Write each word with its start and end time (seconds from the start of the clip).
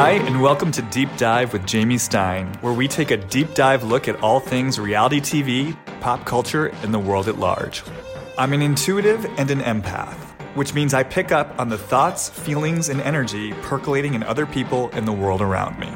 Hi, 0.00 0.12
and 0.12 0.40
welcome 0.40 0.70
to 0.70 0.80
Deep 0.80 1.08
Dive 1.16 1.52
with 1.52 1.66
Jamie 1.66 1.98
Stein, 1.98 2.54
where 2.60 2.72
we 2.72 2.86
take 2.86 3.10
a 3.10 3.16
deep 3.16 3.54
dive 3.54 3.82
look 3.82 4.06
at 4.06 4.22
all 4.22 4.38
things 4.38 4.78
reality 4.78 5.20
TV, 5.20 5.76
pop 5.98 6.24
culture, 6.24 6.66
and 6.84 6.94
the 6.94 7.00
world 7.00 7.26
at 7.26 7.40
large. 7.40 7.82
I'm 8.38 8.52
an 8.52 8.62
intuitive 8.62 9.24
and 9.40 9.50
an 9.50 9.58
empath, 9.58 10.14
which 10.54 10.72
means 10.72 10.94
I 10.94 11.02
pick 11.02 11.32
up 11.32 11.52
on 11.58 11.68
the 11.68 11.76
thoughts, 11.76 12.30
feelings, 12.30 12.90
and 12.90 13.00
energy 13.00 13.54
percolating 13.54 14.14
in 14.14 14.22
other 14.22 14.46
people 14.46 14.88
and 14.92 15.04
the 15.04 15.10
world 15.10 15.42
around 15.42 15.80
me. 15.80 15.92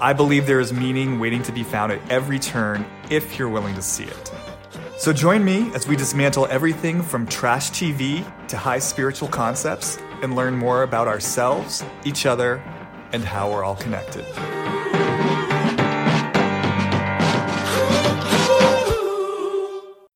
I 0.00 0.12
believe 0.12 0.46
there 0.46 0.60
is 0.60 0.72
meaning 0.72 1.18
waiting 1.18 1.42
to 1.42 1.52
be 1.52 1.64
found 1.64 1.90
at 1.90 2.08
every 2.08 2.38
turn 2.38 2.86
if 3.10 3.40
you're 3.40 3.48
willing 3.48 3.74
to 3.74 3.82
see 3.82 4.04
it. 4.04 4.32
So 4.98 5.12
join 5.12 5.44
me 5.44 5.74
as 5.74 5.88
we 5.88 5.96
dismantle 5.96 6.46
everything 6.46 7.02
from 7.02 7.26
trash 7.26 7.72
TV 7.72 8.24
to 8.46 8.56
high 8.56 8.78
spiritual 8.78 9.26
concepts 9.26 9.98
and 10.22 10.36
learn 10.36 10.56
more 10.56 10.84
about 10.84 11.08
ourselves, 11.08 11.84
each 12.04 12.24
other, 12.24 12.62
and 13.12 13.24
how 13.24 13.50
we're 13.50 13.64
all 13.64 13.76
connected. 13.76 14.24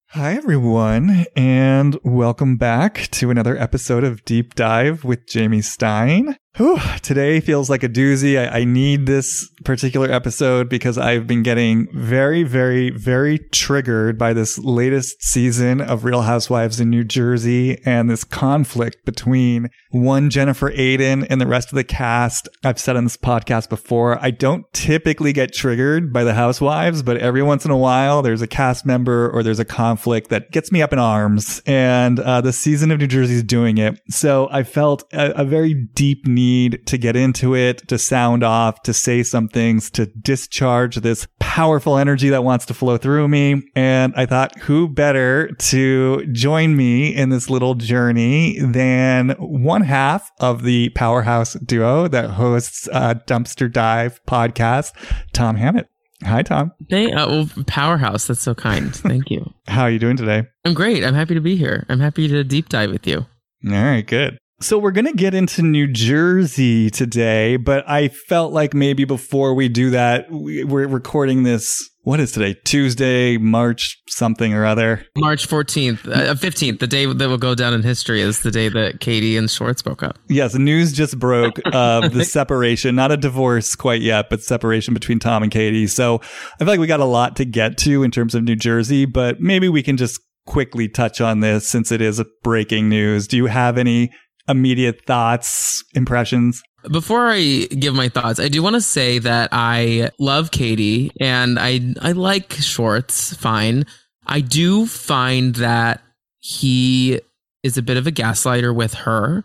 Hi, 0.09 0.35
everyone, 0.35 1.25
and 1.35 1.99
welcome 2.03 2.57
back 2.57 3.09
to 3.13 3.31
another 3.31 3.57
episode 3.57 4.05
of 4.05 4.25
Deep 4.25 4.55
Dive 4.55 5.05
with 5.05 5.27
Jamie 5.27 5.63
Stein. 5.63 6.37
Whew, 6.57 6.81
today 7.03 7.39
feels 7.39 7.71
like 7.71 7.85
a 7.85 7.89
doozy. 7.89 8.37
I, 8.37 8.59
I, 8.59 8.65
need 8.65 9.07
this 9.07 9.49
particular 9.65 10.11
episode 10.11 10.69
because 10.69 10.99
I've 10.99 11.27
been 11.27 11.45
getting 11.45 11.87
very, 11.95 12.43
very, 12.43 12.91
very 12.91 13.39
triggered 13.39 14.19
by 14.19 14.33
this 14.33 14.59
latest 14.59 15.23
season 15.23 15.81
of 15.81 16.05
Real 16.05 16.23
Housewives 16.23 16.81
in 16.81 16.91
New 16.91 17.05
Jersey 17.05 17.81
and 17.87 18.11
this 18.11 18.25
conflict 18.25 19.07
between 19.07 19.71
one 19.93 20.29
Jennifer 20.29 20.73
Aydin 20.73 21.25
and 21.31 21.41
the 21.41 21.47
rest 21.47 21.71
of 21.71 21.77
the 21.77 21.85
cast. 21.85 22.49
I've 22.65 22.81
said 22.81 22.97
on 22.97 23.05
this 23.05 23.17
podcast 23.17 23.69
before, 23.69 24.19
I 24.21 24.33
don't 24.33 24.71
typically 24.73 25.33
get 25.33 25.55
triggered 25.55 26.13
by 26.13 26.25
the 26.25 26.35
housewives, 26.35 27.05
but 27.05 27.17
every 27.19 27.45
once 27.45 27.65
in 27.65 27.71
a 27.71 27.77
while 27.77 28.23
there's 28.23 28.43
a 28.43 28.49
cast 28.49 28.85
member 28.85 29.31
or 29.31 29.45
there's 29.45 29.61
a 29.61 29.65
conflict 29.65 30.31
that 30.31 30.51
gets 30.51 30.73
me 30.73 30.83
up 30.83 30.93
in 30.93 30.99
arms. 30.99 31.63
And 31.65 32.19
uh, 32.19 32.41
the 32.41 32.53
season 32.53 32.91
of 32.91 32.99
New 32.99 33.07
Jersey 33.07 33.35
is 33.35 33.45
doing 33.45 33.79
it. 33.79 34.01
So 34.09 34.49
I 34.51 34.65
felt 34.65 35.05
a, 35.13 35.43
a 35.43 35.45
very 35.45 35.75
deep 35.95 36.27
need 36.27 36.40
need 36.41 36.87
to 36.87 36.99
get 36.99 37.17
into 37.17 37.55
it, 37.55 37.87
to 37.89 37.99
sound 37.99 38.43
off, 38.43 38.83
to 38.83 38.93
say 38.93 39.23
some 39.23 39.49
things, 39.49 39.91
to 39.91 40.07
discharge 40.07 40.97
this 40.97 41.27
powerful 41.39 41.99
energy 41.99 42.31
that 42.31 42.45
wants 42.45 42.67
to 42.67 42.75
flow 42.75 42.97
through 42.97 43.29
me. 43.29 43.63
And 43.75 44.15
I 44.17 44.27
thought, 44.27 44.59
who 44.61 44.89
better 44.89 45.49
to 45.49 46.27
join 46.33 46.77
me 46.77 47.15
in 47.15 47.29
this 47.29 47.51
little 47.51 47.75
journey 47.75 48.59
than 48.61 49.31
one 49.39 49.83
half 49.83 50.31
of 50.41 50.63
the 50.63 50.91
powerhouse 50.91 51.55
duo 51.55 52.09
that 52.09 52.31
hosts 52.31 52.89
a 52.93 53.17
Dumpster 53.27 53.71
Dive 53.71 54.21
podcast, 54.27 54.93
Tom 55.33 55.57
Hamlett. 55.57 55.87
Hi, 56.25 56.43
Tom. 56.43 56.73
Hey, 56.91 57.11
uh, 57.13 57.29
well, 57.29 57.49
powerhouse. 57.67 58.27
That's 58.27 58.41
so 58.43 58.55
kind. 58.55 58.95
Thank 58.95 59.31
you. 59.31 59.55
How 59.69 59.83
are 59.83 59.91
you 59.91 59.99
doing 59.99 60.19
today? 60.19 60.45
I'm 60.67 60.75
great. 60.75 61.03
I'm 61.03 61.15
happy 61.15 61.35
to 61.35 61.41
be 61.41 61.57
here. 61.57 61.87
I'm 61.89 62.01
happy 62.01 62.29
to 62.29 62.45
deep 62.45 62.69
dive 62.69 62.91
with 62.91 63.07
you. 63.07 63.27
All 63.67 63.73
right, 63.73 64.07
good. 64.07 64.39
So 64.63 64.79
we're 64.79 64.91
going 64.91 65.07
to 65.07 65.15
get 65.15 65.33
into 65.33 65.63
New 65.63 65.87
Jersey 65.87 66.91
today, 66.91 67.57
but 67.57 67.89
I 67.89 68.09
felt 68.09 68.53
like 68.53 68.75
maybe 68.75 69.07
before 69.07 69.55
we 69.55 69.71
do 69.71 69.89
that, 69.91 70.27
we're 70.29 70.87
recording 70.87 71.45
this. 71.45 71.89
What 72.03 72.21
is 72.21 72.33
today? 72.33 72.55
Tuesday, 72.67 73.39
March 73.39 73.99
something 74.07 74.53
or 74.53 74.67
other. 74.67 75.07
March 75.17 75.49
14th, 75.49 76.07
uh, 76.07 76.35
15th, 76.35 76.79
the 76.79 76.87
day 76.87 77.07
that 77.07 77.29
will 77.29 77.39
go 77.39 77.55
down 77.55 77.73
in 77.73 77.83
history 77.83 78.21
is 78.21 78.41
the 78.41 78.51
day 78.51 78.69
that 78.69 79.01
Katie 79.01 79.39
and 79.39 79.51
Schwartz 79.51 79.81
broke 79.81 80.03
up. 80.03 80.19
Yes, 80.29 80.53
the 80.53 80.59
news 80.59 80.93
just 80.93 81.19
broke 81.19 81.59
of 81.73 82.13
the 82.13 82.25
separation, 82.27 82.95
not 82.95 83.11
a 83.11 83.17
divorce 83.17 83.75
quite 83.75 84.03
yet, 84.03 84.29
but 84.29 84.43
separation 84.43 84.93
between 84.93 85.19
Tom 85.19 85.43
and 85.43 85.51
Katie. 85.51 85.87
So 85.87 86.17
I 86.17 86.59
feel 86.59 86.69
like 86.69 86.81
we 86.81 86.87
got 86.87 87.01
a 87.01 87.07
lot 87.07 87.35
to 87.37 87.47
get 87.47 87.79
to 87.79 88.03
in 88.03 88.11
terms 88.11 88.35
of 88.35 88.45
New 88.45 88.57
Jersey, 88.57 89.07
but 89.07 89.41
maybe 89.41 89.71
we 89.71 89.83
can 89.83 89.97
just 89.97 90.21
quickly 90.47 90.87
touch 90.87 91.23
on 91.23 91.41
this 91.41 91.67
since 91.67 91.91
it 91.91 92.03
is 92.03 92.23
breaking 92.43 92.91
news. 92.91 93.27
Do 93.27 93.39
you 93.39 93.47
have 93.47 93.79
any 93.79 94.11
immediate 94.49 95.05
thoughts, 95.07 95.85
impressions? 95.95 96.63
Before 96.91 97.29
I 97.29 97.67
give 97.67 97.95
my 97.95 98.09
thoughts, 98.09 98.41
I 98.41 98.49
do 98.49 98.63
want 98.63 98.75
to 98.75 98.81
say 98.81 99.19
that 99.19 99.51
I 99.53 100.11
love 100.19 100.51
Katie 100.51 101.13
and 101.21 101.59
I 101.59 101.95
I 102.01 102.13
like 102.13 102.53
Schwartz 102.55 103.35
fine. 103.35 103.85
I 104.27 104.41
do 104.41 104.87
find 104.87 105.55
that 105.57 106.03
he 106.39 107.21
is 107.63 107.77
a 107.77 107.83
bit 107.83 107.99
of 107.99 108.07
a 108.07 108.13
gaslighter 108.13 108.75
with 108.75 108.95
her 108.95 109.45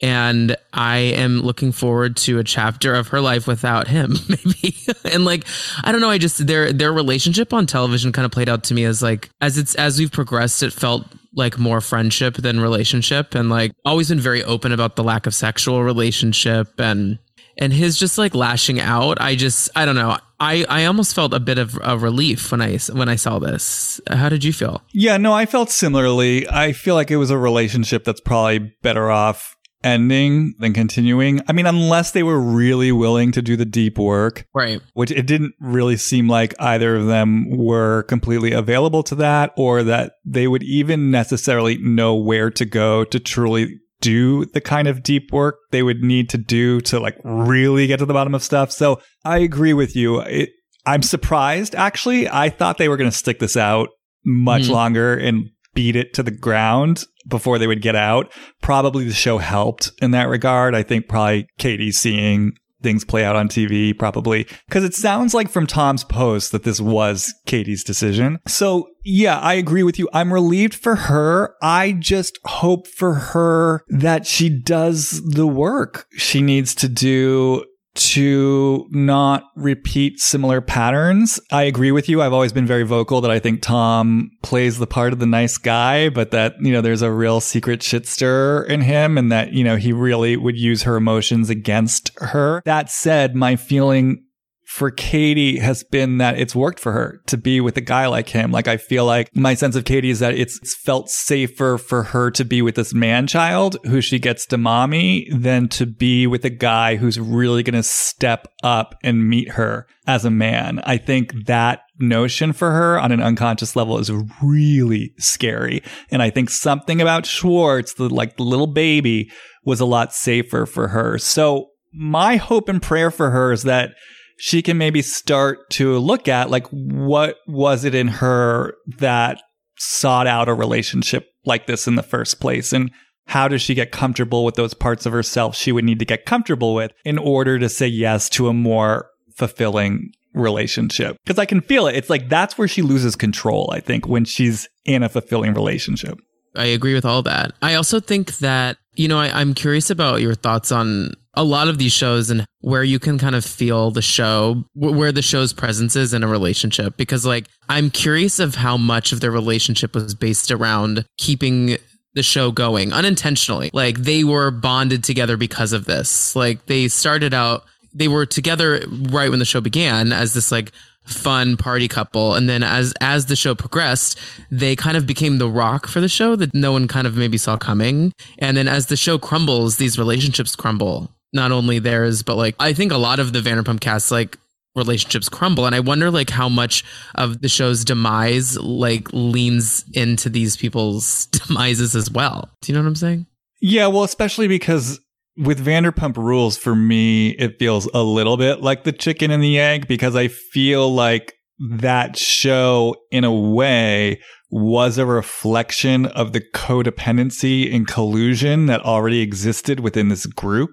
and 0.00 0.56
I 0.72 0.98
am 0.98 1.40
looking 1.40 1.72
forward 1.72 2.16
to 2.18 2.38
a 2.38 2.44
chapter 2.44 2.94
of 2.94 3.08
her 3.08 3.20
life 3.20 3.46
without 3.46 3.88
him, 3.88 4.14
maybe. 4.28 4.76
and 5.04 5.24
like, 5.24 5.44
I 5.82 5.92
don't 5.92 6.00
know, 6.00 6.10
I 6.10 6.18
just 6.18 6.46
their 6.46 6.72
their 6.72 6.92
relationship 6.92 7.52
on 7.52 7.66
television 7.66 8.12
kind 8.12 8.26
of 8.26 8.32
played 8.32 8.48
out 8.48 8.64
to 8.64 8.74
me 8.74 8.84
as 8.84 9.02
like 9.02 9.30
as 9.40 9.58
it's 9.58 9.74
as 9.74 9.98
we've 9.98 10.12
progressed, 10.12 10.62
it 10.62 10.72
felt 10.72 11.06
like 11.38 11.58
more 11.58 11.80
friendship 11.80 12.34
than 12.34 12.60
relationship, 12.60 13.34
and 13.34 13.48
like 13.48 13.72
always 13.84 14.10
been 14.10 14.20
very 14.20 14.44
open 14.44 14.72
about 14.72 14.96
the 14.96 15.04
lack 15.04 15.26
of 15.26 15.34
sexual 15.34 15.82
relationship 15.82 16.68
and 16.78 17.18
and 17.58 17.72
his 17.72 17.98
just 17.98 18.18
like 18.18 18.34
lashing 18.34 18.80
out. 18.80 19.20
I 19.20 19.34
just 19.34 19.70
I 19.74 19.84
don't 19.84 19.96
know. 19.96 20.18
I, 20.40 20.64
I 20.68 20.84
almost 20.84 21.16
felt 21.16 21.34
a 21.34 21.40
bit 21.40 21.58
of 21.58 21.76
a 21.82 21.98
relief 21.98 22.52
when 22.52 22.62
I 22.62 22.78
when 22.92 23.08
I 23.08 23.16
saw 23.16 23.38
this. 23.38 24.00
How 24.08 24.28
did 24.28 24.44
you 24.44 24.52
feel? 24.52 24.82
Yeah, 24.92 25.16
no, 25.16 25.32
I 25.32 25.46
felt 25.46 25.70
similarly. 25.70 26.48
I 26.48 26.72
feel 26.72 26.94
like 26.94 27.10
it 27.10 27.16
was 27.16 27.30
a 27.30 27.38
relationship 27.38 28.04
that's 28.04 28.20
probably 28.20 28.72
better 28.82 29.10
off 29.10 29.56
ending 29.88 30.54
than 30.58 30.72
continuing. 30.72 31.40
I 31.48 31.52
mean, 31.52 31.66
unless 31.66 32.12
they 32.12 32.22
were 32.22 32.40
really 32.40 32.92
willing 32.92 33.32
to 33.32 33.42
do 33.42 33.56
the 33.56 33.64
deep 33.64 33.98
work. 33.98 34.46
Right. 34.54 34.80
Which 34.94 35.10
it 35.10 35.26
didn't 35.26 35.54
really 35.60 35.96
seem 35.96 36.28
like 36.28 36.54
either 36.58 36.96
of 36.96 37.06
them 37.06 37.56
were 37.56 38.04
completely 38.04 38.52
available 38.52 39.02
to 39.04 39.14
that 39.16 39.52
or 39.56 39.82
that 39.82 40.12
they 40.24 40.46
would 40.46 40.62
even 40.62 41.10
necessarily 41.10 41.78
know 41.78 42.14
where 42.14 42.50
to 42.50 42.64
go 42.64 43.04
to 43.04 43.18
truly 43.18 43.80
do 44.00 44.44
the 44.46 44.60
kind 44.60 44.86
of 44.86 45.02
deep 45.02 45.32
work 45.32 45.56
they 45.70 45.82
would 45.82 46.02
need 46.02 46.30
to 46.30 46.38
do 46.38 46.80
to 46.80 47.00
like 47.00 47.18
really 47.24 47.86
get 47.86 47.98
to 47.98 48.06
the 48.06 48.14
bottom 48.14 48.34
of 48.34 48.42
stuff. 48.42 48.70
So 48.70 49.00
I 49.24 49.38
agree 49.38 49.72
with 49.72 49.96
you. 49.96 50.20
It, 50.20 50.50
I'm 50.86 51.02
surprised 51.02 51.74
actually. 51.74 52.28
I 52.28 52.48
thought 52.48 52.78
they 52.78 52.88
were 52.88 52.96
going 52.96 53.10
to 53.10 53.16
stick 53.16 53.40
this 53.40 53.56
out 53.56 53.88
much 54.24 54.64
mm. 54.64 54.70
longer 54.70 55.14
and 55.14 55.50
beat 55.74 55.96
it 55.96 56.14
to 56.14 56.22
the 56.22 56.30
ground 56.30 57.04
before 57.28 57.58
they 57.58 57.66
would 57.66 57.82
get 57.82 57.96
out. 57.96 58.32
Probably 58.62 59.04
the 59.04 59.12
show 59.12 59.38
helped 59.38 59.92
in 60.00 60.10
that 60.12 60.28
regard. 60.28 60.74
I 60.74 60.82
think 60.82 61.08
probably 61.08 61.48
Katie 61.58 61.92
seeing 61.92 62.52
things 62.82 63.04
play 63.04 63.24
out 63.24 63.36
on 63.36 63.48
TV, 63.48 63.96
probably 63.96 64.46
because 64.66 64.84
it 64.84 64.94
sounds 64.94 65.34
like 65.34 65.48
from 65.48 65.66
Tom's 65.66 66.04
post 66.04 66.52
that 66.52 66.62
this 66.62 66.80
was 66.80 67.34
Katie's 67.46 67.84
decision. 67.84 68.38
So 68.46 68.88
yeah, 69.04 69.38
I 69.40 69.54
agree 69.54 69.82
with 69.82 69.98
you. 69.98 70.08
I'm 70.12 70.32
relieved 70.32 70.74
for 70.74 70.94
her. 70.94 71.54
I 71.62 71.92
just 71.92 72.38
hope 72.44 72.86
for 72.86 73.14
her 73.14 73.82
that 73.88 74.26
she 74.26 74.48
does 74.48 75.22
the 75.24 75.46
work 75.46 76.06
she 76.16 76.40
needs 76.40 76.74
to 76.76 76.88
do 76.88 77.64
to 77.98 78.86
not 78.90 79.50
repeat 79.56 80.20
similar 80.20 80.60
patterns. 80.60 81.40
I 81.50 81.64
agree 81.64 81.90
with 81.90 82.08
you. 82.08 82.22
I've 82.22 82.32
always 82.32 82.52
been 82.52 82.66
very 82.66 82.84
vocal 82.84 83.20
that 83.22 83.30
I 83.30 83.40
think 83.40 83.60
Tom 83.60 84.30
plays 84.42 84.78
the 84.78 84.86
part 84.86 85.12
of 85.12 85.18
the 85.18 85.26
nice 85.26 85.58
guy, 85.58 86.08
but 86.08 86.30
that, 86.30 86.54
you 86.60 86.72
know, 86.72 86.80
there's 86.80 87.02
a 87.02 87.10
real 87.10 87.40
secret 87.40 87.80
shitster 87.80 88.66
in 88.68 88.82
him 88.82 89.18
and 89.18 89.32
that, 89.32 89.52
you 89.52 89.64
know, 89.64 89.76
he 89.76 89.92
really 89.92 90.36
would 90.36 90.56
use 90.56 90.84
her 90.84 90.96
emotions 90.96 91.50
against 91.50 92.12
her. 92.18 92.62
That 92.64 92.88
said, 92.88 93.34
my 93.34 93.56
feeling 93.56 94.24
for 94.68 94.90
Katie 94.90 95.58
has 95.58 95.82
been 95.82 96.18
that 96.18 96.38
it's 96.38 96.54
worked 96.54 96.78
for 96.78 96.92
her 96.92 97.22
to 97.26 97.38
be 97.38 97.58
with 97.58 97.78
a 97.78 97.80
guy 97.80 98.06
like 98.06 98.28
him. 98.28 98.52
Like 98.52 98.68
I 98.68 98.76
feel 98.76 99.06
like 99.06 99.34
my 99.34 99.54
sense 99.54 99.74
of 99.76 99.86
Katie 99.86 100.10
is 100.10 100.18
that 100.18 100.34
it's, 100.34 100.58
it's 100.58 100.74
felt 100.74 101.08
safer 101.08 101.78
for 101.78 102.02
her 102.02 102.30
to 102.32 102.44
be 102.44 102.60
with 102.60 102.74
this 102.74 102.92
man 102.92 103.26
child 103.26 103.78
who 103.84 104.02
she 104.02 104.18
gets 104.18 104.44
to 104.44 104.58
mommy 104.58 105.26
than 105.32 105.68
to 105.68 105.86
be 105.86 106.26
with 106.26 106.44
a 106.44 106.50
guy 106.50 106.96
who's 106.96 107.18
really 107.18 107.62
going 107.62 107.76
to 107.76 107.82
step 107.82 108.46
up 108.62 108.94
and 109.02 109.26
meet 109.26 109.52
her 109.52 109.86
as 110.06 110.26
a 110.26 110.30
man. 110.30 110.80
I 110.84 110.98
think 110.98 111.46
that 111.46 111.80
notion 111.98 112.52
for 112.52 112.70
her 112.70 113.00
on 113.00 113.10
an 113.10 113.22
unconscious 113.22 113.74
level 113.74 113.98
is 113.98 114.12
really 114.42 115.14
scary. 115.16 115.82
And 116.10 116.22
I 116.22 116.28
think 116.28 116.50
something 116.50 117.00
about 117.00 117.24
Schwartz, 117.24 117.94
the 117.94 118.10
like 118.10 118.36
the 118.36 118.42
little 118.42 118.66
baby 118.66 119.30
was 119.64 119.80
a 119.80 119.86
lot 119.86 120.12
safer 120.12 120.66
for 120.66 120.88
her. 120.88 121.16
So 121.16 121.70
my 121.90 122.36
hope 122.36 122.68
and 122.68 122.82
prayer 122.82 123.10
for 123.10 123.30
her 123.30 123.50
is 123.50 123.62
that 123.62 123.92
she 124.38 124.62
can 124.62 124.78
maybe 124.78 125.02
start 125.02 125.68
to 125.70 125.98
look 125.98 126.28
at 126.28 126.48
like 126.48 126.66
what 126.68 127.36
was 127.46 127.84
it 127.84 127.94
in 127.94 128.08
her 128.08 128.74
that 128.98 129.40
sought 129.76 130.26
out 130.26 130.48
a 130.48 130.54
relationship 130.54 131.28
like 131.44 131.66
this 131.66 131.86
in 131.86 131.96
the 131.96 132.02
first 132.02 132.40
place? 132.40 132.72
And 132.72 132.90
how 133.26 133.48
does 133.48 133.60
she 133.60 133.74
get 133.74 133.90
comfortable 133.90 134.44
with 134.44 134.54
those 134.54 134.74
parts 134.74 135.06
of 135.06 135.12
herself 135.12 135.54
she 135.54 135.72
would 135.72 135.84
need 135.84 135.98
to 135.98 136.04
get 136.04 136.24
comfortable 136.24 136.74
with 136.74 136.92
in 137.04 137.18
order 137.18 137.58
to 137.58 137.68
say 137.68 137.86
yes 137.86 138.28
to 138.30 138.48
a 138.48 138.54
more 138.54 139.10
fulfilling 139.34 140.12
relationship? 140.34 141.16
Because 141.24 141.38
i 141.38 141.44
can 141.44 141.60
feel 141.60 141.88
it. 141.88 141.96
It's 141.96 142.10
like 142.10 142.28
that's 142.28 142.56
where 142.56 142.68
she 142.68 142.82
loses 142.82 143.16
control 143.16 143.70
i 143.72 143.80
think 143.80 144.06
when 144.06 144.24
she's 144.24 144.68
in 144.84 145.02
a 145.02 145.08
fulfilling 145.08 145.52
relationship. 145.52 146.18
I 146.56 146.66
agree 146.66 146.94
with 146.94 147.04
all 147.04 147.22
that. 147.22 147.52
I 147.60 147.74
also 147.74 148.00
think 148.00 148.38
that 148.38 148.78
you 148.94 149.08
know 149.08 149.18
I, 149.18 149.28
i'm 149.40 149.54
curious 149.54 149.90
about 149.90 150.20
your 150.20 150.34
thoughts 150.34 150.72
on 150.72 151.12
a 151.38 151.44
lot 151.44 151.68
of 151.68 151.78
these 151.78 151.92
shows 151.92 152.30
and 152.30 152.44
where 152.62 152.82
you 152.82 152.98
can 152.98 153.16
kind 153.16 153.36
of 153.36 153.44
feel 153.44 153.92
the 153.92 154.02
show, 154.02 154.64
where 154.74 155.12
the 155.12 155.22
show's 155.22 155.52
presence 155.52 155.94
is 155.94 156.12
in 156.12 156.24
a 156.24 156.28
relationship. 156.28 156.96
Because, 156.96 157.24
like, 157.24 157.46
I'm 157.68 157.90
curious 157.90 158.40
of 158.40 158.56
how 158.56 158.76
much 158.76 159.12
of 159.12 159.20
their 159.20 159.30
relationship 159.30 159.94
was 159.94 160.16
based 160.16 160.50
around 160.50 161.04
keeping 161.16 161.76
the 162.14 162.24
show 162.24 162.50
going 162.50 162.92
unintentionally. 162.92 163.70
Like, 163.72 163.98
they 163.98 164.24
were 164.24 164.50
bonded 164.50 165.04
together 165.04 165.36
because 165.36 165.72
of 165.72 165.84
this. 165.84 166.34
Like, 166.34 166.66
they 166.66 166.88
started 166.88 167.32
out, 167.32 167.62
they 167.94 168.08
were 168.08 168.26
together 168.26 168.82
right 168.88 169.30
when 169.30 169.38
the 169.38 169.44
show 169.44 169.60
began 169.60 170.12
as 170.12 170.34
this, 170.34 170.50
like, 170.50 170.72
fun 171.04 171.56
party 171.56 171.88
couple 171.88 172.34
and 172.34 172.50
then 172.50 172.62
as 172.62 172.92
as 173.00 173.24
the 173.26 173.34
show 173.34 173.54
progressed 173.54 174.18
they 174.50 174.76
kind 174.76 174.94
of 174.94 175.06
became 175.06 175.38
the 175.38 175.48
rock 175.48 175.86
for 175.86 176.02
the 176.02 176.08
show 176.08 176.36
that 176.36 176.52
no 176.52 176.70
one 176.70 176.86
kind 176.86 177.06
of 177.06 177.16
maybe 177.16 177.38
saw 177.38 177.56
coming 177.56 178.12
and 178.40 178.58
then 178.58 178.68
as 178.68 178.88
the 178.88 178.96
show 178.96 179.18
crumbles 179.18 179.78
these 179.78 179.98
relationships 179.98 180.54
crumble 180.54 181.10
not 181.32 181.52
only 181.52 181.78
theirs 181.78 182.22
but 182.22 182.36
like 182.36 182.54
i 182.58 182.72
think 182.72 182.92
a 182.92 182.96
lot 182.96 183.18
of 183.18 183.32
the 183.32 183.40
vanderpump 183.40 183.80
cast 183.80 184.10
like 184.10 184.38
relationships 184.74 185.28
crumble 185.28 185.66
and 185.66 185.74
i 185.74 185.80
wonder 185.80 186.10
like 186.10 186.30
how 186.30 186.48
much 186.48 186.84
of 187.16 187.40
the 187.40 187.48
show's 187.48 187.84
demise 187.84 188.56
like 188.58 189.08
leans 189.12 189.84
into 189.92 190.28
these 190.28 190.56
people's 190.56 191.26
demises 191.32 191.96
as 191.96 192.10
well. 192.10 192.48
Do 192.60 192.72
you 192.72 192.78
know 192.78 192.82
what 192.82 192.88
i'm 192.88 192.94
saying? 192.94 193.26
Yeah 193.60 193.88
well 193.88 194.04
especially 194.04 194.48
because 194.48 195.00
with 195.38 195.64
Vanderpump 195.64 196.16
Rules, 196.16 196.56
for 196.56 196.74
me, 196.74 197.30
it 197.30 197.58
feels 197.58 197.86
a 197.94 198.02
little 198.02 198.36
bit 198.36 198.60
like 198.60 198.82
the 198.82 198.92
chicken 198.92 199.30
and 199.30 199.42
the 199.42 199.58
egg 199.58 199.86
because 199.86 200.16
I 200.16 200.26
feel 200.26 200.92
like 200.92 201.34
that 201.60 202.16
show, 202.16 202.96
in 203.10 203.24
a 203.24 203.32
way, 203.32 204.20
was 204.50 204.98
a 204.98 205.06
reflection 205.06 206.06
of 206.06 206.32
the 206.32 206.40
codependency 206.40 207.72
and 207.74 207.86
collusion 207.86 208.66
that 208.66 208.84
already 208.84 209.20
existed 209.20 209.80
within 209.80 210.08
this 210.08 210.26
group 210.26 210.70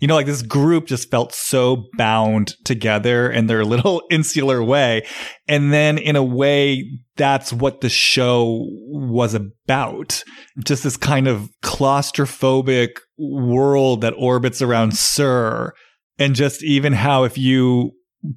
you 0.00 0.08
know, 0.08 0.14
like 0.14 0.26
this 0.26 0.42
group 0.42 0.86
just 0.86 1.10
felt 1.10 1.34
so 1.34 1.84
bound 1.96 2.54
together 2.64 3.30
in 3.30 3.46
their 3.46 3.64
little 3.68 4.02
insular 4.10 4.62
way. 4.62 5.06
And 5.46 5.72
then 5.72 5.98
in 5.98 6.16
a 6.16 6.22
way, 6.22 6.84
that's 7.16 7.52
what 7.52 7.80
the 7.80 7.88
show 7.88 8.66
was 8.88 9.34
about. 9.34 10.22
Just 10.64 10.84
this 10.84 10.96
kind 10.96 11.28
of 11.28 11.50
claustrophobic 11.62 12.90
world 13.18 14.02
that 14.02 14.14
orbits 14.16 14.62
around 14.62 14.96
SUR. 14.96 15.74
And 16.18 16.34
just 16.34 16.62
even 16.64 16.92
how 16.92 17.24
if 17.24 17.38
you 17.38 17.92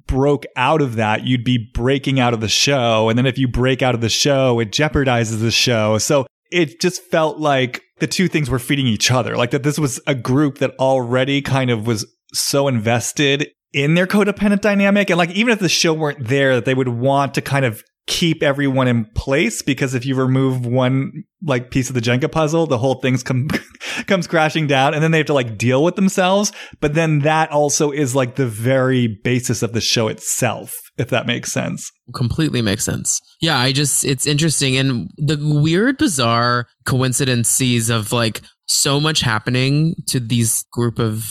broke 0.06 0.44
out 0.56 0.80
of 0.80 0.96
that, 0.96 1.24
you'd 1.24 1.44
be 1.44 1.70
breaking 1.74 2.20
out 2.20 2.34
of 2.34 2.40
the 2.40 2.48
show. 2.48 3.08
And 3.08 3.18
then 3.18 3.26
if 3.26 3.38
you 3.38 3.48
break 3.48 3.82
out 3.82 3.94
of 3.94 4.00
the 4.00 4.08
show, 4.08 4.60
it 4.60 4.70
jeopardizes 4.70 5.40
the 5.40 5.50
show. 5.50 5.98
So 5.98 6.26
it 6.50 6.80
just 6.80 7.02
felt 7.02 7.38
like 7.38 7.82
the 8.02 8.08
two 8.08 8.26
things 8.26 8.50
were 8.50 8.58
feeding 8.58 8.88
each 8.88 9.12
other. 9.12 9.36
Like 9.36 9.52
that 9.52 9.62
this 9.62 9.78
was 9.78 10.00
a 10.08 10.14
group 10.16 10.58
that 10.58 10.72
already 10.80 11.40
kind 11.40 11.70
of 11.70 11.86
was 11.86 12.04
so 12.34 12.66
invested 12.66 13.46
in 13.72 13.94
their 13.94 14.08
codependent 14.08 14.60
dynamic. 14.60 15.08
And 15.08 15.18
like, 15.18 15.30
even 15.30 15.52
if 15.52 15.60
the 15.60 15.68
show 15.68 15.94
weren't 15.94 16.26
there, 16.26 16.56
that 16.56 16.64
they 16.64 16.74
would 16.74 16.88
want 16.88 17.34
to 17.34 17.40
kind 17.40 17.64
of 17.64 17.84
keep 18.06 18.42
everyone 18.42 18.88
in 18.88 19.04
place 19.14 19.62
because 19.62 19.94
if 19.94 20.04
you 20.04 20.14
remove 20.14 20.66
one 20.66 21.24
like 21.44 21.70
piece 21.70 21.88
of 21.88 21.94
the 21.94 22.00
Jenga 22.00 22.30
puzzle, 22.30 22.66
the 22.66 22.78
whole 22.78 22.96
thing's 22.96 23.22
come 23.22 23.48
comes 24.06 24.26
crashing 24.26 24.66
down 24.66 24.94
and 24.94 25.02
then 25.02 25.10
they 25.10 25.18
have 25.18 25.26
to 25.26 25.34
like 25.34 25.56
deal 25.56 25.84
with 25.84 25.96
themselves. 25.96 26.52
But 26.80 26.94
then 26.94 27.20
that 27.20 27.50
also 27.50 27.90
is 27.90 28.14
like 28.14 28.34
the 28.34 28.46
very 28.46 29.20
basis 29.22 29.62
of 29.62 29.72
the 29.72 29.80
show 29.80 30.08
itself, 30.08 30.74
if 30.96 31.08
that 31.10 31.26
makes 31.26 31.52
sense. 31.52 31.90
Completely 32.14 32.60
makes 32.60 32.84
sense. 32.84 33.20
Yeah, 33.40 33.58
I 33.58 33.72
just 33.72 34.04
it's 34.04 34.26
interesting 34.26 34.76
and 34.76 35.08
the 35.16 35.38
weird 35.40 35.98
bizarre 35.98 36.66
coincidences 36.84 37.88
of 37.88 38.12
like 38.12 38.42
so 38.66 38.98
much 39.00 39.20
happening 39.20 39.94
to 40.08 40.18
these 40.18 40.64
group 40.72 40.98
of 40.98 41.24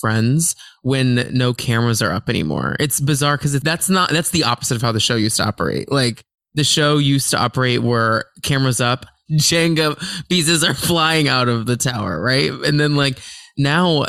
friends 0.00 0.54
when 0.82 1.28
no 1.32 1.52
cameras 1.52 2.02
are 2.02 2.12
up 2.12 2.28
anymore. 2.28 2.76
It's 2.80 3.00
bizarre 3.00 3.36
because 3.36 3.58
that's 3.60 3.88
not 3.88 4.10
that's 4.10 4.30
the 4.30 4.44
opposite 4.44 4.76
of 4.76 4.82
how 4.82 4.92
the 4.92 5.00
show 5.00 5.16
used 5.16 5.36
to 5.36 5.44
operate. 5.44 5.90
Like 5.90 6.22
the 6.54 6.64
show 6.64 6.98
used 6.98 7.30
to 7.30 7.38
operate 7.38 7.82
where 7.82 8.24
cameras 8.42 8.80
up, 8.80 9.06
Jenga 9.32 9.96
pieces 10.28 10.64
are 10.64 10.74
flying 10.88 11.28
out 11.28 11.48
of 11.48 11.66
the 11.66 11.76
tower, 11.76 12.20
right? 12.20 12.50
And 12.50 12.80
then 12.80 12.96
like 12.96 13.18
now 13.56 14.06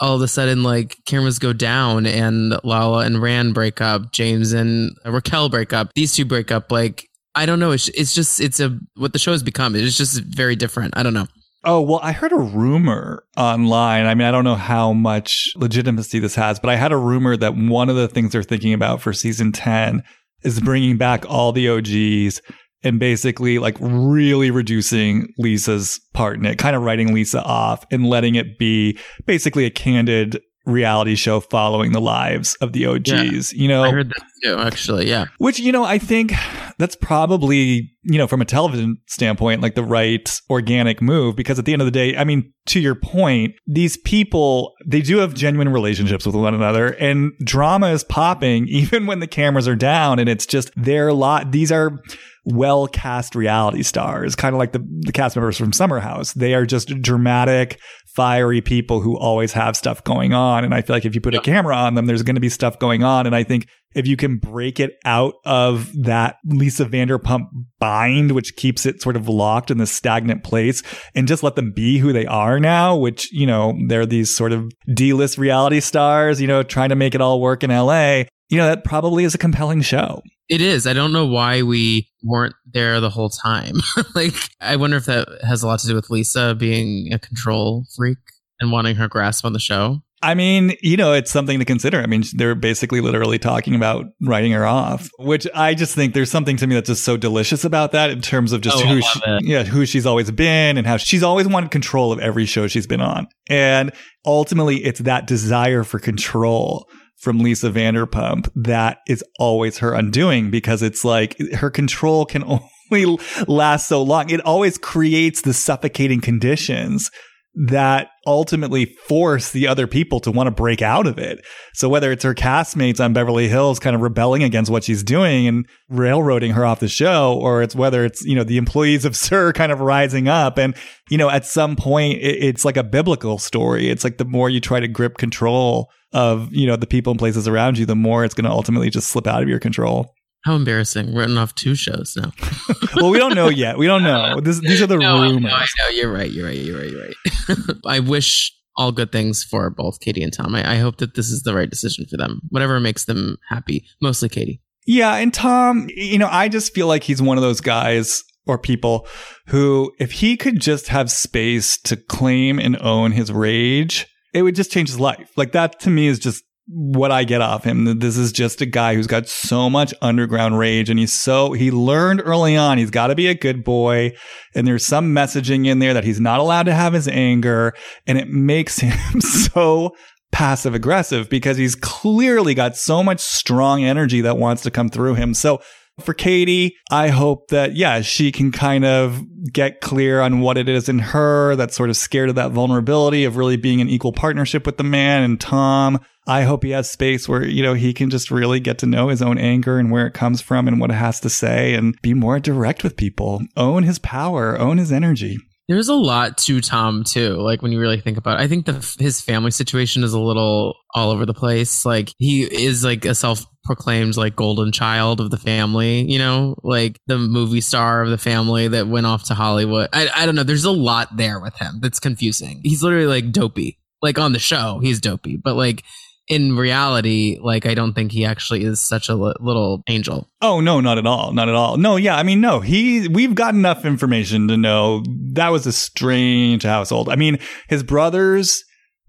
all 0.00 0.16
of 0.16 0.22
a 0.22 0.28
sudden 0.28 0.62
like 0.62 0.96
cameras 1.06 1.38
go 1.38 1.52
down 1.52 2.06
and 2.06 2.58
Lala 2.64 3.04
and 3.04 3.22
Rand 3.22 3.54
break 3.54 3.80
up, 3.80 4.12
James 4.12 4.52
and 4.52 4.90
Raquel 5.04 5.48
break 5.48 5.72
up. 5.72 5.92
These 5.94 6.16
two 6.16 6.24
break 6.24 6.50
up 6.50 6.72
like 6.72 7.06
I 7.36 7.46
don't 7.46 7.58
know. 7.58 7.72
It's, 7.72 7.88
it's 7.88 8.14
just 8.14 8.40
it's 8.40 8.60
a 8.60 8.78
what 8.96 9.12
the 9.12 9.18
show 9.18 9.32
has 9.32 9.42
become. 9.42 9.74
It's 9.74 9.98
just 9.98 10.20
very 10.20 10.56
different. 10.56 10.96
I 10.96 11.02
don't 11.02 11.14
know. 11.14 11.26
Oh, 11.64 11.80
well, 11.80 12.00
I 12.02 12.12
heard 12.12 12.32
a 12.32 12.36
rumor 12.36 13.24
online. 13.36 14.06
I 14.06 14.14
mean, 14.14 14.26
I 14.26 14.30
don't 14.30 14.44
know 14.44 14.54
how 14.54 14.92
much 14.92 15.48
legitimacy 15.56 16.18
this 16.18 16.34
has, 16.34 16.58
but 16.60 16.70
I 16.70 16.76
had 16.76 16.92
a 16.92 16.96
rumor 16.96 17.36
that 17.36 17.56
one 17.56 17.88
of 17.88 17.96
the 17.96 18.08
things 18.08 18.32
they're 18.32 18.42
thinking 18.42 18.72
about 18.72 19.00
for 19.00 19.12
season 19.12 19.52
10 19.52 20.02
is 20.42 20.60
bringing 20.60 20.96
back 20.96 21.24
all 21.28 21.52
the 21.52 21.68
OGs 21.68 22.40
and 22.82 23.00
basically 23.00 23.58
like 23.58 23.76
really 23.80 24.50
reducing 24.50 25.32
Lisa's 25.38 25.98
part 26.12 26.38
in 26.38 26.44
it, 26.44 26.58
kind 26.58 26.76
of 26.76 26.82
writing 26.82 27.14
Lisa 27.14 27.42
off 27.42 27.84
and 27.90 28.06
letting 28.06 28.34
it 28.34 28.58
be 28.58 28.98
basically 29.26 29.64
a 29.64 29.70
candid 29.70 30.40
reality 30.66 31.14
show 31.14 31.40
following 31.40 31.92
the 31.92 32.00
lives 32.00 32.56
of 32.56 32.72
the 32.72 32.86
OGs. 32.86 33.52
Yeah, 33.52 33.62
you 33.62 33.68
know, 33.68 33.84
I 33.84 33.90
heard 33.90 34.10
that 34.10 34.22
too, 34.42 34.58
actually. 34.58 35.08
Yeah. 35.08 35.26
Which, 35.38 35.58
you 35.58 35.72
know, 35.72 35.84
I 35.84 35.98
think 35.98 36.32
that's 36.78 36.96
probably, 36.96 37.90
you 38.02 38.18
know, 38.18 38.26
from 38.26 38.40
a 38.40 38.44
television 38.44 38.98
standpoint, 39.06 39.62
like 39.62 39.74
the 39.74 39.84
right 39.84 40.40
organic 40.50 41.00
move 41.00 41.36
because 41.36 41.58
at 41.58 41.64
the 41.64 41.72
end 41.72 41.82
of 41.82 41.86
the 41.86 41.92
day, 41.92 42.16
I 42.16 42.24
mean, 42.24 42.52
to 42.66 42.80
your 42.80 42.94
point, 42.94 43.54
these 43.66 43.96
people, 43.98 44.74
they 44.86 45.02
do 45.02 45.18
have 45.18 45.34
genuine 45.34 45.68
relationships 45.68 46.26
with 46.26 46.34
one 46.34 46.54
another 46.54 46.88
and 46.94 47.32
drama 47.44 47.88
is 47.88 48.04
popping 48.04 48.66
even 48.68 49.06
when 49.06 49.20
the 49.20 49.26
cameras 49.26 49.68
are 49.68 49.76
down 49.76 50.18
and 50.18 50.28
it's 50.28 50.46
just 50.46 50.70
their 50.76 51.12
lot. 51.12 51.52
These 51.52 51.72
are, 51.72 52.00
well 52.46 52.86
cast 52.86 53.34
reality 53.34 53.82
stars, 53.82 54.36
kind 54.36 54.54
of 54.54 54.58
like 54.58 54.72
the, 54.72 54.86
the 55.00 55.12
cast 55.12 55.34
members 55.34 55.56
from 55.56 55.72
Summer 55.72 55.98
House. 55.98 56.34
They 56.34 56.54
are 56.54 56.66
just 56.66 56.88
dramatic, 57.00 57.80
fiery 58.14 58.60
people 58.60 59.00
who 59.00 59.18
always 59.18 59.52
have 59.52 59.76
stuff 59.76 60.04
going 60.04 60.32
on. 60.32 60.64
And 60.64 60.72
I 60.72 60.82
feel 60.82 60.94
like 60.94 61.04
if 61.04 61.14
you 61.14 61.20
put 61.20 61.34
a 61.34 61.40
camera 61.40 61.74
on 61.74 61.94
them, 61.94 62.06
there's 62.06 62.22
going 62.22 62.36
to 62.36 62.40
be 62.40 62.48
stuff 62.48 62.78
going 62.78 63.02
on. 63.02 63.26
And 63.26 63.34
I 63.34 63.42
think 63.42 63.66
if 63.94 64.06
you 64.06 64.16
can 64.16 64.38
break 64.38 64.80
it 64.80 64.92
out 65.04 65.34
of 65.44 65.90
that 66.02 66.36
Lisa 66.44 66.84
Vanderpump 66.84 67.48
bind, 67.78 68.32
which 68.32 68.56
keeps 68.56 68.86
it 68.86 69.02
sort 69.02 69.16
of 69.16 69.28
locked 69.28 69.70
in 69.70 69.78
this 69.78 69.92
stagnant 69.92 70.44
place 70.44 70.82
and 71.14 71.28
just 71.28 71.42
let 71.42 71.56
them 71.56 71.72
be 71.72 71.98
who 71.98 72.12
they 72.12 72.26
are 72.26 72.58
now, 72.58 72.96
which, 72.96 73.32
you 73.32 73.46
know, 73.46 73.74
they're 73.88 74.06
these 74.06 74.34
sort 74.34 74.52
of 74.52 74.72
D-list 74.92 75.38
reality 75.38 75.80
stars, 75.80 76.40
you 76.40 76.46
know, 76.46 76.62
trying 76.62 76.90
to 76.90 76.96
make 76.96 77.14
it 77.14 77.20
all 77.20 77.40
work 77.40 77.62
in 77.62 77.70
LA 77.70 78.24
you 78.48 78.58
know, 78.58 78.66
that 78.66 78.84
probably 78.84 79.24
is 79.24 79.34
a 79.34 79.38
compelling 79.38 79.80
show. 79.80 80.22
It 80.48 80.60
is. 80.60 80.86
I 80.86 80.92
don't 80.92 81.12
know 81.12 81.26
why 81.26 81.62
we 81.62 82.10
weren't 82.22 82.54
there 82.70 83.00
the 83.00 83.10
whole 83.10 83.30
time. 83.30 83.76
like, 84.14 84.34
I 84.60 84.76
wonder 84.76 84.96
if 84.96 85.06
that 85.06 85.26
has 85.42 85.62
a 85.62 85.66
lot 85.66 85.80
to 85.80 85.86
do 85.86 85.94
with 85.94 86.10
Lisa 86.10 86.54
being 86.54 87.12
a 87.12 87.18
control 87.18 87.84
freak 87.96 88.18
and 88.60 88.70
wanting 88.70 88.96
her 88.96 89.08
grasp 89.08 89.44
on 89.44 89.54
the 89.54 89.58
show. 89.58 90.02
I 90.24 90.34
mean, 90.34 90.74
you 90.80 90.96
know, 90.96 91.12
it's 91.12 91.30
something 91.30 91.58
to 91.58 91.66
consider. 91.66 92.00
I 92.00 92.06
mean, 92.06 92.24
they're 92.32 92.54
basically 92.54 93.02
literally 93.02 93.38
talking 93.38 93.74
about 93.74 94.06
writing 94.22 94.52
her 94.52 94.64
off, 94.64 95.10
which 95.18 95.46
I 95.54 95.74
just 95.74 95.94
think 95.94 96.14
there's 96.14 96.30
something 96.30 96.56
to 96.56 96.66
me 96.66 96.74
that's 96.74 96.88
just 96.88 97.04
so 97.04 97.18
delicious 97.18 97.62
about 97.62 97.92
that 97.92 98.08
in 98.08 98.22
terms 98.22 98.52
of 98.52 98.62
just 98.62 98.78
oh, 98.78 98.86
who 98.86 99.02
she, 99.02 99.20
yeah, 99.42 99.64
who 99.64 99.84
she's 99.84 100.06
always 100.06 100.30
been 100.30 100.78
and 100.78 100.86
how 100.86 100.96
she's 100.96 101.22
always 101.22 101.46
wanted 101.46 101.70
control 101.70 102.10
of 102.10 102.20
every 102.20 102.46
show 102.46 102.66
she's 102.66 102.86
been 102.86 103.02
on. 103.02 103.28
And 103.50 103.92
ultimately 104.24 104.82
it's 104.82 105.00
that 105.00 105.26
desire 105.26 105.84
for 105.84 105.98
control 105.98 106.88
from 107.18 107.40
Lisa 107.40 107.70
Vanderpump 107.70 108.50
that 108.54 108.98
is 109.06 109.22
always 109.38 109.78
her 109.78 109.92
undoing 109.92 110.50
because 110.50 110.82
it's 110.82 111.04
like 111.04 111.38
her 111.52 111.70
control 111.70 112.24
can 112.24 112.44
only 112.90 113.18
last 113.46 113.88
so 113.88 114.02
long. 114.02 114.30
It 114.30 114.40
always 114.40 114.78
creates 114.78 115.42
the 115.42 115.52
suffocating 115.52 116.22
conditions 116.22 117.10
that 117.54 118.08
ultimately 118.26 118.84
force 119.06 119.52
the 119.52 119.68
other 119.68 119.86
people 119.86 120.18
to 120.18 120.30
want 120.30 120.48
to 120.48 120.50
break 120.50 120.82
out 120.82 121.06
of 121.06 121.18
it. 121.18 121.44
So 121.72 121.88
whether 121.88 122.10
it's 122.10 122.24
her 122.24 122.34
castmates 122.34 123.02
on 123.02 123.12
Beverly 123.12 123.48
Hills 123.48 123.78
kind 123.78 123.94
of 123.94 124.02
rebelling 124.02 124.42
against 124.42 124.70
what 124.70 124.82
she's 124.82 125.04
doing 125.04 125.46
and 125.46 125.66
railroading 125.88 126.52
her 126.52 126.64
off 126.64 126.80
the 126.80 126.88
show, 126.88 127.38
or 127.40 127.62
it's 127.62 127.76
whether 127.76 128.04
it's, 128.04 128.24
you 128.24 128.34
know, 128.34 128.44
the 128.44 128.56
employees 128.56 129.04
of 129.04 129.16
SUR 129.24 129.52
kind 129.52 129.70
of 129.70 129.80
rising 129.80 130.26
up. 130.26 130.58
And, 130.58 130.74
you 131.10 131.18
know, 131.18 131.30
at 131.30 131.46
some 131.46 131.76
point, 131.76 132.18
it's 132.20 132.64
like 132.64 132.76
a 132.76 132.84
biblical 132.84 133.38
story. 133.38 133.88
It's 133.88 134.04
like 134.04 134.18
the 134.18 134.24
more 134.24 134.50
you 134.50 134.60
try 134.60 134.80
to 134.80 134.88
grip 134.88 135.16
control 135.16 135.90
of, 136.12 136.52
you 136.52 136.66
know, 136.66 136.76
the 136.76 136.86
people 136.86 137.12
and 137.12 137.18
places 137.18 137.46
around 137.46 137.78
you, 137.78 137.86
the 137.86 137.94
more 137.94 138.24
it's 138.24 138.34
going 138.34 138.44
to 138.44 138.50
ultimately 138.50 138.90
just 138.90 139.08
slip 139.08 139.26
out 139.26 139.42
of 139.42 139.48
your 139.48 139.60
control. 139.60 140.12
How 140.44 140.54
embarrassing. 140.54 141.14
Written 141.14 141.38
off 141.38 141.54
two 141.54 141.74
shows 141.74 142.14
now. 142.16 142.32
well, 142.96 143.10
we 143.10 143.18
don't 143.18 143.34
know 143.34 143.48
yet. 143.48 143.78
We 143.78 143.86
don't 143.86 144.02
know. 144.02 144.40
This, 144.40 144.60
these 144.60 144.82
are 144.82 144.86
the 144.86 144.96
no, 144.98 145.22
rumors. 145.22 145.52
I 145.52 145.56
know, 145.56 145.62
I 145.62 145.66
know. 145.78 145.96
You're 145.96 146.12
right. 146.12 146.30
You're 146.30 146.46
right. 146.46 146.56
You're 146.56 146.78
right. 146.78 146.90
You're 146.90 147.06
right. 147.06 147.76
I 147.86 148.00
wish 148.00 148.52
all 148.76 148.92
good 148.92 149.12
things 149.12 149.42
for 149.42 149.70
both 149.70 150.00
Katie 150.00 150.22
and 150.22 150.32
Tom. 150.32 150.54
I, 150.54 150.74
I 150.74 150.76
hope 150.76 150.98
that 150.98 151.14
this 151.14 151.30
is 151.30 151.42
the 151.42 151.54
right 151.54 151.70
decision 151.70 152.06
for 152.10 152.16
them. 152.16 152.40
Whatever 152.50 152.78
makes 152.80 153.04
them 153.06 153.36
happy. 153.48 153.86
Mostly 154.02 154.28
Katie. 154.28 154.60
Yeah. 154.86 155.14
And 155.14 155.32
Tom, 155.32 155.88
you 155.96 156.18
know, 156.18 156.28
I 156.30 156.48
just 156.48 156.74
feel 156.74 156.86
like 156.86 157.04
he's 157.04 157.22
one 157.22 157.38
of 157.38 157.42
those 157.42 157.60
guys 157.60 158.22
or 158.46 158.58
people 158.58 159.06
who, 159.46 159.92
if 159.98 160.12
he 160.12 160.36
could 160.36 160.60
just 160.60 160.88
have 160.88 161.10
space 161.10 161.78
to 161.82 161.96
claim 161.96 162.58
and 162.58 162.76
own 162.82 163.12
his 163.12 163.32
rage 163.32 164.06
it 164.34 164.42
would 164.42 164.56
just 164.56 164.72
change 164.72 164.88
his 164.88 165.00
life. 165.00 165.30
Like 165.36 165.52
that 165.52 165.80
to 165.80 165.90
me 165.90 166.08
is 166.08 166.18
just 166.18 166.44
what 166.66 167.12
I 167.12 167.24
get 167.24 167.42
off 167.42 167.64
him. 167.64 167.98
This 167.98 168.16
is 168.16 168.32
just 168.32 168.60
a 168.60 168.66
guy 168.66 168.94
who's 168.94 169.06
got 169.06 169.28
so 169.28 169.68
much 169.68 169.92
underground 170.00 170.58
rage 170.58 170.88
and 170.88 170.98
he's 170.98 171.12
so, 171.12 171.52
he 171.52 171.70
learned 171.70 172.22
early 172.24 172.56
on 172.56 172.78
he's 172.78 172.90
got 172.90 173.08
to 173.08 173.14
be 173.14 173.26
a 173.26 173.34
good 173.34 173.64
boy. 173.64 174.12
And 174.54 174.66
there's 174.66 174.86
some 174.86 175.14
messaging 175.14 175.66
in 175.66 175.78
there 175.78 175.92
that 175.92 176.04
he's 176.04 176.20
not 176.20 176.40
allowed 176.40 176.64
to 176.64 176.74
have 176.74 176.94
his 176.94 177.06
anger 177.08 177.74
and 178.06 178.16
it 178.16 178.28
makes 178.28 178.78
him 178.80 179.20
so 179.20 179.94
passive 180.32 180.74
aggressive 180.74 181.28
because 181.28 181.56
he's 181.56 181.74
clearly 181.74 182.54
got 182.54 182.76
so 182.76 183.02
much 183.02 183.20
strong 183.20 183.84
energy 183.84 184.20
that 184.22 184.38
wants 184.38 184.62
to 184.62 184.70
come 184.70 184.88
through 184.88 185.14
him. 185.14 185.34
So 185.34 185.60
for 186.00 186.14
Katie, 186.14 186.76
I 186.90 187.08
hope 187.08 187.48
that, 187.48 187.76
yeah, 187.76 188.00
she 188.00 188.32
can 188.32 188.52
kind 188.52 188.84
of 188.84 189.22
get 189.52 189.80
clear 189.80 190.20
on 190.20 190.40
what 190.40 190.58
it 190.58 190.68
is 190.68 190.88
in 190.88 190.98
her 190.98 191.54
that's 191.56 191.76
sort 191.76 191.90
of 191.90 191.96
scared 191.96 192.30
of 192.30 192.34
that 192.34 192.50
vulnerability 192.50 193.24
of 193.24 193.36
really 193.36 193.56
being 193.56 193.80
in 193.80 193.88
equal 193.88 194.12
partnership 194.12 194.66
with 194.66 194.76
the 194.76 194.84
man 194.84 195.22
and 195.22 195.40
Tom. 195.40 196.00
I 196.26 196.42
hope 196.42 196.64
he 196.64 196.70
has 196.70 196.90
space 196.90 197.28
where, 197.28 197.44
you 197.44 197.62
know, 197.62 197.74
he 197.74 197.92
can 197.92 198.10
just 198.10 198.30
really 198.30 198.58
get 198.58 198.78
to 198.78 198.86
know 198.86 199.08
his 199.08 199.22
own 199.22 199.38
anger 199.38 199.78
and 199.78 199.90
where 199.90 200.06
it 200.06 200.14
comes 200.14 200.40
from 200.40 200.66
and 200.66 200.80
what 200.80 200.90
it 200.90 200.94
has 200.94 201.20
to 201.20 201.30
say 201.30 201.74
and 201.74 202.00
be 202.02 202.14
more 202.14 202.40
direct 202.40 202.82
with 202.82 202.96
people, 202.96 203.42
own 203.56 203.82
his 203.82 203.98
power, 203.98 204.58
own 204.58 204.78
his 204.78 204.90
energy. 204.90 205.38
There's 205.68 205.88
a 205.88 205.94
lot 205.94 206.36
to 206.38 206.60
Tom 206.60 207.04
too. 207.04 207.36
Like 207.36 207.62
when 207.62 207.72
you 207.72 207.80
really 207.80 208.00
think 208.00 208.18
about 208.18 208.38
it, 208.38 208.42
I 208.42 208.48
think 208.48 208.66
the 208.66 208.96
his 208.98 209.20
family 209.20 209.50
situation 209.50 210.04
is 210.04 210.12
a 210.12 210.20
little 210.20 210.74
all 210.94 211.10
over 211.10 211.24
the 211.24 211.32
place. 211.34 211.86
Like 211.86 212.12
he 212.18 212.42
is 212.42 212.84
like 212.84 213.04
a 213.06 213.14
self 213.14 213.46
proclaimed 213.64 214.16
like 214.16 214.36
golden 214.36 214.72
child 214.72 215.20
of 215.20 215.30
the 215.30 215.38
family, 215.38 216.02
you 216.10 216.18
know, 216.18 216.56
like 216.62 217.00
the 217.06 217.18
movie 217.18 217.60
star 217.60 218.02
of 218.02 218.10
the 218.10 218.18
family 218.18 218.68
that 218.68 218.88
went 218.88 219.06
off 219.06 219.24
to 219.24 219.34
Hollywood. 219.34 219.88
I, 219.92 220.08
I 220.14 220.26
don't 220.26 220.34
know. 220.34 220.42
There's 220.42 220.64
a 220.64 220.70
lot 220.70 221.16
there 221.16 221.40
with 221.40 221.56
him 221.56 221.80
that's 221.80 221.98
confusing. 221.98 222.60
He's 222.62 222.82
literally 222.82 223.06
like 223.06 223.32
dopey. 223.32 223.78
Like 224.02 224.18
on 224.18 224.34
the 224.34 224.38
show, 224.38 224.80
he's 224.82 225.00
dopey, 225.00 225.38
but 225.38 225.54
like 225.54 225.82
in 226.28 226.56
reality, 226.56 227.38
like 227.40 227.66
I 227.66 227.74
don't 227.74 227.94
think 227.94 228.12
he 228.12 228.24
actually 228.24 228.64
is 228.64 228.80
such 228.80 229.08
a 229.08 229.14
li- 229.14 229.34
little 229.40 229.82
angel. 229.88 230.28
Oh 230.40 230.60
no, 230.60 230.80
not 230.80 230.98
at 230.98 231.06
all, 231.06 231.32
not 231.32 231.48
at 231.48 231.54
all. 231.54 231.76
No, 231.76 231.96
yeah, 231.96 232.16
I 232.16 232.22
mean, 232.22 232.40
no, 232.40 232.60
he. 232.60 233.08
We've 233.08 233.34
got 233.34 233.54
enough 233.54 233.84
information 233.84 234.48
to 234.48 234.56
know 234.56 235.02
that 235.32 235.48
was 235.50 235.66
a 235.66 235.72
strange 235.72 236.62
household. 236.62 237.08
I 237.08 237.16
mean, 237.16 237.38
his 237.68 237.82
brothers. 237.82 238.64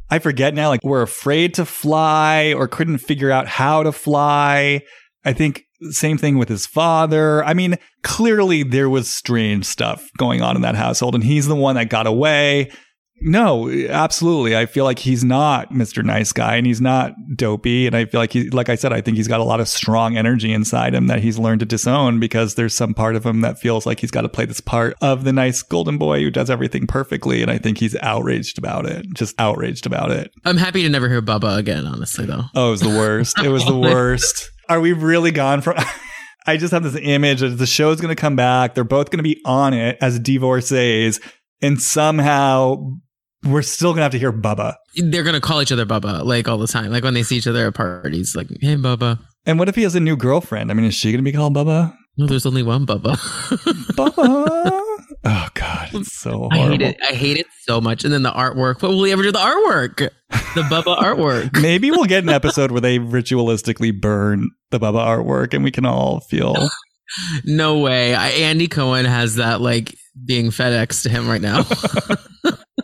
I 0.09 0.19
forget 0.19 0.53
now, 0.53 0.69
like 0.69 0.83
we're 0.83 1.01
afraid 1.01 1.53
to 1.55 1.65
fly 1.65 2.53
or 2.55 2.67
couldn't 2.67 3.00
figure 3.00 3.31
out 3.31 3.47
how 3.47 3.83
to 3.83 3.91
fly. 3.91 4.81
I 5.24 5.33
think 5.33 5.63
same 5.91 6.17
thing 6.17 6.38
with 6.38 6.50
his 6.50 6.65
father. 6.65 7.43
I 7.43 7.53
mean, 7.53 7.75
clearly 8.03 8.63
there 8.63 8.89
was 8.89 9.09
strange 9.09 9.65
stuff 9.65 10.07
going 10.17 10.41
on 10.41 10.55
in 10.55 10.62
that 10.62 10.75
household, 10.75 11.15
and 11.15 11.24
he's 11.24 11.47
the 11.47 11.55
one 11.55 11.75
that 11.75 11.89
got 11.89 12.07
away. 12.07 12.71
No, 13.22 13.69
absolutely. 13.89 14.55
I 14.55 14.65
feel 14.65 14.84
like 14.84 15.00
he's 15.00 15.24
not 15.24 15.72
Mr. 15.72 16.03
Nice 16.03 16.31
Guy 16.31 16.57
and 16.57 16.67
he's 16.67 16.81
not 16.81 17.13
dopey. 17.36 17.88
And 17.88 17.95
I 17.95 18.05
feel 18.05 18.19
like 18.19 18.34
he, 18.34 18.50
like 18.50 18.69
I 18.69 18.75
said, 18.75 18.93
I 18.93 19.01
think 19.01 19.17
he's 19.17 19.27
got 19.27 19.39
a 19.39 19.43
lot 19.43 19.60
of 19.60 19.67
strong 19.67 20.17
energy 20.17 20.53
inside 20.53 20.93
him 20.93 21.07
that 21.07 21.19
he's 21.19 21.39
learned 21.39 21.62
to 21.62 21.65
disown 21.65 22.19
because 22.19 22.55
there's 22.55 22.75
some 22.75 22.93
part 22.93 23.15
of 23.15 23.25
him 23.25 23.41
that 23.41 23.57
feels 23.57 23.86
like 23.86 24.00
he's 24.00 24.12
got 24.12 24.22
to 24.22 24.29
play 24.29 24.45
this 24.45 24.62
part 24.62 24.95
of 25.01 25.24
the 25.24 25.34
nice 25.34 25.63
golden 25.63 25.98
boy 25.98 26.22
who 26.22 26.29
does 26.29 26.50
everything 26.50 26.88
perfectly. 26.88 27.41
And 27.41 27.50
I 27.50 27.57
think 27.57 27.79
he's 27.79 27.95
outraged 28.01 28.57
about 28.57 28.86
it, 28.86 29.05
just 29.13 29.34
outraged 29.39 29.86
about 29.86 30.12
it. 30.12 30.31
I'm 30.43 30.57
happy 30.57 30.84
to 30.84 30.89
never 30.89 31.10
hear 31.10 31.22
Bubba 31.22 31.57
again, 31.57 31.88
honestly, 31.88 32.25
though. 32.25 32.43
Oh, 32.53 32.67
it 32.67 32.72
was 32.72 32.81
the 32.81 32.89
worst. 32.89 33.39
It 33.39 33.50
was 33.50 33.65
the 33.65 33.77
worst. 33.79 34.51
Are 34.69 34.79
we 34.79 34.93
really 34.93 35.31
gone 35.31 35.62
from. 35.62 35.77
I 36.48 36.57
just 36.57 36.74
have 36.74 36.84
this 36.84 36.98
image 37.01 37.39
that 37.39 37.50
the 37.50 37.65
show's 37.65 38.00
going 38.00 38.15
to 38.15 38.19
come 38.19 38.36
back. 38.36 38.75
They're 38.75 38.84
both 38.84 39.10
going 39.10 39.17
to 39.17 39.24
be 39.24 39.41
on 39.45 39.74
it 39.74 39.98
as 40.00 40.19
divorcees. 40.19 41.19
And 41.62 41.81
somehow 41.81 42.98
we're 43.46 43.62
still 43.62 43.92
gonna 43.94 44.04
have 44.04 44.12
to 44.14 44.20
hear 44.20 44.34
Bubba. 44.34 44.75
They're 44.96 45.24
gonna 45.24 45.42
call 45.42 45.62
each 45.62 45.72
other 45.72 45.86
Bubba 45.86 46.24
like 46.24 46.48
all 46.48 46.58
the 46.58 46.68
time. 46.68 46.92
Like 46.92 47.04
when 47.04 47.14
they 47.14 47.24
see 47.24 47.38
each 47.38 47.48
other 47.48 47.68
at 47.68 47.74
parties, 47.75 48.36
like, 48.36 48.48
hey 48.62 48.75
Bubba. 48.75 49.20
And 49.46 49.60
what 49.60 49.70
if 49.70 49.75
he 49.75 49.84
has 49.84 49.96
a 49.96 50.00
new 50.00 50.18
girlfriend? 50.18 50.72
I 50.72 50.74
mean, 50.74 50.86
is 50.86 50.96
she 50.96 51.12
gonna 51.12 51.24
be 51.24 51.32
called 51.32 51.56
Bubba? 51.56 51.96
No, 52.18 52.28
there's 52.28 52.46
only 52.46 52.64
one 52.64 52.86
Bubba. 52.86 53.16
Bubba. 53.96 54.82
Oh 55.25 55.48
God, 55.54 55.90
it's 55.94 56.14
so 56.20 56.50
horrible. 56.52 56.54
I 56.64 56.68
hate 56.70 56.82
it. 56.82 56.98
I 57.10 57.14
hate 57.14 57.38
it 57.38 57.48
so 57.64 57.82
much. 57.82 58.04
And 58.04 58.14
then 58.14 58.24
the 58.24 58.32
artwork. 58.32 58.82
What 58.82 58.90
will 58.92 59.02
we 59.02 59.12
ever 59.12 59.22
do 59.24 59.32
the 59.32 59.40
artwork? 59.40 59.98
The 60.56 60.62
Bubba 60.62 60.98
artwork. 61.02 61.62
Maybe 61.62 61.92
we'll 61.92 62.06
get 62.06 62.24
an 62.24 62.30
episode 62.30 62.72
where 62.72 62.82
they 62.82 63.00
ritualistically 63.00 64.00
burn 64.00 64.50
the 64.72 64.80
Bubba 64.80 65.06
artwork, 65.06 65.54
and 65.54 65.64
we 65.64 65.72
can 65.72 65.86
all 65.86 66.22
feel. 66.22 66.56
no 67.44 67.80
way. 67.80 68.16
I, 68.16 68.30
Andy 68.30 68.68
Cohen 68.68 69.06
has 69.06 69.36
that 69.36 69.62
like 69.62 69.96
being 70.25 70.48
FedEx 70.48 71.04
to 71.04 71.10
him 71.10 71.28
right 71.28 71.42
now. 71.42 71.64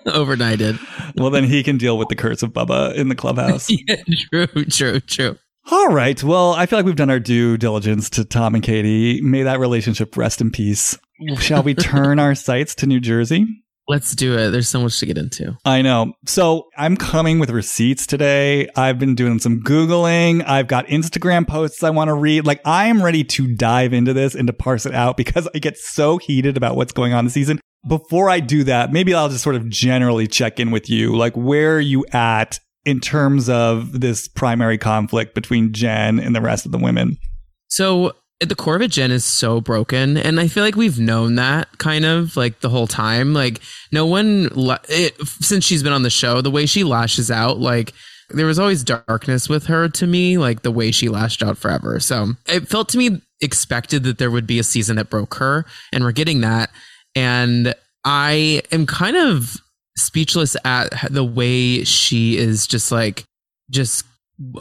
Overnighted. 0.06 0.80
Well, 1.16 1.30
then 1.30 1.44
he 1.44 1.64
can 1.64 1.78
deal 1.78 1.98
with 1.98 2.10
the 2.10 2.16
curse 2.16 2.44
of 2.44 2.52
Bubba 2.52 2.96
in 2.96 3.10
the 3.10 3.16
clubhouse. 3.16 3.70
yeah, 3.88 3.98
true, 4.32 4.66
true, 4.66 5.00
true. 5.02 5.38
All 5.70 5.90
right. 5.90 6.22
Well, 6.24 6.54
I 6.54 6.66
feel 6.66 6.80
like 6.80 6.86
we've 6.86 6.96
done 6.96 7.12
our 7.12 7.20
due 7.20 7.56
diligence 7.58 8.10
to 8.12 8.26
Tom 8.26 8.56
and 8.56 8.64
Katie. 8.64 9.22
May 9.22 9.44
that 9.44 9.60
relationship 9.60 10.18
rest 10.18 10.42
in 10.42 10.52
peace. 10.52 10.98
Shall 11.38 11.62
we 11.62 11.76
turn 11.76 12.18
our 12.18 12.34
sights 12.36 12.74
to 12.76 12.88
New 12.88 13.00
Jersey? 13.00 13.46
Let's 13.88 14.16
do 14.16 14.38
it. 14.38 14.52
There's 14.52 14.70
so 14.70 14.82
much 14.82 15.00
to 15.00 15.06
get 15.06 15.18
into. 15.18 15.58
I 15.66 15.82
know. 15.82 16.14
So 16.26 16.68
I'm 16.78 16.96
coming 16.96 17.40
with 17.40 17.50
receipts 17.50 18.08
today. 18.08 18.70
I've 18.76 19.00
been 19.00 19.16
doing 19.16 19.40
some 19.40 19.62
Googling. 19.62 20.48
I've 20.48 20.68
got 20.68 20.88
Instagram 20.88 21.48
posts 21.48 21.84
I 21.84 21.90
want 21.90 22.08
to 22.08 22.14
read. 22.14 22.46
Like 22.46 22.62
I 22.64 22.86
am 22.86 23.04
ready 23.04 23.24
to 23.24 23.54
dive 23.56 23.92
into 23.92 24.14
this 24.14 24.34
and 24.34 24.48
to 24.48 24.54
parse 24.54 24.86
it 24.86 24.94
out 24.94 25.18
because 25.18 25.48
I 25.54 25.60
get 25.60 25.78
so 25.78 26.18
heated 26.18 26.58
about 26.58 26.76
what's 26.76 26.94
going 26.94 27.14
on 27.14 27.26
this 27.26 27.34
season. 27.34 27.60
Before 27.88 28.30
I 28.30 28.40
do 28.40 28.64
that, 28.66 28.92
maybe 28.92 29.14
I'll 29.14 29.30
just 29.30 29.44
sort 29.44 29.56
of 29.56 29.68
generally 29.70 30.28
check 30.28 30.60
in 30.60 30.72
with 30.72 30.90
you. 30.90 31.16
Like 31.16 31.34
where 31.36 31.78
are 31.78 31.80
you 31.80 32.06
at 32.12 32.60
in 32.86 33.00
terms 33.00 33.50
of 33.50 34.00
this 34.00 34.28
primary 34.28 34.78
conflict 34.78 35.36
between 35.36 35.74
Jen 35.74 36.20
and 36.20 36.36
the 36.36 36.42
rest 36.42 36.66
of 36.66 36.72
the 36.72 36.78
women? 36.78 37.18
So 37.68 38.14
at 38.42 38.50
the 38.50 38.56
core 38.56 38.76
of 38.76 38.82
it, 38.82 38.92
Jen 38.92 39.12
is 39.12 39.24
so 39.24 39.62
broken, 39.62 40.18
and 40.18 40.40
I 40.40 40.48
feel 40.48 40.64
like 40.64 40.76
we've 40.76 41.00
known 41.00 41.36
that 41.36 41.78
kind 41.78 42.06
of 42.06 42.36
like 42.36 42.60
the 42.62 42.70
whole 42.70 42.88
time. 42.88 43.34
Like 43.34 43.62
no 43.92 44.06
one, 44.06 44.50
it, 44.90 45.16
since 45.28 45.64
she's 45.64 45.84
been 45.84 45.94
on 45.94 46.04
the 46.04 46.10
show, 46.10 46.42
the 46.42 46.52
way 46.52 46.66
she 46.66 46.84
lashes 46.84 47.30
out, 47.30 47.60
like 47.60 47.94
there 48.30 48.48
was 48.48 48.58
always 48.60 48.84
darkness 48.84 49.48
with 49.48 49.68
her 49.68 49.90
to 49.90 50.08
me, 50.08 50.38
like 50.38 50.64
the 50.64 50.72
way 50.72 50.92
she 50.92 51.08
lashed 51.08 51.44
out 51.44 51.58
forever. 51.58 52.00
So 52.00 52.34
it 52.48 52.68
felt 52.68 52.90
to 52.90 52.98
me 52.98 53.22
expected 53.42 54.04
that 54.04 54.18
there 54.18 54.32
would 54.32 54.48
be 54.48 54.60
a 54.60 54.64
season 54.64 54.96
that 54.96 55.10
broke 55.10 55.36
her, 55.36 55.66
and 55.94 56.04
we're 56.04 56.12
getting 56.12 56.42
that. 56.42 56.72
And 57.16 57.74
I 58.04 58.64
am 58.72 58.86
kind 58.86 59.18
of 59.18 59.58
speechless 59.98 60.56
at 60.64 60.90
the 61.12 61.24
way 61.24 61.84
she 61.84 62.38
is 62.38 62.66
just 62.68 62.92
like 62.92 63.26
just 63.70 64.06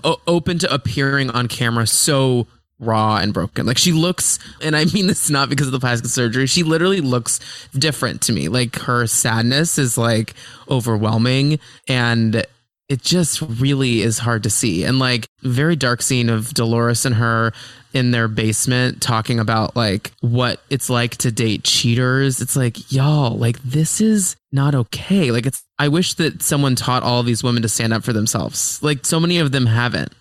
open 0.05 0.59
to 0.59 0.73
appearing 0.73 1.31
on 1.31 1.49
camera 1.49 1.87
so 1.87 2.47
raw 2.79 3.17
and 3.17 3.33
broken. 3.33 3.67
Like 3.67 3.79
she 3.79 3.93
looks, 3.93 4.39
and 4.61 4.77
I 4.77 4.85
mean 4.87 5.07
this 5.07 5.31
not 5.31 5.49
because 5.49 5.67
of 5.67 5.73
the 5.73 5.81
plastic 5.81 6.11
surgery. 6.11 6.47
She 6.47 6.63
literally 6.63 7.01
looks 7.01 7.41
different 7.75 8.23
to 8.23 8.33
me. 8.33 8.49
Like 8.49 8.77
her 8.81 9.07
sadness 9.07 9.79
is 9.79 9.97
like 9.97 10.35
overwhelming 10.69 11.61
and 11.89 12.45
it 12.91 13.01
just 13.01 13.41
really 13.41 14.03
is 14.03 14.19
hard 14.19 14.43
to 14.43 14.51
see. 14.51 14.83
And 14.85 14.99
like 14.99 15.29
very 15.43 15.77
dark 15.77 16.03
scene 16.03 16.29
of 16.29 16.53
Dolores 16.53 17.07
and 17.07 17.15
her 17.15 17.53
in 17.95 18.11
their 18.11 18.27
basement 18.27 19.01
talking 19.01 19.39
about 19.39 19.77
like 19.77 20.11
what 20.21 20.61
it's 20.71 20.91
like 20.91 21.17
to 21.19 21.31
date 21.31 21.63
cheaters. 21.63 22.41
It's 22.41 22.57
like, 22.57 22.93
y'all, 22.93 23.37
like 23.37 23.63
this 23.63 24.01
is 24.01 24.35
not 24.51 24.75
okay. 24.75 25.31
Like 25.31 25.47
it's 25.47 25.63
I 25.79 25.87
wish 25.87 26.15
that 26.15 26.43
someone 26.43 26.75
taught 26.75 27.05
all 27.05 27.23
these 27.23 27.45
women 27.45 27.63
to 27.63 27.69
stand 27.69 27.93
up 27.93 28.03
for 28.03 28.13
themselves. 28.13 28.83
Like 28.83 29.07
so 29.07 29.21
many 29.21 29.39
of 29.39 29.53
them 29.53 29.67
haven't. 29.67 30.13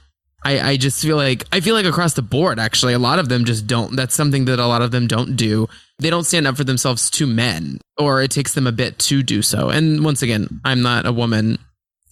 I, 0.45 0.59
I 0.61 0.77
just 0.77 1.01
feel 1.01 1.17
like 1.17 1.45
I 1.51 1.61
feel 1.61 1.73
like 1.73 1.87
across 1.87 2.13
the 2.13 2.21
board 2.21 2.59
actually 2.59 2.93
a 2.93 2.99
lot 2.99 3.19
of 3.19 3.27
them 3.27 3.43
just 3.43 3.67
don't 3.67 3.97
that's 3.97 4.15
something 4.15 4.45
that 4.45 4.57
a 4.57 4.67
lot 4.67 4.83
of 4.83 4.91
them 4.91 5.07
don't 5.07 5.35
do. 5.35 5.67
They 5.97 6.11
don't 6.11 6.23
stand 6.23 6.45
up 6.45 6.55
for 6.55 6.63
themselves 6.63 7.09
to 7.11 7.25
men 7.25 7.81
or 7.97 8.21
it 8.21 8.29
takes 8.29 8.53
them 8.53 8.67
a 8.67 8.71
bit 8.71 8.99
to 8.99 9.23
do 9.23 9.41
so. 9.41 9.69
And 9.69 10.05
once 10.05 10.21
again, 10.21 10.61
I'm 10.63 10.83
not 10.83 11.07
a 11.07 11.11
woman 11.11 11.57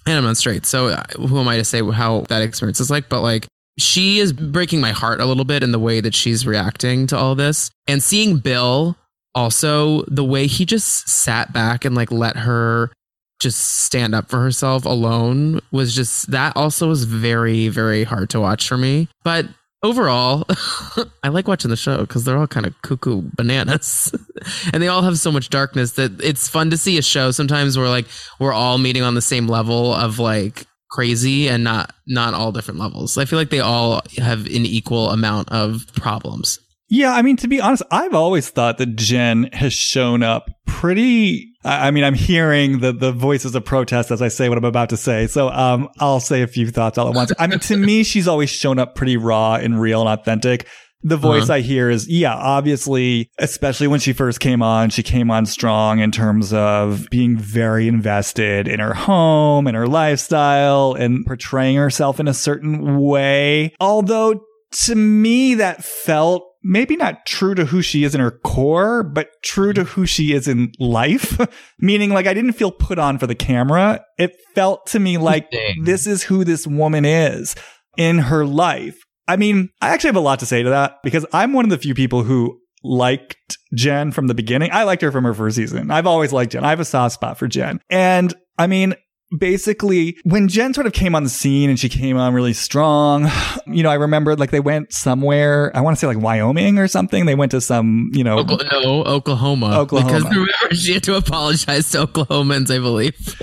and 0.08 0.18
I'm 0.18 0.24
not 0.24 0.38
straight. 0.38 0.66
So 0.66 0.88
uh, 0.88 1.04
who 1.18 1.40
am 1.40 1.48
I 1.48 1.58
to 1.58 1.66
say 1.66 1.84
how 1.84 2.22
that 2.30 2.42
experience 2.42 2.80
is 2.80 2.90
like, 2.90 3.10
but 3.10 3.22
like 3.22 3.48
she 3.78 4.20
is 4.20 4.34
breaking 4.34 4.82
my 4.82 4.92
heart 4.92 5.20
a 5.20 5.26
little 5.26 5.46
bit 5.46 5.64
in 5.64 5.72
the 5.72 5.80
way 5.80 6.02
that 6.02 6.16
she's 6.16 6.48
reacting 6.48 7.08
to 7.08 7.18
all 7.18 7.36
this. 7.36 7.70
And 7.88 8.02
seeing 8.02 8.38
Bill 8.38 8.96
also 9.36 10.02
the 10.08 10.24
way 10.24 10.48
he 10.48 10.66
just 10.66 11.08
sat 11.08 11.54
back 11.54 11.86
and 11.86 11.94
like 11.94 12.12
let 12.12 12.38
her 12.38 12.92
just 13.40 13.84
stand 13.84 14.16
up 14.16 14.30
for 14.30 14.40
herself 14.40 14.86
alone 14.86 15.60
was 15.72 15.94
just 15.96 16.32
that 16.32 16.58
also 16.58 16.88
was 16.88 17.04
very 17.04 17.68
very 17.68 18.04
hard 18.04 18.32
to 18.32 18.40
watch 18.40 18.68
for 18.68 18.78
me 18.78 19.08
but 19.24 19.46
overall 19.84 20.46
i 21.24 21.29
like 21.29 21.48
watching 21.48 21.69
the 21.69 21.77
show 21.77 21.98
because 22.00 22.24
they're 22.24 22.38
all 22.38 22.48
kind 22.48 22.65
of 22.65 22.79
cuckoo 22.81 23.22
bananas. 23.36 24.13
And 24.72 24.81
they 24.81 24.88
all 24.88 25.01
have 25.01 25.17
so 25.17 25.31
much 25.31 25.50
darkness 25.50 25.93
that 25.93 26.22
it's 26.22 26.48
fun 26.48 26.69
to 26.69 26.77
see 26.77 26.98
a 26.98 27.01
show 27.01 27.31
sometimes 27.31 27.77
where 27.77 27.89
like 27.89 28.05
we're 28.39 28.53
all 28.53 28.77
meeting 28.77 29.01
on 29.03 29.15
the 29.15 29.22
same 29.22 29.48
level 29.48 29.93
of 29.93 30.19
like 30.19 30.65
crazy 30.89 31.50
and 31.50 31.63
not 31.63 31.93
not 32.05 32.34
all 32.34 32.51
different 32.51 32.79
levels. 32.79 33.17
I 33.17 33.25
feel 33.25 33.39
like 33.39 33.50
they 33.50 33.60
all 33.60 34.01
have 34.17 34.46
an 34.46 34.65
equal 34.65 35.10
amount 35.10 35.50
of 35.51 35.86
problems. 35.96 36.60
Yeah 36.89 37.13
i 37.13 37.22
mean 37.22 37.36
to 37.38 37.48
be 37.48 37.60
honest 37.60 37.84
i've 37.91 38.13
always 38.13 38.50
thought 38.50 38.77
that 38.77 38.96
jen 38.96 39.50
has 39.51 39.74
shown 39.74 40.24
up 40.24 40.50
pretty 40.65 41.51
I, 41.68 41.88
I 41.88 41.92
mean, 41.92 42.04
I'm 42.04 42.14
hearing 42.14 42.80
the 42.80 42.92
the 42.92 43.12
voices 43.12 43.54
of 43.56 43.66
protest 43.66 44.12
as 44.12 44.22
I 44.22 44.30
say 44.30 44.50
what 44.50 44.58
I'm 44.58 44.64
about 44.64 44.90
to 44.90 44.98
say. 44.98 45.28
So 45.28 45.50
um, 45.50 45.90
I'll 46.00 46.20
say 46.20 46.42
a 46.42 46.48
few 46.48 46.70
thoughts 46.70 46.98
all 46.98 47.10
at 47.10 47.16
once. 47.16 47.32
I 47.38 47.48
mean, 47.48 47.60
to 47.60 47.78
me, 47.78 48.04
she's 48.04 48.28
always 48.28 48.50
shown 48.50 48.80
up 48.80 48.96
pretty 48.96 49.18
raw 49.18 49.56
and 49.56 49.80
real 49.80 50.02
and 50.02 50.10
authentic. 50.10 50.68
The 51.04 51.18
voice 51.18 51.44
uh-huh. 51.44 51.54
I 51.54 51.60
hear 51.62 51.92
is, 51.92 52.10
yeah, 52.10 52.34
obviously, 52.34 53.30
especially 53.38 53.88
when 53.88 54.00
she 54.00 54.14
first 54.14 54.40
came 54.40 54.64
on, 54.64 54.90
she 54.90 55.04
came 55.04 55.30
on 55.30 55.46
strong 55.46 56.00
in 56.00 56.12
terms 56.12 56.52
of 56.52 57.08
being 57.12 57.38
very 57.38 57.88
invested 57.88 58.68
in 58.68 58.80
her 58.80 58.96
home 58.96 59.68
and 59.68 59.78
her 59.78 59.88
lifestyle 59.88 60.94
and 60.94 61.24
portraying 61.26 61.78
herself 61.78 62.20
in 62.20 62.28
a 62.28 62.34
certain 62.34 63.00
way. 63.00 63.76
Although 63.80 64.42
to 64.72 64.96
me, 64.96 65.56
that 65.56 65.84
felt 65.84 66.47
maybe 66.64 66.96
not 66.96 67.26
true 67.26 67.56
to 67.56 67.66
who 67.66 67.82
she 67.82 68.04
is 68.04 68.14
in 68.16 68.22
her 68.22 68.32
core, 68.32 69.04
but 69.04 69.30
true 69.44 69.74
to 69.74 69.84
who 69.84 70.06
she 70.06 70.34
is 70.34 70.48
in 70.48 70.72
life. 70.80 71.40
Meaning, 71.80 72.12
like, 72.12 72.28
I 72.28 72.34
didn't 72.34 72.54
feel 72.54 72.72
put 72.72 73.00
on 73.00 73.18
for 73.18 73.28
the 73.28 73.36
camera. 73.36 74.04
It 74.18 74.36
felt 74.56 74.88
to 74.88 75.00
me 75.00 75.18
like 75.18 75.52
Dang. 75.52 75.84
this 75.84 76.08
is 76.08 76.24
who 76.24 76.44
this 76.44 76.68
woman 76.68 77.06
is 77.06 77.56
in 77.98 78.20
her 78.20 78.46
life. 78.46 78.98
I 79.28 79.36
mean, 79.36 79.70
I 79.82 79.90
actually 79.90 80.10
have 80.10 80.16
a 80.16 80.22
lot 80.22 80.40
to 80.40 80.46
say 80.46 80.64
to 80.64 80.70
that 80.70 80.98
because 81.04 81.26
I'm 81.34 81.54
one 81.54 81.66
of 81.66 81.70
the 81.72 81.78
few 81.78 81.94
people 81.94 82.24
who 82.24 82.60
liked 82.84 83.58
Jen 83.74 84.12
from 84.12 84.28
the 84.28 84.34
beginning. 84.34 84.70
I 84.72 84.84
liked 84.84 85.02
her 85.02 85.12
from 85.12 85.26
her 85.26 85.34
first 85.34 85.58
season. 85.58 85.92
I've 85.92 86.08
always 86.08 86.32
liked 86.32 86.54
Jen. 86.54 86.64
I 86.64 86.70
have 86.70 86.80
a 86.80 86.86
soft 86.86 87.16
spot 87.16 87.38
for 87.38 87.48
Jen. 87.48 87.82
And 87.90 88.34
I 88.58 88.68
mean, 88.68 88.96
basically 89.36 90.17
when 90.24 90.48
Jen 90.48 90.74
sort 90.74 90.88
of 90.88 90.93
came 90.93 91.15
on 91.15 91.24
the 91.24 91.29
scene 91.29 91.69
and 91.69 91.79
she 91.79 91.89
came 91.89 92.17
on 92.17 92.34
really 92.34 92.53
strong, 92.53 93.29
you 93.65 93.84
know, 93.84 93.89
I 93.89 93.96
remember 93.96 94.36
like 94.36 94.51
they 94.51 94.60
went 94.60 94.93
somewhere, 94.93 95.72
I 95.75 95.81
want 95.81 95.98
to 95.98 96.00
say 96.00 96.07
like 96.07 96.19
Wyoming 96.19 96.77
or 96.77 96.88
something. 96.88 97.25
They 97.25 97.36
went 97.36 97.51
to 97.51 97.62
some, 97.62 98.10
you 98.13 98.24
know, 98.24 98.39
Oklahoma, 98.39 98.84
no, 98.84 99.03
Oklahoma. 99.03 99.79
Oklahoma. 99.79 100.13
Because 100.13 100.24
remember 100.29 100.75
she 100.75 100.93
had 100.93 101.03
to 101.03 101.15
apologize 101.15 101.89
to 101.91 102.07
Oklahomans, 102.07 102.74
I 102.74 102.79
believe. 102.79 103.41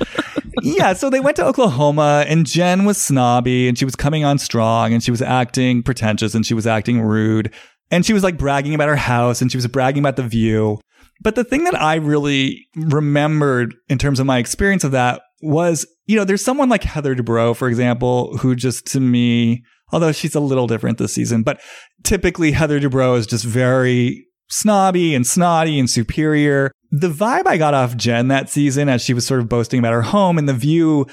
yeah, 0.62 0.92
so 0.94 1.10
they 1.10 1.20
went 1.20 1.36
to 1.36 1.44
Oklahoma 1.44 2.24
and 2.26 2.46
Jen 2.46 2.84
was 2.84 3.00
snobby 3.00 3.68
and 3.68 3.78
she 3.78 3.84
was 3.84 3.96
coming 3.96 4.24
on 4.24 4.38
strong 4.38 4.92
and 4.92 5.02
she 5.02 5.10
was 5.10 5.22
acting 5.22 5.82
pretentious 5.82 6.34
and 6.34 6.46
she 6.46 6.54
was 6.54 6.66
acting 6.66 7.02
rude. 7.02 7.52
And 7.90 8.04
she 8.04 8.12
was 8.12 8.24
like 8.24 8.38
bragging 8.38 8.74
about 8.74 8.88
her 8.88 8.96
house 8.96 9.42
and 9.42 9.52
she 9.52 9.58
was 9.58 9.66
bragging 9.66 10.02
about 10.02 10.16
the 10.16 10.22
view. 10.22 10.80
But 11.20 11.34
the 11.34 11.44
thing 11.44 11.64
that 11.64 11.80
I 11.80 11.96
really 11.96 12.66
remembered 12.76 13.74
in 13.88 13.98
terms 13.98 14.20
of 14.20 14.26
my 14.26 14.38
experience 14.38 14.84
of 14.84 14.92
that 14.92 15.22
was, 15.42 15.86
you 16.06 16.16
know, 16.16 16.24
there's 16.24 16.44
someone 16.44 16.68
like 16.68 16.84
Heather 16.84 17.14
Dubrow, 17.14 17.54
for 17.54 17.68
example, 17.68 18.36
who 18.38 18.54
just 18.54 18.86
to 18.88 19.00
me, 19.00 19.62
although 19.92 20.12
she's 20.12 20.34
a 20.34 20.40
little 20.40 20.66
different 20.66 20.98
this 20.98 21.14
season, 21.14 21.42
but 21.42 21.60
typically 22.02 22.52
Heather 22.52 22.80
Dubrow 22.80 23.16
is 23.16 23.26
just 23.26 23.44
very 23.44 24.26
snobby 24.48 25.14
and 25.14 25.26
snotty 25.26 25.78
and 25.78 25.88
superior. 25.88 26.70
The 26.90 27.10
vibe 27.10 27.46
I 27.46 27.56
got 27.56 27.74
off 27.74 27.96
Jen 27.96 28.28
that 28.28 28.48
season 28.48 28.88
as 28.88 29.02
she 29.02 29.14
was 29.14 29.26
sort 29.26 29.40
of 29.40 29.48
boasting 29.48 29.78
about 29.78 29.92
her 29.92 30.02
home 30.02 30.38
and 30.38 30.48
the 30.48 30.54
view 30.54 31.06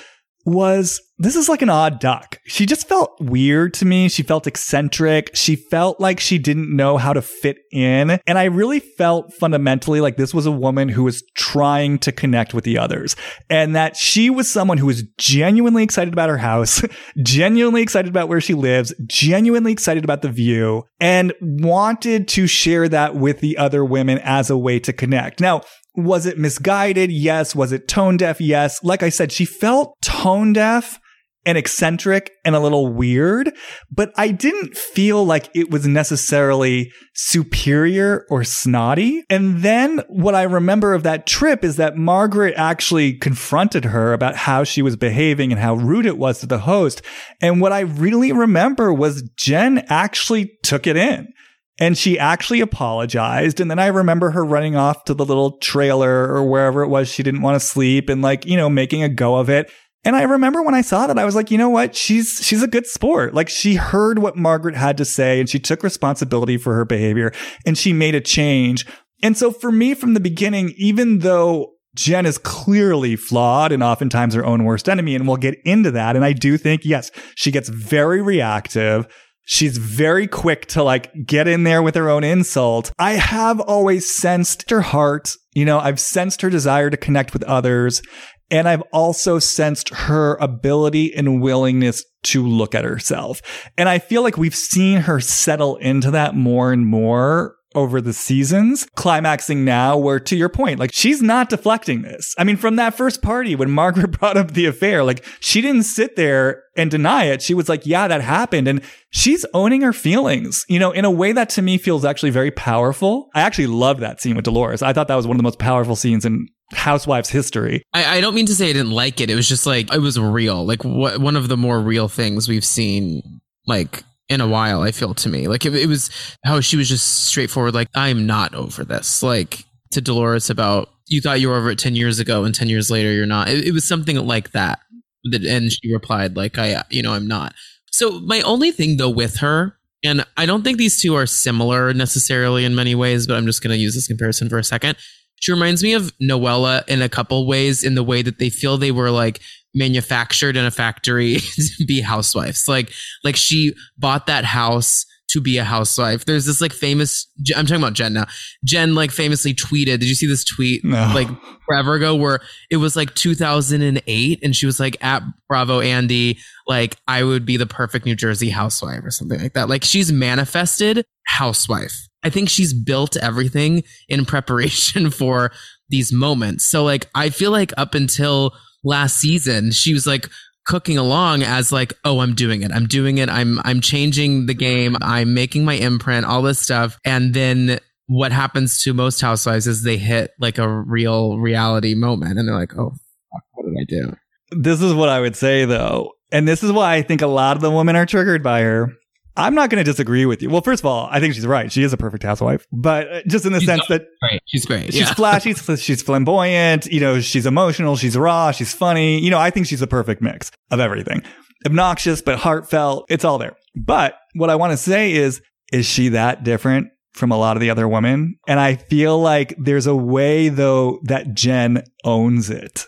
was 0.45 1.01
this 1.21 1.35
is 1.35 1.47
like 1.47 1.61
an 1.61 1.69
odd 1.69 1.99
duck. 1.99 2.39
She 2.45 2.65
just 2.65 2.89
felt 2.89 3.15
weird 3.19 3.75
to 3.75 3.85
me. 3.85 4.09
She 4.09 4.23
felt 4.23 4.47
eccentric. 4.47 5.29
She 5.35 5.55
felt 5.55 5.99
like 5.99 6.19
she 6.19 6.39
didn't 6.39 6.75
know 6.75 6.97
how 6.97 7.13
to 7.13 7.21
fit 7.21 7.59
in. 7.71 8.19
And 8.25 8.39
I 8.39 8.45
really 8.45 8.79
felt 8.79 9.31
fundamentally 9.31 10.01
like 10.01 10.17
this 10.17 10.33
was 10.33 10.47
a 10.47 10.51
woman 10.51 10.89
who 10.89 11.03
was 11.03 11.23
trying 11.35 11.99
to 11.99 12.11
connect 12.11 12.55
with 12.55 12.63
the 12.63 12.79
others 12.79 13.15
and 13.51 13.75
that 13.75 13.95
she 13.95 14.31
was 14.31 14.51
someone 14.51 14.79
who 14.79 14.87
was 14.87 15.03
genuinely 15.19 15.83
excited 15.83 16.11
about 16.11 16.29
her 16.29 16.39
house, 16.39 16.81
genuinely 17.21 17.83
excited 17.83 18.09
about 18.09 18.27
where 18.27 18.41
she 18.41 18.55
lives, 18.55 18.91
genuinely 19.05 19.71
excited 19.71 20.03
about 20.03 20.23
the 20.23 20.29
view 20.29 20.85
and 20.99 21.33
wanted 21.39 22.27
to 22.29 22.47
share 22.47 22.89
that 22.89 23.15
with 23.15 23.41
the 23.41 23.59
other 23.59 23.85
women 23.85 24.17
as 24.23 24.49
a 24.49 24.57
way 24.57 24.79
to 24.79 24.91
connect. 24.91 25.39
Now, 25.39 25.61
was 25.95 26.25
it 26.25 26.37
misguided? 26.37 27.11
Yes. 27.11 27.55
Was 27.55 27.71
it 27.71 27.87
tone 27.87 28.17
deaf? 28.17 28.39
Yes. 28.39 28.83
Like 28.83 29.03
I 29.03 29.09
said, 29.09 29.31
she 29.31 29.45
felt 29.45 30.01
tone 30.01 30.53
deaf 30.53 30.99
and 31.45 31.57
eccentric 31.57 32.31
and 32.45 32.55
a 32.55 32.59
little 32.59 32.93
weird, 32.93 33.51
but 33.89 34.13
I 34.15 34.29
didn't 34.29 34.77
feel 34.77 35.25
like 35.25 35.49
it 35.55 35.71
was 35.71 35.87
necessarily 35.87 36.91
superior 37.15 38.25
or 38.29 38.43
snotty. 38.43 39.23
And 39.29 39.63
then 39.63 40.01
what 40.07 40.35
I 40.35 40.43
remember 40.43 40.93
of 40.93 41.03
that 41.03 41.25
trip 41.25 41.63
is 41.63 41.77
that 41.77 41.97
Margaret 41.97 42.53
actually 42.57 43.13
confronted 43.13 43.85
her 43.85 44.13
about 44.13 44.35
how 44.35 44.63
she 44.63 44.83
was 44.83 44.95
behaving 44.95 45.51
and 45.51 45.59
how 45.59 45.73
rude 45.73 46.05
it 46.05 46.17
was 46.17 46.39
to 46.39 46.45
the 46.45 46.59
host. 46.59 47.01
And 47.41 47.59
what 47.59 47.73
I 47.73 47.81
really 47.81 48.31
remember 48.31 48.93
was 48.93 49.23
Jen 49.35 49.83
actually 49.89 50.59
took 50.61 50.85
it 50.85 50.95
in 50.95 51.33
and 51.81 51.97
she 51.97 52.19
actually 52.19 52.61
apologized. 52.61 53.59
And 53.59 53.69
then 53.69 53.79
I 53.79 53.87
remember 53.87 54.29
her 54.29 54.45
running 54.45 54.75
off 54.75 55.03
to 55.05 55.15
the 55.15 55.25
little 55.25 55.57
trailer 55.57 56.31
or 56.31 56.47
wherever 56.47 56.83
it 56.83 56.89
was 56.89 57.09
she 57.09 57.23
didn't 57.23 57.41
want 57.41 57.59
to 57.59 57.67
sleep 57.67 58.07
and 58.07 58.21
like, 58.21 58.45
you 58.45 58.55
know, 58.55 58.69
making 58.69 59.01
a 59.01 59.09
go 59.09 59.35
of 59.35 59.49
it. 59.49 59.69
And 60.03 60.15
I 60.15 60.21
remember 60.23 60.61
when 60.61 60.75
I 60.75 60.81
saw 60.81 61.07
that, 61.07 61.17
I 61.17 61.25
was 61.25 61.35
like, 61.35 61.49
you 61.49 61.57
know 61.57 61.69
what? 61.69 61.95
She's, 61.95 62.39
she's 62.43 62.61
a 62.61 62.67
good 62.67 62.85
sport. 62.85 63.33
Like 63.33 63.49
she 63.49 63.75
heard 63.75 64.19
what 64.19 64.37
Margaret 64.37 64.75
had 64.75 64.95
to 64.97 65.05
say 65.05 65.39
and 65.39 65.49
she 65.49 65.59
took 65.59 65.81
responsibility 65.81 66.57
for 66.57 66.75
her 66.75 66.85
behavior 66.85 67.33
and 67.65 67.75
she 67.75 67.93
made 67.93 68.13
a 68.13 68.21
change. 68.21 68.85
And 69.23 69.35
so 69.35 69.51
for 69.51 69.71
me 69.71 69.95
from 69.95 70.13
the 70.13 70.19
beginning, 70.19 70.73
even 70.77 71.19
though 71.19 71.73
Jen 71.95 72.27
is 72.27 72.37
clearly 72.37 73.15
flawed 73.15 73.71
and 73.71 73.81
oftentimes 73.81 74.35
her 74.35 74.45
own 74.45 74.65
worst 74.65 74.87
enemy, 74.87 75.15
and 75.15 75.27
we'll 75.27 75.37
get 75.37 75.59
into 75.65 75.91
that. 75.91 76.15
And 76.15 76.23
I 76.23 76.33
do 76.33 76.57
think, 76.57 76.85
yes, 76.85 77.11
she 77.35 77.51
gets 77.51 77.69
very 77.69 78.21
reactive. 78.21 79.07
She's 79.45 79.77
very 79.77 80.27
quick 80.27 80.67
to 80.67 80.83
like 80.83 81.11
get 81.25 81.47
in 81.47 81.63
there 81.63 81.81
with 81.81 81.95
her 81.95 82.09
own 82.09 82.23
insult. 82.23 82.91
I 82.99 83.13
have 83.13 83.59
always 83.59 84.09
sensed 84.09 84.69
her 84.69 84.81
heart. 84.81 85.31
You 85.53 85.65
know, 85.65 85.79
I've 85.79 85.99
sensed 85.99 86.41
her 86.41 86.49
desire 86.49 86.89
to 86.89 86.97
connect 86.97 87.33
with 87.33 87.43
others. 87.43 88.01
And 88.49 88.67
I've 88.67 88.83
also 88.91 89.39
sensed 89.39 89.89
her 89.89 90.35
ability 90.35 91.15
and 91.15 91.41
willingness 91.41 92.03
to 92.23 92.45
look 92.45 92.75
at 92.75 92.83
herself. 92.83 93.41
And 93.77 93.87
I 93.87 93.97
feel 93.97 94.23
like 94.23 94.37
we've 94.37 94.55
seen 94.55 95.01
her 95.01 95.21
settle 95.21 95.77
into 95.77 96.11
that 96.11 96.35
more 96.35 96.73
and 96.73 96.85
more 96.85 97.55
over 97.75 98.01
the 98.01 98.13
seasons, 98.13 98.87
climaxing 98.95 99.63
now 99.63 99.97
where 99.97 100.19
to 100.19 100.35
your 100.35 100.49
point, 100.49 100.79
like 100.79 100.91
she's 100.93 101.21
not 101.21 101.49
deflecting 101.49 102.01
this. 102.01 102.35
I 102.37 102.43
mean, 102.43 102.57
from 102.57 102.75
that 102.75 102.95
first 102.95 103.21
party 103.21 103.55
when 103.55 103.71
Margaret 103.71 104.11
brought 104.19 104.37
up 104.37 104.51
the 104.51 104.65
affair, 104.65 105.03
like 105.03 105.23
she 105.39 105.61
didn't 105.61 105.83
sit 105.83 106.15
there 106.15 106.63
and 106.75 106.89
deny 106.89 107.25
it. 107.25 107.41
She 107.41 107.53
was 107.53 107.69
like, 107.69 107.85
yeah, 107.85 108.07
that 108.07 108.21
happened. 108.21 108.67
And 108.67 108.81
she's 109.09 109.45
owning 109.53 109.81
her 109.81 109.93
feelings, 109.93 110.65
you 110.69 110.79
know, 110.79 110.91
in 110.91 111.05
a 111.05 111.11
way 111.11 111.31
that 111.31 111.49
to 111.51 111.61
me 111.61 111.77
feels 111.77 112.05
actually 112.05 112.29
very 112.29 112.51
powerful. 112.51 113.29
I 113.33 113.41
actually 113.41 113.67
love 113.67 113.99
that 113.99 114.21
scene 114.21 114.35
with 114.35 114.45
Dolores. 114.45 114.81
I 114.81 114.93
thought 114.93 115.07
that 115.07 115.15
was 115.15 115.27
one 115.27 115.35
of 115.35 115.39
the 115.39 115.43
most 115.43 115.59
powerful 115.59 115.95
scenes 115.95 116.25
in 116.25 116.47
Housewives 116.73 117.29
history. 117.29 117.83
I, 117.93 118.17
I 118.17 118.21
don't 118.21 118.33
mean 118.33 118.45
to 118.45 118.55
say 118.55 118.69
I 118.69 118.73
didn't 118.73 118.91
like 118.91 119.19
it. 119.19 119.29
It 119.29 119.35
was 119.35 119.49
just 119.49 119.65
like, 119.65 119.93
it 119.93 119.99
was 119.99 120.17
real. 120.17 120.65
Like 120.65 120.83
one 120.83 121.35
of 121.35 121.49
the 121.49 121.57
more 121.57 121.81
real 121.81 122.07
things 122.07 122.47
we've 122.47 122.65
seen, 122.65 123.41
like 123.67 124.03
in 124.31 124.41
a 124.41 124.47
while. 124.47 124.81
I 124.81 124.91
feel 124.91 125.13
to 125.13 125.29
me 125.29 125.47
like 125.47 125.65
it, 125.65 125.75
it 125.75 125.87
was 125.87 126.09
how 126.43 126.61
she 126.61 126.77
was 126.77 126.89
just 126.89 127.25
straightforward. 127.25 127.73
Like 127.73 127.89
I'm 127.93 128.25
not 128.25 128.55
over 128.55 128.83
this. 128.83 129.21
Like 129.21 129.65
to 129.91 130.01
Dolores 130.01 130.49
about 130.49 130.89
you 131.07 131.21
thought 131.21 131.41
you 131.41 131.49
were 131.49 131.57
over 131.57 131.69
it 131.69 131.77
ten 131.77 131.95
years 131.95 132.19
ago, 132.19 132.43
and 132.43 132.55
ten 132.55 132.69
years 132.69 132.89
later 132.89 133.11
you're 133.11 133.25
not. 133.25 133.49
It, 133.49 133.67
it 133.67 133.71
was 133.73 133.87
something 133.87 134.15
like 134.15 134.51
that. 134.51 134.79
And 135.25 135.71
she 135.71 135.93
replied 135.93 136.35
like 136.35 136.57
I, 136.57 136.83
you 136.89 137.03
know, 137.03 137.13
I'm 137.13 137.27
not. 137.27 137.53
So 137.91 138.21
my 138.21 138.41
only 138.41 138.71
thing 138.71 138.97
though 138.97 139.09
with 139.09 139.37
her 139.37 139.77
and 140.03 140.25
I 140.37 140.45
don't 140.45 140.63
think 140.63 140.77
these 140.77 140.99
two 140.99 141.15
are 141.15 141.25
similar 141.25 141.93
necessarily 141.93 142.65
in 142.65 142.73
many 142.73 142.95
ways, 142.95 143.27
but 143.27 143.37
I'm 143.37 143.45
just 143.45 143.61
going 143.61 143.75
to 143.75 143.81
use 143.81 143.93
this 143.93 144.07
comparison 144.07 144.49
for 144.49 144.57
a 144.57 144.63
second. 144.63 144.97
She 145.39 145.51
reminds 145.51 145.83
me 145.83 145.93
of 145.93 146.11
Noella 146.19 146.87
in 146.87 147.01
a 147.01 147.09
couple 147.09 147.45
ways 147.47 147.83
in 147.83 147.95
the 147.95 148.03
way 148.03 148.21
that 148.21 148.39
they 148.39 148.49
feel 148.49 148.77
they 148.77 148.91
were 148.91 149.11
like 149.11 149.41
manufactured 149.73 150.57
in 150.57 150.65
a 150.65 150.71
factory 150.71 151.37
to 151.77 151.85
be 151.85 152.01
housewives. 152.01 152.67
Like, 152.67 152.91
like 153.23 153.35
she 153.35 153.73
bought 153.97 154.27
that 154.27 154.45
house 154.45 155.05
to 155.31 155.39
be 155.39 155.57
a 155.57 155.63
housewife. 155.63 156.25
There's 156.25 156.45
this 156.45 156.59
like 156.59 156.73
famous, 156.73 157.27
I'm 157.55 157.65
talking 157.65 157.81
about 157.81 157.93
Jen 157.93 158.13
now. 158.13 158.27
Jen 158.65 158.95
like 158.95 159.11
famously 159.11 159.53
tweeted, 159.53 159.99
did 159.99 160.03
you 160.03 160.15
see 160.15 160.27
this 160.27 160.43
tweet 160.43 160.83
no. 160.83 161.11
like 161.15 161.29
forever 161.65 161.93
ago 161.93 162.15
where 162.15 162.41
it 162.69 162.77
was 162.77 162.95
like 162.97 163.15
2008 163.15 164.39
and 164.43 164.55
she 164.55 164.65
was 164.65 164.79
like 164.79 165.01
at 165.01 165.23
Bravo 165.47 165.79
Andy, 165.79 166.37
like 166.67 166.97
I 167.07 167.23
would 167.23 167.45
be 167.45 167.55
the 167.55 167.65
perfect 167.65 168.05
New 168.05 168.15
Jersey 168.15 168.49
housewife 168.49 169.05
or 169.05 169.11
something 169.11 169.39
like 169.39 169.53
that. 169.53 169.69
Like 169.69 169.85
she's 169.85 170.11
manifested 170.11 171.05
housewife. 171.25 171.95
I 172.23 172.29
think 172.29 172.49
she's 172.49 172.73
built 172.73 173.15
everything 173.17 173.83
in 174.09 174.25
preparation 174.25 175.09
for 175.11 175.51
these 175.89 176.11
moments. 176.11 176.65
So 176.65 176.83
like 176.83 177.07
I 177.15 177.29
feel 177.29 177.51
like 177.51 177.71
up 177.77 177.95
until 177.95 178.53
last 178.83 179.17
season, 179.17 179.71
she 179.71 179.93
was 179.93 180.07
like 180.07 180.27
cooking 180.65 180.97
along 180.97 181.43
as 181.43 181.71
like, 181.71 181.93
oh, 182.05 182.19
I'm 182.19 182.35
doing 182.35 182.61
it. 182.61 182.71
I'm 182.71 182.85
doing 182.85 183.17
it. 183.17 183.29
I'm 183.29 183.59
I'm 183.63 183.81
changing 183.81 184.45
the 184.45 184.53
game. 184.53 184.95
I'm 185.01 185.33
making 185.33 185.65
my 185.65 185.73
imprint, 185.73 186.25
all 186.25 186.41
this 186.41 186.59
stuff. 186.59 186.99
And 187.05 187.33
then 187.33 187.79
what 188.07 188.31
happens 188.31 188.83
to 188.83 188.93
most 188.93 189.21
housewives 189.21 189.67
is 189.67 189.83
they 189.83 189.97
hit 189.97 190.31
like 190.39 190.57
a 190.57 190.67
real 190.67 191.39
reality 191.39 191.95
moment 191.95 192.37
and 192.37 192.47
they're 192.47 192.55
like, 192.55 192.77
oh, 192.77 192.93
fuck, 193.31 193.43
what 193.51 193.65
did 193.65 193.75
I 193.79 193.85
do? 193.87 194.17
This 194.51 194.81
is 194.81 194.93
what 194.93 195.09
I 195.09 195.21
would 195.21 195.35
say 195.35 195.65
though. 195.65 196.13
And 196.31 196.47
this 196.47 196.63
is 196.63 196.71
why 196.71 196.95
I 196.95 197.01
think 197.01 197.21
a 197.21 197.27
lot 197.27 197.55
of 197.55 197.61
the 197.61 197.71
women 197.71 197.95
are 197.95 198.05
triggered 198.05 198.43
by 198.43 198.61
her. 198.61 198.93
I'm 199.37 199.55
not 199.55 199.69
going 199.69 199.83
to 199.83 199.89
disagree 199.89 200.25
with 200.25 200.41
you. 200.41 200.49
Well, 200.49 200.61
first 200.61 200.81
of 200.81 200.85
all, 200.85 201.07
I 201.11 201.19
think 201.19 201.33
she's 201.33 201.47
right. 201.47 201.71
She 201.71 201.83
is 201.83 201.93
a 201.93 201.97
perfect 201.97 202.23
housewife, 202.23 202.67
but 202.71 203.11
uh, 203.11 203.21
just 203.27 203.45
in 203.45 203.53
the 203.53 203.59
She's 203.59 203.67
sense 203.67 203.87
that 203.87 204.07
Right. 204.21 204.41
She's 204.45 204.65
great. 204.65 204.93
she's 204.93 205.01
yeah. 205.01 205.13
flashy, 205.13 205.53
she's 205.53 206.01
flamboyant, 206.01 206.85
you 206.87 206.99
know, 206.99 207.21
she's 207.21 207.45
emotional, 207.45 207.95
she's 207.95 208.17
raw, 208.17 208.51
she's 208.51 208.73
funny. 208.73 209.19
You 209.19 209.31
know, 209.31 209.39
I 209.39 209.49
think 209.49 209.67
she's 209.67 209.81
a 209.81 209.87
perfect 209.87 210.21
mix 210.21 210.51
of 210.69 210.79
everything. 210.79 211.23
Obnoxious, 211.65 212.21
but 212.21 212.39
heartfelt. 212.39 213.05
It's 213.09 213.23
all 213.23 213.37
there. 213.37 213.55
But 213.75 214.15
what 214.33 214.49
I 214.49 214.55
want 214.55 214.71
to 214.71 214.77
say 214.77 215.13
is, 215.13 215.41
is 215.71 215.85
she 215.85 216.09
that 216.09 216.43
different 216.43 216.89
from 217.13 217.31
a 217.31 217.37
lot 217.37 217.55
of 217.55 217.61
the 217.61 217.69
other 217.69 217.87
women? 217.87 218.35
And 218.47 218.59
I 218.59 218.75
feel 218.75 219.19
like 219.19 219.55
there's 219.57 219.87
a 219.87 219.95
way 219.95 220.49
though 220.49 220.99
that 221.03 221.33
Jen 221.33 221.83
owns 222.03 222.49
it. 222.49 222.85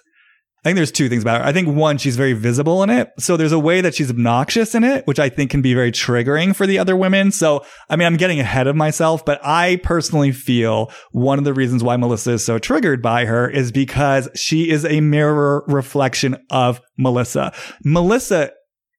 I 0.63 0.69
think 0.69 0.77
there's 0.77 0.93
two 0.93 1.09
things 1.09 1.23
about 1.23 1.41
her. 1.41 1.45
I 1.45 1.51
think 1.51 1.67
one, 1.67 1.97
she's 1.97 2.15
very 2.15 2.31
visible 2.31 2.83
in 2.83 2.89
it. 2.89 3.11
So 3.19 3.35
there's 3.35 3.51
a 3.51 3.59
way 3.59 3.81
that 3.81 3.93
she's 3.93 4.09
obnoxious 4.09 4.73
in 4.73 4.85
it, 4.85 5.05
which 5.05 5.19
I 5.19 5.27
think 5.27 5.51
can 5.51 5.61
be 5.61 5.73
very 5.73 5.91
triggering 5.91 6.55
for 6.55 6.65
the 6.65 6.79
other 6.79 6.95
women. 6.95 7.31
So, 7.31 7.65
I 7.89 7.97
mean, 7.97 8.05
I'm 8.05 8.15
getting 8.15 8.39
ahead 8.39 8.67
of 8.67 8.75
myself, 8.77 9.25
but 9.25 9.41
I 9.43 9.81
personally 9.83 10.31
feel 10.31 10.89
one 11.11 11.37
of 11.37 11.43
the 11.43 11.53
reasons 11.53 11.83
why 11.83 11.97
Melissa 11.97 12.31
is 12.31 12.45
so 12.45 12.59
triggered 12.59 13.01
by 13.01 13.25
her 13.25 13.49
is 13.49 13.73
because 13.73 14.29
she 14.35 14.69
is 14.69 14.85
a 14.85 15.01
mirror 15.01 15.65
reflection 15.67 16.37
of 16.49 16.79
Melissa. 16.97 17.51
Melissa, 17.83 18.51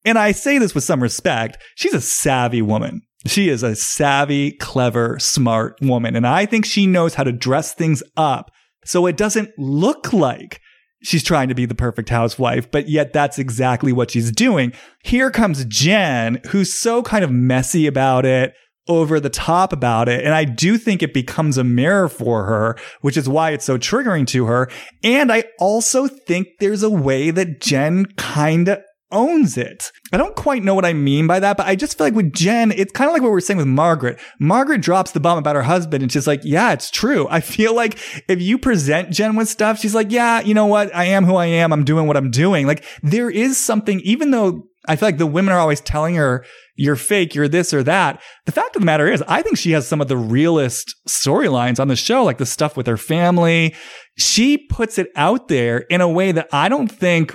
and 0.05 0.19
I 0.19 0.33
say 0.33 0.59
this 0.59 0.75
with 0.75 0.85
some 0.85 1.03
respect, 1.03 1.57
she's 1.77 1.95
a 1.95 2.01
savvy 2.03 2.61
woman. 2.61 3.01
She 3.27 3.49
is 3.49 3.63
a 3.63 3.75
savvy, 3.75 4.53
clever, 4.53 5.19
smart 5.19 5.79
woman. 5.81 6.15
And 6.15 6.27
I 6.27 6.45
think 6.45 6.67
she 6.67 6.87
knows 6.87 7.15
how 7.15 7.25
to 7.25 7.33
dress 7.33 7.73
things 7.73 8.03
up 8.19 8.51
so 8.85 9.07
it 9.07 9.17
doesn't 9.17 9.49
look 9.57 10.13
like 10.13 10.61
she's 11.05 11.23
trying 11.23 11.49
to 11.49 11.55
be 11.55 11.67
the 11.67 11.75
perfect 11.75 12.09
housewife, 12.09 12.71
but 12.71 12.89
yet 12.89 13.13
that's 13.13 13.39
exactly 13.39 13.93
what 13.93 14.11
she's 14.11 14.33
doing. 14.33 14.73
Here 15.05 15.31
comes 15.31 15.65
Jen, 15.67 16.41
who's 16.49 16.73
so 16.73 17.03
kind 17.03 17.25
of 17.25 17.31
messy 17.31 17.87
about 17.87 18.25
it, 18.25 18.55
over 18.87 19.19
the 19.19 19.31
top 19.31 19.73
about 19.73 20.09
it. 20.09 20.25
And 20.25 20.35
I 20.35 20.45
do 20.45 20.77
think 20.77 21.03
it 21.03 21.15
becomes 21.15 21.57
a 21.57 21.65
mirror 21.65 22.09
for 22.09 22.45
her, 22.45 22.77
which 23.01 23.17
is 23.17 23.29
why 23.29 23.51
it's 23.51 23.65
so 23.65 23.79
triggering 23.79 24.27
to 24.29 24.47
her. 24.47 24.71
And 25.03 25.33
I 25.33 25.45
also 25.59 26.07
think 26.07 26.49
there's 26.61 26.83
a 26.83 26.91
way 26.91 27.31
that 27.31 27.61
Jen 27.61 28.07
kind 28.17 28.69
of 28.69 28.81
owns 29.15 29.57
it. 29.57 29.91
I 30.13 30.17
don't 30.17 30.37
quite 30.37 30.63
know 30.63 30.75
what 30.75 30.85
I 30.85 30.93
mean 30.93 31.27
by 31.27 31.41
that, 31.41 31.57
but 31.57 31.67
I 31.67 31.77
just 31.77 31.97
feel 31.97 32.07
like 32.07 32.15
with 32.15 32.33
Jen, 32.33 32.73
it's 32.73 32.93
kind 32.93 33.09
of 33.09 33.15
like 33.15 33.23
what 33.23 33.31
we 33.31 33.39
are 33.39 33.41
saying 33.41 33.59
with 33.59 33.67
Margaret. 33.67 34.21
Margaret 34.39 34.83
drops 34.83 35.13
the 35.13 35.21
bomb 35.21 35.39
about 35.39 35.57
her 35.57 35.63
husband 35.63 36.03
and 36.03 36.13
she's 36.13 36.27
like, 36.27 36.41
yeah, 36.45 36.73
it's 36.73 36.91
true. 36.91 37.27
I 37.31 37.41
feel 37.41 37.75
like 37.75 37.99
if 38.29 38.43
you 38.43 38.59
present 38.59 39.11
Jen 39.11 39.37
with 39.37 39.49
stuff, 39.49 39.79
she's 39.79 39.95
like, 39.95 40.11
yeah, 40.11 40.41
you 40.41 40.53
know 40.53 40.67
what? 40.67 40.95
I 40.95 41.05
am 41.05 41.25
who 41.25 41.37
I 41.37 41.47
am. 41.47 41.73
I'm 41.73 41.85
doing 41.85 42.07
what 42.07 42.17
I'm 42.17 42.31
doing. 42.31 42.67
Like 42.67 42.85
there 43.03 43.31
is 43.31 43.63
something, 43.63 44.01
even 44.01 44.31
though 44.31 44.65
I 44.87 44.97
feel 44.97 45.09
like 45.09 45.19
the 45.19 45.27
women 45.27 45.55
are 45.55 45.61
always 45.61 45.81
telling 45.81 46.17
her, 46.17 46.45
you're 46.77 46.97
fake, 46.97 47.35
you're 47.35 47.49
this 47.49 47.73
or 47.73 47.83
that. 47.85 48.21
The 48.47 48.53
fact 48.53 48.77
of 48.77 48.83
the 48.83 48.87
matter 48.87 49.11
is, 49.11 49.23
I 49.29 49.43
think 49.43 49.57
she 49.57 49.71
has 49.73 49.87
some 49.87 50.01
of 50.01 50.09
the 50.09 50.17
realest 50.17 50.95
storylines 51.09 51.79
on 51.79 51.89
the 51.89 51.97
show, 51.97 52.25
like 52.25 52.39
the 52.39 52.47
stuff 52.47 52.77
with 52.77 52.87
her 52.87 52.97
family. 52.97 53.75
She 54.19 54.59
puts 54.59 54.99
it 54.99 55.09
out 55.17 55.49
there 55.49 55.79
in 55.79 56.01
a 56.01 56.09
way 56.09 56.33
that 56.33 56.49
I 56.53 56.69
don't 56.69 56.89
think 56.89 57.35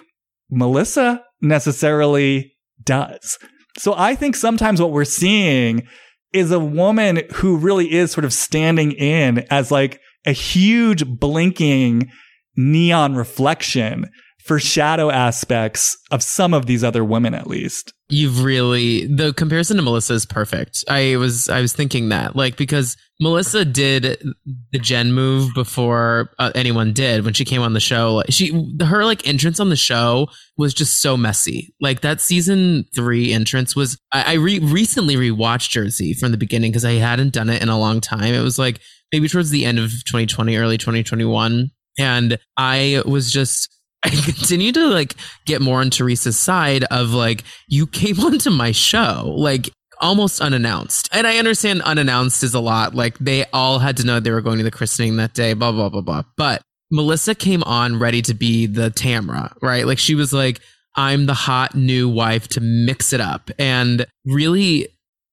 Melissa 0.50 1.24
necessarily 1.42 2.56
does. 2.84 3.38
So 3.78 3.94
I 3.96 4.16
think 4.16 4.36
sometimes 4.36 4.82
what 4.82 4.92
we're 4.92 5.06
seeing 5.06 5.88
is 6.34 6.52
a 6.52 6.60
woman 6.60 7.22
who 7.36 7.58
really 7.58 7.92
is 7.92 8.12
sort 8.12 8.26
of 8.26 8.34
standing 8.34 8.92
in 8.92 9.46
as 9.50 9.72
like 9.72 10.00
a 10.26 10.32
huge 10.32 11.06
blinking 11.06 12.12
neon 12.56 13.16
reflection 13.16 14.10
for 14.44 14.60
shadow 14.60 15.10
aspects 15.10 15.98
of 16.12 16.24
some 16.24 16.54
of 16.54 16.66
these 16.66 16.84
other 16.84 17.04
women 17.04 17.34
at 17.34 17.48
least. 17.48 17.94
You've 18.12 18.44
really 18.44 19.06
the 19.06 19.34
comparison 19.34 19.78
to 19.78 19.84
Melissa 19.84 20.14
is 20.14 20.26
perfect. 20.26 20.84
I 20.90 21.18
was 21.18 21.48
I 21.48 21.62
was 21.62 21.74
thinking 21.74 22.10
that 22.10 22.36
like 22.36 22.58
because 22.58 22.98
Melissa 23.22 23.66
did 23.66 24.24
the 24.72 24.80
Jen 24.80 25.12
move 25.12 25.54
before 25.54 26.32
uh, 26.40 26.52
anyone 26.56 26.94
did 26.94 27.26
when 27.26 27.34
she 27.34 27.44
came 27.44 27.62
on 27.62 27.74
the 27.74 27.80
show. 27.80 28.16
Like, 28.16 28.32
she 28.32 28.68
her 28.82 29.06
like 29.06 29.28
entrance 29.28 29.60
on 29.60 29.70
the 29.70 29.76
show 29.76 30.28
was 30.58 30.74
just 30.74 31.02
so 31.02 31.18
messy. 31.18 31.74
Like 31.82 32.02
that 32.02 32.22
season 32.22 32.86
three 32.96 33.34
entrance 33.34 33.76
was. 33.76 33.98
I, 34.12 34.24
I 34.24 34.34
re- 34.36 34.60
recently 34.60 35.16
rewatched 35.16 35.70
Jersey 35.70 36.14
from 36.14 36.32
the 36.32 36.38
beginning 36.38 36.72
because 36.72 36.86
I 36.86 36.94
hadn't 36.94 37.34
done 37.34 37.50
it 37.50 37.62
in 37.62 37.70
a 37.70 37.80
long 37.80 38.02
time. 38.02 38.34
It 38.34 38.42
was 38.42 38.58
like 38.58 38.80
maybe 39.12 39.28
towards 39.28 39.50
the 39.50 39.66
end 39.66 39.80
of 39.80 39.92
2020, 39.92 40.56
early 40.56 40.78
2021, 40.78 41.70
and 42.00 42.40
I 42.58 43.04
was 43.06 43.32
just 43.32 43.70
I 44.04 44.10
continue 44.10 44.72
to 44.72 44.88
like 44.88 45.16
get 45.46 45.62
more 45.62 45.82
on 45.82 45.90
Teresa's 45.90 46.38
side 46.38 46.86
of 46.86 47.12
like, 47.12 47.44
you 47.68 47.86
came 47.88 48.20
onto 48.26 48.50
my 48.50 48.72
show, 48.72 49.34
like 49.36 49.70
almost 50.02 50.42
unannounced. 50.42 51.10
And 51.12 51.28
I 51.28 51.38
understand 51.38 51.82
unannounced 51.82 52.44
is 52.44 52.54
a 52.54 52.60
lot. 52.60 52.96
Like 52.96 53.18
they 53.20 53.46
all 53.52 53.80
had 53.80 53.98
to 53.98 54.06
know 54.06 54.20
they 54.20 54.32
were 54.32 54.42
going 54.42 54.58
to 54.58 54.64
the 54.64 54.72
christening 54.72 55.18
that 55.18 55.34
day, 55.34 55.54
blah, 55.54 55.72
blah, 55.72 55.90
blah, 55.90 56.02
blah. 56.02 56.24
But 56.38 56.62
Melissa 56.92 57.36
came 57.36 57.64
on 57.64 58.00
ready 58.00 58.22
to 58.24 58.34
be 58.34 58.66
the 58.66 58.90
Tamra, 58.90 59.54
right? 59.62 59.86
Like 59.86 60.00
she 60.00 60.16
was 60.16 60.34
like, 60.34 60.60
I'm 60.96 61.28
the 61.28 61.34
hot 61.34 61.76
new 61.76 62.10
wife 62.10 62.48
to 62.50 62.62
mix 62.62 63.14
it 63.14 63.22
up 63.22 63.52
and 63.60 64.06
really 64.26 64.88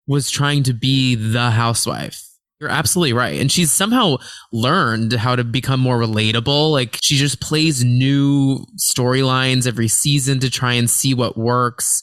was 0.07 0.31
trying 0.31 0.63
to 0.65 0.73
be 0.73 1.15
the 1.15 1.51
housewife. 1.51 2.23
You're 2.61 2.71
absolutely 2.71 3.13
right. 3.13 3.39
And 3.39 3.53
she's 3.53 3.71
somehow 3.71 4.17
learned 4.53 5.13
how 5.13 5.37
to 5.37 5.45
become 5.45 5.81
more 5.81 5.99
relatable. 5.99 6.73
Like 6.73 6.99
she 7.03 7.17
just 7.17 7.41
plays 7.41 7.85
new 7.85 8.65
storylines 8.79 9.67
every 9.67 9.89
season 9.89 10.41
to 10.41 10.51
try 10.51 10.73
and 10.73 10.89
see 10.89 11.13
what 11.13 11.37
works. 11.37 12.03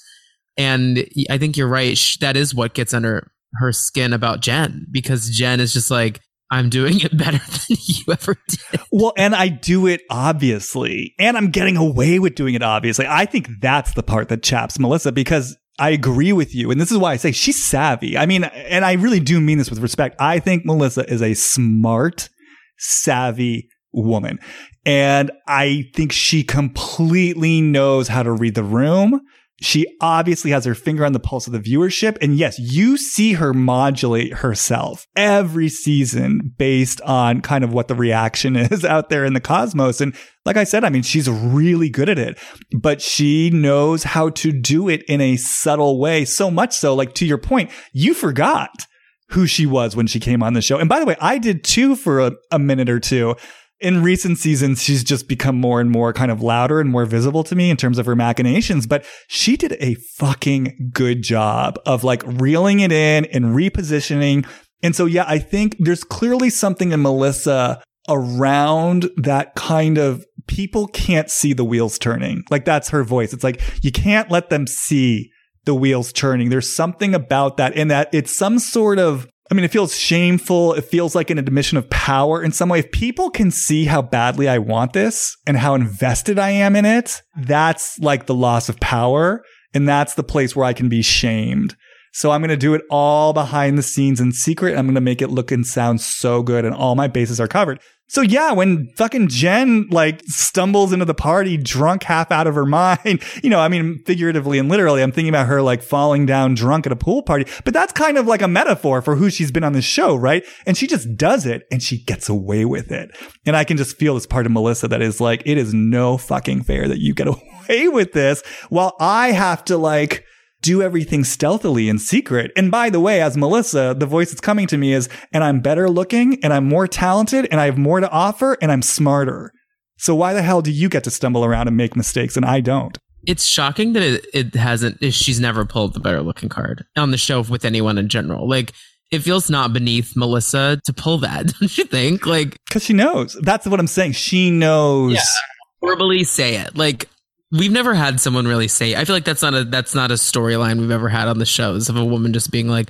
And 0.56 1.06
I 1.30 1.40
think 1.40 1.58
you're 1.58 1.68
right. 1.68 2.00
That 2.22 2.38
is 2.38 2.54
what 2.54 2.76
gets 2.76 2.94
under 2.94 3.32
her 3.56 3.72
skin 3.72 4.14
about 4.14 4.42
Jen 4.42 4.86
because 4.92 5.30
Jen 5.30 5.60
is 5.60 5.74
just 5.74 5.90
like, 5.90 6.22
I'm 6.52 6.70
doing 6.70 7.00
it 7.00 7.18
better 7.18 7.40
than 7.40 7.78
you 7.88 8.04
ever 8.12 8.36
did. 8.48 8.80
Well, 8.92 9.14
and 9.18 9.34
I 9.34 9.48
do 9.48 9.88
it 9.88 10.02
obviously, 10.12 11.16
and 11.18 11.36
I'm 11.36 11.50
getting 11.50 11.78
away 11.78 12.20
with 12.20 12.36
doing 12.36 12.54
it 12.54 12.62
obviously. 12.62 13.08
I 13.08 13.26
think 13.26 13.48
that's 13.60 13.96
the 13.96 14.04
part 14.04 14.30
that 14.30 14.44
chaps 14.44 14.78
Melissa 14.78 15.12
because 15.12 15.58
I 15.80 15.90
agree 15.90 16.34
with 16.34 16.54
you. 16.54 16.72
And 16.72 16.80
this 16.80 16.92
is 16.92 16.98
why 16.98 17.14
I 17.14 17.18
say 17.18 17.32
she's 17.32 17.64
savvy. 17.64 18.18
I 18.18 18.26
mean, 18.26 18.44
and 18.44 18.86
I 18.86 18.94
really 18.94 19.20
do 19.20 19.42
mean 19.42 19.58
this 19.58 19.70
with 19.70 19.80
respect. 19.80 20.16
I 20.20 20.40
think 20.40 20.66
Melissa 20.66 21.12
is 21.12 21.22
a 21.22 21.34
smart, 21.34 22.30
savvy 22.78 23.70
woman. 23.92 24.40
And 24.86 25.32
I 25.48 25.90
think 25.96 26.12
she 26.12 26.44
completely 26.44 27.62
knows 27.62 28.08
how 28.08 28.24
to 28.24 28.32
read 28.32 28.56
the 28.56 28.64
room. 28.64 29.22
She 29.64 29.88
obviously 30.02 30.52
has 30.52 30.66
her 30.66 30.76
finger 30.76 31.06
on 31.06 31.14
the 31.14 31.22
pulse 31.22 31.48
of 31.48 31.54
the 31.54 31.60
viewership. 31.60 32.18
And 32.22 32.36
yes, 32.36 32.60
you 32.60 32.98
see 32.98 33.34
her 33.34 33.54
modulate 33.54 34.34
herself 34.34 35.08
every 35.16 35.70
season 35.70 36.54
based 36.58 37.00
on 37.02 37.40
kind 37.40 37.64
of 37.64 37.72
what 37.72 37.88
the 37.88 37.96
reaction 37.96 38.56
is 38.58 38.84
out 38.84 39.08
there 39.08 39.24
in 39.24 39.32
the 39.32 39.40
cosmos. 39.40 40.02
And 40.02 40.14
like 40.46 40.58
I 40.58 40.66
said, 40.66 40.84
I 40.84 40.90
mean, 40.90 41.02
she's 41.02 41.30
really 41.30 41.90
good 41.90 42.10
at 42.10 42.20
it, 42.20 42.38
but 42.78 43.02
she 43.02 43.52
knows 43.52 44.04
how 44.04 44.32
to 44.32 44.52
do 44.52 44.90
it 44.90 45.02
in 45.04 45.22
a 45.22 45.38
subtle 45.38 45.98
way. 45.98 46.26
So 46.26 46.52
much 46.52 46.74
so, 46.74 46.94
like 46.94 47.14
to 47.16 47.26
your 47.26 47.38
point, 47.38 47.72
you 47.94 48.14
forgot 48.14 48.86
who 49.30 49.48
she 49.48 49.66
was 49.66 49.96
when 49.96 50.08
she 50.08 50.20
came 50.20 50.44
on 50.44 50.54
the 50.54 50.62
show. 50.62 50.78
And 50.78 50.90
by 50.90 51.00
the 51.00 51.06
way, 51.06 51.16
I 51.22 51.38
did 51.38 51.64
too 51.64 51.96
for 51.96 52.20
a, 52.20 52.34
a 52.52 52.60
minute 52.60 52.90
or 52.90 53.00
two 53.00 53.36
in 53.84 54.02
recent 54.02 54.38
seasons, 54.38 54.82
she's 54.82 55.04
just 55.04 55.28
become 55.28 55.58
more 55.60 55.82
and 55.82 55.92
more 55.92 56.14
kind 56.14 56.32
of 56.32 56.42
louder 56.42 56.80
and 56.80 56.90
more 56.90 57.06
visible 57.06 57.44
to 57.44 57.56
me 57.56 57.70
in 57.70 57.76
terms 57.76 57.98
of 58.00 58.06
her 58.06 58.16
machinations. 58.16 58.88
But 58.88 59.06
she 59.28 59.58
did 59.58 59.74
a 59.74 59.96
fucking 60.16 60.92
good 60.94 61.22
job 61.22 61.78
of 61.86 62.04
like 62.04 62.24
reeling 62.26 62.80
it 62.80 62.94
in 62.94 63.26
and 63.26 63.48
repositioning. 63.48 64.48
And 64.82 64.96
so, 64.96 65.06
yeah, 65.06 65.26
I 65.28 65.38
think 65.38 65.76
there's 65.80 66.06
clearly 66.06 66.50
something 66.50 66.94
in 66.94 67.02
Melissa 67.02 67.84
around 68.08 69.10
that 69.18 69.54
kind 69.56 69.98
of 69.98 70.26
people 70.48 70.88
can't 70.88 71.30
see 71.30 71.52
the 71.52 71.66
wheels 71.66 72.00
turning. 72.00 72.44
Like 72.50 72.64
that's 72.64 72.90
her 72.90 73.04
voice. 73.04 73.34
It's 73.34 73.44
like 73.44 73.62
you 73.84 73.92
can't 73.92 74.32
let 74.32 74.50
them 74.50 74.66
see 74.66 75.30
the 75.66 75.76
wheels 75.76 76.14
turning. 76.14 76.50
There's 76.50 76.74
something 76.74 77.14
about 77.14 77.58
that 77.58 77.76
in 77.76 77.90
that 77.90 78.10
it's 78.14 78.36
some 78.36 78.60
sort 78.60 79.00
of 79.00 79.28
I 79.54 79.56
mean, 79.56 79.66
it 79.66 79.72
feels 79.72 79.96
shameful. 79.96 80.74
It 80.74 80.86
feels 80.86 81.14
like 81.14 81.30
an 81.30 81.38
admission 81.38 81.78
of 81.78 81.88
power 81.92 82.42
in 82.42 82.52
some 82.52 82.70
way. 82.70 82.80
If 82.80 82.92
people 82.92 83.30
can 83.30 83.52
see 83.52 83.86
how 83.86 84.02
badly 84.02 84.50
I 84.50 84.58
want 84.58 84.94
this 84.94 85.38
and 85.46 85.56
how 85.56 85.76
invested 85.76 86.40
I 86.40 86.50
am 86.50 86.76
in 86.76 86.86
it, 86.86 87.22
that's 87.38 88.00
like 88.00 88.26
the 88.26 88.34
loss 88.34 88.68
of 88.68 88.80
power. 88.80 89.44
And 89.72 89.88
that's 89.88 90.16
the 90.16 90.24
place 90.24 90.56
where 90.56 90.66
I 90.66 90.74
can 90.74 90.90
be 90.90 91.04
shamed. 91.04 91.76
So 92.14 92.32
I'm 92.32 92.42
going 92.42 92.50
to 92.50 92.58
do 92.58 92.74
it 92.74 92.82
all 92.90 93.32
behind 93.32 93.78
the 93.78 93.84
scenes 93.84 94.20
in 94.20 94.32
secret. 94.32 94.76
I'm 94.76 94.88
going 94.88 94.96
to 94.96 95.02
make 95.02 95.22
it 95.22 95.30
look 95.30 95.52
and 95.52 95.68
sound 95.68 96.02
so 96.02 96.42
good 96.42 96.66
and 96.66 96.74
all 96.74 96.96
my 96.96 97.08
bases 97.08 97.40
are 97.40 97.48
covered. 97.48 97.80
So 98.08 98.22
yeah, 98.22 98.52
when 98.52 98.90
fucking 98.96 99.30
Jen 99.30 99.88
like 99.90 100.22
stumbles 100.26 100.94
into 100.94 101.06
the 101.06 101.14
party 101.14 101.58
drunk 101.58 102.04
half 102.04 102.32
out 102.32 102.48
of 102.48 102.56
her 102.56 102.66
mind, 102.66 103.24
you 103.42 103.50
know, 103.50 103.60
I 103.60 103.70
mean, 103.70 104.04
figuratively 104.06 104.60
and 104.60 104.70
literally, 104.70 105.02
I'm 105.02 105.12
thinking 105.12 105.30
about 105.30 105.48
her 105.48 105.62
like 105.62 105.82
falling 105.82 106.26
down 106.26 106.54
drunk 106.54 106.86
at 106.86 106.92
a 106.92 106.96
pool 106.96 107.24
party, 107.24 107.50
but 107.66 107.74
that's 107.74 107.94
kind 107.94 108.18
of 108.18 108.28
like 108.28 108.42
a 108.42 108.48
metaphor 108.48 109.02
for 109.02 109.16
who 109.16 109.30
she's 109.30 109.52
been 109.52 109.64
on 109.64 109.74
the 109.74 109.82
show, 109.82 110.16
right? 110.16 110.46
And 110.66 110.78
she 110.78 110.86
just 110.86 111.16
does 111.16 111.46
it 111.46 111.64
and 111.72 111.82
she 111.82 112.04
gets 112.04 112.30
away 112.30 112.66
with 112.66 112.92
it. 112.92 113.16
And 113.46 113.56
I 113.56 113.64
can 113.64 113.78
just 113.78 113.98
feel 113.98 114.16
this 114.16 114.28
part 114.28 114.46
of 114.46 114.52
Melissa 114.52 114.88
that 114.90 115.02
is 115.02 115.20
like, 115.20 115.42
it 115.46 115.58
is 115.58 115.74
no 115.74 116.18
fucking 116.18 116.64
fair 116.64 116.88
that 116.88 117.00
you 117.00 117.14
get 117.14 117.28
away 117.68 117.88
with 117.88 118.12
this 118.12 118.44
while 118.70 118.96
I 119.00 119.32
have 119.32 119.66
to 119.66 119.78
like, 119.78 120.26
do 120.64 120.82
everything 120.82 121.24
stealthily 121.24 121.90
in 121.90 122.00
secret. 122.00 122.52
And 122.56 122.72
by 122.72 122.90
the 122.90 123.00
way, 123.00 123.22
as 123.22 123.38
Melissa, 123.38 123.96
the 123.96 124.08
voice 124.08 124.32
that's 124.32 124.42
coming 124.42 124.66
to 124.68 124.78
me 124.78 124.94
is, 124.94 125.10
and 125.32 125.44
I'm 125.44 125.60
better 125.60 125.90
looking 125.90 126.44
and 126.44 126.52
I'm 126.52 126.66
more 126.66 126.88
talented 126.88 127.48
and 127.52 127.62
I 127.62 127.66
have 127.66 127.78
more 127.78 128.00
to 128.00 128.10
offer 128.10 128.58
and 128.62 128.72
I'm 128.72 128.82
smarter. 128.82 129.52
So 129.98 130.16
why 130.16 130.34
the 130.34 130.42
hell 130.42 130.62
do 130.62 130.72
you 130.72 130.90
get 130.90 131.04
to 131.04 131.12
stumble 131.12 131.46
around 131.46 131.68
and 131.68 131.78
make 131.78 131.96
mistakes 131.96 132.36
and 132.36 132.46
I 132.46 132.62
don't? 132.62 132.98
It's 133.28 133.46
shocking 133.46 133.94
that 133.94 134.04
it, 134.04 134.26
it 134.34 134.56
hasn't, 134.56 135.04
she's 135.14 135.40
never 135.40 135.66
pulled 135.66 135.94
the 135.94 136.00
better 136.00 136.22
looking 136.22 136.50
card 136.50 136.84
on 136.98 137.12
the 137.12 137.18
show 137.18 137.42
with 137.42 137.64
anyone 137.64 137.98
in 137.98 138.10
general. 138.10 138.50
Like, 138.50 138.74
it 139.12 139.20
feels 139.20 139.50
not 139.50 139.74
beneath 139.74 140.16
Melissa 140.16 140.80
to 140.86 140.94
pull 140.94 141.20
that, 141.20 141.48
don't 141.60 141.78
you 141.78 141.86
think? 141.86 142.26
Like, 142.26 142.58
because 142.68 142.84
she 142.84 142.94
knows. 142.94 143.38
That's 143.42 143.68
what 143.68 143.80
I'm 143.80 143.88
saying. 143.88 144.14
She 144.14 144.50
knows. 144.50 145.14
Yeah, 145.14 145.88
verbally 145.88 146.24
say 146.24 146.56
it. 146.56 146.76
Like, 146.76 147.08
we've 147.54 147.72
never 147.72 147.94
had 147.94 148.20
someone 148.20 148.48
really 148.48 148.68
say. 148.68 148.96
I 148.96 149.06
feel 149.06 149.16
like 149.16 149.26
that's 149.26 149.42
not 149.42 149.54
a 149.54 149.64
that's 149.64 149.96
not 149.96 150.12
a 150.12 150.16
storyline 150.16 150.80
we've 150.80 150.92
ever 150.92 151.10
had 151.10 151.28
on 151.28 151.40
the 151.40 151.46
shows 151.46 151.90
of 151.90 151.96
a 151.96 152.04
woman 152.04 152.34
just 152.34 152.52
being 152.52 152.68
like, 152.68 152.90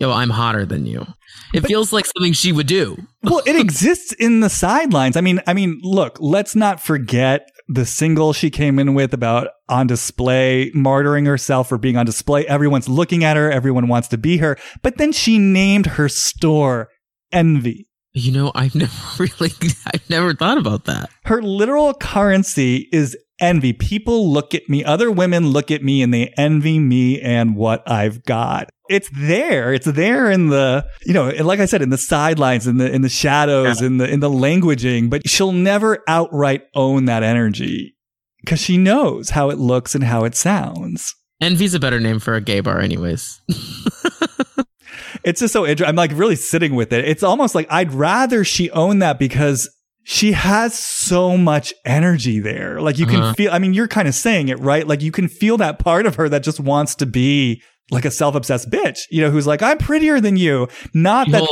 "Yo, 0.00 0.10
I'm 0.10 0.30
hotter 0.30 0.64
than 0.64 0.86
you." 0.86 1.06
It 1.52 1.62
but, 1.62 1.68
feels 1.68 1.92
like 1.92 2.06
something 2.06 2.32
she 2.32 2.52
would 2.52 2.66
do. 2.66 2.96
well, 3.22 3.42
it 3.44 3.56
exists 3.56 4.12
in 4.12 4.40
the 4.40 4.48
sidelines. 4.48 5.16
I 5.16 5.20
mean, 5.20 5.40
I 5.46 5.54
mean, 5.54 5.80
look, 5.82 6.16
let's 6.20 6.54
not 6.54 6.80
forget 6.80 7.48
the 7.68 7.86
single 7.86 8.32
she 8.32 8.50
came 8.50 8.78
in 8.78 8.94
with 8.94 9.14
about 9.14 9.48
on 9.68 9.86
display, 9.86 10.70
martyring 10.72 11.26
herself 11.26 11.68
for 11.68 11.78
being 11.78 11.96
on 11.96 12.06
display. 12.06 12.46
Everyone's 12.46 12.88
looking 12.88 13.24
at 13.24 13.36
her. 13.36 13.50
Everyone 13.50 13.88
wants 13.88 14.08
to 14.08 14.18
be 14.18 14.36
her. 14.38 14.56
But 14.82 14.98
then 14.98 15.12
she 15.12 15.38
named 15.38 15.86
her 15.86 16.08
store 16.08 16.90
Envy. 17.32 17.88
You 18.12 18.32
know, 18.32 18.52
I've 18.54 18.74
never 18.74 18.92
really, 19.18 19.50
I've 19.92 20.08
never 20.08 20.34
thought 20.34 20.58
about 20.58 20.84
that. 20.84 21.10
Her 21.24 21.42
literal 21.42 21.94
currency 21.94 22.88
is 22.92 23.16
envy. 23.40 23.72
People 23.72 24.30
look 24.30 24.54
at 24.54 24.68
me, 24.68 24.84
other 24.84 25.10
women 25.10 25.48
look 25.48 25.70
at 25.70 25.82
me 25.82 26.02
and 26.02 26.12
they 26.12 26.32
envy 26.36 26.78
me 26.78 27.20
and 27.20 27.56
what 27.56 27.88
I've 27.90 28.24
got. 28.24 28.70
It's 28.88 29.08
there. 29.14 29.72
It's 29.72 29.86
there 29.86 30.30
in 30.30 30.48
the, 30.48 30.86
you 31.06 31.14
know, 31.14 31.30
like 31.30 31.60
I 31.60 31.64
said, 31.64 31.82
in 31.82 31.90
the 31.90 31.98
sidelines, 31.98 32.66
in 32.66 32.76
the, 32.76 32.90
in 32.90 33.02
the 33.02 33.08
shadows, 33.08 33.80
yeah. 33.80 33.86
in 33.86 33.98
the, 33.98 34.08
in 34.08 34.20
the 34.20 34.30
languaging, 34.30 35.08
but 35.08 35.28
she'll 35.28 35.52
never 35.52 36.02
outright 36.06 36.62
own 36.74 37.06
that 37.06 37.22
energy 37.22 37.96
because 38.40 38.60
she 38.60 38.76
knows 38.76 39.30
how 39.30 39.48
it 39.50 39.58
looks 39.58 39.94
and 39.94 40.04
how 40.04 40.24
it 40.24 40.34
sounds. 40.34 41.14
Envy's 41.40 41.74
a 41.74 41.80
better 41.80 42.00
name 42.00 42.20
for 42.20 42.34
a 42.34 42.40
gay 42.40 42.60
bar 42.60 42.80
anyways. 42.80 43.40
it's 45.24 45.40
just 45.40 45.52
so 45.52 45.66
interesting. 45.66 45.88
I'm 45.88 45.96
like 45.96 46.12
really 46.14 46.36
sitting 46.36 46.74
with 46.74 46.92
it. 46.92 47.06
It's 47.06 47.22
almost 47.22 47.54
like 47.54 47.66
I'd 47.70 47.92
rather 47.92 48.44
she 48.44 48.70
own 48.70 49.00
that 49.00 49.18
because 49.18 49.68
she 50.04 50.32
has 50.32 50.78
so 50.78 51.36
much 51.36 51.74
energy 51.84 52.38
there. 52.38 52.80
Like 52.80 52.98
you 52.98 53.06
can 53.06 53.20
uh-huh. 53.22 53.34
feel, 53.34 53.52
I 53.52 53.58
mean, 53.58 53.74
you're 53.74 53.88
kind 53.88 54.06
of 54.06 54.14
saying 54.14 54.48
it, 54.48 54.58
right? 54.60 54.86
Like 54.86 55.02
you 55.02 55.10
can 55.10 55.28
feel 55.28 55.56
that 55.56 55.78
part 55.78 56.06
of 56.06 56.16
her 56.16 56.28
that 56.28 56.42
just 56.42 56.60
wants 56.60 56.94
to 56.96 57.06
be 57.06 57.62
like 57.90 58.04
a 58.04 58.10
self-obsessed 58.10 58.70
bitch, 58.70 59.00
you 59.10 59.20
know, 59.20 59.30
who's 59.30 59.46
like, 59.46 59.62
I'm 59.62 59.78
prettier 59.78 60.20
than 60.20 60.36
you. 60.36 60.68
Not 60.94 61.26
she 61.26 61.32
that 61.32 61.48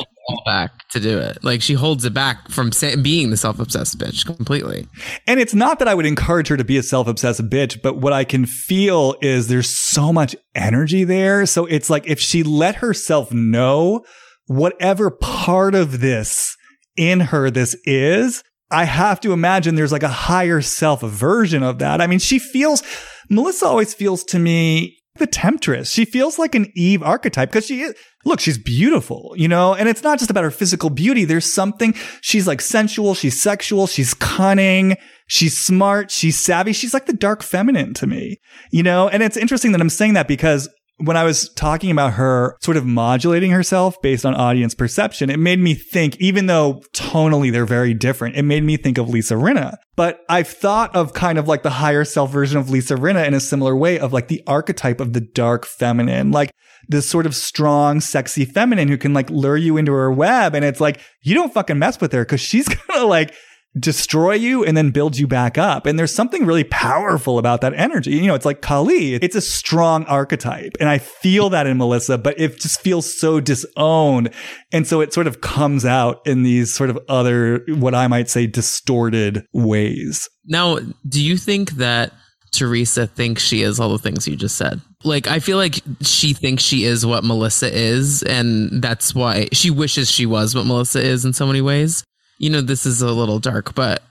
back 0.46 0.88
to 0.90 1.00
do 1.00 1.18
it. 1.18 1.42
Like 1.42 1.60
she 1.60 1.74
holds 1.74 2.04
it 2.04 2.14
back 2.14 2.50
from 2.50 2.72
say, 2.72 2.94
being 2.96 3.30
the 3.30 3.36
self-obsessed 3.36 3.98
bitch 3.98 4.24
completely. 4.24 4.86
And 5.26 5.40
it's 5.40 5.54
not 5.54 5.78
that 5.78 5.88
I 5.88 5.94
would 5.94 6.06
encourage 6.06 6.48
her 6.48 6.56
to 6.56 6.64
be 6.64 6.78
a 6.78 6.82
self-obsessed 6.82 7.48
bitch, 7.50 7.82
but 7.82 7.98
what 7.98 8.12
I 8.12 8.24
can 8.24 8.46
feel 8.46 9.14
is 9.20 9.48
there's 9.48 9.68
so 9.68 10.12
much 10.12 10.36
energy 10.54 11.04
there. 11.04 11.44
So 11.46 11.66
it's 11.66 11.90
like 11.90 12.06
if 12.06 12.20
she 12.20 12.42
let 12.42 12.76
herself 12.76 13.32
know 13.32 14.04
whatever 14.46 15.10
part 15.10 15.74
of 15.74 16.00
this 16.00 16.56
in 16.96 17.20
her 17.20 17.50
this 17.50 17.76
is, 17.84 18.42
I 18.70 18.84
have 18.84 19.20
to 19.20 19.32
imagine 19.32 19.74
there's 19.74 19.92
like 19.92 20.02
a 20.02 20.08
higher 20.08 20.60
self 20.62 21.02
version 21.02 21.62
of 21.62 21.78
that. 21.78 22.00
I 22.00 22.06
mean, 22.06 22.18
she 22.18 22.38
feels, 22.38 22.82
Melissa 23.28 23.66
always 23.66 23.94
feels 23.94 24.24
to 24.24 24.38
me 24.38 24.98
the 25.16 25.26
temptress. 25.26 25.90
She 25.90 26.06
feels 26.06 26.38
like 26.38 26.54
an 26.54 26.72
Eve 26.74 27.02
archetype 27.02 27.50
because 27.50 27.66
she 27.66 27.82
is, 27.82 27.94
look, 28.24 28.40
she's 28.40 28.56
beautiful, 28.56 29.34
you 29.36 29.46
know, 29.46 29.74
and 29.74 29.88
it's 29.88 30.02
not 30.02 30.18
just 30.18 30.30
about 30.30 30.44
her 30.44 30.50
physical 30.50 30.88
beauty. 30.88 31.24
There's 31.26 31.52
something, 31.52 31.94
she's 32.22 32.46
like 32.46 32.62
sensual, 32.62 33.14
she's 33.14 33.40
sexual, 33.40 33.86
she's 33.86 34.14
cunning, 34.14 34.96
she's 35.26 35.56
smart, 35.58 36.10
she's 36.10 36.42
savvy. 36.42 36.72
She's 36.72 36.94
like 36.94 37.06
the 37.06 37.12
dark 37.12 37.42
feminine 37.42 37.92
to 37.94 38.06
me, 38.06 38.38
you 38.70 38.82
know, 38.82 39.08
and 39.08 39.22
it's 39.22 39.36
interesting 39.36 39.72
that 39.72 39.82
I'm 39.82 39.90
saying 39.90 40.14
that 40.14 40.28
because 40.28 40.68
when 41.04 41.16
I 41.16 41.24
was 41.24 41.48
talking 41.50 41.90
about 41.90 42.14
her 42.14 42.56
sort 42.60 42.76
of 42.76 42.86
modulating 42.86 43.50
herself 43.50 44.00
based 44.02 44.24
on 44.24 44.34
audience 44.34 44.74
perception, 44.74 45.30
it 45.30 45.38
made 45.38 45.58
me 45.58 45.74
think, 45.74 46.16
even 46.18 46.46
though 46.46 46.82
tonally 46.92 47.50
they're 47.50 47.66
very 47.66 47.92
different, 47.92 48.36
it 48.36 48.42
made 48.42 48.62
me 48.62 48.76
think 48.76 48.98
of 48.98 49.08
Lisa 49.08 49.34
Rinna. 49.34 49.76
But 49.96 50.20
I've 50.28 50.48
thought 50.48 50.94
of 50.94 51.12
kind 51.12 51.38
of 51.38 51.48
like 51.48 51.62
the 51.62 51.70
higher 51.70 52.04
self 52.04 52.30
version 52.30 52.58
of 52.58 52.70
Lisa 52.70 52.94
Rinna 52.94 53.26
in 53.26 53.34
a 53.34 53.40
similar 53.40 53.76
way 53.76 53.98
of 53.98 54.12
like 54.12 54.28
the 54.28 54.42
archetype 54.46 55.00
of 55.00 55.12
the 55.12 55.20
dark 55.20 55.66
feminine, 55.66 56.30
like 56.30 56.52
this 56.88 57.08
sort 57.08 57.26
of 57.26 57.34
strong, 57.34 58.00
sexy 58.00 58.44
feminine 58.44 58.88
who 58.88 58.96
can 58.96 59.12
like 59.12 59.28
lure 59.30 59.56
you 59.56 59.76
into 59.76 59.92
her 59.92 60.10
web. 60.10 60.54
And 60.54 60.64
it's 60.64 60.80
like, 60.80 61.00
you 61.22 61.34
don't 61.34 61.52
fucking 61.52 61.78
mess 61.78 62.00
with 62.00 62.12
her 62.12 62.24
because 62.24 62.40
she's 62.40 62.68
gonna 62.88 63.06
like, 63.06 63.34
destroy 63.78 64.34
you 64.34 64.64
and 64.64 64.76
then 64.76 64.90
build 64.90 65.16
you 65.16 65.26
back 65.26 65.56
up. 65.56 65.86
And 65.86 65.98
there's 65.98 66.14
something 66.14 66.44
really 66.44 66.64
powerful 66.64 67.38
about 67.38 67.62
that 67.62 67.72
energy. 67.74 68.12
You 68.12 68.26
know, 68.26 68.34
it's 68.34 68.44
like 68.44 68.60
Kali. 68.60 69.14
It's 69.14 69.36
a 69.36 69.40
strong 69.40 70.04
archetype. 70.04 70.72
And 70.78 70.88
I 70.88 70.98
feel 70.98 71.50
that 71.50 71.66
in 71.66 71.78
Melissa, 71.78 72.18
but 72.18 72.38
it 72.38 72.60
just 72.60 72.80
feels 72.80 73.18
so 73.18 73.40
disowned. 73.40 74.30
And 74.72 74.86
so 74.86 75.00
it 75.00 75.12
sort 75.12 75.26
of 75.26 75.40
comes 75.40 75.84
out 75.84 76.20
in 76.26 76.42
these 76.42 76.74
sort 76.74 76.90
of 76.90 76.98
other, 77.08 77.64
what 77.68 77.94
I 77.94 78.08
might 78.08 78.28
say, 78.28 78.46
distorted 78.46 79.46
ways. 79.52 80.28
Now, 80.46 80.78
do 81.08 81.22
you 81.22 81.36
think 81.36 81.72
that 81.72 82.12
Teresa 82.52 83.06
thinks 83.06 83.42
she 83.42 83.62
is 83.62 83.80
all 83.80 83.88
the 83.88 83.98
things 83.98 84.28
you 84.28 84.36
just 84.36 84.56
said? 84.56 84.82
Like, 85.04 85.26
I 85.26 85.38
feel 85.38 85.56
like 85.56 85.80
she 86.02 86.32
thinks 86.34 86.62
she 86.62 86.84
is 86.84 87.04
what 87.04 87.24
Melissa 87.24 87.72
is, 87.72 88.22
and 88.22 88.82
that's 88.82 89.14
why 89.14 89.48
she 89.52 89.70
wishes 89.70 90.10
she 90.10 90.26
was 90.26 90.54
what 90.54 90.66
Melissa 90.66 91.00
is 91.00 91.24
in 91.24 91.32
so 91.32 91.46
many 91.46 91.60
ways 91.60 92.04
you 92.42 92.50
know, 92.50 92.60
this 92.60 92.84
is 92.84 93.00
a 93.00 93.10
little 93.10 93.38
dark, 93.38 93.74
but 93.74 94.02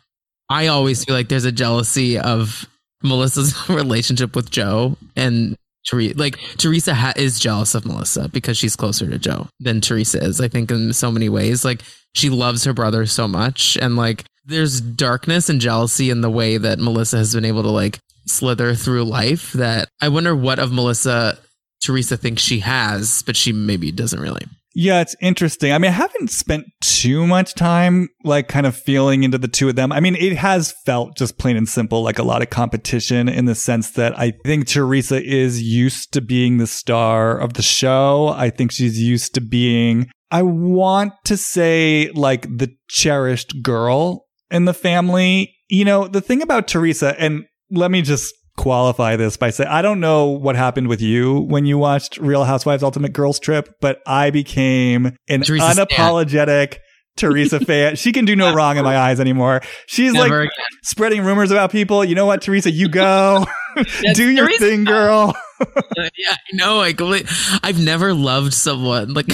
I 0.49 0.67
always 0.67 1.03
feel 1.03 1.13
like 1.13 1.27
there's 1.27 1.45
a 1.45 1.51
jealousy 1.51 2.17
of 2.17 2.65
Melissa's 3.03 3.53
relationship 3.69 4.35
with 4.35 4.49
Joe 4.49 4.97
and 5.17 5.55
Teresa. 5.85 6.17
Like 6.17 6.39
Teresa 6.57 6.95
ha- 6.95 7.13
is 7.17 7.39
jealous 7.39 7.75
of 7.75 7.85
Melissa 7.85 8.29
because 8.29 8.57
she's 8.57 8.77
closer 8.77 9.09
to 9.09 9.19
Joe 9.19 9.47
than 9.59 9.81
Teresa 9.81 10.23
is. 10.23 10.39
I 10.39 10.47
think 10.47 10.71
in 10.71 10.93
so 10.93 11.11
many 11.11 11.27
ways, 11.27 11.65
like 11.65 11.81
she 12.15 12.29
loves 12.29 12.63
her 12.63 12.73
brother 12.73 13.05
so 13.05 13.27
much, 13.27 13.77
and 13.81 13.97
like 13.97 14.23
there's 14.45 14.79
darkness 14.79 15.49
and 15.49 15.59
jealousy 15.59 16.09
in 16.09 16.21
the 16.21 16.29
way 16.29 16.57
that 16.57 16.79
Melissa 16.79 17.17
has 17.17 17.35
been 17.35 17.45
able 17.45 17.63
to 17.63 17.69
like 17.69 17.99
slither 18.27 18.75
through 18.75 19.03
life. 19.03 19.51
That 19.53 19.89
I 19.99 20.07
wonder 20.07 20.33
what 20.33 20.59
of 20.59 20.71
Melissa 20.71 21.37
Teresa 21.83 22.15
thinks 22.15 22.41
she 22.41 22.59
has, 22.59 23.23
but 23.23 23.35
she 23.35 23.51
maybe 23.51 23.91
doesn't 23.91 24.21
really. 24.21 24.45
Yeah, 24.73 25.01
it's 25.01 25.15
interesting. 25.21 25.73
I 25.73 25.77
mean, 25.77 25.89
I 25.89 25.95
haven't 25.95 26.31
spent 26.31 26.65
too 26.81 27.27
much 27.27 27.55
time 27.55 28.07
like 28.23 28.47
kind 28.47 28.65
of 28.65 28.75
feeling 28.75 29.23
into 29.23 29.37
the 29.37 29.47
two 29.47 29.67
of 29.67 29.75
them. 29.75 29.91
I 29.91 29.99
mean, 29.99 30.15
it 30.15 30.37
has 30.37 30.73
felt 30.85 31.17
just 31.17 31.37
plain 31.37 31.57
and 31.57 31.67
simple 31.67 32.03
like 32.03 32.19
a 32.19 32.23
lot 32.23 32.41
of 32.41 32.49
competition 32.49 33.27
in 33.27 33.45
the 33.45 33.55
sense 33.55 33.91
that 33.91 34.17
I 34.17 34.31
think 34.45 34.67
Teresa 34.67 35.21
is 35.21 35.61
used 35.61 36.13
to 36.13 36.21
being 36.21 36.57
the 36.57 36.67
star 36.67 37.37
of 37.37 37.53
the 37.53 37.61
show. 37.61 38.29
I 38.29 38.49
think 38.49 38.71
she's 38.71 39.01
used 39.01 39.33
to 39.35 39.41
being, 39.41 40.09
I 40.31 40.43
want 40.43 41.13
to 41.25 41.35
say 41.35 42.09
like 42.13 42.43
the 42.43 42.73
cherished 42.87 43.61
girl 43.61 44.25
in 44.49 44.65
the 44.65 44.73
family. 44.73 45.53
You 45.69 45.83
know, 45.85 46.07
the 46.07 46.21
thing 46.21 46.41
about 46.41 46.67
Teresa, 46.67 47.19
and 47.19 47.43
let 47.71 47.91
me 47.91 48.01
just 48.01 48.33
qualify 48.61 49.15
this 49.15 49.37
by 49.37 49.49
saying 49.49 49.69
I 49.69 49.81
don't 49.81 49.99
know 49.99 50.27
what 50.27 50.55
happened 50.55 50.87
with 50.87 51.01
you 51.01 51.39
when 51.41 51.65
you 51.65 51.79
watched 51.79 52.17
Real 52.17 52.43
Housewives 52.43 52.83
Ultimate 52.83 53.11
Girls 53.11 53.39
Trip, 53.39 53.75
but 53.81 54.01
I 54.05 54.29
became 54.29 55.17
an 55.27 55.41
Teresa 55.41 55.65
unapologetic 55.65 56.77
Teresa 57.17 57.59
fan. 57.65 57.95
She 57.95 58.11
can 58.11 58.25
do 58.25 58.35
no 58.35 58.53
wrong 58.53 58.77
in 58.77 58.83
my 58.83 58.95
eyes 58.97 59.19
anymore. 59.19 59.61
She's 59.87 60.13
Never 60.13 60.41
like 60.41 60.49
again. 60.49 60.65
spreading 60.83 61.23
rumors 61.23 61.49
about 61.49 61.71
people. 61.71 62.05
You 62.05 62.13
know 62.13 62.27
what, 62.27 62.43
Teresa? 62.43 62.69
You 62.69 62.87
go. 62.87 63.45
do 64.13 64.29
your 64.29 64.45
Teresa. 64.45 64.63
thing, 64.65 64.83
girl. 64.83 65.35
yeah, 65.97 66.31
I 66.31 66.37
know. 66.53 66.81
I 66.81 66.93
completely, 66.93 67.29
I've 67.63 67.83
never 67.83 68.13
loved 68.13 68.53
someone 68.53 69.13
like 69.15 69.27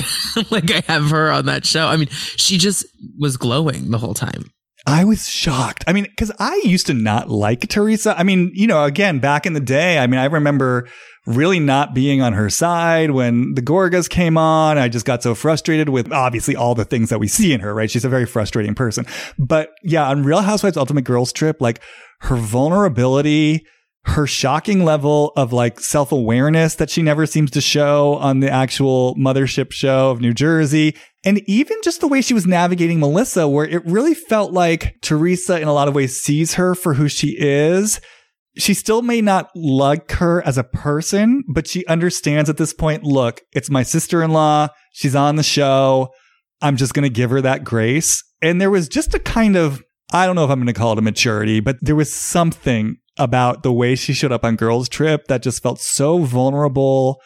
like 0.51 0.71
I 0.71 0.81
have 0.91 1.09
her 1.09 1.29
on 1.31 1.47
that 1.47 1.65
show. 1.65 1.85
I 1.85 1.97
mean, 1.97 2.07
she 2.09 2.57
just 2.57 2.85
was 3.19 3.35
glowing 3.35 3.91
the 3.91 3.97
whole 3.97 4.13
time. 4.13 4.51
I 4.87 5.03
was 5.03 5.27
shocked. 5.27 5.83
I 5.85 5.91
mean, 5.91 6.05
because 6.05 6.31
I 6.39 6.61
used 6.63 6.87
to 6.87 6.93
not 6.93 7.29
like 7.29 7.67
Teresa. 7.67 8.17
I 8.17 8.23
mean, 8.23 8.51
you 8.53 8.67
know, 8.67 8.85
again, 8.85 9.19
back 9.19 9.45
in 9.45 9.51
the 9.51 9.59
day, 9.59 9.99
I 9.99 10.07
mean, 10.07 10.17
I 10.17 10.25
remember 10.25 10.87
really 11.25 11.59
not 11.59 11.93
being 11.93 12.21
on 12.21 12.31
her 12.31 12.49
side 12.49 13.11
when 13.11 13.53
the 13.55 13.61
Gorgas 13.61 14.09
came 14.09 14.37
on. 14.37 14.77
I 14.77 14.87
just 14.87 15.05
got 15.05 15.21
so 15.21 15.35
frustrated 15.35 15.89
with 15.89 16.09
obviously 16.13 16.55
all 16.55 16.73
the 16.73 16.85
things 16.85 17.09
that 17.09 17.19
we 17.19 17.27
see 17.27 17.51
in 17.51 17.59
her, 17.59 17.73
right? 17.73 17.91
She's 17.91 18.05
a 18.05 18.09
very 18.09 18.25
frustrating 18.25 18.75
person. 18.75 19.05
But 19.37 19.71
yeah, 19.83 20.07
on 20.07 20.23
Real 20.23 20.41
Housewives 20.41 20.77
Ultimate 20.77 21.03
Girls 21.03 21.33
Trip, 21.33 21.57
like 21.59 21.81
her 22.21 22.37
vulnerability, 22.37 23.65
her 24.05 24.25
shocking 24.25 24.85
level 24.85 25.33
of 25.35 25.51
like 25.51 25.81
self 25.81 26.13
awareness 26.13 26.75
that 26.75 26.89
she 26.89 27.01
never 27.01 27.25
seems 27.25 27.51
to 27.51 27.61
show 27.61 28.15
on 28.15 28.39
the 28.39 28.49
actual 28.49 29.15
mothership 29.15 29.73
show 29.73 30.11
of 30.11 30.21
New 30.21 30.33
Jersey. 30.33 30.95
And 31.27 31.41
even 31.45 31.75
just 31.83 31.99
the 31.99 32.07
way 32.07 32.21
she 32.21 32.33
was 32.33 32.47
navigating 32.47 33.01
Melissa, 33.01 33.49
where 33.49 33.65
it 33.65 33.85
really 33.85 34.13
felt 34.13 34.53
like 34.53 34.95
Teresa 35.01 35.59
in 35.59 35.67
a 35.67 35.73
lot 35.73 35.89
of 35.89 35.93
ways 35.93 36.21
sees 36.21 36.53
her 36.53 36.73
for 36.73 36.93
who 36.93 37.09
she 37.09 37.35
is. 37.37 37.99
she 38.57 38.73
still 38.73 39.01
may 39.01 39.21
not 39.21 39.49
like 39.55 40.11
her 40.13 40.41
as 40.45 40.57
a 40.57 40.63
person, 40.63 41.43
but 41.53 41.67
she 41.67 41.85
understands 41.87 42.49
at 42.49 42.57
this 42.57 42.73
point, 42.73 43.03
look, 43.03 43.41
it's 43.53 43.69
my 43.69 43.83
sister-in-law. 43.83 44.69
She's 44.93 45.15
on 45.15 45.35
the 45.35 45.43
show. 45.43 46.09
I'm 46.61 46.77
just 46.77 46.93
going 46.93 47.03
to 47.03 47.13
give 47.13 47.29
her 47.29 47.41
that 47.41 47.63
grace. 47.63 48.23
And 48.41 48.59
there 48.59 48.71
was 48.71 48.87
just 48.87 49.13
a 49.13 49.19
kind 49.19 49.55
of, 49.55 49.83
I 50.11 50.25
don't 50.25 50.35
know 50.35 50.43
if 50.43 50.49
I'm 50.49 50.59
going 50.59 50.67
to 50.67 50.73
call 50.73 50.93
it 50.93 50.99
a 50.99 51.03
maturity, 51.03 51.59
but 51.59 51.77
there 51.81 51.95
was 51.95 52.13
something 52.13 52.97
about 53.17 53.63
the 53.63 53.73
way 53.73 53.95
she 53.95 54.13
showed 54.13 54.31
up 54.31 54.43
on 54.43 54.55
Girls 54.55 54.89
Trip 54.89 55.27
that 55.27 55.43
just 55.43 55.61
felt 55.61 55.79
so 55.79 56.19
vulnerable 56.19 57.21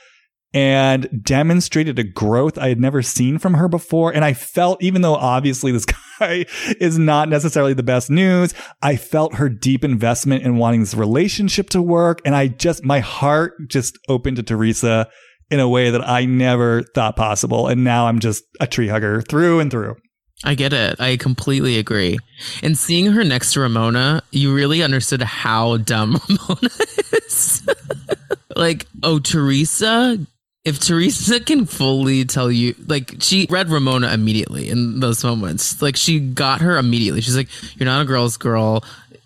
and 0.53 1.23
demonstrated 1.23 1.97
a 1.97 2.03
growth 2.03 2.57
I 2.57 2.69
had 2.69 2.79
never 2.79 3.01
seen 3.01 3.37
from 3.37 3.53
her 3.53 3.67
before. 3.67 4.13
And 4.13 4.25
I 4.25 4.33
felt, 4.33 4.81
even 4.83 5.01
though 5.01 5.15
obviously 5.15 5.71
this 5.71 5.85
guy 6.19 6.45
is 6.79 6.97
not 6.97 7.29
necessarily 7.29 7.73
the 7.73 7.83
best 7.83 8.09
news, 8.09 8.53
I 8.81 8.97
felt 8.97 9.35
her 9.35 9.49
deep 9.49 9.83
investment 9.83 10.43
in 10.43 10.57
wanting 10.57 10.81
this 10.81 10.93
relationship 10.93 11.69
to 11.71 11.81
work. 11.81 12.21
And 12.25 12.35
I 12.35 12.47
just, 12.47 12.83
my 12.83 12.99
heart 12.99 13.53
just 13.67 13.97
opened 14.09 14.37
to 14.37 14.43
Teresa 14.43 15.07
in 15.49 15.59
a 15.59 15.69
way 15.69 15.89
that 15.89 16.07
I 16.07 16.25
never 16.25 16.83
thought 16.95 17.15
possible. 17.15 17.67
And 17.67 17.83
now 17.83 18.07
I'm 18.07 18.19
just 18.19 18.43
a 18.59 18.67
tree 18.67 18.87
hugger 18.87 19.21
through 19.21 19.59
and 19.59 19.71
through. 19.71 19.95
I 20.43 20.55
get 20.55 20.73
it. 20.73 20.99
I 20.99 21.17
completely 21.17 21.77
agree. 21.77 22.17
And 22.63 22.77
seeing 22.77 23.11
her 23.11 23.23
next 23.23 23.53
to 23.53 23.59
Ramona, 23.59 24.23
you 24.31 24.53
really 24.53 24.81
understood 24.81 25.21
how 25.21 25.77
dumb 25.77 26.19
Ramona 26.29 26.69
is. 27.13 27.67
like, 28.55 28.87
oh, 29.03 29.19
Teresa 29.19 30.17
if 30.63 30.79
Teresa 30.79 31.39
can 31.39 31.65
fully 31.65 32.23
tell 32.25 32.51
you, 32.51 32.75
like, 32.87 33.15
she 33.19 33.47
read 33.49 33.69
Ramona 33.69 34.11
immediately 34.11 34.69
in 34.69 34.99
those 34.99 35.23
moments. 35.23 35.81
Like, 35.81 35.95
she 35.95 36.19
got 36.19 36.61
her 36.61 36.77
immediately. 36.77 37.21
She's 37.21 37.35
like, 37.35 37.49
You're 37.75 37.85
not 37.85 38.01
a 38.01 38.05
girl's 38.05 38.37
girl. 38.37 38.83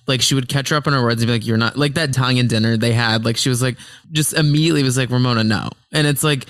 Like, 0.08 0.22
she 0.22 0.36
would 0.36 0.48
catch 0.48 0.70
her 0.70 0.76
up 0.76 0.88
on 0.88 0.94
her 0.94 1.04
words 1.04 1.22
and 1.22 1.28
be 1.28 1.34
like, 1.34 1.46
You're 1.46 1.58
not, 1.58 1.78
like, 1.78 1.96
that 1.96 2.10
Italian 2.10 2.48
dinner 2.48 2.78
they 2.78 2.94
had. 2.94 3.26
Like, 3.26 3.36
she 3.36 3.50
was 3.50 3.62
like, 3.62 3.76
just 4.12 4.34
immediately 4.34 4.84
was 4.84 4.98
like, 4.98 5.10
Ramona, 5.10 5.44
no. 5.44 5.70
And 5.92 6.08
it's 6.08 6.24
like, 6.24 6.46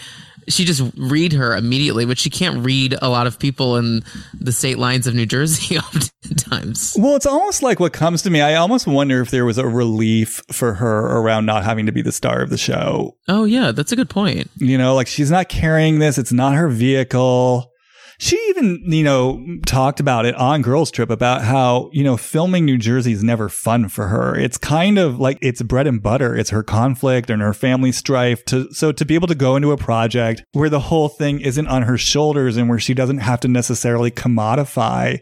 she 0.47 0.65
just 0.65 0.83
read 0.97 1.33
her 1.33 1.55
immediately, 1.55 2.05
but 2.05 2.17
she 2.17 2.29
can't 2.29 2.65
read 2.65 2.95
a 3.01 3.09
lot 3.09 3.27
of 3.27 3.39
people 3.39 3.77
in 3.77 4.03
the 4.39 4.51
state 4.51 4.77
lines 4.77 5.07
of 5.07 5.15
New 5.15 5.25
Jersey 5.25 5.77
oftentimes. 6.25 6.95
Well, 6.97 7.15
it's 7.15 7.25
almost 7.25 7.63
like 7.63 7.79
what 7.79 7.93
comes 7.93 8.21
to 8.23 8.29
me. 8.29 8.41
I 8.41 8.55
almost 8.55 8.87
wonder 8.87 9.21
if 9.21 9.31
there 9.31 9.45
was 9.45 9.57
a 9.57 9.67
relief 9.67 10.41
for 10.51 10.75
her 10.75 11.17
around 11.17 11.45
not 11.45 11.63
having 11.63 11.85
to 11.85 11.91
be 11.91 12.01
the 12.01 12.11
star 12.11 12.41
of 12.41 12.49
the 12.49 12.57
show. 12.57 13.15
Oh, 13.27 13.45
yeah, 13.45 13.71
that's 13.71 13.91
a 13.91 13.95
good 13.95 14.09
point. 14.09 14.49
You 14.57 14.77
know, 14.77 14.95
like 14.95 15.07
she's 15.07 15.31
not 15.31 15.49
carrying 15.49 15.99
this, 15.99 16.17
it's 16.17 16.31
not 16.31 16.55
her 16.55 16.67
vehicle 16.67 17.71
she 18.17 18.37
even, 18.49 18.81
you 18.85 19.03
know, 19.03 19.45
talked 19.65 19.99
about 19.99 20.25
it 20.25 20.35
on 20.35 20.61
Girls 20.61 20.91
Trip 20.91 21.09
about 21.09 21.41
how, 21.41 21.89
you 21.93 22.03
know, 22.03 22.17
filming 22.17 22.65
New 22.65 22.77
Jersey 22.77 23.11
is 23.11 23.23
never 23.23 23.49
fun 23.49 23.89
for 23.89 24.07
her. 24.07 24.35
It's 24.35 24.57
kind 24.57 24.97
of 24.97 25.19
like 25.19 25.37
it's 25.41 25.61
bread 25.61 25.87
and 25.87 26.01
butter. 26.01 26.35
It's 26.35 26.49
her 26.49 26.63
conflict 26.63 27.29
and 27.29 27.41
her 27.41 27.53
family 27.53 27.91
strife. 27.91 28.43
To, 28.45 28.71
so 28.73 28.91
to 28.91 29.05
be 29.05 29.15
able 29.15 29.27
to 29.27 29.35
go 29.35 29.55
into 29.55 29.71
a 29.71 29.77
project 29.77 30.43
where 30.53 30.69
the 30.69 30.79
whole 30.79 31.09
thing 31.09 31.41
isn't 31.41 31.67
on 31.67 31.83
her 31.83 31.97
shoulders 31.97 32.57
and 32.57 32.69
where 32.69 32.79
she 32.79 32.93
doesn't 32.93 33.19
have 33.19 33.39
to 33.41 33.47
necessarily 33.47 34.11
commodify 34.11 35.19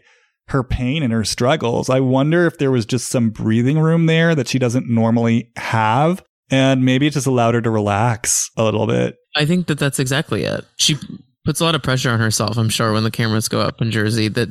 her 0.48 0.62
pain 0.62 1.02
and 1.02 1.12
her 1.12 1.24
struggles, 1.24 1.88
I 1.88 2.00
wonder 2.00 2.46
if 2.46 2.58
there 2.58 2.70
was 2.70 2.86
just 2.86 3.08
some 3.08 3.30
breathing 3.30 3.78
room 3.78 4.06
there 4.06 4.34
that 4.34 4.48
she 4.48 4.58
doesn't 4.58 4.88
normally 4.88 5.50
have. 5.56 6.22
And 6.50 6.84
maybe 6.84 7.06
it 7.06 7.14
just 7.14 7.26
allowed 7.26 7.54
her 7.54 7.62
to 7.62 7.70
relax 7.70 8.50
a 8.56 8.62
little 8.62 8.86
bit. 8.86 9.16
I 9.34 9.46
think 9.46 9.66
that 9.66 9.78
that's 9.78 9.98
exactly 9.98 10.44
it. 10.44 10.64
She 10.76 10.98
puts 11.44 11.60
a 11.60 11.64
lot 11.64 11.74
of 11.74 11.82
pressure 11.82 12.10
on 12.10 12.20
herself, 12.20 12.56
I'm 12.56 12.68
sure, 12.68 12.92
when 12.92 13.04
the 13.04 13.10
cameras 13.10 13.48
go 13.48 13.60
up 13.60 13.80
in 13.82 13.90
Jersey 13.90 14.28
that 14.28 14.48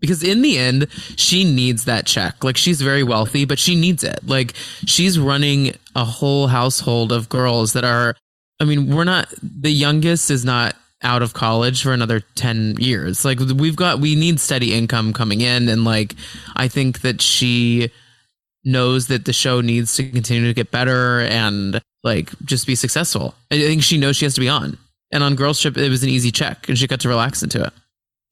because 0.00 0.22
in 0.22 0.42
the 0.42 0.58
end, 0.58 0.88
she 1.16 1.44
needs 1.44 1.86
that 1.86 2.04
check. 2.06 2.44
Like 2.44 2.56
she's 2.56 2.82
very 2.82 3.02
wealthy, 3.02 3.44
but 3.44 3.58
she 3.58 3.74
needs 3.74 4.04
it. 4.04 4.20
Like 4.26 4.52
she's 4.86 5.18
running 5.18 5.74
a 5.96 6.04
whole 6.04 6.48
household 6.48 7.10
of 7.12 7.28
girls 7.28 7.72
that 7.72 7.84
are 7.84 8.14
I 8.60 8.64
mean, 8.64 8.94
we're 8.94 9.04
not 9.04 9.32
the 9.42 9.70
youngest 9.70 10.30
is 10.30 10.44
not 10.44 10.76
out 11.02 11.22
of 11.22 11.34
college 11.34 11.82
for 11.82 11.92
another 11.92 12.20
10 12.34 12.76
years. 12.78 13.24
Like 13.24 13.38
we've 13.38 13.76
got 13.76 14.00
we 14.00 14.14
need 14.14 14.40
steady 14.40 14.74
income 14.74 15.12
coming 15.12 15.40
in 15.40 15.68
and 15.68 15.84
like 15.84 16.14
I 16.56 16.68
think 16.68 17.00
that 17.00 17.20
she 17.20 17.90
knows 18.64 19.08
that 19.08 19.24
the 19.26 19.32
show 19.32 19.60
needs 19.60 19.94
to 19.96 20.08
continue 20.08 20.48
to 20.48 20.54
get 20.54 20.70
better 20.70 21.20
and 21.20 21.80
like 22.02 22.30
just 22.44 22.66
be 22.66 22.74
successful. 22.74 23.34
I 23.50 23.58
think 23.58 23.82
she 23.82 23.98
knows 23.98 24.16
she 24.16 24.24
has 24.24 24.34
to 24.34 24.40
be 24.40 24.48
on. 24.48 24.78
And 25.14 25.22
on 25.22 25.36
Girls 25.36 25.60
Trip, 25.60 25.78
it 25.78 25.88
was 25.88 26.02
an 26.02 26.08
easy 26.08 26.32
check 26.32 26.68
and 26.68 26.76
she 26.76 26.88
got 26.88 27.00
to 27.00 27.08
relax 27.08 27.42
into 27.42 27.62
it. 27.62 27.72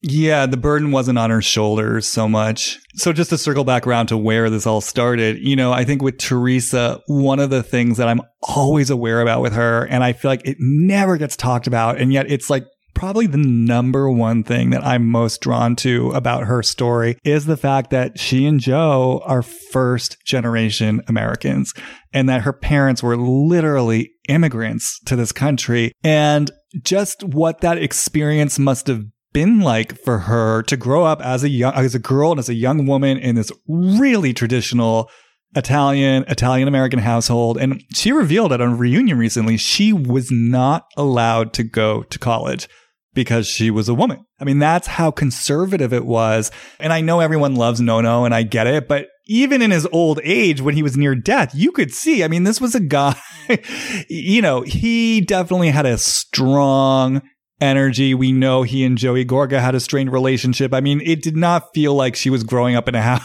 Yeah, 0.05 0.45
the 0.45 0.57
burden 0.57 0.91
wasn't 0.91 1.17
on 1.17 1.29
her 1.29 1.41
shoulders 1.41 2.05
so 2.05 2.27
much. 2.27 2.77
So 2.95 3.13
just 3.13 3.29
to 3.29 3.37
circle 3.37 3.63
back 3.63 3.87
around 3.87 4.07
to 4.07 4.17
where 4.17 4.49
this 4.49 4.67
all 4.67 4.81
started, 4.81 5.37
you 5.39 5.55
know, 5.55 5.71
I 5.71 5.85
think 5.85 6.01
with 6.01 6.17
Teresa, 6.17 7.01
one 7.07 7.39
of 7.39 7.49
the 7.49 7.63
things 7.63 7.95
that 7.97 8.09
I'm 8.09 8.19
always 8.41 8.89
aware 8.89 9.21
about 9.21 9.41
with 9.41 9.53
her, 9.53 9.85
and 9.85 10.03
I 10.03 10.11
feel 10.11 10.29
like 10.29 10.45
it 10.45 10.57
never 10.59 11.15
gets 11.15 11.37
talked 11.37 11.67
about, 11.67 12.01
and 12.01 12.11
yet 12.11 12.29
it's 12.29 12.49
like 12.49 12.65
probably 12.93 13.27
the 13.27 13.37
number 13.37 14.09
one 14.09 14.43
thing 14.43 14.69
that 14.71 14.85
I'm 14.85 15.07
most 15.07 15.41
drawn 15.41 15.75
to 15.77 16.11
about 16.11 16.45
her 16.45 16.63
story 16.63 17.17
is 17.23 17.45
the 17.45 17.57
fact 17.57 17.89
that 17.89 18.19
she 18.19 18.45
and 18.45 18.59
Joe 18.59 19.21
are 19.25 19.41
first 19.41 20.17
generation 20.25 21.01
Americans 21.07 21.73
and 22.13 22.29
that 22.29 22.41
her 22.41 22.53
parents 22.53 23.03
were 23.03 23.17
literally 23.17 24.11
immigrants 24.29 24.99
to 25.05 25.15
this 25.15 25.31
country. 25.31 25.91
And 26.03 26.51
just 26.81 27.23
what 27.23 27.61
that 27.61 27.77
experience 27.77 28.57
must 28.57 28.87
have 28.87 29.03
been 29.33 29.59
like 29.59 29.99
for 30.03 30.19
her 30.19 30.61
to 30.63 30.77
grow 30.77 31.03
up 31.03 31.21
as 31.21 31.43
a 31.43 31.49
young, 31.49 31.73
as 31.73 31.95
a 31.95 31.99
girl 31.99 32.31
and 32.31 32.39
as 32.39 32.49
a 32.49 32.53
young 32.53 32.85
woman 32.85 33.17
in 33.17 33.35
this 33.35 33.51
really 33.67 34.33
traditional 34.33 35.09
Italian, 35.55 36.23
Italian 36.27 36.67
American 36.67 36.99
household. 36.99 37.57
And 37.57 37.83
she 37.93 38.11
revealed 38.11 38.53
at 38.53 38.61
a 38.61 38.67
reunion 38.67 39.17
recently, 39.17 39.57
she 39.57 39.91
was 39.91 40.29
not 40.31 40.85
allowed 40.97 41.53
to 41.53 41.63
go 41.63 42.03
to 42.03 42.19
college 42.19 42.67
because 43.13 43.47
she 43.47 43.71
was 43.71 43.89
a 43.89 43.93
woman. 43.93 44.25
I 44.39 44.43
mean, 44.43 44.59
that's 44.59 44.87
how 44.87 45.11
conservative 45.11 45.93
it 45.93 46.05
was. 46.05 46.51
And 46.79 46.91
I 46.91 47.01
know 47.01 47.19
everyone 47.19 47.55
loves 47.55 47.79
Nono 47.79 48.25
and 48.25 48.33
I 48.33 48.43
get 48.43 48.67
it, 48.67 48.87
but 48.87 49.07
even 49.25 49.61
in 49.61 49.71
his 49.71 49.87
old 49.91 50.19
age, 50.23 50.61
when 50.61 50.75
he 50.75 50.83
was 50.83 50.97
near 50.97 51.15
death, 51.15 51.53
you 51.55 51.71
could 51.71 51.93
see, 51.93 52.23
I 52.23 52.27
mean, 52.27 52.43
this 52.43 52.59
was 52.59 52.75
a 52.75 52.79
guy, 52.79 53.15
you 54.09 54.41
know, 54.41 54.61
he 54.61 55.21
definitely 55.21 55.69
had 55.69 55.85
a 55.85 55.97
strong 55.97 57.21
energy. 57.61 58.13
We 58.13 58.31
know 58.31 58.63
he 58.63 58.83
and 58.83 58.97
Joey 58.97 59.25
Gorga 59.25 59.61
had 59.61 59.75
a 59.75 59.79
strained 59.79 60.11
relationship. 60.11 60.73
I 60.73 60.81
mean, 60.81 61.01
it 61.01 61.21
did 61.21 61.37
not 61.37 61.73
feel 61.73 61.95
like 61.95 62.15
she 62.15 62.29
was 62.29 62.43
growing 62.43 62.75
up 62.75 62.89
in 62.89 62.95
a 62.95 63.01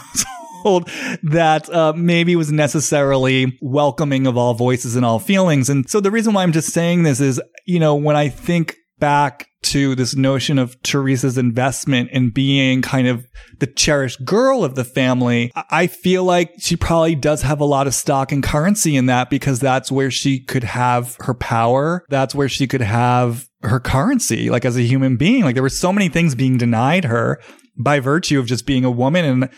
household 0.59 0.89
that 1.23 1.69
uh, 1.69 1.93
maybe 1.93 2.35
was 2.35 2.51
necessarily 2.51 3.57
welcoming 3.61 4.27
of 4.27 4.37
all 4.37 4.53
voices 4.53 4.95
and 4.95 5.05
all 5.05 5.19
feelings. 5.19 5.69
And 5.69 5.89
so 5.89 5.99
the 5.99 6.11
reason 6.11 6.33
why 6.33 6.43
I'm 6.43 6.53
just 6.53 6.73
saying 6.73 7.03
this 7.03 7.19
is, 7.19 7.41
you 7.65 7.79
know, 7.79 7.95
when 7.95 8.15
I 8.15 8.29
think 8.29 8.75
back 8.99 9.47
to 9.61 9.93
this 9.95 10.15
notion 10.15 10.57
of 10.57 10.81
Teresa's 10.83 11.37
investment 11.37 12.09
in 12.11 12.31
being 12.31 12.81
kind 12.81 13.07
of 13.07 13.25
the 13.59 13.67
cherished 13.67 14.23
girl 14.23 14.63
of 14.63 14.75
the 14.75 14.85
family, 14.85 15.51
I 15.69 15.87
feel 15.87 16.23
like 16.23 16.53
she 16.59 16.75
probably 16.75 17.15
does 17.15 17.41
have 17.41 17.59
a 17.59 17.65
lot 17.65 17.87
of 17.87 17.93
stock 17.93 18.31
and 18.31 18.43
currency 18.43 18.95
in 18.95 19.07
that 19.07 19.29
because 19.29 19.59
that's 19.59 19.91
where 19.91 20.11
she 20.11 20.39
could 20.39 20.63
have 20.63 21.17
her 21.21 21.33
power. 21.33 22.05
That's 22.09 22.33
where 22.33 22.49
she 22.49 22.67
could 22.67 22.81
have 22.81 23.47
her 23.63 23.79
currency, 23.79 24.49
like 24.49 24.65
as 24.65 24.77
a 24.77 24.81
human 24.81 25.17
being. 25.17 25.43
Like 25.43 25.55
there 25.55 25.63
were 25.63 25.69
so 25.69 25.91
many 25.91 26.09
things 26.09 26.35
being 26.35 26.57
denied 26.57 27.05
her 27.05 27.41
by 27.77 27.99
virtue 27.99 28.39
of 28.39 28.45
just 28.45 28.65
being 28.65 28.85
a 28.85 28.91
woman. 28.91 29.25
And 29.25 29.49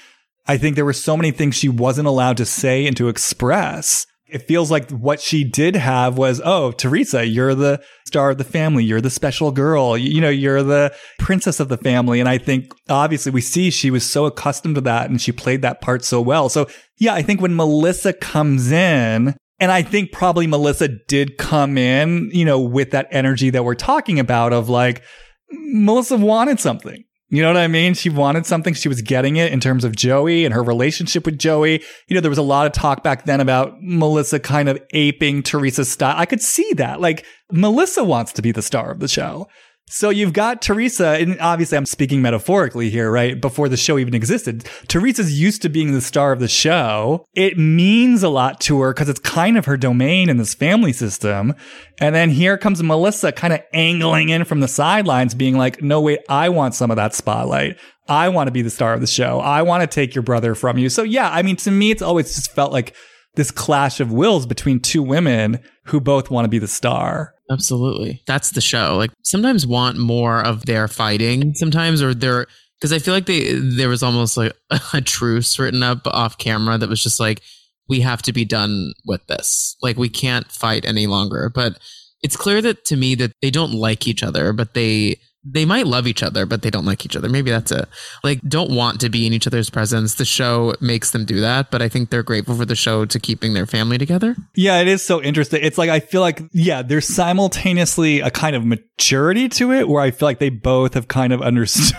I 0.47 0.57
think 0.57 0.75
there 0.75 0.85
were 0.85 0.93
so 0.93 1.15
many 1.15 1.31
things 1.31 1.55
she 1.55 1.69
wasn't 1.69 2.07
allowed 2.07 2.37
to 2.37 2.45
say 2.45 2.87
and 2.87 2.97
to 2.97 3.09
express 3.09 4.05
it 4.31 4.47
feels 4.47 4.71
like 4.71 4.89
what 4.91 5.19
she 5.19 5.43
did 5.43 5.75
have 5.75 6.17
was, 6.17 6.41
oh, 6.43 6.71
Teresa, 6.71 7.25
you're 7.25 7.53
the 7.53 7.83
star 8.05 8.31
of 8.31 8.37
the 8.37 8.43
family. 8.43 8.83
You're 8.83 9.01
the 9.01 9.09
special 9.09 9.51
girl. 9.51 9.97
You, 9.97 10.09
you, 10.09 10.21
know, 10.21 10.29
you're 10.29 10.63
the 10.63 10.95
princess 11.19 11.59
of 11.59 11.67
the 11.69 11.77
family. 11.77 12.19
And 12.19 12.29
I 12.29 12.37
think 12.37 12.71
obviously 12.89 13.31
we 13.31 13.41
see 13.41 13.69
she 13.69 13.91
was 13.91 14.09
so 14.09 14.25
accustomed 14.25 14.75
to 14.75 14.81
that 14.81 15.09
and 15.09 15.21
she 15.21 15.31
played 15.31 15.61
that 15.63 15.81
part 15.81 16.05
so 16.05 16.21
well. 16.21 16.47
So 16.47 16.67
yeah, 16.97 17.13
I 17.13 17.21
think 17.21 17.41
when 17.41 17.55
Melissa 17.55 18.13
comes 18.13 18.71
in, 18.71 19.35
and 19.59 19.71
I 19.71 19.83
think 19.83 20.11
probably 20.11 20.47
Melissa 20.47 20.87
did 21.07 21.37
come 21.37 21.77
in, 21.77 22.31
you 22.33 22.45
know, 22.45 22.59
with 22.59 22.91
that 22.91 23.07
energy 23.11 23.51
that 23.51 23.63
we're 23.63 23.75
talking 23.75 24.19
about 24.19 24.53
of 24.53 24.69
like, 24.69 25.03
Melissa 25.51 26.17
wanted 26.17 26.59
something. 26.59 27.03
You 27.33 27.41
know 27.41 27.47
what 27.47 27.57
I 27.57 27.67
mean? 27.69 27.93
She 27.93 28.09
wanted 28.09 28.45
something. 28.45 28.73
She 28.73 28.89
was 28.89 29.01
getting 29.01 29.37
it 29.37 29.53
in 29.53 29.61
terms 29.61 29.85
of 29.85 29.95
Joey 29.95 30.43
and 30.43 30.53
her 30.53 30.61
relationship 30.61 31.25
with 31.25 31.39
Joey. 31.39 31.81
You 32.09 32.15
know, 32.15 32.19
there 32.19 32.29
was 32.29 32.37
a 32.37 32.41
lot 32.41 32.67
of 32.67 32.73
talk 32.73 33.03
back 33.03 33.23
then 33.23 33.39
about 33.39 33.81
Melissa 33.81 34.37
kind 34.37 34.67
of 34.67 34.77
aping 34.93 35.41
Teresa's 35.41 35.89
style. 35.89 36.15
I 36.17 36.25
could 36.25 36.41
see 36.41 36.73
that. 36.73 36.99
Like, 36.99 37.25
Melissa 37.49 38.03
wants 38.03 38.33
to 38.33 38.41
be 38.41 38.51
the 38.51 38.61
star 38.61 38.91
of 38.91 38.99
the 38.99 39.07
show. 39.07 39.47
So 39.93 40.09
you've 40.09 40.31
got 40.31 40.61
Teresa, 40.61 41.17
and 41.19 41.37
obviously 41.41 41.77
I'm 41.77 41.85
speaking 41.85 42.21
metaphorically 42.21 42.89
here, 42.89 43.11
right? 43.11 43.39
Before 43.39 43.67
the 43.67 43.75
show 43.75 43.97
even 43.97 44.13
existed. 44.15 44.63
Teresa's 44.87 45.37
used 45.37 45.61
to 45.63 45.69
being 45.69 45.91
the 45.91 45.99
star 45.99 46.31
of 46.31 46.39
the 46.39 46.47
show. 46.47 47.25
It 47.35 47.57
means 47.57 48.23
a 48.23 48.29
lot 48.29 48.61
to 48.61 48.79
her 48.79 48.93
because 48.93 49.09
it's 49.09 49.19
kind 49.19 49.57
of 49.57 49.65
her 49.65 49.75
domain 49.75 50.29
in 50.29 50.37
this 50.37 50.53
family 50.53 50.93
system. 50.93 51.55
And 51.99 52.15
then 52.15 52.29
here 52.29 52.57
comes 52.57 52.81
Melissa 52.81 53.33
kind 53.33 53.51
of 53.53 53.59
angling 53.73 54.29
in 54.29 54.45
from 54.45 54.61
the 54.61 54.69
sidelines, 54.69 55.35
being 55.35 55.57
like, 55.57 55.81
no, 55.81 55.99
wait, 55.99 56.21
I 56.29 56.47
want 56.47 56.73
some 56.73 56.89
of 56.89 56.95
that 56.95 57.13
spotlight. 57.13 57.77
I 58.07 58.29
want 58.29 58.47
to 58.47 58.51
be 58.51 58.61
the 58.61 58.69
star 58.69 58.93
of 58.93 59.01
the 59.01 59.07
show. 59.07 59.41
I 59.41 59.61
want 59.63 59.81
to 59.81 59.87
take 59.87 60.15
your 60.15 60.23
brother 60.23 60.55
from 60.55 60.77
you. 60.77 60.87
So 60.87 61.03
yeah, 61.03 61.29
I 61.29 61.41
mean, 61.41 61.57
to 61.57 61.71
me, 61.71 61.91
it's 61.91 62.01
always 62.01 62.33
just 62.33 62.53
felt 62.53 62.71
like 62.71 62.95
this 63.35 63.51
clash 63.51 63.99
of 63.99 64.13
wills 64.13 64.45
between 64.45 64.79
two 64.79 65.03
women 65.03 65.59
who 65.85 65.99
both 65.99 66.29
want 66.29 66.45
to 66.45 66.49
be 66.49 66.59
the 66.59 66.67
star. 66.67 67.33
Absolutely. 67.49 68.21
That's 68.27 68.51
the 68.51 68.61
show. 68.61 68.95
Like 68.97 69.11
sometimes 69.23 69.65
want 69.67 69.97
more 69.97 70.41
of 70.41 70.65
their 70.65 70.87
fighting 70.87 71.53
sometimes 71.55 72.01
or 72.01 72.13
their 72.13 72.47
because 72.79 72.93
I 72.93 72.99
feel 72.99 73.13
like 73.13 73.25
they 73.25 73.53
there 73.53 73.89
was 73.89 74.03
almost 74.03 74.37
like 74.37 74.53
a 74.93 75.01
truce 75.01 75.59
written 75.59 75.83
up 75.83 76.05
off 76.05 76.37
camera 76.37 76.77
that 76.77 76.89
was 76.89 77.03
just 77.03 77.19
like 77.19 77.41
we 77.89 78.01
have 78.01 78.21
to 78.23 78.33
be 78.33 78.45
done 78.45 78.93
with 79.05 79.25
this. 79.27 79.75
Like 79.81 79.97
we 79.97 80.09
can't 80.09 80.49
fight 80.51 80.85
any 80.85 81.07
longer. 81.07 81.51
But 81.53 81.77
it's 82.23 82.37
clear 82.37 82.61
that 82.61 82.85
to 82.85 82.95
me 82.95 83.15
that 83.15 83.33
they 83.41 83.51
don't 83.51 83.73
like 83.73 84.07
each 84.07 84.23
other, 84.23 84.53
but 84.53 84.73
they 84.73 85.19
they 85.43 85.65
might 85.65 85.87
love 85.87 86.07
each 86.07 86.21
other, 86.21 86.45
but 86.45 86.61
they 86.61 86.69
don't 86.69 86.85
like 86.85 87.05
each 87.05 87.15
other. 87.15 87.27
Maybe 87.27 87.49
that's 87.49 87.71
it. 87.71 87.87
Like, 88.23 88.41
don't 88.47 88.71
want 88.71 89.01
to 89.01 89.09
be 89.09 89.25
in 89.25 89.33
each 89.33 89.47
other's 89.47 89.69
presence. 89.69 90.15
The 90.15 90.25
show 90.25 90.75
makes 90.79 91.11
them 91.11 91.25
do 91.25 91.39
that, 91.41 91.71
but 91.71 91.81
I 91.81 91.89
think 91.89 92.09
they're 92.09 92.23
grateful 92.23 92.55
for 92.55 92.65
the 92.65 92.75
show 92.75 93.05
to 93.05 93.19
keeping 93.19 93.53
their 93.53 93.65
family 93.65 93.97
together. 93.97 94.35
Yeah, 94.55 94.79
it 94.79 94.87
is 94.87 95.03
so 95.03 95.21
interesting. 95.21 95.61
It's 95.63 95.77
like, 95.77 95.89
I 95.89 95.99
feel 95.99 96.21
like, 96.21 96.41
yeah, 96.51 96.83
there's 96.83 97.13
simultaneously 97.13 98.19
a 98.19 98.29
kind 98.29 98.55
of 98.55 98.65
maturity 98.65 99.49
to 99.49 99.71
it 99.71 99.87
where 99.87 100.01
I 100.01 100.11
feel 100.11 100.27
like 100.27 100.39
they 100.39 100.49
both 100.49 100.93
have 100.93 101.07
kind 101.07 101.33
of 101.33 101.41
understood 101.51 101.97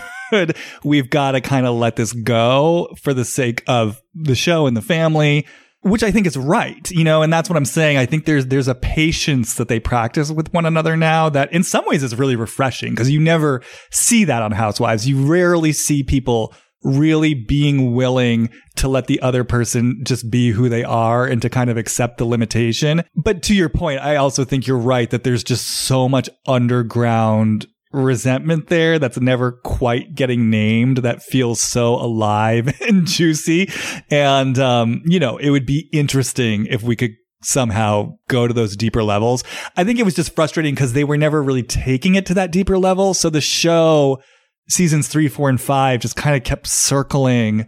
we've 0.83 1.09
got 1.09 1.31
to 1.31 1.41
kind 1.41 1.65
of 1.65 1.75
let 1.75 1.95
this 1.95 2.13
go 2.13 2.89
for 3.01 3.13
the 3.13 3.25
sake 3.25 3.63
of 3.67 4.01
the 4.15 4.35
show 4.35 4.67
and 4.67 4.75
the 4.75 4.81
family 4.81 5.45
which 5.83 6.03
I 6.03 6.11
think 6.11 6.25
is 6.25 6.37
right, 6.37 6.89
you 6.91 7.03
know, 7.03 7.21
and 7.21 7.31
that's 7.31 7.49
what 7.49 7.57
I'm 7.57 7.65
saying. 7.65 7.97
I 7.97 8.05
think 8.05 8.25
there's 8.25 8.47
there's 8.47 8.67
a 8.67 8.75
patience 8.75 9.55
that 9.55 9.67
they 9.67 9.79
practice 9.79 10.31
with 10.31 10.51
one 10.53 10.65
another 10.65 10.97
now 10.97 11.29
that 11.29 11.51
in 11.51 11.63
some 11.63 11.85
ways 11.85 12.03
is 12.03 12.15
really 12.15 12.35
refreshing 12.35 12.91
because 12.91 13.09
you 13.09 13.19
never 13.19 13.61
see 13.91 14.23
that 14.25 14.41
on 14.41 14.51
Housewives. 14.51 15.07
You 15.07 15.25
rarely 15.25 15.73
see 15.73 16.03
people 16.03 16.53
really 16.83 17.33
being 17.33 17.93
willing 17.93 18.49
to 18.75 18.87
let 18.87 19.07
the 19.07 19.21
other 19.21 19.43
person 19.43 20.01
just 20.03 20.29
be 20.29 20.51
who 20.51 20.67
they 20.67 20.83
are 20.83 21.25
and 21.25 21.41
to 21.41 21.49
kind 21.49 21.69
of 21.69 21.77
accept 21.77 22.17
the 22.17 22.25
limitation. 22.25 23.03
But 23.15 23.41
to 23.43 23.55
your 23.55 23.69
point, 23.69 24.01
I 24.01 24.17
also 24.17 24.43
think 24.43 24.67
you're 24.67 24.77
right 24.77 25.09
that 25.09 25.23
there's 25.23 25.43
just 25.43 25.65
so 25.65 26.09
much 26.09 26.29
underground 26.45 27.67
resentment 27.93 28.67
there 28.67 28.99
that's 28.99 29.19
never 29.19 29.51
quite 29.51 30.15
getting 30.15 30.49
named 30.49 30.97
that 30.97 31.21
feels 31.21 31.61
so 31.61 31.95
alive 31.95 32.81
and 32.87 33.05
juicy. 33.07 33.69
And, 34.09 34.57
um, 34.59 35.01
you 35.05 35.19
know, 35.19 35.37
it 35.37 35.51
would 35.51 35.65
be 35.65 35.89
interesting 35.93 36.65
if 36.65 36.83
we 36.83 36.95
could 36.95 37.11
somehow 37.43 38.13
go 38.27 38.47
to 38.47 38.53
those 38.53 38.75
deeper 38.75 39.03
levels. 39.03 39.43
I 39.75 39.83
think 39.83 39.99
it 39.99 40.03
was 40.03 40.15
just 40.15 40.35
frustrating 40.35 40.73
because 40.73 40.93
they 40.93 41.03
were 41.03 41.17
never 41.17 41.43
really 41.43 41.63
taking 41.63 42.15
it 42.15 42.25
to 42.27 42.33
that 42.33 42.51
deeper 42.51 42.77
level. 42.77 43.13
So 43.13 43.29
the 43.29 43.41
show 43.41 44.21
seasons 44.69 45.07
three, 45.07 45.27
four, 45.27 45.49
and 45.49 45.59
five 45.59 45.99
just 45.99 46.15
kind 46.15 46.35
of 46.35 46.43
kept 46.43 46.67
circling 46.67 47.67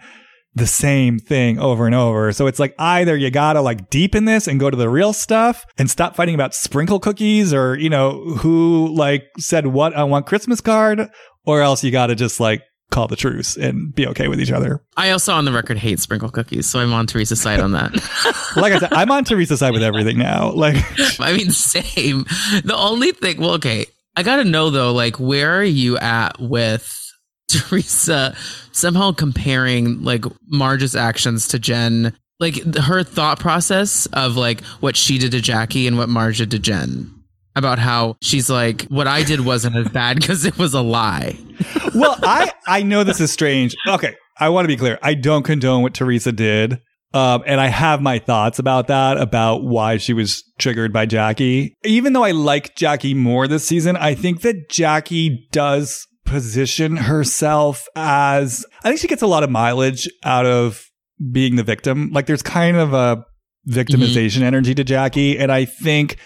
the 0.56 0.66
same 0.66 1.20
thing 1.20 1.60
over 1.60 1.86
and 1.86 1.94
over. 1.94 2.32
So 2.32 2.48
it's 2.48 2.60
like 2.60 2.74
either 2.80 3.16
you 3.16 3.30
gotta 3.30 3.62
like 3.62 3.90
deepen 3.90 4.24
this 4.26 4.48
and 4.48 4.60
go 4.60 4.70
to 4.70 4.78
the 4.78 4.90
real 4.90 5.12
stuff 5.12 5.66
and 5.78 5.92
stop 5.92 6.16
fighting 6.16 6.34
about 6.34 6.56
sprinkle 6.56 7.00
cookies 7.00 7.54
or, 7.54 7.78
you 7.78 7.90
know, 7.90 8.22
who 8.38 8.88
like 8.96 9.26
said 9.38 9.68
what 9.68 9.94
on 9.94 10.10
one 10.10 10.24
Christmas 10.24 10.62
card, 10.62 11.10
or 11.46 11.62
else 11.62 11.84
you 11.84 11.92
gotta 11.92 12.16
just 12.16 12.40
like 12.40 12.64
call 12.90 13.08
the 13.08 13.18
truce 13.18 13.58
and 13.58 13.94
be 13.94 14.08
okay 14.08 14.30
with 14.30 14.40
each 14.40 14.52
other. 14.52 14.82
I 14.96 15.10
also 15.10 15.34
on 15.34 15.44
the 15.44 15.52
record 15.52 15.78
hate 15.78 16.00
sprinkle 16.00 16.30
cookies, 16.30 16.68
so 16.68 16.80
I'm 16.80 16.94
on 16.94 17.06
Teresa's 17.06 17.42
side 17.42 17.60
on 17.60 17.74
that. 17.74 17.92
like 18.56 18.72
I 18.72 18.80
said, 18.80 18.94
I'm 18.94 19.12
on 19.12 19.26
Teresa's 19.26 19.60
side 19.60 19.74
with 19.74 19.84
everything 19.84 20.18
now. 20.18 20.52
Like 20.52 20.78
I 21.20 21.34
mean, 21.34 21.52
same. 21.52 22.24
The 22.64 22.76
only 22.76 23.12
thing 23.12 23.42
well, 23.42 23.52
okay. 23.56 23.88
I 24.16 24.24
gotta 24.24 24.46
know 24.46 24.70
though, 24.70 24.94
like 24.94 25.20
where 25.20 25.60
are 25.60 25.64
you 25.64 25.98
at 25.98 26.40
with 26.40 27.05
Teresa 27.52 28.36
somehow 28.72 29.12
comparing 29.12 30.04
like 30.04 30.26
Marge's 30.48 30.96
actions 30.96 31.48
to 31.50 31.60
Jen, 31.60 32.14
like 32.40 32.56
her 32.76 33.04
thought 33.04 33.40
process 33.40 34.06
of 34.08 34.36
like 34.36 34.64
what 34.80 34.96
she 34.96 35.18
did 35.18 35.32
to 35.32 35.42
Jackie 35.42 35.88
and 35.88 35.98
what 35.98 36.10
Marge 36.10 36.40
did 36.40 36.52
to 36.52 36.60
Jen. 36.60 37.12
About 37.58 37.80
how 37.80 38.18
she's 38.22 38.50
like, 38.50 38.84
what 38.88 39.08
I 39.08 39.24
did 39.24 39.40
wasn't 39.40 39.78
as 39.78 39.88
bad 39.88 40.16
because 40.20 40.44
it 40.44 40.58
was 40.58 40.74
a 40.74 40.82
lie. 40.82 41.38
well, 41.96 42.18
I 42.22 42.52
I 42.68 42.84
know 42.84 43.04
this 43.04 43.22
is 43.22 43.32
strange. 43.32 43.76
Okay, 43.88 44.14
I 44.40 44.50
want 44.50 44.66
to 44.66 44.68
be 44.68 44.76
clear. 44.76 45.00
I 45.02 45.14
don't 45.14 45.44
condone 45.44 45.82
what 45.82 45.94
Teresa 45.94 46.32
did. 46.32 46.82
Um, 47.14 47.44
and 47.46 47.62
I 47.62 47.68
have 47.68 48.02
my 48.02 48.20
thoughts 48.20 48.60
about 48.60 48.88
that, 48.88 49.18
about 49.18 49.64
why 49.64 49.96
she 49.96 50.12
was 50.12 50.44
triggered 50.58 50.92
by 50.92 51.06
Jackie. 51.06 51.74
Even 51.86 52.12
though 52.12 52.26
I 52.26 52.32
like 52.32 52.76
Jackie 52.76 53.14
more 53.14 53.48
this 53.48 53.66
season, 53.66 53.96
I 53.96 54.16
think 54.16 54.42
that 54.42 54.70
Jackie 54.70 55.48
does 55.54 56.06
position 56.26 56.98
herself 56.98 57.88
as 57.96 58.66
I 58.84 58.90
think 58.90 59.00
she 59.00 59.08
gets 59.08 59.22
a 59.22 59.28
lot 59.28 59.44
of 59.44 59.50
mileage 59.50 60.10
out 60.24 60.46
of 60.46 60.90
being 61.32 61.56
the 61.56 61.64
victim. 61.64 62.12
Like 62.12 62.26
there's 62.26 62.42
kind 62.42 62.78
of 62.78 62.94
a 62.94 63.26
victimization 63.70 64.38
mm-hmm. 64.38 64.44
energy 64.44 64.76
to 64.76 64.84
Jackie. 64.84 65.38
And 65.38 65.52
I 65.52 65.66
think 65.66 66.18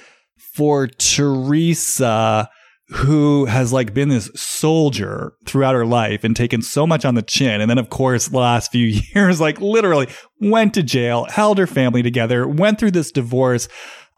for 0.56 0.88
Teresa, 0.88 2.50
who 2.90 3.46
has 3.46 3.72
like 3.72 3.94
been 3.94 4.10
this 4.10 4.32
soldier 4.36 5.34
throughout 5.46 5.76
her 5.76 5.86
life 5.86 6.24
and 6.24 6.36
taken 6.36 6.62
so 6.62 6.88
much 6.88 7.06
on 7.06 7.14
the 7.14 7.22
chin. 7.22 7.62
And 7.62 7.70
then, 7.70 7.78
of 7.78 7.90
course, 7.90 8.28
the 8.28 8.38
last 8.38 8.72
few 8.72 8.88
years, 9.16 9.40
like 9.40 9.62
literally 9.62 10.08
went 10.42 10.74
to 10.74 10.84
jail, 10.84 11.26
held 11.26 11.60
her 11.60 11.68
family 11.68 12.02
together, 12.02 12.48
went 12.48 12.80
through 12.80 12.92
this 12.92 13.12
divorce. 13.12 13.68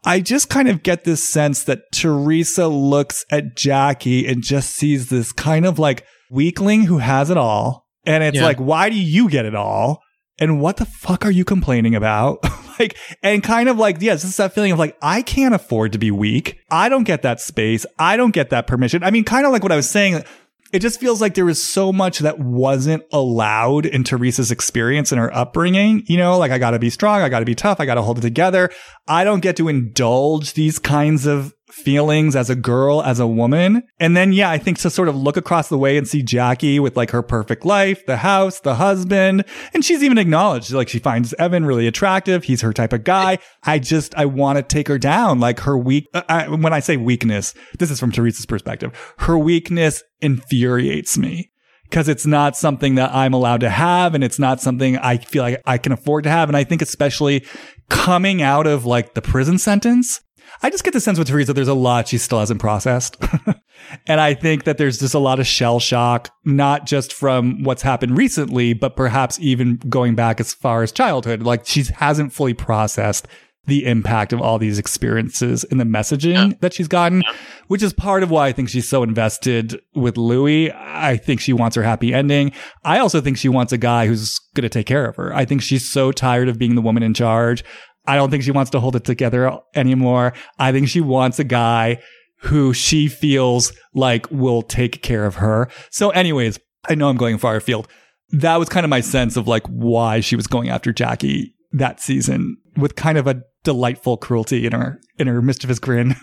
I 0.04 0.20
just 0.20 0.50
kind 0.50 0.68
of 0.68 0.84
get 0.84 1.04
this 1.04 1.28
sense 1.28 1.64
that 1.66 1.84
Teresa 1.94 2.68
looks 2.68 3.26
at 3.30 3.56
Jackie 3.56 4.28
and 4.28 4.42
just 4.42 4.72
sees 4.72 5.10
this 5.10 5.32
kind 5.32 5.66
of 5.66 5.78
like 5.78 6.06
weakling 6.32 6.84
who 6.84 6.98
has 6.98 7.30
it 7.30 7.38
all. 7.38 7.86
And 8.06 8.24
it's 8.24 8.38
yeah. 8.38 8.44
like, 8.44 8.58
why 8.58 8.90
do 8.90 8.96
you 8.96 9.30
get 9.30 9.46
it 9.46 9.54
all? 9.54 10.02
And 10.40 10.60
what 10.60 10.78
the 10.78 10.86
fuck 10.86 11.24
are 11.24 11.32
you 11.32 11.46
complaining 11.46 11.94
about? 11.94 12.40
like, 12.80 12.98
and 13.22 13.44
kind 13.44 13.70
of 13.70 13.78
like, 13.78 14.02
yes, 14.02 14.24
this 14.24 14.32
is 14.32 14.38
that 14.38 14.54
feeling 14.54 14.72
of 14.72 14.80
like, 14.80 14.98
I 15.04 15.22
can't 15.22 15.54
afford 15.54 15.92
to 15.92 16.00
be 16.00 16.10
weak. 16.10 16.58
I 16.72 16.90
don't 16.90 17.04
get 17.04 17.22
that 17.22 17.40
space. 17.40 17.86
I 18.00 18.18
don't 18.18 18.32
get 18.32 18.50
that 18.50 18.66
permission. 18.66 19.04
I 19.04 19.12
mean, 19.12 19.24
kind 19.24 19.46
of 19.46 19.52
like 19.52 19.62
what 19.62 19.72
I 19.72 19.76
was 19.76 19.90
saying 19.90 20.24
it 20.72 20.80
just 20.80 21.00
feels 21.00 21.22
like 21.22 21.34
there 21.34 21.46
was 21.46 21.62
so 21.62 21.92
much 21.92 22.20
that 22.20 22.40
wasn't 22.40 23.04
allowed 23.12 23.86
in 23.86 24.04
Teresa's 24.04 24.52
experience 24.52 25.12
and 25.12 25.20
her 25.20 25.34
upbringing. 25.36 26.04
You 26.08 26.18
know, 26.18 26.38
like 26.38 26.52
I 26.52 26.58
gotta 26.58 26.80
be 26.80 26.90
strong. 26.90 27.22
I 27.22 27.30
gotta 27.30 27.46
be 27.46 27.56
tough. 27.56 27.80
I 27.80 27.86
gotta 27.86 28.02
hold 28.02 28.18
it 28.20 28.22
together. 28.22 28.70
I 29.08 29.24
don't 29.24 29.42
get 29.42 29.58
to 29.58 29.68
indulge 29.68 30.54
these 30.54 30.80
kinds 30.80 31.26
of 31.26 31.54
feelings 31.72 32.36
as 32.36 32.50
a 32.50 32.56
girl, 32.56 33.02
as 33.02 33.20
a 33.20 33.28
woman. 33.28 33.84
And 34.00 34.16
then, 34.16 34.34
yeah, 34.34 34.50
I 34.50 34.58
think 34.58 34.80
to 34.80 34.90
sort 34.90 35.08
of 35.08 35.16
look 35.16 35.38
across 35.38 35.70
the 35.70 35.78
way 35.78 35.98
and 35.98 36.08
see 36.08 36.22
Jackie 36.22 36.80
with 36.80 36.98
like 36.98 37.12
her 37.12 37.22
perfect 37.22 37.66
life, 37.66 38.06
the 38.06 38.18
house, 38.18 38.60
the 38.60 38.76
husband. 38.76 39.46
And 39.74 39.84
she's 39.84 40.04
even 40.04 40.18
acknowledged 40.18 40.72
like 40.72 40.90
she 40.90 41.00
finds 41.00 41.34
Evan 41.36 41.66
really 41.66 41.88
attractive. 41.88 42.44
He's 42.44 42.62
her 42.62 42.74
type 42.74 42.94
of 42.94 43.04
guy. 43.04 43.40
I 43.64 43.80
just, 43.80 44.16
I 44.16 44.26
want 44.26 44.58
to 44.58 44.64
take 44.64 44.88
her 44.88 44.98
down. 44.98 45.40
Like 45.40 45.60
her 45.62 45.78
weak, 45.78 46.08
uh, 46.14 46.24
I, 46.30 46.48
when 46.50 46.74
I 46.74 46.80
say 46.80 46.98
weakness, 46.98 47.54
this 47.80 47.92
is 47.92 48.00
from 48.00 48.12
Teresa's 48.12 48.46
perspective. 48.46 49.14
Her 49.20 49.38
weakness 49.38 50.04
infuriates 50.22 51.18
me 51.18 51.52
because 51.92 52.08
it's 52.08 52.26
not 52.26 52.56
something 52.56 52.96
that 52.96 53.14
I'm 53.14 53.34
allowed 53.34 53.60
to 53.62 53.70
have 53.70 54.16
and 54.16 54.24
it's 54.24 54.40
not 54.40 54.62
something 54.62 54.98
I 54.98 55.18
feel 55.18 55.44
like 55.44 55.62
I 55.66 55.78
can 55.78 55.92
afford 55.92 56.24
to 56.24 56.30
have. 56.30 56.50
And 56.50 56.56
I 56.56 56.64
think 56.64 56.82
especially 56.82 57.46
coming 57.90 58.42
out 58.42 58.66
of 58.66 58.86
like 58.86 59.14
the 59.14 59.22
prison 59.22 59.58
sentence, 59.58 60.22
I 60.64 60.70
just 60.70 60.84
get 60.84 60.94
the 60.94 61.00
sense 61.00 61.18
with 61.18 61.28
Teresa, 61.28 61.54
there's 61.54 61.68
a 61.68 61.74
lot 61.74 62.08
she 62.08 62.18
still 62.18 62.40
hasn't 62.40 62.60
processed. 62.60 63.18
and 64.08 64.22
I 64.22 64.34
think 64.34 64.66
that 64.66 64.78
there's 64.78 65.00
just 65.00 65.16
a 65.16 65.20
lot 65.20 65.40
of 65.40 65.48
shell 65.48 65.80
shock, 65.80 66.30
not 66.46 66.86
just 66.86 67.14
from 67.14 67.64
what's 67.64 67.82
happened 67.82 68.18
recently, 68.18 68.74
but 68.74 68.96
perhaps 68.96 69.40
even 69.40 69.78
going 69.90 70.14
back 70.16 70.40
as 70.40 70.54
far 70.54 70.84
as 70.84 70.92
childhood. 70.92 71.42
Like 71.42 71.66
she 71.66 71.84
hasn't 71.96 72.34
fully 72.34 72.54
processed 72.54 73.28
the 73.68 73.86
impact 73.86 74.34
of 74.34 74.42
all 74.42 74.58
these 74.58 74.80
experiences 74.80 75.64
and 75.66 75.80
the 75.80 75.86
messaging 75.86 76.60
that 76.62 76.74
she's 76.74 76.88
gotten, 76.88 77.22
which 77.68 77.84
is 77.84 77.94
part 77.94 78.24
of 78.24 78.32
why 78.32 78.48
I 78.48 78.52
think 78.52 78.70
she's 78.70 78.90
so 78.90 79.04
invested 79.04 79.80
with 79.94 80.18
Luis. 80.18 80.72
I 80.76 81.18
think 81.18 81.40
she 81.40 81.54
wants 81.54 81.76
her 81.76 81.84
happy 81.84 82.12
ending. 82.12 82.54
I 82.84 82.98
also 82.98 83.22
think 83.22 83.38
she 83.38 83.50
wants 83.50 83.72
a 83.72 83.78
guy 83.78 84.08
who's 84.08 84.40
going 84.56 84.64
to 84.64 84.70
take 84.70 84.88
care 84.88 85.06
of 85.06 85.16
her. 85.16 85.34
I 85.34 85.46
think 85.46 85.62
she's 85.62 85.92
so 85.92 86.12
tired 86.12 86.50
of 86.50 86.58
being 86.58 86.74
the 86.74 86.82
woman 86.82 87.04
in 87.04 87.14
charge. 87.14 87.64
I 88.06 88.16
don't 88.16 88.32
think 88.32 88.44
she 88.44 88.52
wants 88.52 88.72
to 88.72 88.80
hold 88.80 88.96
it 88.96 89.04
together 89.04 89.60
anymore. 89.76 90.34
I 90.58 90.72
think 90.72 90.88
she 90.88 91.02
wants 91.02 91.40
a 91.40 91.44
guy 91.44 92.02
who 92.42 92.74
she 92.74 93.08
feels 93.08 93.72
like 93.94 94.30
will 94.32 94.64
take 94.64 95.04
care 95.04 95.26
of 95.26 95.36
her. 95.36 95.70
So 95.92 96.10
anyways, 96.10 96.60
I 96.90 96.96
know 96.96 97.10
I'm 97.10 97.18
going 97.18 97.38
far 97.38 97.56
afield. 97.56 97.88
That 98.30 98.58
was 98.58 98.70
kind 98.70 98.84
of 98.84 98.90
my 98.90 99.02
sense 99.02 99.38
of 99.38 99.48
like 99.48 99.66
why 99.68 100.22
she 100.22 100.36
was 100.36 100.48
going 100.48 100.70
after 100.70 100.92
Jackie 100.92 101.54
that 101.74 102.00
season 102.00 102.58
with 102.78 102.96
kind 102.96 103.18
of 103.18 103.28
a 103.28 103.44
delightful 103.64 104.18
cruelty 104.18 104.66
in 104.66 104.72
her 104.72 105.00
in 105.18 105.28
her 105.28 105.42
mischievous 105.42 105.80
grin. 105.80 106.16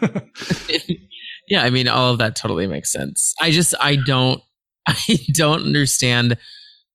yeah, 1.48 1.62
I 1.62 1.70
mean 1.70 1.86
all 1.86 2.12
of 2.12 2.18
that 2.18 2.34
totally 2.34 2.66
makes 2.66 2.90
sense. 2.90 3.34
I 3.40 3.50
just 3.50 3.74
I 3.80 3.96
don't 3.96 4.42
I 4.86 5.18
don't 5.34 5.62
understand 5.62 6.36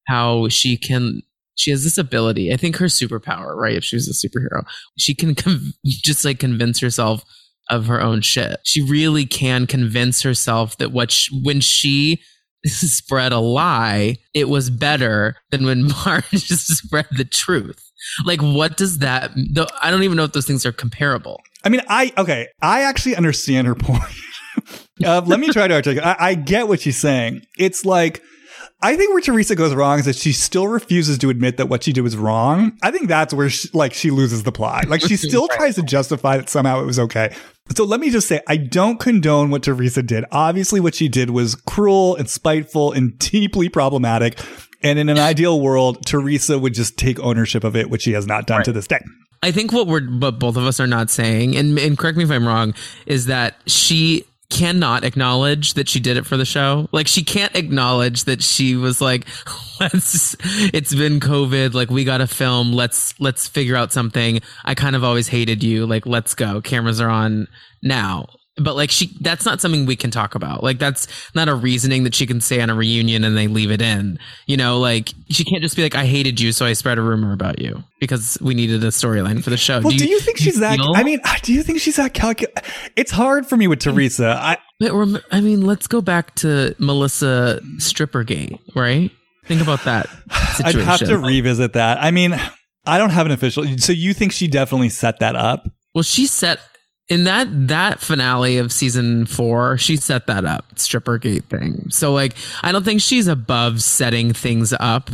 how 0.07 0.49
she 0.49 0.77
can 0.77 1.21
she 1.55 1.71
has 1.71 1.83
this 1.83 1.97
ability. 1.97 2.51
I 2.53 2.57
think 2.57 2.77
her 2.77 2.85
superpower, 2.85 3.55
right? 3.55 3.75
If 3.75 3.83
she 3.83 3.95
was 3.95 4.07
a 4.07 4.27
superhero, 4.27 4.63
she 4.97 5.13
can 5.15 5.35
just 5.85 6.25
like 6.25 6.39
convince 6.39 6.79
herself 6.79 7.23
of 7.69 7.87
her 7.87 8.01
own 8.01 8.21
shit. 8.21 8.59
She 8.63 8.81
really 8.81 9.25
can 9.25 9.67
convince 9.67 10.21
herself 10.21 10.77
that 10.77 10.91
what 10.91 11.11
she, 11.11 11.41
when 11.43 11.61
she 11.61 12.21
spread 12.65 13.31
a 13.31 13.39
lie, 13.39 14.17
it 14.33 14.49
was 14.49 14.69
better 14.69 15.37
than 15.51 15.65
when 15.65 15.87
Marge 16.05 16.29
just 16.31 16.67
spread 16.67 17.07
the 17.11 17.25
truth. 17.25 17.81
like 18.25 18.41
what 18.41 18.75
does 18.75 18.97
that 18.97 19.31
i 19.81 19.89
don't 19.89 20.03
even 20.03 20.17
know 20.17 20.25
if 20.25 20.33
those 20.33 20.45
things 20.45 20.65
are 20.65 20.73
comparable 20.73 21.39
I 21.63 21.69
mean, 21.69 21.81
I 21.87 22.11
okay. 22.17 22.49
I 22.61 22.81
actually 22.81 23.15
understand 23.15 23.67
her 23.67 23.75
point. 23.75 24.03
uh, 25.05 25.21
let 25.25 25.39
me 25.39 25.49
try 25.49 25.67
to 25.67 25.73
articulate. 25.73 26.05
I, 26.05 26.15
I 26.19 26.35
get 26.35 26.67
what 26.67 26.81
she's 26.81 26.97
saying. 26.97 27.41
It's 27.57 27.85
like 27.85 28.21
I 28.83 28.97
think 28.97 29.13
where 29.13 29.21
Teresa 29.21 29.55
goes 29.55 29.73
wrong 29.73 29.99
is 29.99 30.05
that 30.05 30.17
she 30.17 30.33
still 30.33 30.67
refuses 30.67 31.17
to 31.19 31.29
admit 31.29 31.55
that 31.55 31.69
what 31.69 31.85
she 31.85 31.93
did 31.93 32.01
was 32.01 32.17
wrong. 32.17 32.77
I 32.83 32.91
think 32.91 33.07
that's 33.07 33.33
where 33.33 33.49
she, 33.49 33.69
like 33.73 33.93
she 33.93 34.11
loses 34.11 34.43
the 34.43 34.51
plot. 34.51 34.89
Like 34.89 34.99
she 34.99 35.15
still 35.15 35.47
tries 35.47 35.75
to 35.75 35.83
justify 35.83 36.35
that 36.35 36.49
somehow 36.49 36.81
it 36.81 36.85
was 36.85 36.99
okay. 36.99 37.33
So 37.77 37.85
let 37.85 38.01
me 38.01 38.09
just 38.09 38.27
say, 38.27 38.41
I 38.45 38.57
don't 38.57 38.99
condone 38.99 39.51
what 39.51 39.63
Teresa 39.63 40.03
did. 40.03 40.25
Obviously, 40.33 40.81
what 40.81 40.95
she 40.95 41.07
did 41.07 41.29
was 41.29 41.55
cruel 41.55 42.17
and 42.17 42.29
spiteful 42.29 42.91
and 42.91 43.17
deeply 43.19 43.69
problematic. 43.69 44.37
And 44.83 44.99
in 44.99 45.07
an 45.07 45.17
ideal 45.17 45.61
world, 45.61 46.05
Teresa 46.05 46.59
would 46.59 46.73
just 46.73 46.97
take 46.97 47.17
ownership 47.21 47.63
of 47.63 47.77
it, 47.77 47.89
which 47.89 48.01
she 48.01 48.11
has 48.11 48.27
not 48.27 48.47
done 48.47 48.57
right. 48.57 48.65
to 48.65 48.73
this 48.73 48.85
day. 48.85 48.99
I 49.41 49.51
think 49.51 49.71
what 49.71 49.87
we're, 49.87 50.01
but 50.01 50.39
both 50.39 50.57
of 50.57 50.65
us 50.65 50.81
are 50.81 50.87
not 50.87 51.09
saying, 51.09 51.55
and, 51.55 51.79
and 51.79 51.97
correct 51.97 52.17
me 52.17 52.25
if 52.25 52.31
I'm 52.31 52.45
wrong, 52.45 52.73
is 53.05 53.27
that 53.27 53.55
she 53.65 54.25
cannot 54.49 55.03
acknowledge 55.03 55.73
that 55.73 55.89
she 55.89 55.99
did 55.99 56.17
it 56.17 56.25
for 56.25 56.37
the 56.37 56.45
show. 56.45 56.87
Like 56.91 57.07
she 57.07 57.23
can't 57.23 57.55
acknowledge 57.55 58.25
that 58.25 58.43
she 58.43 58.75
was 58.75 59.01
like, 59.01 59.25
let's, 59.79 60.35
it's 60.73 60.93
been 60.93 61.19
COVID. 61.19 61.73
Like 61.73 61.89
we 61.89 62.03
got 62.03 62.19
to 62.19 62.27
film. 62.27 62.71
Let's, 62.71 63.19
let's 63.19 63.47
figure 63.47 63.75
out 63.75 63.91
something. 63.91 64.41
I 64.63 64.75
kind 64.75 64.95
of 64.95 65.03
always 65.03 65.27
hated 65.27 65.63
you. 65.63 65.85
Like, 65.85 66.05
let's 66.05 66.35
go. 66.35 66.61
Cameras 66.61 67.01
are 67.01 67.09
on 67.09 67.47
now 67.81 68.27
but 68.57 68.75
like 68.75 68.91
she 68.91 69.15
that's 69.21 69.45
not 69.45 69.59
something 69.59 69.85
we 69.85 69.95
can 69.95 70.11
talk 70.11 70.35
about. 70.35 70.63
Like 70.63 70.77
that's 70.77 71.07
not 71.33 71.49
a 71.49 71.55
reasoning 71.55 72.03
that 72.03 72.13
she 72.13 72.27
can 72.27 72.39
say 72.39 72.61
on 72.61 72.69
a 72.69 72.75
reunion 72.75 73.23
and 73.23 73.35
they 73.35 73.47
leave 73.47 73.71
it 73.71 73.81
in. 73.81 74.19
You 74.45 74.57
know 74.57 74.79
like 74.79 75.13
she 75.29 75.43
can't 75.43 75.63
just 75.63 75.75
be 75.75 75.81
like 75.81 75.95
i 75.95 76.05
hated 76.05 76.39
you 76.39 76.51
so 76.51 76.65
i 76.65 76.73
spread 76.73 76.97
a 76.97 77.01
rumor 77.01 77.33
about 77.33 77.59
you 77.59 77.83
because 77.99 78.37
we 78.41 78.53
needed 78.53 78.83
a 78.83 78.87
storyline 78.87 79.43
for 79.43 79.49
the 79.49 79.57
show. 79.57 79.79
Well 79.79 79.89
do 79.89 79.95
you, 79.95 79.99
do 79.99 80.09
you 80.09 80.19
think 80.19 80.37
she's 80.37 80.59
that 80.59 80.79
i 80.79 81.03
mean 81.03 81.19
uh, 81.23 81.35
do 81.41 81.53
you 81.53 81.63
think 81.63 81.79
she's 81.79 81.95
that 81.95 82.13
calcul 82.13 82.45
it's 82.95 83.11
hard 83.11 83.47
for 83.47 83.57
me 83.57 83.67
with 83.67 83.79
teresa. 83.79 84.37
I 84.39 84.57
but 84.79 84.93
i 85.31 85.41
mean 85.41 85.61
let's 85.61 85.87
go 85.87 86.01
back 86.01 86.35
to 86.35 86.75
melissa 86.77 87.59
strippergate 87.77 88.59
right? 88.75 89.11
Think 89.45 89.61
about 89.61 89.83
that 89.85 90.07
situation. 90.55 90.81
i'd 90.81 90.85
have 90.85 90.99
to 90.99 91.17
revisit 91.17 91.73
that. 91.73 92.01
I 92.01 92.11
mean 92.11 92.39
i 92.85 92.97
don't 92.97 93.11
have 93.11 93.25
an 93.25 93.31
official 93.31 93.65
so 93.77 93.91
you 93.91 94.13
think 94.13 94.31
she 94.31 94.47
definitely 94.47 94.89
set 94.89 95.19
that 95.19 95.35
up? 95.35 95.67
Well 95.95 96.03
she 96.03 96.27
set 96.27 96.59
in 97.09 97.25
that 97.25 97.47
that 97.67 97.99
finale 97.99 98.57
of 98.57 98.71
season 98.71 99.25
four, 99.25 99.77
she 99.77 99.97
set 99.97 100.27
that 100.27 100.45
up, 100.45 100.65
stripper 100.79 101.17
gate 101.17 101.45
thing. 101.45 101.87
So 101.89 102.13
like, 102.13 102.35
I 102.61 102.71
don't 102.71 102.83
think 102.83 103.01
she's 103.01 103.27
above 103.27 103.81
setting 103.81 104.33
things 104.33 104.73
up. 104.79 105.09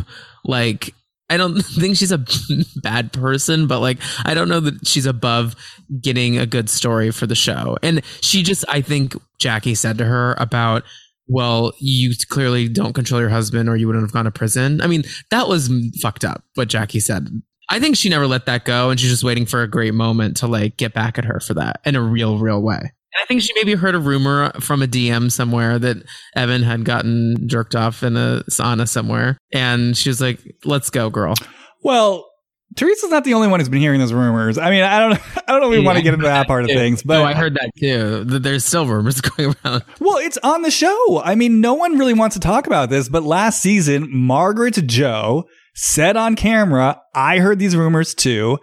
Like, 0.46 0.94
I 1.30 1.38
don't 1.38 1.62
think 1.62 1.98
she's 1.98 2.12
a 2.12 2.24
bad 2.84 3.12
person, 3.12 3.68
but 3.68 3.80
like, 3.80 3.98
I 4.24 4.34
don't 4.34 4.50
know 4.50 4.60
that 4.60 4.88
she's 4.88 5.06
above 5.06 5.56
getting 6.02 6.38
a 6.38 6.46
good 6.46 6.70
story 6.70 7.12
for 7.12 7.26
the 7.26 7.36
show. 7.36 7.78
And 7.82 8.02
she 8.22 8.44
just, 8.44 8.66
I 8.70 8.82
think 8.82 9.16
Jackie 9.40 9.76
said 9.76 9.98
to 9.98 10.06
her 10.06 10.36
about, 10.38 10.84
well, 11.28 11.74
you 11.80 12.14
clearly 12.30 12.68
don't 12.68 12.94
control 12.94 13.22
your 13.22 13.30
husband 13.30 13.70
or 13.70 13.76
you 13.76 13.86
wouldn't 13.88 14.04
have 14.04 14.12
gone 14.12 14.26
to 14.26 14.32
prison. 14.32 14.82
I 14.82 14.88
mean, 14.88 15.04
that 15.30 15.48
was 15.48 15.72
fucked 16.02 16.26
up 16.26 16.44
what 16.56 16.70
Jackie 16.70 17.00
said 17.00 17.30
I 17.70 17.80
think 17.80 17.96
she 17.96 18.10
never 18.10 18.28
let 18.28 18.46
that 18.48 18.66
go, 18.66 18.90
and 18.90 19.00
she's 19.00 19.12
just 19.12 19.24
waiting 19.24 19.46
for 19.46 19.62
a 19.62 19.68
great 19.68 19.94
moment 19.94 20.38
to 20.38 20.48
like 20.48 20.78
get 20.78 20.94
back 20.94 21.18
at 21.18 21.26
her 21.26 21.40
for 21.40 21.54
that 21.56 21.82
in 21.86 21.96
a 21.96 22.02
real, 22.02 22.38
real 22.38 22.62
way. 22.62 22.78
And 22.80 23.24
I 23.24 23.26
think 23.28 23.42
she 23.42 23.54
maybe 23.56 23.74
heard 23.74 23.96
a 23.96 24.00
rumor 24.00 24.52
from 24.60 24.82
a 24.82 24.88
DM 24.88 25.32
somewhere 25.32 25.80
that 25.80 25.98
Evan 26.36 26.64
had 26.64 26.86
gotten 26.86 27.48
jerked 27.48 27.76
off 27.76 28.04
in 28.04 28.18
a 28.18 28.44
sauna 28.50 28.88
somewhere, 28.88 29.38
and 29.54 29.96
she 29.96 30.10
was 30.10 30.20
like, 30.20 30.40
"Let's 30.66 30.90
go, 30.90 31.10
girl." 31.10 31.36
Well, 31.82 32.30
Teresa's 32.76 33.10
not 33.10 33.24
the 33.24 33.34
only 33.34 33.48
one 33.48 33.60
who's 33.60 33.70
been 33.70 33.82
hearing 33.82 34.00
those 34.00 34.14
rumors. 34.14 34.58
I 34.58 34.70
mean, 34.70 34.84
I 34.84 35.00
don't, 35.00 35.14
I 35.48 35.52
don't 35.52 35.62
know 35.62 35.68
if 35.68 35.72
we 35.72 35.80
yeah, 35.80 35.86
want 35.86 35.98
to 35.98 36.04
get 36.04 36.14
into 36.14 36.26
that 36.26 36.48
part 36.48 36.64
of 36.64 36.70
things, 36.72 37.02
but 37.02 37.20
no, 37.20 37.26
I 37.26 37.34
heard 37.34 37.56
that 37.56 37.72
too. 37.80 38.24
That 38.26 38.44
there's 38.44 38.64
still 38.64 38.86
rumors 38.86 39.22
going 39.22 39.56
around. 39.66 39.84
Well, 40.00 40.18
it's 40.18 40.38
on 40.40 40.62
the 40.62 40.72
show. 40.72 41.22
I 41.24 41.36
mean, 41.36 41.62
no 41.62 41.74
one 41.74 41.98
really 41.98 42.14
wants 42.14 42.36
to 42.36 42.40
talk 42.40 42.68
about 42.68 42.90
this, 42.90 43.10
but 43.10 43.24
last 43.24 43.62
season, 43.62 44.08
Margaret 44.12 44.76
Joe 44.86 45.46
said 45.82 46.18
on 46.18 46.36
camera, 46.36 47.02
I 47.16 47.40
heard 47.40 47.58
these 47.58 47.74
rumors 47.74 48.14
too. 48.14 48.60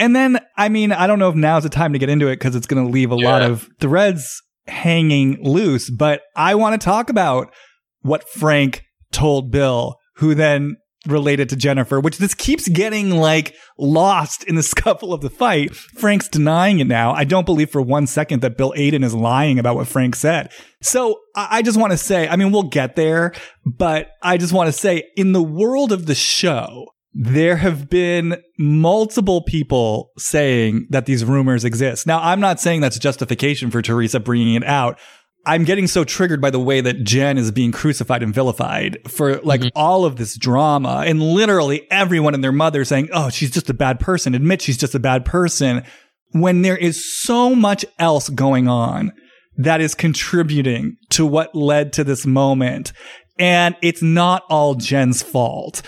And 0.00 0.16
then, 0.16 0.40
I 0.56 0.68
mean, 0.68 0.90
I 0.90 1.06
don't 1.06 1.20
know 1.20 1.28
if 1.28 1.36
now's 1.36 1.62
the 1.62 1.68
time 1.68 1.92
to 1.92 1.98
get 1.98 2.08
into 2.08 2.26
it 2.26 2.36
because 2.36 2.56
it's 2.56 2.66
going 2.66 2.84
to 2.84 2.90
leave 2.90 3.12
a 3.12 3.16
yeah. 3.16 3.30
lot 3.30 3.42
of 3.42 3.68
threads 3.78 4.42
hanging 4.66 5.38
loose, 5.42 5.88
but 5.88 6.22
I 6.34 6.56
want 6.56 6.78
to 6.78 6.84
talk 6.84 7.08
about 7.08 7.54
what 8.00 8.28
Frank 8.28 8.82
told 9.12 9.52
Bill, 9.52 9.94
who 10.16 10.34
then 10.34 10.76
related 11.06 11.48
to 11.50 11.56
Jennifer, 11.56 12.00
which 12.00 12.18
this 12.18 12.34
keeps 12.34 12.68
getting 12.68 13.10
like 13.10 13.54
lost 13.78 14.44
in 14.44 14.54
the 14.54 14.62
scuffle 14.64 15.12
of 15.12 15.20
the 15.20 15.30
fight. 15.30 15.74
Frank's 15.74 16.28
denying 16.28 16.80
it 16.80 16.86
now. 16.86 17.12
I 17.12 17.24
don't 17.24 17.46
believe 17.46 17.70
for 17.70 17.82
one 17.82 18.06
second 18.06 18.42
that 18.42 18.56
Bill 18.56 18.72
Aydin 18.76 19.04
is 19.04 19.14
lying 19.14 19.58
about 19.58 19.76
what 19.76 19.86
Frank 19.86 20.16
said. 20.16 20.50
So 20.82 21.20
I 21.34 21.62
just 21.62 21.78
want 21.78 21.92
to 21.92 21.98
say, 21.98 22.28
I 22.28 22.36
mean, 22.36 22.52
we'll 22.52 22.64
get 22.64 22.96
there, 22.96 23.32
but 23.64 24.10
I 24.22 24.36
just 24.36 24.52
want 24.52 24.68
to 24.68 24.72
say 24.72 25.04
in 25.16 25.32
the 25.32 25.42
world 25.42 25.92
of 25.92 26.06
the 26.06 26.14
show, 26.14 26.86
there 27.18 27.56
have 27.56 27.88
been 27.88 28.42
multiple 28.58 29.40
people 29.40 30.10
saying 30.18 30.86
that 30.90 31.06
these 31.06 31.24
rumors 31.24 31.64
exist. 31.64 32.06
Now, 32.06 32.20
I'm 32.20 32.40
not 32.40 32.60
saying 32.60 32.82
that's 32.82 32.98
justification 32.98 33.70
for 33.70 33.80
Teresa 33.80 34.20
bringing 34.20 34.54
it 34.54 34.64
out. 34.64 34.98
I'm 35.46 35.64
getting 35.64 35.86
so 35.86 36.02
triggered 36.02 36.40
by 36.40 36.50
the 36.50 36.58
way 36.58 36.80
that 36.80 37.04
Jen 37.04 37.38
is 37.38 37.52
being 37.52 37.70
crucified 37.70 38.22
and 38.22 38.34
vilified 38.34 38.98
for 39.08 39.38
like 39.38 39.60
mm-hmm. 39.60 39.78
all 39.78 40.04
of 40.04 40.16
this 40.16 40.36
drama 40.36 41.04
and 41.06 41.22
literally 41.22 41.86
everyone 41.90 42.34
and 42.34 42.42
their 42.42 42.52
mother 42.52 42.84
saying, 42.84 43.08
Oh, 43.12 43.30
she's 43.30 43.52
just 43.52 43.70
a 43.70 43.74
bad 43.74 44.00
person. 44.00 44.34
Admit 44.34 44.60
she's 44.60 44.76
just 44.76 44.96
a 44.96 44.98
bad 44.98 45.24
person 45.24 45.84
when 46.32 46.62
there 46.62 46.76
is 46.76 47.14
so 47.22 47.54
much 47.54 47.84
else 47.98 48.28
going 48.28 48.66
on 48.66 49.12
that 49.56 49.80
is 49.80 49.94
contributing 49.94 50.96
to 51.10 51.24
what 51.24 51.54
led 51.54 51.92
to 51.94 52.04
this 52.04 52.26
moment. 52.26 52.92
And 53.38 53.76
it's 53.82 54.02
not 54.02 54.42
all 54.50 54.74
Jen's 54.74 55.22
fault. 55.22 55.80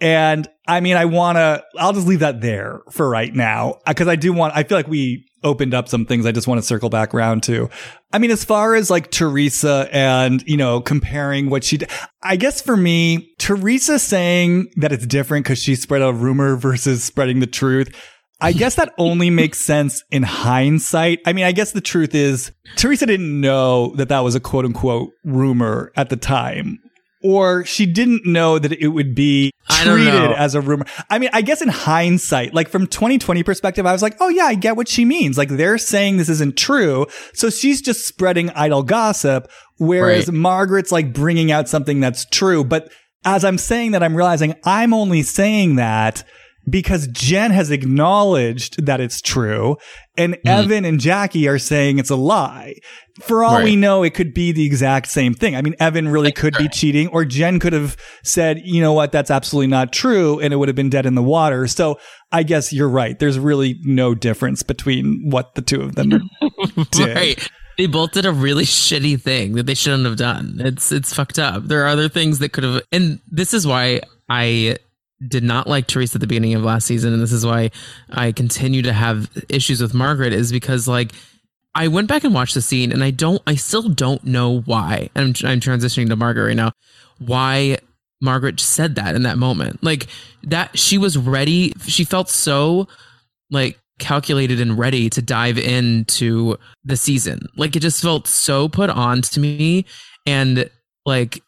And 0.00 0.46
I 0.68 0.80
mean, 0.80 0.96
I 0.96 1.06
want 1.06 1.36
to, 1.36 1.64
I'll 1.78 1.94
just 1.94 2.06
leave 2.06 2.20
that 2.20 2.40
there 2.40 2.82
for 2.90 3.08
right 3.08 3.34
now 3.34 3.78
because 3.86 4.08
I 4.08 4.16
do 4.16 4.32
want, 4.32 4.54
I 4.54 4.62
feel 4.62 4.76
like 4.76 4.88
we 4.88 5.26
opened 5.46 5.72
up 5.72 5.88
some 5.88 6.04
things 6.04 6.26
I 6.26 6.32
just 6.32 6.46
want 6.46 6.58
to 6.58 6.66
circle 6.66 6.90
back 6.90 7.14
around 7.14 7.44
to. 7.44 7.70
I 8.12 8.18
mean, 8.18 8.30
as 8.30 8.44
far 8.44 8.74
as 8.74 8.90
like 8.90 9.10
Teresa 9.10 9.88
and, 9.92 10.42
you 10.46 10.56
know, 10.56 10.80
comparing 10.80 11.48
what 11.48 11.64
she 11.64 11.78
did, 11.78 11.90
I 12.22 12.36
guess 12.36 12.60
for 12.60 12.76
me, 12.76 13.32
Teresa 13.38 13.98
saying 13.98 14.68
that 14.76 14.92
it's 14.92 15.06
different 15.06 15.44
because 15.44 15.62
she 15.62 15.76
spread 15.76 16.02
a 16.02 16.12
rumor 16.12 16.56
versus 16.56 17.04
spreading 17.04 17.40
the 17.40 17.46
truth. 17.46 17.94
I 18.40 18.52
guess 18.52 18.74
that 18.74 18.92
only 18.98 19.30
makes 19.30 19.60
sense 19.60 20.02
in 20.10 20.24
hindsight. 20.24 21.20
I 21.24 21.32
mean, 21.32 21.44
I 21.44 21.52
guess 21.52 21.72
the 21.72 21.80
truth 21.80 22.14
is 22.14 22.52
Teresa 22.76 23.06
didn't 23.06 23.40
know 23.40 23.94
that 23.96 24.08
that 24.08 24.20
was 24.20 24.34
a 24.34 24.40
quote 24.40 24.64
unquote 24.64 25.12
rumor 25.24 25.92
at 25.96 26.10
the 26.10 26.16
time 26.16 26.80
or 27.22 27.64
she 27.64 27.86
didn't 27.86 28.26
know 28.26 28.58
that 28.58 28.72
it 28.72 28.88
would 28.88 29.14
be 29.14 29.52
treated 29.68 30.32
as 30.32 30.54
a 30.54 30.60
rumor. 30.60 30.86
I 31.10 31.18
mean, 31.18 31.30
I 31.32 31.42
guess 31.42 31.62
in 31.62 31.68
hindsight, 31.68 32.54
like 32.54 32.68
from 32.68 32.86
2020 32.86 33.42
perspective, 33.42 33.86
I 33.86 33.92
was 33.92 34.02
like, 34.02 34.16
oh 34.20 34.28
yeah, 34.28 34.44
I 34.44 34.54
get 34.54 34.76
what 34.76 34.88
she 34.88 35.04
means. 35.04 35.38
Like 35.38 35.48
they're 35.48 35.78
saying 35.78 36.16
this 36.16 36.28
isn't 36.28 36.56
true. 36.56 37.06
So 37.32 37.50
she's 37.50 37.80
just 37.80 38.06
spreading 38.06 38.50
idle 38.50 38.82
gossip. 38.82 39.50
Whereas 39.78 40.28
right. 40.28 40.36
Margaret's 40.36 40.92
like 40.92 41.12
bringing 41.12 41.50
out 41.50 41.68
something 41.68 42.00
that's 42.00 42.26
true. 42.26 42.64
But 42.64 42.92
as 43.24 43.44
I'm 43.44 43.58
saying 43.58 43.92
that, 43.92 44.02
I'm 44.02 44.16
realizing 44.16 44.54
I'm 44.64 44.94
only 44.94 45.22
saying 45.22 45.76
that 45.76 46.24
because 46.68 47.06
Jen 47.08 47.50
has 47.52 47.70
acknowledged 47.70 48.84
that 48.84 49.00
it's 49.00 49.20
true 49.20 49.76
and 50.16 50.34
mm. 50.34 50.40
Evan 50.44 50.84
and 50.84 50.98
Jackie 50.98 51.46
are 51.48 51.58
saying 51.58 51.98
it's 51.98 52.10
a 52.10 52.16
lie. 52.16 52.74
For 53.20 53.44
all 53.44 53.56
right. 53.56 53.64
we 53.64 53.76
know, 53.76 54.02
it 54.02 54.14
could 54.14 54.34
be 54.34 54.52
the 54.52 54.66
exact 54.66 55.08
same 55.08 55.32
thing. 55.32 55.56
I 55.56 55.62
mean, 55.62 55.74
Evan 55.80 56.08
really 56.08 56.32
could 56.32 56.54
be 56.58 56.68
cheating 56.68 57.08
or 57.08 57.24
Jen 57.24 57.58
could 57.58 57.72
have 57.72 57.96
said, 58.22 58.60
you 58.64 58.80
know 58.80 58.92
what? 58.92 59.12
That's 59.12 59.30
absolutely 59.30 59.68
not 59.68 59.92
true. 59.92 60.38
And 60.40 60.52
it 60.52 60.56
would 60.56 60.68
have 60.68 60.76
been 60.76 60.90
dead 60.90 61.06
in 61.06 61.14
the 61.14 61.22
water. 61.22 61.66
So 61.66 61.98
I 62.32 62.42
guess 62.42 62.72
you're 62.72 62.88
right. 62.88 63.18
There's 63.18 63.38
really 63.38 63.78
no 63.84 64.14
difference 64.14 64.62
between 64.62 65.30
what 65.30 65.54
the 65.54 65.62
two 65.62 65.80
of 65.80 65.94
them 65.94 66.10
did. 66.90 67.16
right. 67.16 67.48
They 67.78 67.86
both 67.86 68.12
did 68.12 68.24
a 68.24 68.32
really 68.32 68.64
shitty 68.64 69.20
thing 69.20 69.54
that 69.54 69.66
they 69.66 69.74
shouldn't 69.74 70.06
have 70.06 70.16
done. 70.16 70.56
It's 70.60 70.92
it's 70.92 71.12
fucked 71.12 71.38
up. 71.38 71.64
There 71.64 71.84
are 71.84 71.88
other 71.88 72.08
things 72.08 72.38
that 72.38 72.52
could 72.52 72.64
have 72.64 72.82
and 72.90 73.20
this 73.30 73.52
is 73.52 73.66
why 73.66 74.00
I 74.30 74.78
did 75.26 75.42
not 75.42 75.66
like 75.66 75.86
Teresa 75.86 76.16
at 76.16 76.20
the 76.20 76.26
beginning 76.26 76.54
of 76.54 76.62
last 76.62 76.86
season, 76.86 77.12
and 77.12 77.22
this 77.22 77.32
is 77.32 77.46
why 77.46 77.70
I 78.10 78.32
continue 78.32 78.82
to 78.82 78.92
have 78.92 79.30
issues 79.48 79.80
with 79.80 79.94
Margaret, 79.94 80.32
is 80.32 80.52
because 80.52 80.86
like 80.86 81.12
I 81.74 81.88
went 81.88 82.08
back 82.08 82.24
and 82.24 82.34
watched 82.34 82.54
the 82.54 82.62
scene, 82.62 82.92
and 82.92 83.02
I 83.04 83.10
don't, 83.10 83.42
I 83.46 83.54
still 83.54 83.88
don't 83.88 84.24
know 84.24 84.60
why. 84.60 85.10
I'm 85.14 85.28
I'm 85.44 85.60
transitioning 85.60 86.08
to 86.08 86.16
Margaret 86.16 86.46
right 86.46 86.56
now. 86.56 86.72
Why 87.18 87.78
Margaret 88.20 88.60
said 88.60 88.94
that 88.96 89.14
in 89.14 89.22
that 89.22 89.38
moment, 89.38 89.82
like 89.82 90.06
that 90.44 90.78
she 90.78 90.98
was 90.98 91.16
ready. 91.16 91.72
She 91.86 92.04
felt 92.04 92.28
so 92.28 92.88
like 93.50 93.78
calculated 93.98 94.60
and 94.60 94.78
ready 94.78 95.08
to 95.08 95.22
dive 95.22 95.58
into 95.58 96.56
the 96.84 96.96
season. 96.96 97.46
Like 97.56 97.76
it 97.76 97.80
just 97.80 98.02
felt 98.02 98.26
so 98.26 98.68
put 98.68 98.90
on 98.90 99.22
to 99.22 99.40
me, 99.40 99.86
and 100.26 100.68
like 101.04 101.42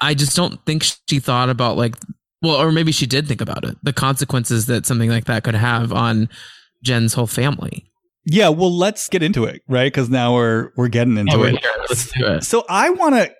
I 0.00 0.14
just 0.14 0.36
don't 0.36 0.64
think 0.66 0.84
she 1.08 1.20
thought 1.20 1.50
about 1.50 1.76
like 1.76 1.96
Well, 2.42 2.56
or 2.56 2.72
maybe 2.72 2.92
she 2.92 3.06
did 3.06 3.26
think 3.28 3.40
about 3.40 3.64
it. 3.64 3.76
The 3.82 3.92
consequences 3.92 4.66
that 4.66 4.84
something 4.86 5.08
like 5.10 5.24
that 5.26 5.44
could 5.44 5.54
have 5.54 5.92
on 5.92 6.28
Jen's 6.82 7.14
whole 7.14 7.26
family. 7.28 7.84
Yeah, 8.24 8.48
well, 8.50 8.76
let's 8.76 9.08
get 9.08 9.22
into 9.22 9.44
it, 9.44 9.62
right? 9.68 9.86
Because 9.92 10.08
now 10.10 10.34
we're 10.34 10.70
we're 10.76 10.88
getting 10.88 11.16
into 11.18 11.36
Oh, 11.36 11.42
it. 11.44 11.56
let's 11.88 12.10
do 12.12 12.26
it. 12.26 12.44
So 12.44 12.64
I 12.68 12.90
want 12.90 13.14
to, 13.16 13.30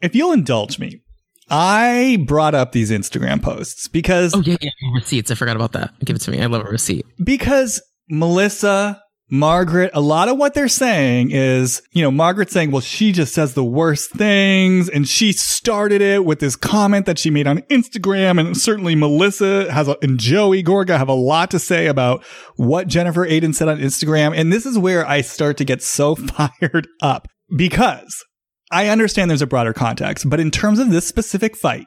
if 0.00 0.14
you'll 0.14 0.32
indulge 0.32 0.78
me, 0.78 1.02
I 1.50 2.24
brought 2.26 2.54
up 2.54 2.72
these 2.72 2.90
Instagram 2.90 3.42
posts 3.42 3.88
because 3.88 4.34
Oh 4.34 4.40
yeah, 4.40 4.56
yeah, 4.60 4.70
receipts. 4.94 5.30
I 5.30 5.34
forgot 5.34 5.56
about 5.56 5.72
that. 5.72 5.92
Give 6.04 6.14
it 6.14 6.20
to 6.22 6.30
me. 6.30 6.40
I 6.42 6.46
love 6.46 6.64
a 6.66 6.70
receipt. 6.70 7.06
because 7.24 7.80
Melissa, 8.10 9.00
Margaret, 9.30 9.90
a 9.92 10.00
lot 10.00 10.28
of 10.28 10.38
what 10.38 10.54
they're 10.54 10.68
saying 10.68 11.30
is, 11.30 11.82
you 11.92 12.02
know, 12.02 12.10
Margaret 12.10 12.50
saying, 12.50 12.70
well, 12.70 12.80
she 12.80 13.12
just 13.12 13.34
says 13.34 13.54
the 13.54 13.64
worst 13.64 14.10
things. 14.10 14.88
And 14.88 15.06
she 15.06 15.32
started 15.32 16.00
it 16.00 16.24
with 16.24 16.40
this 16.40 16.56
comment 16.56 17.06
that 17.06 17.18
she 17.18 17.30
made 17.30 17.46
on 17.46 17.58
Instagram. 17.62 18.40
And 18.40 18.56
certainly 18.56 18.94
Melissa 18.94 19.70
has 19.72 19.86
a, 19.86 19.96
and 20.02 20.18
Joey 20.18 20.62
Gorga 20.62 20.96
have 20.96 21.08
a 21.08 21.14
lot 21.14 21.50
to 21.50 21.58
say 21.58 21.86
about 21.86 22.24
what 22.56 22.88
Jennifer 22.88 23.26
Aydin 23.26 23.54
said 23.54 23.68
on 23.68 23.78
Instagram. 23.78 24.34
And 24.34 24.52
this 24.52 24.64
is 24.64 24.78
where 24.78 25.06
I 25.06 25.20
start 25.20 25.58
to 25.58 25.64
get 25.64 25.82
so 25.82 26.14
fired 26.14 26.88
up 27.02 27.28
because 27.54 28.24
I 28.70 28.88
understand 28.88 29.30
there's 29.30 29.42
a 29.42 29.46
broader 29.46 29.72
context, 29.72 30.28
but 30.28 30.40
in 30.40 30.50
terms 30.50 30.78
of 30.78 30.90
this 30.90 31.06
specific 31.06 31.56
fight, 31.56 31.86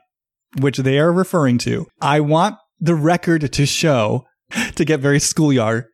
which 0.60 0.78
they 0.78 1.00
are 1.00 1.14
referring 1.14 1.58
to, 1.60 1.88
I 2.02 2.20
want 2.20 2.56
the 2.80 2.96
record 2.96 3.52
to 3.54 3.66
show 3.66 4.26
to 4.76 4.86
get 4.86 5.00
very 5.00 5.20
schoolyard. 5.20 5.86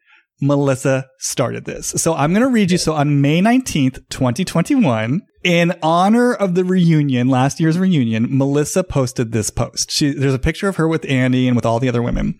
Melissa 0.42 1.08
started 1.20 1.66
this. 1.66 1.88
So 1.88 2.14
I'm 2.14 2.32
going 2.34 2.44
to 2.44 2.50
read 2.50 2.72
you. 2.72 2.78
So 2.78 2.94
on 2.94 3.22
May 3.22 3.42
19th, 3.42 4.08
2021, 4.10 5.22
in 5.44 5.74
honor 5.82 6.34
of 6.34 6.56
the 6.56 6.64
reunion, 6.64 7.30
last 7.30 7.60
year's 7.60 7.80
reunion, 7.80 8.28
Melissa 8.30 8.84
posted 8.84 9.32
this 9.32 9.50
post. 9.50 9.92
She, 9.92 10.12
there's 10.12 10.34
a 10.34 10.40
picture 10.40 10.68
of 10.68 10.76
her 10.76 10.88
with 10.88 11.10
Andy 11.10 11.48
and 11.48 11.56
with 11.56 11.66
all 11.66 11.80
the 11.80 11.90
other 11.90 12.04
women. 12.04 12.40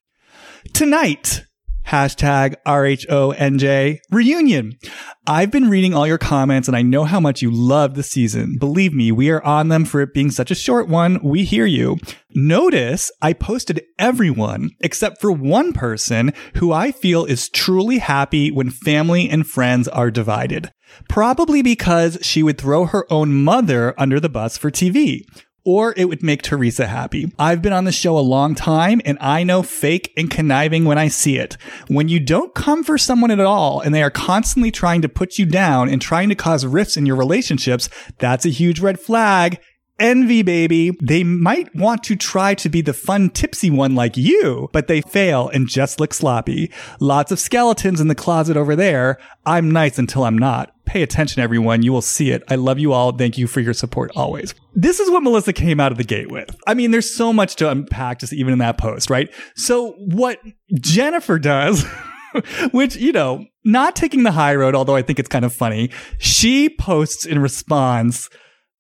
Tonight, 0.74 1.46
hashtag 1.88 2.56
RHONJ 2.66 4.00
reunion. 4.12 4.78
I've 5.26 5.52
been 5.52 5.70
reading 5.70 5.94
all 5.94 6.06
your 6.06 6.18
comments 6.18 6.68
and 6.68 6.76
I 6.76 6.82
know 6.82 7.06
how 7.06 7.20
much 7.20 7.42
you 7.42 7.50
love 7.50 7.96
the 7.96 8.04
season. 8.04 8.58
Believe 8.60 8.94
me, 8.94 9.12
we 9.12 9.30
are 9.30 9.44
on 9.44 9.70
them 9.70 9.86
for 9.86 10.02
it 10.02 10.14
being 10.14 10.32
such 10.32 10.52
a 10.52 10.56
short 10.56 10.88
one. 10.90 11.20
We 11.24 11.44
hear 11.44 11.66
you. 11.66 11.98
Notice 12.36 13.12
I 13.22 13.34
posted 13.34 13.84
everyone 13.98 14.72
except 14.82 15.22
for 15.22 15.32
one 15.32 15.74
person 15.74 16.34
who 16.56 16.72
I 16.72 16.92
feel 16.92 17.26
is 17.26 17.50
truly 17.50 18.00
happy 18.00 18.52
when 18.52 18.70
family 18.70 19.30
and 19.30 19.48
friends 19.48 19.88
are 19.88 20.12
divided. 20.12 20.72
Probably 21.10 21.62
because 21.62 22.18
she 22.22 22.44
would 22.44 22.58
throw 22.58 22.86
her 22.86 23.06
own 23.12 23.34
mother 23.34 23.94
under 23.98 24.20
the 24.20 24.30
bus 24.30 24.58
for 24.58 24.72
TV 24.72 25.24
or 25.68 25.94
it 25.98 26.06
would 26.06 26.24
make 26.24 26.42
Teresa 26.42 26.88
happy. 26.88 27.30
I've 27.38 27.62
been 27.62 27.74
on 27.74 27.84
the 27.84 27.92
show 27.92 28.18
a 28.18 28.22
long 28.22 28.56
time 28.56 29.02
and 29.04 29.18
I 29.20 29.44
know 29.44 29.64
fake 29.64 30.14
and 30.16 30.32
conniving 30.32 30.86
when 30.86 30.98
I 30.98 31.10
see 31.10 31.38
it. 31.38 31.58
When 31.90 32.08
you 32.08 32.22
don't 32.22 32.56
come 32.56 32.86
for 32.86 32.98
someone 32.98 33.32
at 33.32 33.42
all 33.42 33.82
and 33.82 33.94
they 33.94 34.02
are 34.02 34.10
constantly 34.10 34.72
trying 34.72 35.02
to 35.02 35.10
put 35.10 35.38
you 35.38 35.46
down 35.46 35.90
and 35.90 36.02
trying 36.02 36.30
to 36.30 36.36
cause 36.36 36.66
rifts 36.66 36.96
in 36.96 37.06
your 37.06 37.18
relationships, 37.18 37.90
that's 38.18 38.46
a 38.46 38.50
huge 38.50 38.80
red 38.80 38.98
flag. 38.98 39.60
Envy, 40.00 40.44
baby. 40.44 40.92
They 41.02 41.24
might 41.24 41.74
want 41.76 42.04
to 42.04 42.16
try 42.16 42.54
to 42.56 42.70
be 42.70 42.82
the 42.82 42.94
fun, 42.94 43.30
tipsy 43.32 43.72
one 43.72 43.96
like 43.96 44.16
you, 44.16 44.70
but 44.72 44.88
they 44.88 45.02
fail 45.02 45.50
and 45.50 45.68
just 45.68 46.00
look 46.00 46.14
sloppy. 46.14 46.72
Lots 47.00 47.32
of 47.32 47.40
skeletons 47.40 48.00
in 48.00 48.08
the 48.08 48.16
closet 48.16 48.58
over 48.58 48.76
there. 48.76 49.18
I'm 49.46 49.72
nice 49.72 49.98
until 49.98 50.24
I'm 50.24 50.38
not. 50.38 50.72
Pay 50.86 51.02
attention, 51.02 51.42
everyone. 51.42 51.82
You 51.82 51.92
will 51.92 52.02
see 52.02 52.32
it. 52.32 52.44
I 52.48 52.56
love 52.56 52.78
you 52.78 52.94
all. 52.94 53.12
Thank 53.12 53.38
you 53.38 53.48
for 53.48 53.60
your 53.60 53.74
support 53.74 54.12
always. 54.16 54.54
This 54.76 55.00
is 55.00 55.10
what 55.10 55.24
Melissa 55.24 55.52
came 55.52 55.80
out 55.80 55.92
of 55.92 55.98
the 55.98 56.04
gate 56.04 56.32
with. 56.32 56.56
I 56.68 56.76
mean, 56.76 56.92
there's 56.92 57.14
so 57.14 57.34
much 57.34 57.56
to 57.56 57.70
unpack 57.70 58.20
just 58.20 58.34
even 58.34 58.54
in 58.54 58.60
that 58.60 58.78
post, 58.78 59.10
right? 59.10 59.34
So 59.56 59.94
what 59.98 60.40
Jennifer 60.80 61.40
does 61.40 61.84
which, 62.72 62.96
you 62.96 63.12
know, 63.12 63.46
not 63.64 63.96
taking 63.96 64.24
the 64.24 64.32
high 64.32 64.56
road, 64.56 64.76
although 64.76 64.96
I 64.96 65.02
think 65.02 65.20
it's 65.20 65.30
kind 65.30 65.46
of 65.46 65.54
funny. 65.54 65.90
She 66.18 66.70
posts 66.70 67.26
in 67.26 67.40
response 67.40 68.30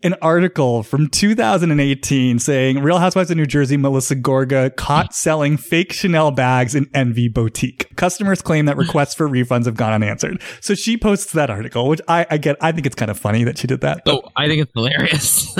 an 0.03 0.15
article 0.21 0.83
from 0.83 1.07
2018 1.07 2.39
saying 2.39 2.79
Real 2.79 2.99
Housewives 2.99 3.31
of 3.31 3.37
New 3.37 3.45
Jersey 3.45 3.77
Melissa 3.77 4.15
Gorga 4.15 4.75
caught 4.75 5.13
selling 5.13 5.57
fake 5.57 5.91
Chanel 5.91 6.31
bags 6.31 6.75
in 6.75 6.89
Envy 6.93 7.27
Boutique. 7.27 7.95
Customers 7.95 8.41
claim 8.41 8.65
that 8.65 8.77
requests 8.77 9.15
for 9.15 9.27
refunds 9.27 9.65
have 9.65 9.75
gone 9.75 9.93
unanswered. 9.93 10.41
So 10.61 10.75
she 10.75 10.97
posts 10.97 11.33
that 11.33 11.49
article, 11.49 11.87
which 11.87 12.01
I, 12.07 12.27
I 12.29 12.37
get. 12.37 12.57
I 12.61 12.71
think 12.71 12.85
it's 12.85 12.95
kind 12.95 13.09
of 13.09 13.17
funny 13.19 13.43
that 13.43 13.57
she 13.57 13.67
did 13.67 13.81
that. 13.81 14.03
Oh, 14.05 14.21
I 14.35 14.47
think 14.47 14.61
it's 14.61 14.73
hilarious. 14.73 15.57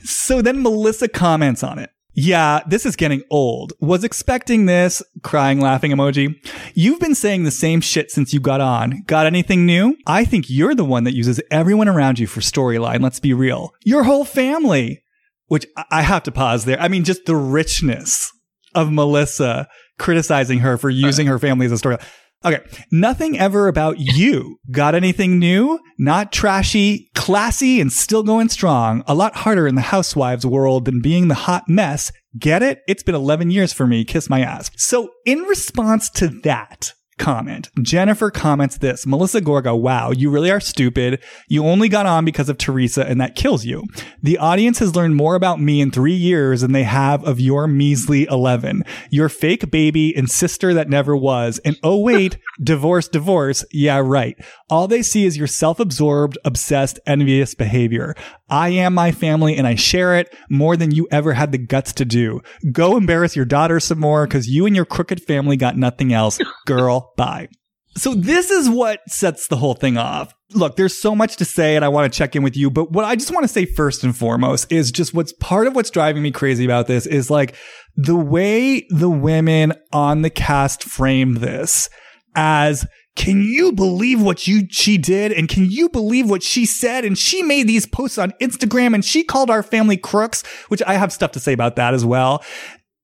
So 0.26 0.42
then 0.42 0.62
Melissa 0.62 1.08
comments 1.08 1.62
on 1.62 1.78
it. 1.78 1.90
Yeah, 2.16 2.60
this 2.66 2.86
is 2.86 2.96
getting 2.96 3.22
old. 3.30 3.74
Was 3.78 4.02
expecting 4.02 4.64
this. 4.64 5.02
Crying, 5.22 5.60
laughing 5.60 5.92
emoji. 5.92 6.34
You've 6.74 6.98
been 6.98 7.14
saying 7.14 7.44
the 7.44 7.50
same 7.50 7.82
shit 7.82 8.10
since 8.10 8.32
you 8.32 8.40
got 8.40 8.62
on. 8.62 9.02
Got 9.06 9.26
anything 9.26 9.66
new? 9.66 9.96
I 10.06 10.24
think 10.24 10.46
you're 10.48 10.74
the 10.74 10.84
one 10.84 11.04
that 11.04 11.14
uses 11.14 11.40
everyone 11.50 11.88
around 11.88 12.18
you 12.18 12.26
for 12.26 12.40
storyline. 12.40 13.02
Let's 13.02 13.20
be 13.20 13.34
real. 13.34 13.74
Your 13.84 14.02
whole 14.04 14.24
family. 14.24 15.02
Which 15.48 15.66
I- 15.92 16.02
have 16.02 16.24
to 16.24 16.32
pause 16.32 16.64
there. 16.64 16.80
I 16.80 16.88
mean, 16.88 17.04
just 17.04 17.26
the 17.26 17.36
richness 17.36 18.32
of 18.74 18.90
Melissa 18.90 19.68
criticizing 19.98 20.58
her 20.60 20.76
for 20.76 20.90
using 20.90 21.28
uh, 21.28 21.32
her 21.32 21.38
family 21.38 21.66
as 21.66 21.72
a 21.72 21.78
story. 21.78 21.98
Okay. 22.44 22.60
Nothing 22.92 23.38
ever 23.38 23.66
about 23.66 23.98
you. 23.98 24.58
Got 24.70 24.94
anything 24.94 25.38
new? 25.38 25.80
Not 25.98 26.32
trashy, 26.32 27.10
classy, 27.14 27.80
and 27.80 27.92
still 27.92 28.22
going 28.22 28.48
strong. 28.48 29.02
A 29.06 29.14
lot 29.14 29.36
harder 29.36 29.66
in 29.66 29.74
the 29.74 29.80
housewives 29.80 30.46
world 30.46 30.84
than 30.84 31.00
being 31.00 31.28
the 31.28 31.34
hot 31.34 31.64
mess. 31.68 32.12
Get 32.38 32.62
it? 32.62 32.82
It's 32.86 33.02
been 33.02 33.14
11 33.14 33.50
years 33.50 33.72
for 33.72 33.86
me. 33.86 34.04
Kiss 34.04 34.28
my 34.28 34.40
ass. 34.40 34.70
So 34.76 35.10
in 35.24 35.40
response 35.40 36.10
to 36.10 36.28
that, 36.44 36.92
comment. 37.18 37.70
Jennifer 37.82 38.30
comments 38.30 38.78
this 38.78 39.06
Melissa 39.06 39.40
Gorga, 39.40 39.78
wow, 39.78 40.10
you 40.10 40.30
really 40.30 40.50
are 40.50 40.60
stupid. 40.60 41.22
You 41.48 41.64
only 41.64 41.88
got 41.88 42.06
on 42.06 42.24
because 42.24 42.48
of 42.48 42.58
Teresa, 42.58 43.06
and 43.06 43.20
that 43.20 43.36
kills 43.36 43.64
you. 43.64 43.84
The 44.22 44.38
audience 44.38 44.78
has 44.80 44.96
learned 44.96 45.16
more 45.16 45.34
about 45.34 45.60
me 45.60 45.80
in 45.80 45.90
three 45.90 46.14
years 46.14 46.60
than 46.60 46.72
they 46.72 46.84
have 46.84 47.24
of 47.24 47.40
your 47.40 47.66
measly 47.66 48.24
11. 48.24 48.84
Your 49.10 49.28
fake 49.28 49.70
baby 49.70 50.16
and 50.16 50.30
sister 50.30 50.74
that 50.74 50.88
never 50.88 51.16
was. 51.16 51.58
And 51.64 51.76
oh, 51.82 51.98
wait, 51.98 52.38
divorce, 52.62 53.08
divorce. 53.08 53.64
Yeah, 53.72 54.00
right. 54.04 54.36
All 54.68 54.88
they 54.88 55.02
see 55.02 55.24
is 55.24 55.36
your 55.36 55.46
self 55.46 55.78
absorbed, 55.78 56.38
obsessed, 56.44 56.98
envious 57.06 57.54
behavior. 57.54 58.16
I 58.48 58.70
am 58.70 58.94
my 58.94 59.12
family 59.12 59.56
and 59.56 59.66
I 59.66 59.76
share 59.76 60.16
it 60.16 60.34
more 60.50 60.76
than 60.76 60.90
you 60.90 61.06
ever 61.10 61.34
had 61.34 61.52
the 61.52 61.58
guts 61.58 61.92
to 61.94 62.04
do. 62.04 62.40
Go 62.72 62.96
embarrass 62.96 63.36
your 63.36 63.44
daughter 63.44 63.78
some 63.78 64.00
more 64.00 64.26
because 64.26 64.48
you 64.48 64.66
and 64.66 64.74
your 64.74 64.84
crooked 64.84 65.22
family 65.22 65.56
got 65.56 65.76
nothing 65.76 66.12
else. 66.12 66.40
Girl, 66.66 67.12
bye. 67.16 67.48
So 67.96 68.14
this 68.14 68.50
is 68.50 68.68
what 68.68 69.00
sets 69.08 69.46
the 69.46 69.56
whole 69.56 69.74
thing 69.74 69.96
off. 69.96 70.34
Look, 70.52 70.76
there's 70.76 71.00
so 71.00 71.14
much 71.14 71.36
to 71.36 71.44
say 71.44 71.76
and 71.76 71.84
I 71.84 71.88
want 71.88 72.12
to 72.12 72.16
check 72.16 72.34
in 72.34 72.42
with 72.42 72.56
you, 72.56 72.68
but 72.68 72.90
what 72.90 73.04
I 73.04 73.14
just 73.14 73.32
want 73.32 73.44
to 73.44 73.48
say 73.48 73.66
first 73.66 74.02
and 74.02 74.16
foremost 74.16 74.70
is 74.70 74.90
just 74.90 75.14
what's 75.14 75.32
part 75.34 75.68
of 75.68 75.76
what's 75.76 75.90
driving 75.90 76.22
me 76.22 76.32
crazy 76.32 76.64
about 76.64 76.88
this 76.88 77.06
is 77.06 77.30
like 77.30 77.54
the 77.94 78.16
way 78.16 78.86
the 78.90 79.08
women 79.08 79.74
on 79.92 80.22
the 80.22 80.30
cast 80.30 80.82
framed 80.82 81.38
this 81.38 81.88
as 82.34 82.84
can 83.16 83.40
you 83.42 83.72
believe 83.72 84.20
what 84.20 84.46
you 84.46 84.68
she 84.70 84.98
did? 84.98 85.32
And 85.32 85.48
can 85.48 85.70
you 85.70 85.88
believe 85.88 86.28
what 86.28 86.42
she 86.42 86.66
said? 86.66 87.04
And 87.04 87.16
she 87.16 87.42
made 87.42 87.66
these 87.66 87.86
posts 87.86 88.18
on 88.18 88.32
Instagram 88.40 88.94
and 88.94 89.04
she 89.04 89.24
called 89.24 89.50
our 89.50 89.62
family 89.62 89.96
crooks 89.96 90.42
which 90.68 90.82
I 90.86 90.94
have 90.94 91.12
stuff 91.12 91.32
to 91.32 91.40
say 91.40 91.52
about 91.52 91.76
that 91.76 91.94
as 91.94 92.04
well. 92.04 92.44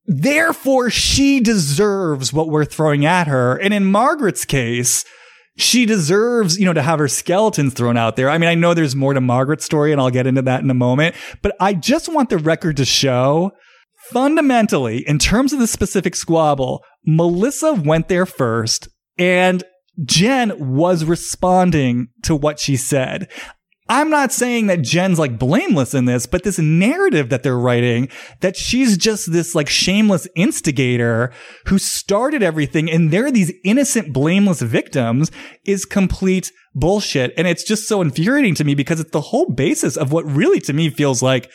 Therefore 0.07 0.91
she 0.91 1.41
deserves 1.41 2.33
what 2.33 2.49
we're 2.49 2.65
throwing 2.65 3.07
at 3.07 3.27
her. 3.27 3.57
And 3.57 3.73
in 3.73 3.91
Margaret's 3.91 4.45
case 4.45 5.05
she 5.57 5.85
deserves, 5.85 6.59
you 6.59 6.65
know, 6.65 6.73
to 6.73 6.83
have 6.83 6.99
her 6.99 7.09
skeletons 7.09 7.75
thrown 7.75 7.97
out 7.97 8.17
there. 8.17 8.31
I 8.31 8.39
mean, 8.39 8.49
I 8.49 8.55
know 8.55 8.73
there's 8.73 8.97
more 8.97 9.13
to 9.13 9.21
Margaret's 9.21 9.65
story 9.65 9.93
and 9.93 10.01
I'll 10.01 10.11
get 10.11 10.27
into 10.27 10.43
that 10.43 10.63
in 10.63 10.71
a 10.71 10.75
moment, 10.75 11.15
but 11.43 11.55
I 11.61 11.75
just 11.75 12.09
want 12.09 12.31
the 12.31 12.39
record 12.39 12.79
to 12.79 12.85
show 12.85 13.53
fundamentally, 14.11 15.07
in 15.07 15.19
terms 15.19 15.53
of 15.53 15.59
the 15.59 15.67
specific 15.67 16.17
squabble, 16.17 16.83
Melissa 17.07 17.75
went 17.75 18.09
there 18.09 18.27
first 18.27 18.89
and 19.19 19.63
Jen 20.05 20.75
was 20.75 21.05
responding 21.05 22.09
to 22.23 22.35
what 22.35 22.59
she 22.59 22.77
said. 22.77 23.29
I'm 23.89 24.09
not 24.09 24.33
saying 24.33 24.69
that 24.69 24.83
Jen's 24.83 25.19
like 25.19 25.39
blameless 25.39 25.93
in 25.93 26.07
this, 26.07 26.25
but 26.25 26.45
this 26.45 26.59
narrative 26.59 27.29
that 27.29 27.43
they're 27.43 27.59
writing 27.59 28.09
that 28.41 28.57
she's 28.57 28.97
just 28.97 29.33
this 29.33 29.55
like 29.55 29.69
shameless 29.69 30.27
instigator 30.35 31.31
who 31.67 31.79
started 31.79 32.43
everything 32.43 32.91
and 32.91 33.11
they're 33.11 33.31
these 33.31 33.53
innocent, 33.65 34.13
blameless 34.13 34.63
victims 34.63 35.31
is 35.67 35.85
complete 35.85 36.53
bullshit. 36.75 37.35
And 37.37 37.47
it's 37.47 37.65
just 37.65 37.87
so 37.87 38.01
infuriating 38.01 38.55
to 38.55 38.65
me 38.65 38.75
because 38.75 38.99
it's 38.99 39.11
the 39.11 39.21
whole 39.21 39.51
basis 39.53 39.97
of 39.97 40.11
what 40.13 40.25
really 40.25 40.61
to 40.61 40.73
me 40.73 40.89
feels 40.89 41.23
like 41.23 41.51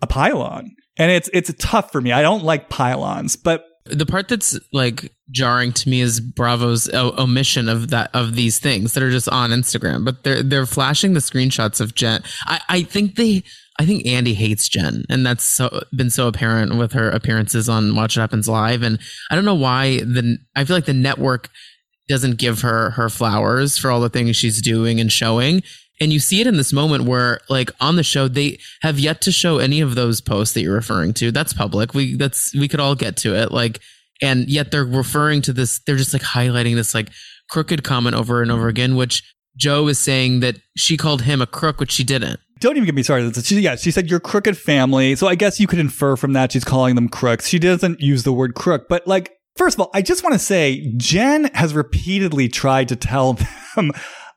a 0.00 0.06
pile-on. 0.06 0.70
And 0.98 1.10
it's, 1.10 1.28
it's 1.32 1.52
tough 1.58 1.90
for 1.90 2.00
me. 2.00 2.12
I 2.12 2.22
don't 2.22 2.44
like 2.44 2.68
pile-ons, 2.68 3.34
but 3.34 3.64
the 3.88 4.06
part 4.06 4.28
that's 4.28 4.58
like 4.72 5.12
jarring 5.30 5.72
to 5.72 5.88
me 5.88 6.00
is 6.00 6.20
Bravo's 6.20 6.92
omission 6.92 7.68
of 7.68 7.90
that 7.90 8.10
of 8.14 8.34
these 8.34 8.58
things 8.58 8.94
that 8.94 9.02
are 9.02 9.10
just 9.10 9.28
on 9.28 9.50
Instagram, 9.50 10.04
but 10.04 10.24
they're 10.24 10.42
they're 10.42 10.66
flashing 10.66 11.14
the 11.14 11.20
screenshots 11.20 11.80
of 11.80 11.94
Jen. 11.94 12.22
I 12.46 12.60
I 12.68 12.82
think 12.82 13.16
they 13.16 13.42
I 13.78 13.84
think 13.84 14.06
Andy 14.06 14.34
hates 14.34 14.68
Jen, 14.68 15.04
and 15.10 15.26
that's 15.26 15.44
so, 15.44 15.82
been 15.94 16.10
so 16.10 16.28
apparent 16.28 16.76
with 16.76 16.92
her 16.92 17.10
appearances 17.10 17.68
on 17.68 17.94
Watch 17.94 18.16
What 18.16 18.22
Happens 18.22 18.48
Live. 18.48 18.82
And 18.82 18.98
I 19.30 19.34
don't 19.34 19.44
know 19.44 19.54
why 19.54 19.98
the 19.98 20.38
I 20.54 20.64
feel 20.64 20.76
like 20.76 20.86
the 20.86 20.94
network 20.94 21.50
doesn't 22.08 22.38
give 22.38 22.62
her 22.62 22.90
her 22.90 23.08
flowers 23.08 23.76
for 23.76 23.90
all 23.90 24.00
the 24.00 24.08
things 24.08 24.36
she's 24.36 24.62
doing 24.62 25.00
and 25.00 25.12
showing. 25.12 25.62
And 26.00 26.12
you 26.12 26.20
see 26.20 26.40
it 26.40 26.46
in 26.46 26.56
this 26.56 26.72
moment 26.72 27.04
where, 27.04 27.40
like, 27.48 27.70
on 27.80 27.96
the 27.96 28.02
show, 28.02 28.28
they 28.28 28.58
have 28.82 28.98
yet 28.98 29.22
to 29.22 29.32
show 29.32 29.58
any 29.58 29.80
of 29.80 29.94
those 29.94 30.20
posts 30.20 30.54
that 30.54 30.62
you're 30.62 30.74
referring 30.74 31.14
to. 31.14 31.32
That's 31.32 31.54
public. 31.54 31.94
We 31.94 32.16
that's 32.16 32.54
we 32.54 32.68
could 32.68 32.80
all 32.80 32.94
get 32.94 33.16
to 33.18 33.34
it. 33.34 33.50
Like, 33.50 33.80
and 34.20 34.48
yet 34.48 34.70
they're 34.70 34.84
referring 34.84 35.42
to 35.42 35.52
this. 35.52 35.80
They're 35.86 35.96
just 35.96 36.12
like 36.12 36.22
highlighting 36.22 36.74
this 36.74 36.94
like 36.94 37.10
crooked 37.50 37.82
comment 37.82 38.14
over 38.14 38.42
and 38.42 38.50
over 38.50 38.68
again, 38.68 38.96
which 38.96 39.22
Joe 39.56 39.88
is 39.88 39.98
saying 39.98 40.40
that 40.40 40.58
she 40.76 40.96
called 40.96 41.22
him 41.22 41.40
a 41.40 41.46
crook, 41.46 41.80
which 41.80 41.92
she 41.92 42.04
didn't. 42.04 42.40
Don't 42.60 42.76
even 42.76 42.86
get 42.86 42.94
me 42.94 43.02
started. 43.02 43.36
She, 43.44 43.60
yeah, 43.60 43.76
she 43.76 43.90
said 43.90 44.10
you're 44.10 44.20
crooked 44.20 44.56
family. 44.56 45.14
So 45.14 45.26
I 45.26 45.34
guess 45.34 45.60
you 45.60 45.66
could 45.66 45.78
infer 45.78 46.16
from 46.16 46.32
that 46.32 46.52
she's 46.52 46.64
calling 46.64 46.94
them 46.94 47.08
crooks. 47.08 47.48
She 47.48 47.58
doesn't 47.58 48.00
use 48.00 48.22
the 48.22 48.32
word 48.32 48.54
crook, 48.54 48.86
but 48.88 49.06
like, 49.06 49.32
first 49.56 49.76
of 49.76 49.80
all, 49.80 49.90
I 49.92 50.02
just 50.02 50.22
want 50.22 50.34
to 50.34 50.38
say 50.38 50.92
Jen 50.96 51.50
has 51.54 51.74
repeatedly 51.74 52.48
tried 52.48 52.88
to 52.88 52.96
tell 52.96 53.38
them 53.76 53.92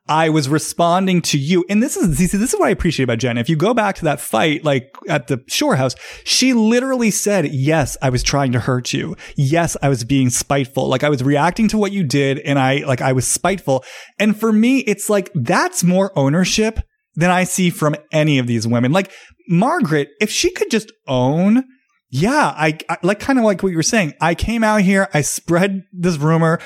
I 0.10 0.30
was 0.30 0.50
responding 0.50 1.22
to 1.22 1.38
you. 1.38 1.64
And 1.70 1.82
this 1.84 1.96
is, 1.96 2.18
this 2.18 2.34
is 2.34 2.54
what 2.60 2.68
I 2.68 2.72
appreciate 2.72 3.04
about 3.04 3.20
Jen. 3.20 3.38
If 3.38 3.48
you 3.48 3.56
go 3.56 3.76
back 3.76 3.96
to 3.98 4.06
that 4.06 4.20
fight, 4.20 4.66
like 4.66 4.92
at 5.08 5.28
the 5.28 5.44
shore 5.48 5.76
house, 5.76 5.96
she 6.24 6.54
literally 6.54 7.12
said, 7.12 7.48
yes, 7.54 7.96
I 8.02 8.10
was 8.10 8.24
trying 8.24 8.52
to 8.54 8.60
hurt 8.60 8.92
you. 8.92 9.16
Yes, 9.38 9.78
I 9.84 9.88
was 9.88 10.04
being 10.04 10.32
spiteful. 10.32 10.88
Like 10.88 11.04
I 11.04 11.10
was 11.10 11.24
reacting 11.24 11.68
to 11.70 11.78
what 11.78 11.92
you 11.92 12.04
did 12.04 12.40
and 12.40 12.58
I, 12.58 12.80
like 12.80 13.02
I 13.02 13.14
was 13.14 13.28
spiteful. 13.28 13.86
And 14.18 14.38
for 14.38 14.52
me, 14.52 14.80
it's 14.80 15.10
like, 15.10 15.30
that's 15.36 15.84
more 15.84 16.12
ownership 16.18 16.80
than 17.14 17.30
I 17.30 17.44
see 17.44 17.70
from 17.70 17.96
any 18.12 18.40
of 18.40 18.48
these 18.48 18.68
women. 18.68 18.92
Like 18.92 19.12
Margaret, 19.48 20.10
if 20.20 20.32
she 20.32 20.52
could 20.52 20.72
just 20.72 20.92
own 21.08 21.64
yeah, 22.12 22.54
I, 22.58 22.78
I, 22.90 22.98
like 23.04 23.20
kind 23.20 23.38
of 23.38 23.46
like 23.46 23.62
what 23.62 23.70
you 23.70 23.76
were 23.76 23.84
saying. 23.84 24.14
I 24.20 24.34
came 24.34 24.64
out 24.64 24.82
here, 24.82 25.08
I 25.14 25.22
spread 25.22 25.84
this 25.94 26.18
rumor. 26.18 26.60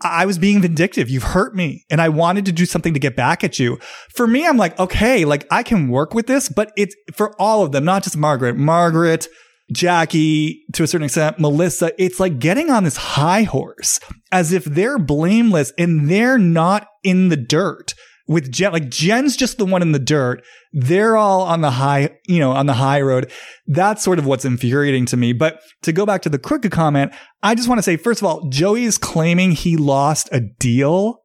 I 0.00 0.26
was 0.26 0.38
being 0.38 0.62
vindictive. 0.62 1.10
You've 1.10 1.24
hurt 1.24 1.54
me 1.54 1.84
and 1.90 2.00
I 2.00 2.08
wanted 2.08 2.44
to 2.46 2.52
do 2.52 2.66
something 2.66 2.94
to 2.94 3.00
get 3.00 3.16
back 3.16 3.42
at 3.42 3.58
you. 3.58 3.78
For 4.14 4.26
me, 4.26 4.46
I'm 4.46 4.56
like, 4.56 4.78
okay, 4.78 5.24
like 5.24 5.46
I 5.50 5.62
can 5.62 5.88
work 5.88 6.14
with 6.14 6.26
this, 6.26 6.48
but 6.48 6.72
it's 6.76 6.94
for 7.14 7.34
all 7.40 7.64
of 7.64 7.72
them, 7.72 7.84
not 7.84 8.04
just 8.04 8.16
Margaret, 8.16 8.56
Margaret, 8.56 9.26
Jackie, 9.72 10.64
to 10.72 10.82
a 10.82 10.86
certain 10.86 11.06
extent, 11.06 11.38
Melissa. 11.38 11.92
It's 12.02 12.20
like 12.20 12.38
getting 12.38 12.70
on 12.70 12.84
this 12.84 12.96
high 12.96 13.42
horse 13.42 14.00
as 14.32 14.52
if 14.52 14.64
they're 14.64 14.98
blameless 14.98 15.72
and 15.76 16.08
they're 16.08 16.38
not 16.38 16.88
in 17.02 17.28
the 17.28 17.36
dirt 17.36 17.94
with 18.28 18.52
Jen, 18.52 18.72
like 18.72 18.90
Jen's 18.90 19.36
just 19.36 19.58
the 19.58 19.64
one 19.64 19.82
in 19.82 19.92
the 19.92 19.98
dirt. 19.98 20.44
They're 20.72 21.16
all 21.16 21.42
on 21.42 21.62
the 21.62 21.72
high, 21.72 22.10
you 22.26 22.38
know, 22.38 22.52
on 22.52 22.66
the 22.66 22.74
high 22.74 23.00
road. 23.00 23.32
That's 23.66 24.04
sort 24.04 24.18
of 24.18 24.26
what's 24.26 24.44
infuriating 24.44 25.06
to 25.06 25.16
me. 25.16 25.32
But 25.32 25.60
to 25.82 25.92
go 25.92 26.04
back 26.04 26.22
to 26.22 26.28
the 26.28 26.38
crooked 26.38 26.70
comment, 26.70 27.12
I 27.42 27.54
just 27.54 27.68
want 27.68 27.78
to 27.78 27.82
say, 27.82 27.96
first 27.96 28.20
of 28.20 28.26
all, 28.26 28.48
Joey 28.50 28.84
is 28.84 28.98
claiming 28.98 29.52
he 29.52 29.76
lost 29.76 30.28
a 30.30 30.40
deal 30.40 31.22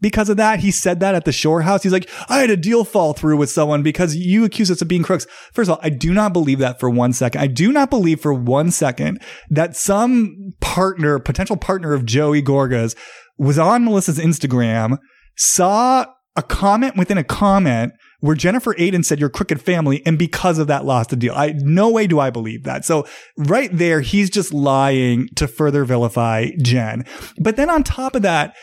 because 0.00 0.30
of 0.30 0.38
that. 0.38 0.60
He 0.60 0.70
said 0.70 1.00
that 1.00 1.14
at 1.14 1.26
the 1.26 1.32
shore 1.32 1.60
house. 1.60 1.82
He's 1.82 1.92
like, 1.92 2.08
I 2.30 2.38
had 2.38 2.48
a 2.48 2.56
deal 2.56 2.84
fall 2.84 3.12
through 3.12 3.36
with 3.36 3.50
someone 3.50 3.82
because 3.82 4.16
you 4.16 4.44
accuse 4.44 4.70
us 4.70 4.80
of 4.80 4.88
being 4.88 5.02
crooks. 5.02 5.26
First 5.52 5.70
of 5.70 5.76
all, 5.76 5.80
I 5.82 5.90
do 5.90 6.14
not 6.14 6.32
believe 6.32 6.58
that 6.60 6.80
for 6.80 6.88
one 6.88 7.12
second. 7.12 7.42
I 7.42 7.48
do 7.48 7.70
not 7.70 7.90
believe 7.90 8.20
for 8.20 8.32
one 8.32 8.70
second 8.70 9.20
that 9.50 9.76
some 9.76 10.54
partner, 10.60 11.18
potential 11.18 11.58
partner 11.58 11.92
of 11.92 12.06
Joey 12.06 12.40
Gorga's 12.40 12.96
was 13.36 13.58
on 13.58 13.84
Melissa's 13.84 14.18
Instagram, 14.18 14.98
saw 15.36 16.06
a 16.40 16.42
comment 16.42 16.96
within 16.96 17.18
a 17.18 17.24
comment 17.24 17.92
where 18.20 18.34
Jennifer 18.34 18.74
Aydin 18.74 19.04
said 19.04 19.20
you're 19.20 19.28
crooked 19.28 19.60
family 19.60 20.02
and 20.06 20.18
because 20.18 20.58
of 20.58 20.66
that 20.68 20.84
lost 20.84 21.10
the 21.10 21.16
deal. 21.16 21.34
I 21.34 21.54
no 21.58 21.90
way 21.90 22.06
do 22.06 22.18
I 22.18 22.30
believe 22.30 22.64
that. 22.64 22.84
So 22.84 23.06
right 23.36 23.70
there, 23.72 24.00
he's 24.00 24.30
just 24.30 24.52
lying 24.52 25.28
to 25.36 25.46
further 25.46 25.84
vilify 25.84 26.48
Jen. 26.62 27.04
But 27.38 27.56
then 27.56 27.68
on 27.70 27.82
top 27.82 28.14
of 28.14 28.22
that, 28.22 28.56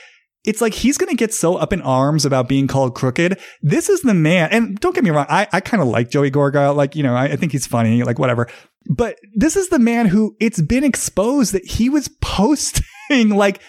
it's 0.43 0.61
like 0.61 0.73
he's 0.73 0.97
going 0.97 1.09
to 1.09 1.15
get 1.15 1.33
so 1.33 1.55
up 1.55 1.73
in 1.73 1.81
arms 1.81 2.25
about 2.25 2.47
being 2.47 2.67
called 2.67 2.95
crooked. 2.95 3.39
This 3.61 3.89
is 3.89 4.01
the 4.01 4.13
man. 4.13 4.49
And 4.51 4.79
don't 4.79 4.95
get 4.95 5.03
me 5.03 5.09
wrong. 5.09 5.25
I, 5.29 5.47
I 5.51 5.59
kind 5.59 5.83
of 5.83 5.89
like 5.89 6.09
Joey 6.09 6.31
Gorga. 6.31 6.75
Like, 6.75 6.95
you 6.95 7.03
know, 7.03 7.15
I, 7.15 7.25
I 7.25 7.35
think 7.35 7.51
he's 7.51 7.67
funny, 7.67 8.03
like 8.03 8.17
whatever. 8.17 8.47
But 8.89 9.17
this 9.35 9.55
is 9.55 9.69
the 9.69 9.79
man 9.79 10.07
who 10.07 10.35
it's 10.39 10.61
been 10.61 10.85
exposed 10.85 11.53
that 11.53 11.65
he 11.65 11.89
was 11.89 12.09
posting 12.21 13.29
like 13.29 13.61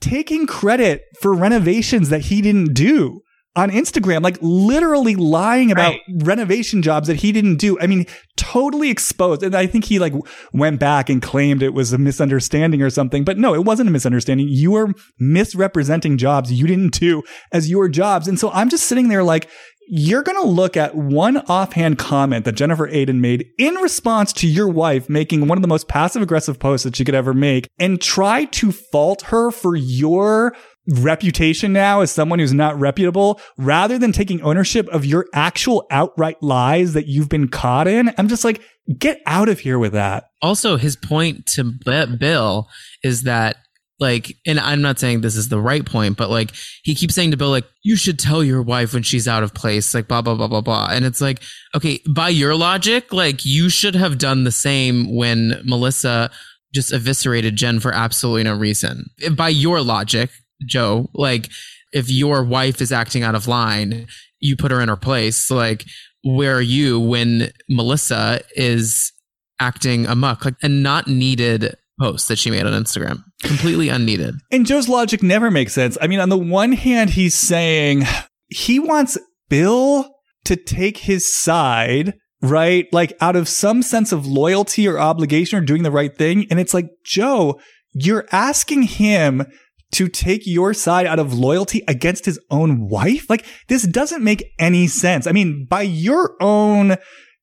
taking 0.00 0.46
credit 0.46 1.02
for 1.20 1.34
renovations 1.34 2.10
that 2.10 2.22
he 2.22 2.42
didn't 2.42 2.74
do 2.74 3.22
on 3.56 3.70
Instagram, 3.70 4.22
like 4.22 4.38
literally 4.40 5.16
lying 5.16 5.72
about 5.72 5.92
right. 5.92 6.00
renovation 6.22 6.82
jobs 6.82 7.08
that 7.08 7.16
he 7.16 7.32
didn't 7.32 7.56
do. 7.56 7.80
I 7.80 7.86
mean, 7.86 8.06
totally 8.36 8.90
exposed. 8.90 9.42
And 9.42 9.54
I 9.54 9.66
think 9.66 9.86
he 9.86 9.98
like 9.98 10.12
went 10.52 10.78
back 10.78 11.08
and 11.08 11.22
claimed 11.22 11.62
it 11.62 11.74
was 11.74 11.92
a 11.92 11.98
misunderstanding 11.98 12.82
or 12.82 12.90
something. 12.90 13.24
But 13.24 13.38
no, 13.38 13.54
it 13.54 13.64
wasn't 13.64 13.88
a 13.88 13.92
misunderstanding. 13.92 14.48
You 14.48 14.72
were 14.72 14.92
misrepresenting 15.18 16.18
jobs 16.18 16.52
you 16.52 16.66
didn't 16.66 16.92
do 16.92 17.22
as 17.50 17.70
your 17.70 17.88
jobs. 17.88 18.28
And 18.28 18.38
so 18.38 18.50
I'm 18.50 18.68
just 18.68 18.84
sitting 18.84 19.08
there 19.08 19.24
like, 19.24 19.48
you're 19.88 20.24
going 20.24 20.40
to 20.42 20.48
look 20.48 20.76
at 20.76 20.96
one 20.96 21.36
offhand 21.48 21.96
comment 21.96 22.44
that 22.44 22.56
Jennifer 22.56 22.88
Aydin 22.88 23.20
made 23.20 23.46
in 23.56 23.74
response 23.76 24.32
to 24.34 24.48
your 24.48 24.68
wife 24.68 25.08
making 25.08 25.46
one 25.46 25.56
of 25.56 25.62
the 25.62 25.68
most 25.68 25.86
passive 25.86 26.22
aggressive 26.22 26.58
posts 26.58 26.82
that 26.82 26.96
she 26.96 27.04
could 27.04 27.14
ever 27.14 27.32
make 27.32 27.68
and 27.78 28.02
try 28.02 28.46
to 28.46 28.72
fault 28.72 29.22
her 29.22 29.52
for 29.52 29.76
your 29.76 30.56
reputation 30.88 31.72
now 31.72 32.00
as 32.00 32.10
someone 32.10 32.38
who's 32.38 32.52
not 32.52 32.78
reputable 32.78 33.40
rather 33.58 33.98
than 33.98 34.12
taking 34.12 34.40
ownership 34.42 34.88
of 34.88 35.04
your 35.04 35.26
actual 35.34 35.86
outright 35.90 36.42
lies 36.42 36.92
that 36.92 37.06
you've 37.06 37.28
been 37.28 37.48
caught 37.48 37.88
in. 37.88 38.12
I'm 38.18 38.28
just 38.28 38.44
like, 38.44 38.62
get 38.98 39.20
out 39.26 39.48
of 39.48 39.60
here 39.60 39.78
with 39.78 39.92
that. 39.92 40.24
Also, 40.42 40.76
his 40.76 40.96
point 40.96 41.46
to 41.46 41.72
Bill 42.18 42.68
is 43.02 43.22
that 43.22 43.56
like 43.98 44.36
and 44.46 44.60
i'm 44.60 44.82
not 44.82 44.98
saying 44.98 45.20
this 45.20 45.36
is 45.36 45.48
the 45.48 45.60
right 45.60 45.86
point 45.86 46.16
but 46.16 46.28
like 46.28 46.52
he 46.82 46.94
keeps 46.94 47.14
saying 47.14 47.30
to 47.30 47.36
bill 47.36 47.50
like 47.50 47.64
you 47.82 47.96
should 47.96 48.18
tell 48.18 48.44
your 48.44 48.62
wife 48.62 48.92
when 48.92 49.02
she's 49.02 49.26
out 49.26 49.42
of 49.42 49.54
place 49.54 49.94
like 49.94 50.08
blah 50.08 50.20
blah 50.20 50.34
blah 50.34 50.48
blah 50.48 50.60
blah 50.60 50.88
and 50.90 51.04
it's 51.04 51.20
like 51.20 51.40
okay 51.74 52.00
by 52.14 52.28
your 52.28 52.54
logic 52.54 53.12
like 53.12 53.44
you 53.44 53.68
should 53.68 53.94
have 53.94 54.18
done 54.18 54.44
the 54.44 54.52
same 54.52 55.14
when 55.14 55.60
melissa 55.64 56.30
just 56.74 56.92
eviscerated 56.92 57.56
jen 57.56 57.80
for 57.80 57.92
absolutely 57.92 58.42
no 58.42 58.54
reason 58.54 59.06
by 59.32 59.48
your 59.48 59.80
logic 59.80 60.30
Joe. 60.64 61.10
Like, 61.14 61.50
if 61.92 62.10
your 62.10 62.44
wife 62.44 62.80
is 62.80 62.92
acting 62.92 63.22
out 63.22 63.34
of 63.34 63.48
line, 63.48 64.06
you 64.38 64.56
put 64.56 64.70
her 64.70 64.80
in 64.80 64.88
her 64.88 64.96
place. 64.96 65.50
Like, 65.50 65.84
where 66.24 66.56
are 66.56 66.62
you 66.62 67.00
when 67.00 67.50
Melissa 67.68 68.40
is 68.54 69.12
acting 69.60 70.06
amuck? 70.06 70.44
Like, 70.44 70.56
a 70.62 70.68
not 70.68 71.06
needed 71.06 71.76
post 71.98 72.28
that 72.28 72.38
she 72.38 72.50
made 72.50 72.66
on 72.66 72.72
Instagram. 72.72 73.22
Completely 73.42 73.88
unneeded. 73.88 74.34
And 74.50 74.66
Joe's 74.66 74.88
logic 74.88 75.22
never 75.22 75.50
makes 75.50 75.72
sense. 75.72 75.96
I 76.00 76.06
mean, 76.06 76.20
on 76.20 76.28
the 76.28 76.36
one 76.36 76.72
hand, 76.72 77.10
he's 77.10 77.34
saying 77.34 78.02
he 78.48 78.78
wants 78.78 79.18
Bill 79.48 80.14
to 80.44 80.56
take 80.56 80.98
his 80.98 81.34
side, 81.34 82.14
right? 82.42 82.86
Like 82.92 83.16
out 83.20 83.36
of 83.36 83.48
some 83.48 83.82
sense 83.82 84.12
of 84.12 84.26
loyalty 84.26 84.86
or 84.86 84.98
obligation 84.98 85.58
or 85.58 85.62
doing 85.62 85.82
the 85.82 85.90
right 85.90 86.14
thing. 86.14 86.46
And 86.50 86.60
it's 86.60 86.74
like, 86.74 86.88
Joe, 87.04 87.60
you're 87.92 88.26
asking 88.30 88.82
him 88.82 89.46
to 89.92 90.08
take 90.08 90.42
your 90.46 90.74
side 90.74 91.06
out 91.06 91.18
of 91.18 91.34
loyalty 91.34 91.82
against 91.88 92.24
his 92.24 92.40
own 92.50 92.88
wife? 92.88 93.28
Like, 93.30 93.44
this 93.68 93.86
doesn't 93.86 94.24
make 94.24 94.44
any 94.58 94.86
sense. 94.86 95.26
I 95.26 95.32
mean, 95.32 95.66
by 95.68 95.82
your 95.82 96.36
own 96.40 96.96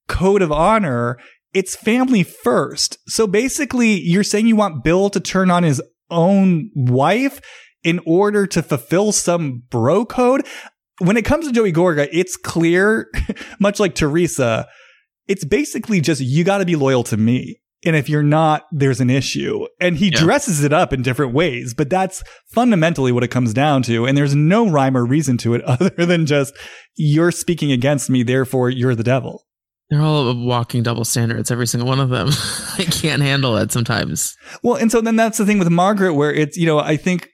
code 0.07 0.41
of 0.41 0.51
honor, 0.51 1.17
it's 1.53 1.75
family 1.75 2.23
first. 2.23 2.97
So 3.07 3.27
basically, 3.27 3.99
you're 3.99 4.23
saying 4.23 4.47
you 4.47 4.55
want 4.55 4.83
Bill 4.83 5.09
to 5.09 5.19
turn 5.19 5.51
on 5.51 5.63
his 5.63 5.81
own 6.09 6.69
wife 6.75 7.41
in 7.83 7.99
order 8.05 8.47
to 8.47 8.63
fulfill 8.63 9.11
some 9.11 9.63
bro 9.69 10.05
code. 10.05 10.45
When 10.99 11.17
it 11.17 11.25
comes 11.25 11.47
to 11.47 11.53
Joey 11.53 11.73
Gorga, 11.73 12.07
it's 12.11 12.37
clear, 12.37 13.09
much 13.59 13.79
like 13.79 13.95
Teresa, 13.95 14.67
it's 15.27 15.45
basically 15.45 16.01
just 16.01 16.21
you 16.21 16.43
got 16.43 16.59
to 16.59 16.65
be 16.65 16.75
loyal 16.75 17.03
to 17.05 17.17
me. 17.17 17.59
And 17.85 17.95
if 17.95 18.09
you're 18.09 18.23
not, 18.23 18.65
there's 18.71 19.01
an 19.01 19.09
issue. 19.09 19.65
And 19.79 19.97
he 19.97 20.05
yeah. 20.05 20.19
dresses 20.19 20.63
it 20.63 20.71
up 20.71 20.93
in 20.93 21.01
different 21.01 21.33
ways, 21.33 21.73
but 21.73 21.89
that's 21.89 22.23
fundamentally 22.47 23.11
what 23.11 23.23
it 23.23 23.29
comes 23.29 23.53
down 23.53 23.83
to. 23.83 24.05
And 24.05 24.17
there's 24.17 24.35
no 24.35 24.69
rhyme 24.69 24.95
or 24.95 25.05
reason 25.05 25.37
to 25.39 25.53
it 25.53 25.63
other 25.65 25.89
than 25.89 26.25
just 26.25 26.53
you're 26.95 27.31
speaking 27.31 27.71
against 27.71 28.09
me, 28.09 28.23
therefore 28.23 28.69
you're 28.69 28.95
the 28.95 29.03
devil. 29.03 29.45
They're 29.89 30.01
all 30.01 30.33
walking 30.45 30.81
double 30.81 31.05
standards, 31.05 31.51
every 31.51 31.67
single 31.67 31.87
one 31.87 31.99
of 31.99 32.09
them. 32.09 32.29
I 32.77 32.85
can't 32.89 33.21
handle 33.21 33.57
it 33.57 33.71
sometimes. 33.71 34.35
Well, 34.63 34.75
and 34.75 34.91
so 34.91 35.01
then 35.01 35.17
that's 35.17 35.37
the 35.37 35.45
thing 35.45 35.59
with 35.59 35.69
Margaret, 35.69 36.13
where 36.13 36.33
it's, 36.33 36.57
you 36.57 36.65
know, 36.65 36.79
I 36.79 36.97
think 36.97 37.29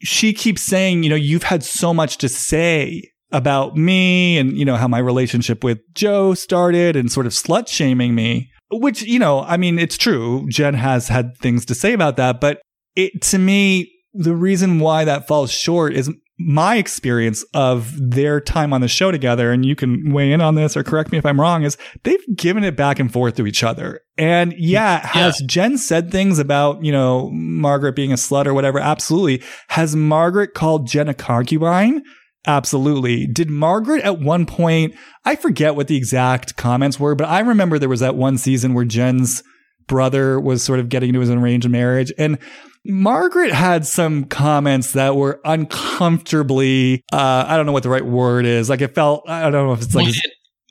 she 0.00 0.32
keeps 0.32 0.62
saying, 0.62 1.02
you 1.02 1.10
know, 1.10 1.16
you've 1.16 1.44
had 1.44 1.62
so 1.62 1.94
much 1.94 2.18
to 2.18 2.28
say 2.28 3.02
about 3.30 3.76
me 3.76 4.38
and, 4.38 4.56
you 4.56 4.64
know, 4.64 4.76
how 4.76 4.88
my 4.88 4.98
relationship 4.98 5.62
with 5.62 5.78
Joe 5.94 6.34
started 6.34 6.96
and 6.96 7.12
sort 7.12 7.26
of 7.26 7.32
slut 7.32 7.68
shaming 7.68 8.14
me 8.14 8.50
which, 8.80 9.02
you 9.02 9.18
know, 9.18 9.42
I 9.42 9.56
mean, 9.56 9.78
it's 9.78 9.96
true. 9.96 10.46
Jen 10.48 10.74
has 10.74 11.08
had 11.08 11.36
things 11.38 11.64
to 11.66 11.74
say 11.74 11.92
about 11.92 12.16
that, 12.16 12.40
but 12.40 12.60
it, 12.94 13.22
to 13.22 13.38
me, 13.38 13.92
the 14.12 14.34
reason 14.34 14.78
why 14.78 15.04
that 15.04 15.26
falls 15.26 15.50
short 15.50 15.94
is 15.94 16.10
my 16.38 16.76
experience 16.76 17.44
of 17.54 17.92
their 17.96 18.40
time 18.40 18.72
on 18.72 18.80
the 18.80 18.88
show 18.88 19.12
together, 19.12 19.52
and 19.52 19.64
you 19.64 19.76
can 19.76 20.12
weigh 20.12 20.32
in 20.32 20.40
on 20.40 20.56
this 20.56 20.76
or 20.76 20.82
correct 20.82 21.12
me 21.12 21.18
if 21.18 21.24
I'm 21.24 21.40
wrong, 21.40 21.62
is 21.62 21.76
they've 22.02 22.24
given 22.36 22.64
it 22.64 22.76
back 22.76 22.98
and 22.98 23.12
forth 23.12 23.36
to 23.36 23.46
each 23.46 23.62
other. 23.62 24.00
And 24.16 24.52
yeah, 24.56 25.06
has. 25.06 25.40
Jen 25.46 25.78
said 25.78 26.10
things 26.10 26.38
about, 26.38 26.84
you 26.84 26.90
know, 26.90 27.30
Margaret 27.32 27.94
being 27.94 28.12
a 28.12 28.16
slut 28.16 28.46
or 28.46 28.54
whatever? 28.54 28.80
Absolutely. 28.80 29.42
Has 29.68 29.94
Margaret 29.94 30.54
called 30.54 30.88
Jen 30.88 31.08
a 31.08 31.14
concubine? 31.14 32.02
Absolutely. 32.46 33.26
Did 33.26 33.48
Margaret 33.48 34.02
at 34.02 34.20
one 34.20 34.44
point, 34.44 34.94
I 35.24 35.34
forget 35.34 35.74
what 35.74 35.88
the 35.88 35.96
exact 35.96 36.56
comments 36.56 37.00
were, 37.00 37.14
but 37.14 37.28
I 37.28 37.40
remember 37.40 37.78
there 37.78 37.88
was 37.88 38.00
that 38.00 38.16
one 38.16 38.36
season 38.36 38.74
where 38.74 38.84
Jen's 38.84 39.42
brother 39.86 40.38
was 40.38 40.62
sort 40.62 40.78
of 40.78 40.88
getting 40.88 41.10
into 41.10 41.20
his 41.20 41.30
arranged 41.30 41.68
marriage. 41.68 42.12
And 42.18 42.38
Margaret 42.84 43.52
had 43.52 43.86
some 43.86 44.24
comments 44.24 44.92
that 44.92 45.16
were 45.16 45.40
uncomfortably, 45.44 47.02
uh, 47.12 47.44
I 47.48 47.56
don't 47.56 47.64
know 47.64 47.72
what 47.72 47.82
the 47.82 47.88
right 47.88 48.04
word 48.04 48.44
is. 48.44 48.68
Like 48.68 48.82
it 48.82 48.94
felt, 48.94 49.24
I 49.28 49.50
don't 49.50 49.66
know 49.66 49.72
if 49.72 49.80
it's 49.80 49.94
like. 49.94 50.08
It, 50.08 50.16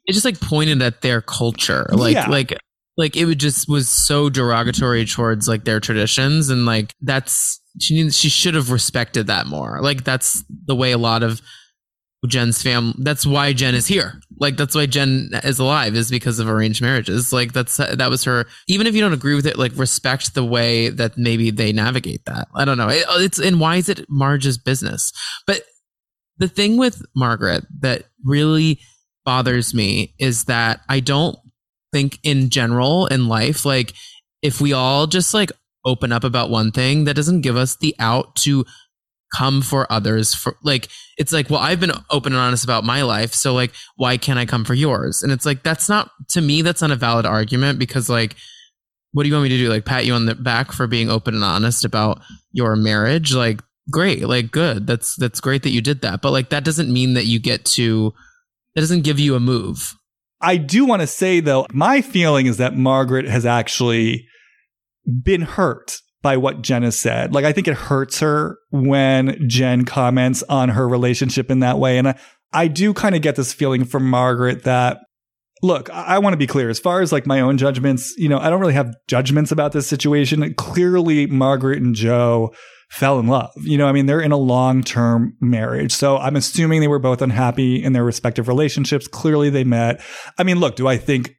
it 0.05 0.13
just 0.13 0.25
like 0.25 0.39
pointed 0.39 0.81
at 0.83 1.01
their 1.01 1.21
culture. 1.21 1.87
Like, 1.91 2.13
yeah. 2.13 2.27
like, 2.27 2.55
like 2.97 3.15
it 3.15 3.25
would 3.25 3.39
just 3.39 3.67
was 3.67 3.89
so 3.89 4.29
derogatory 4.29 5.05
towards 5.05 5.47
like 5.47 5.63
their 5.63 5.79
traditions. 5.79 6.49
And 6.49 6.67
like 6.67 6.93
that's, 7.01 7.59
she 7.79 7.95
needs, 7.95 8.15
she 8.15 8.29
should 8.29 8.53
have 8.53 8.69
respected 8.69 9.25
that 9.25 9.47
more. 9.47 9.79
Like 9.81 10.03
that's 10.03 10.43
the 10.67 10.75
way 10.75 10.91
a 10.91 10.99
lot 10.99 11.23
of 11.23 11.41
Jen's 12.27 12.61
fam. 12.61 12.93
That's 12.99 13.25
why 13.25 13.53
Jen 13.53 13.75
is 13.75 13.87
here. 13.87 14.21
Like 14.39 14.55
that's 14.55 14.75
why 14.75 14.85
Jen 14.85 15.29
is 15.43 15.59
alive 15.59 15.95
is 15.95 16.09
because 16.09 16.39
of 16.39 16.49
arranged 16.49 16.81
marriages. 16.81 17.33
Like 17.33 17.53
that's 17.53 17.77
that 17.77 18.09
was 18.09 18.23
her. 18.23 18.45
Even 18.67 18.87
if 18.87 18.95
you 18.95 19.01
don't 19.01 19.13
agree 19.13 19.35
with 19.35 19.45
it, 19.45 19.57
like 19.57 19.75
respect 19.75 20.33
the 20.33 20.45
way 20.45 20.89
that 20.89 21.17
maybe 21.17 21.51
they 21.51 21.73
navigate 21.73 22.25
that. 22.25 22.47
I 22.55 22.65
don't 22.65 22.77
know. 22.77 22.89
It, 22.89 23.05
it's 23.09 23.39
and 23.39 23.59
why 23.59 23.77
is 23.77 23.89
it 23.89 24.05
Marge's 24.09 24.57
business? 24.57 25.11
But 25.45 25.63
the 26.37 26.47
thing 26.47 26.77
with 26.77 27.03
Margaret 27.15 27.65
that 27.79 28.05
really 28.23 28.79
bothers 29.25 29.73
me 29.73 30.15
is 30.17 30.45
that 30.45 30.81
I 30.89 30.99
don't 30.99 31.37
think 31.91 32.19
in 32.23 32.49
general 32.49 33.07
in 33.07 33.27
life, 33.27 33.65
like 33.65 33.93
if 34.41 34.59
we 34.61 34.73
all 34.73 35.07
just 35.07 35.33
like 35.33 35.51
open 35.85 36.11
up 36.11 36.23
about 36.23 36.49
one 36.49 36.71
thing, 36.71 37.03
that 37.03 37.15
doesn't 37.15 37.41
give 37.41 37.57
us 37.57 37.75
the 37.75 37.95
out 37.99 38.35
to 38.37 38.65
come 39.35 39.61
for 39.61 39.91
others 39.91 40.33
for 40.33 40.55
like 40.63 40.89
it's 41.17 41.33
like 41.33 41.49
well 41.49 41.59
i've 41.59 41.79
been 41.79 41.91
open 42.09 42.33
and 42.33 42.39
honest 42.39 42.63
about 42.63 42.83
my 42.83 43.01
life 43.01 43.33
so 43.33 43.53
like 43.53 43.71
why 43.95 44.17
can't 44.17 44.39
i 44.39 44.45
come 44.45 44.63
for 44.63 44.73
yours? 44.73 45.23
And 45.23 45.31
it's 45.31 45.45
like 45.45 45.63
that's 45.63 45.89
not 45.89 46.11
to 46.29 46.41
me 46.41 46.61
that's 46.61 46.81
not 46.81 46.91
a 46.91 46.95
valid 46.95 47.25
argument 47.25 47.79
because 47.79 48.09
like 48.09 48.35
what 49.11 49.23
do 49.23 49.29
you 49.29 49.35
want 49.35 49.43
me 49.43 49.49
to 49.49 49.57
do? 49.57 49.69
Like 49.69 49.85
pat 49.85 50.05
you 50.05 50.13
on 50.13 50.25
the 50.25 50.35
back 50.35 50.71
for 50.71 50.87
being 50.87 51.09
open 51.09 51.35
and 51.35 51.43
honest 51.43 51.85
about 51.85 52.19
your 52.51 52.75
marriage? 52.75 53.33
Like 53.33 53.61
great 53.91 54.27
like 54.27 54.51
good. 54.51 54.87
That's 54.87 55.15
that's 55.15 55.39
great 55.39 55.63
that 55.63 55.71
you 55.71 55.81
did 55.81 56.01
that. 56.01 56.21
But 56.21 56.31
like 56.31 56.49
that 56.49 56.63
doesn't 56.63 56.91
mean 56.91 57.13
that 57.13 57.25
you 57.25 57.39
get 57.39 57.65
to 57.65 58.13
that 58.75 58.81
doesn't 58.81 59.03
give 59.03 59.19
you 59.19 59.35
a 59.35 59.39
move. 59.39 59.95
I 60.41 60.57
do 60.57 60.85
want 60.85 61.01
to 61.01 61.07
say 61.07 61.39
though 61.39 61.65
my 61.71 62.01
feeling 62.01 62.47
is 62.47 62.57
that 62.57 62.75
margaret 62.75 63.25
has 63.25 63.45
actually 63.45 64.27
been 65.23 65.41
hurt 65.41 65.99
by 66.23 66.37
what 66.37 66.61
Jen 66.61 66.81
has 66.81 66.99
said. 66.99 67.33
Like, 67.33 67.45
I 67.45 67.51
think 67.51 67.67
it 67.67 67.75
hurts 67.75 68.21
her 68.21 68.57
when 68.71 69.47
Jen 69.47 69.85
comments 69.85 70.41
on 70.43 70.69
her 70.69 70.87
relationship 70.87 71.51
in 71.51 71.59
that 71.59 71.77
way. 71.77 71.99
And 71.99 72.07
I, 72.07 72.19
I 72.53 72.67
do 72.67 72.93
kind 72.93 73.13
of 73.13 73.21
get 73.21 73.35
this 73.35 73.53
feeling 73.53 73.83
from 73.83 74.09
Margaret 74.09 74.63
that, 74.63 75.01
look, 75.61 75.89
I, 75.91 76.15
I 76.15 76.19
want 76.19 76.33
to 76.33 76.37
be 76.37 76.47
clear. 76.47 76.69
As 76.69 76.79
far 76.79 77.01
as 77.01 77.11
like 77.11 77.27
my 77.27 77.41
own 77.41 77.57
judgments, 77.57 78.15
you 78.17 78.29
know, 78.29 78.39
I 78.39 78.49
don't 78.49 78.61
really 78.61 78.73
have 78.73 78.95
judgments 79.07 79.51
about 79.51 79.73
this 79.73 79.85
situation. 79.85 80.53
Clearly, 80.55 81.27
Margaret 81.27 81.81
and 81.81 81.93
Joe 81.93 82.53
fell 82.89 83.19
in 83.19 83.27
love. 83.27 83.51
You 83.61 83.77
know, 83.77 83.87
I 83.87 83.91
mean, 83.91 84.05
they're 84.05 84.21
in 84.21 84.31
a 84.31 84.37
long 84.37 84.81
term 84.81 85.35
marriage. 85.41 85.91
So 85.91 86.17
I'm 86.17 86.37
assuming 86.37 86.79
they 86.79 86.87
were 86.87 86.99
both 86.99 87.21
unhappy 87.21 87.83
in 87.83 87.91
their 87.91 88.05
respective 88.05 88.47
relationships. 88.47 89.09
Clearly, 89.09 89.49
they 89.49 89.65
met. 89.65 90.01
I 90.37 90.43
mean, 90.43 90.59
look, 90.59 90.77
do 90.77 90.87
I 90.87 90.97
think 90.97 91.33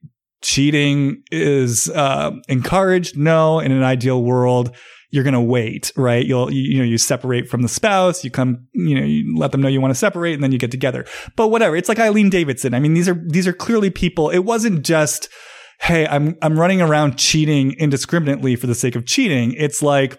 cheating 0.45 1.23
is 1.33 1.91
uh, 1.91 2.31
encouraged. 2.49 3.17
No, 3.17 3.59
in 3.59 3.73
an 3.73 3.83
ideal 3.83 4.23
world, 4.23 4.77
you're 5.11 5.25
going 5.25 5.35
to 5.35 5.41
wait, 5.41 5.93
right? 5.97 6.25
You'll, 6.25 6.53
you, 6.53 6.63
you, 6.63 6.79
know, 6.79 6.85
you 6.85 6.99
separate 6.99 7.49
from 7.49 7.63
the 7.63 7.69
spouse, 7.69 8.25
you 8.25 8.31
come, 8.31 8.67
you 8.73 8.99
know, 8.99 9.05
you 9.05 9.37
let 9.37 9.53
them 9.53 9.63
know 9.63 9.69
you 9.69 9.81
want 9.81 9.93
to 9.93 9.99
separate 9.99 10.35
and 10.35 10.43
then 10.43 10.53
you 10.53 10.59
get 10.59 10.71
together. 10.71 11.05
But 11.37 11.49
whatever. 11.49 11.77
It's 11.77 11.89
like 11.89 11.99
Eileen 11.99 12.31
Davidson. 12.31 12.75
I 12.75 12.81
mean, 12.81 12.95
these 12.95 13.09
are, 13.09 13.21
these 13.29 13.47
are 13.47 13.53
clearly 13.53 13.91
people. 13.91 14.31
It 14.31 14.41
wasn't 14.41 14.85
just, 14.85 15.29
Hey, 15.81 16.07
I'm, 16.07 16.37
I'm 16.41 16.59
running 16.59 16.81
around 16.81 17.19
cheating 17.19 17.73
indiscriminately 17.73 18.57
for 18.57 18.67
the 18.67 18.75
sake 18.75 18.97
of 18.97 19.07
cheating. 19.07 19.55
It's 19.57 19.83
like, 19.83 20.19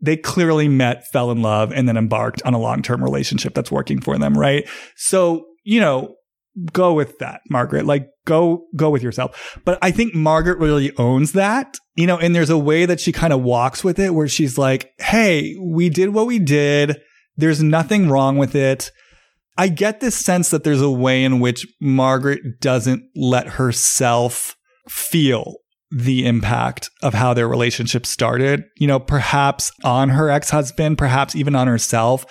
they 0.00 0.16
clearly 0.16 0.68
met, 0.68 1.06
fell 1.08 1.30
in 1.30 1.42
love, 1.42 1.72
and 1.72 1.86
then 1.86 1.96
embarked 1.96 2.42
on 2.44 2.54
a 2.54 2.58
long 2.58 2.82
term 2.82 3.02
relationship 3.02 3.54
that's 3.54 3.70
working 3.70 4.00
for 4.00 4.18
them, 4.18 4.38
right? 4.38 4.68
So, 4.96 5.46
you 5.64 5.80
know, 5.80 6.14
go 6.72 6.92
with 6.92 7.18
that, 7.18 7.40
Margaret. 7.48 7.86
Like 7.86 8.08
go 8.24 8.66
go 8.76 8.90
with 8.90 9.02
yourself. 9.02 9.58
But 9.64 9.78
I 9.82 9.90
think 9.90 10.14
Margaret 10.14 10.58
really 10.58 10.94
owns 10.96 11.32
that. 11.32 11.76
You 11.96 12.06
know, 12.06 12.18
and 12.18 12.34
there's 12.34 12.50
a 12.50 12.58
way 12.58 12.86
that 12.86 13.00
she 13.00 13.12
kind 13.12 13.32
of 13.32 13.42
walks 13.42 13.84
with 13.84 13.98
it 13.98 14.14
where 14.14 14.28
she's 14.28 14.56
like, 14.56 14.92
"Hey, 14.98 15.56
we 15.60 15.88
did 15.88 16.10
what 16.10 16.26
we 16.26 16.38
did. 16.38 17.00
There's 17.36 17.62
nothing 17.62 18.08
wrong 18.08 18.38
with 18.38 18.54
it." 18.54 18.90
I 19.58 19.68
get 19.68 20.00
this 20.00 20.16
sense 20.16 20.50
that 20.50 20.64
there's 20.64 20.80
a 20.80 20.90
way 20.90 21.22
in 21.22 21.40
which 21.40 21.66
Margaret 21.80 22.60
doesn't 22.60 23.02
let 23.14 23.46
herself 23.46 24.56
feel 24.88 25.56
the 25.90 26.24
impact 26.24 26.88
of 27.02 27.14
how 27.14 27.34
their 27.34 27.48
relationship 27.48 28.06
started, 28.06 28.62
you 28.76 28.86
know, 28.86 29.00
perhaps 29.00 29.72
on 29.82 30.10
her 30.10 30.30
ex-husband, 30.30 30.96
perhaps 30.96 31.34
even 31.34 31.56
on 31.56 31.66
herself. 31.66 32.24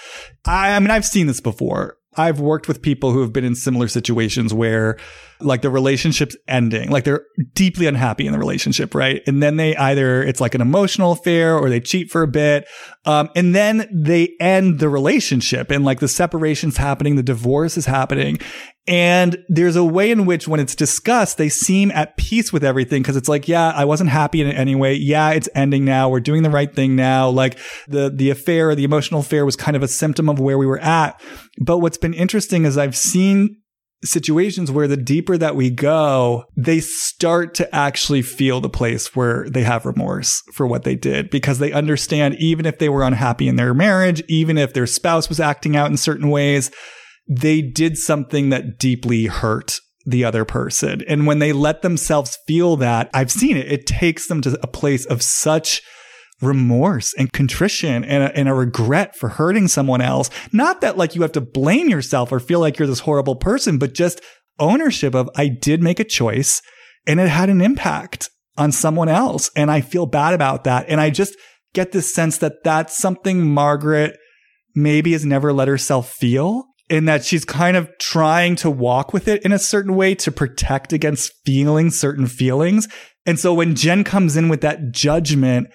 I, 0.45 0.75
I 0.75 0.79
mean, 0.79 0.91
I've 0.91 1.05
seen 1.05 1.27
this 1.27 1.41
before 1.41 1.98
I've 2.19 2.41
worked 2.41 2.67
with 2.67 2.81
people 2.81 3.13
who 3.13 3.21
have 3.21 3.31
been 3.31 3.45
in 3.45 3.55
similar 3.55 3.87
situations 3.87 4.53
where 4.53 4.97
like 5.41 5.61
the 5.61 5.69
relationship's 5.69 6.35
ending, 6.47 6.89
like 6.89 7.03
they're 7.03 7.25
deeply 7.53 7.85
unhappy 7.85 8.25
in 8.25 8.33
the 8.33 8.39
relationship, 8.39 8.93
right? 8.93 9.21
And 9.25 9.41
then 9.41 9.57
they 9.57 9.75
either, 9.75 10.21
it's 10.21 10.41
like 10.41 10.55
an 10.55 10.61
emotional 10.61 11.13
affair 11.13 11.57
or 11.57 11.69
they 11.69 11.79
cheat 11.79 12.11
for 12.11 12.21
a 12.21 12.27
bit. 12.27 12.67
Um, 13.05 13.29
and 13.35 13.55
then 13.55 13.87
they 13.93 14.35
end 14.39 14.79
the 14.79 14.89
relationship 14.89 15.71
and 15.71 15.85
like 15.85 15.99
the 15.99 16.07
separation's 16.07 16.77
happening, 16.77 17.15
the 17.15 17.23
divorce 17.23 17.77
is 17.77 17.85
happening. 17.85 18.39
And 18.87 19.37
there's 19.47 19.75
a 19.75 19.83
way 19.83 20.09
in 20.09 20.25
which 20.25 20.47
when 20.47 20.59
it's 20.59 20.73
discussed, 20.73 21.37
they 21.37 21.47
seem 21.47 21.91
at 21.91 22.17
peace 22.17 22.51
with 22.51 22.63
everything 22.63 23.03
because 23.03 23.15
it's 23.15 23.29
like, 23.29 23.47
yeah, 23.47 23.69
I 23.69 23.85
wasn't 23.85 24.09
happy 24.09 24.41
in 24.41 24.47
it 24.47 24.57
anyway. 24.57 24.95
Yeah, 24.95 25.29
it's 25.29 25.47
ending 25.53 25.85
now. 25.85 26.09
We're 26.09 26.21
doing 26.21 26.41
the 26.41 26.49
right 26.49 26.73
thing 26.73 26.95
now. 26.95 27.29
Like 27.29 27.59
the, 27.87 28.09
the 28.09 28.31
affair, 28.31 28.73
the 28.73 28.83
emotional 28.83 29.21
affair 29.21 29.45
was 29.45 29.55
kind 29.55 29.77
of 29.77 29.83
a 29.83 29.87
symptom 29.87 30.27
of 30.27 30.39
where 30.39 30.57
we 30.57 30.65
were 30.65 30.79
at. 30.79 31.21
But 31.61 31.77
what's 31.79 31.99
been 31.99 32.15
interesting 32.15 32.65
is 32.65 32.77
I've 32.77 32.97
seen 32.97 33.58
situations 34.03 34.71
where 34.71 34.87
the 34.87 34.97
deeper 34.97 35.37
that 35.37 35.55
we 35.55 35.69
go, 35.69 36.45
they 36.55 36.79
start 36.79 37.53
to 37.55 37.75
actually 37.75 38.21
feel 38.21 38.61
the 38.61 38.69
place 38.69 39.15
where 39.15 39.49
they 39.49 39.63
have 39.63 39.85
remorse 39.85 40.41
for 40.53 40.65
what 40.65 40.83
they 40.83 40.95
did 40.95 41.29
because 41.29 41.59
they 41.59 41.71
understand 41.71 42.35
even 42.35 42.65
if 42.65 42.77
they 42.77 42.89
were 42.89 43.03
unhappy 43.03 43.47
in 43.47 43.57
their 43.57 43.73
marriage, 43.73 44.23
even 44.27 44.57
if 44.57 44.73
their 44.73 44.87
spouse 44.87 45.27
was 45.27 45.39
acting 45.39 45.75
out 45.75 45.91
in 45.91 45.97
certain 45.97 46.29
ways, 46.29 46.71
they 47.27 47.61
did 47.61 47.97
something 47.97 48.49
that 48.49 48.79
deeply 48.79 49.25
hurt 49.25 49.79
the 50.05 50.23
other 50.23 50.45
person. 50.45 51.03
And 51.07 51.27
when 51.27 51.39
they 51.39 51.53
let 51.53 51.81
themselves 51.81 52.37
feel 52.47 52.77
that, 52.77 53.09
I've 53.13 53.31
seen 53.31 53.57
it, 53.57 53.71
it 53.71 53.85
takes 53.85 54.27
them 54.27 54.41
to 54.41 54.57
a 54.63 54.67
place 54.67 55.05
of 55.05 55.21
such 55.21 55.81
remorse 56.41 57.13
and 57.13 57.31
contrition 57.33 58.03
and 58.03 58.23
a, 58.23 58.35
and 58.37 58.47
a 58.47 58.53
regret 58.53 59.15
for 59.15 59.29
hurting 59.29 59.67
someone 59.67 60.01
else. 60.01 60.29
Not 60.51 60.81
that 60.81 60.97
like 60.97 61.15
you 61.15 61.21
have 61.21 61.31
to 61.33 61.41
blame 61.41 61.89
yourself 61.89 62.31
or 62.31 62.39
feel 62.39 62.59
like 62.59 62.79
you're 62.79 62.87
this 62.87 63.01
horrible 63.01 63.35
person, 63.35 63.77
but 63.77 63.93
just 63.93 64.21
ownership 64.59 65.15
of 65.15 65.29
I 65.35 65.47
did 65.47 65.81
make 65.81 65.99
a 65.99 66.03
choice 66.03 66.61
and 67.07 67.19
it 67.19 67.29
had 67.29 67.49
an 67.49 67.61
impact 67.61 68.29
on 68.57 68.71
someone 68.71 69.09
else. 69.09 69.49
And 69.55 69.71
I 69.71 69.81
feel 69.81 70.05
bad 70.05 70.33
about 70.33 70.65
that. 70.65 70.85
And 70.89 70.99
I 70.99 71.09
just 71.09 71.35
get 71.73 71.91
this 71.91 72.13
sense 72.13 72.37
that 72.39 72.63
that's 72.63 72.97
something 72.97 73.53
Margaret 73.53 74.17
maybe 74.75 75.13
has 75.13 75.25
never 75.25 75.51
let 75.53 75.67
herself 75.67 76.11
feel 76.11 76.65
in 76.89 77.05
that 77.05 77.23
she's 77.23 77.45
kind 77.45 77.77
of 77.77 77.89
trying 77.99 78.55
to 78.57 78.69
walk 78.69 79.13
with 79.13 79.27
it 79.27 79.43
in 79.43 79.51
a 79.51 79.59
certain 79.59 79.95
way 79.95 80.15
to 80.15 80.31
protect 80.31 80.91
against 80.91 81.31
feeling 81.45 81.89
certain 81.91 82.25
feelings. 82.25 82.87
And 83.25 83.39
so 83.39 83.53
when 83.53 83.75
Jen 83.75 84.03
comes 84.03 84.35
in 84.35 84.49
with 84.49 84.61
that 84.61 84.91
judgment, 84.91 85.69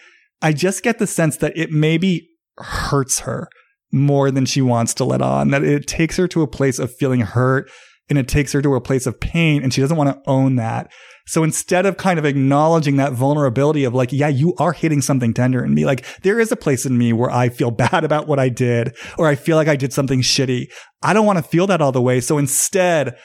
I 0.45 0.53
just 0.53 0.83
get 0.83 0.99
the 0.99 1.07
sense 1.07 1.39
that 1.39 1.57
it 1.57 1.71
maybe 1.71 2.29
hurts 2.59 3.21
her 3.21 3.49
more 3.91 4.31
than 4.31 4.45
she 4.45 4.61
wants 4.61 4.93
to 4.95 5.05
let 5.05 5.23
on, 5.23 5.51
that 5.53 5.65
it 5.65 5.87
takes 5.87 6.19
her 6.19 6.29
to 6.29 6.43
a 6.43 6.47
place 6.47 6.79
of 6.79 6.95
feeling 6.95 7.21
hurt 7.21 7.71
and 8.11 8.19
it 8.19 8.29
takes 8.29 8.53
her 8.53 8.61
to 8.61 8.75
a 8.75 8.81
place 8.81 9.07
of 9.07 9.19
pain 9.19 9.63
and 9.63 9.73
she 9.73 9.81
doesn't 9.81 9.97
want 9.97 10.11
to 10.11 10.31
own 10.31 10.57
that. 10.57 10.93
So 11.27 11.43
instead 11.43 11.87
of 11.87 11.97
kind 11.97 12.19
of 12.19 12.27
acknowledging 12.27 12.97
that 12.97 13.15
vulnerability 13.15 13.85
of 13.85 13.95
like, 13.95 14.13
yeah, 14.13 14.29
you 14.29 14.55
are 14.59 14.75
hitting 14.75 15.01
something 15.01 15.33
tender 15.33 15.65
in 15.65 15.73
me. 15.73 15.87
Like 15.87 16.05
there 16.21 16.39
is 16.39 16.53
a 16.53 16.57
place 16.57 16.85
in 16.85 16.99
me 16.99 17.15
where 17.15 17.31
I 17.31 17.49
feel 17.49 17.71
bad 17.71 18.05
about 18.05 18.29
what 18.29 18.39
I 18.39 18.51
did 18.51 18.95
or 19.17 19.27
I 19.27 19.37
feel 19.37 19.57
like 19.57 19.69
I 19.69 19.77
did 19.77 19.95
something 19.95 20.21
shitty. 20.21 20.67
I 21.03 21.15
don't 21.15 21.25
want 21.25 21.39
to 21.39 21.43
feel 21.43 21.67
that 21.69 21.81
all 21.81 21.93
the 21.93 22.03
way. 22.03 22.21
So 22.21 22.37
instead, 22.37 23.17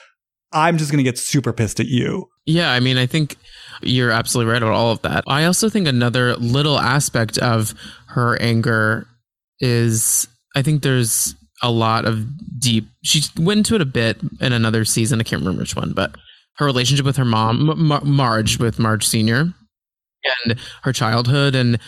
I'm 0.52 0.78
just 0.78 0.92
going 0.92 1.04
to 1.04 1.10
get 1.10 1.18
super 1.18 1.54
pissed 1.54 1.80
at 1.80 1.88
you. 1.88 2.28
Yeah. 2.46 2.72
I 2.72 2.80
mean, 2.80 2.98
I 2.98 3.06
think 3.06 3.38
you're 3.82 4.12
absolutely 4.12 4.52
right 4.52 4.62
about 4.62 4.74
all 4.74 4.92
of 4.92 5.02
that. 5.04 5.24
I 5.28 5.46
also 5.46 5.70
think 5.70 5.88
another 5.88 6.36
little 6.36 6.80
aspect 6.80 7.38
of 7.38 7.74
her 8.08 8.42
anger 8.42 9.08
is 9.60 10.28
I 10.56 10.62
think 10.62 10.82
there's 10.82 11.36
a 11.62 11.72
lot 11.72 12.06
of 12.06 12.26
deep. 12.60 12.88
She 13.04 13.22
went 13.40 13.60
into 13.60 13.76
it 13.76 13.82
a 13.82 13.86
bit 13.86 14.20
in 14.42 14.54
another 14.54 14.86
season. 14.86 15.20
I 15.20 15.24
can't 15.24 15.42
remember 15.42 15.62
which 15.62 15.76
one, 15.76 15.94
but 15.94 16.16
her 16.56 16.66
relationship 16.66 17.06
with 17.06 17.18
her 17.18 17.26
mom, 17.26 17.78
Mar- 17.88 18.02
Marge, 18.04 18.60
with 18.60 18.80
Marge 18.80 19.06
Senior, 19.06 19.54
and 20.46 20.60
her 20.84 20.94
childhood, 20.94 21.56
and 21.56 21.80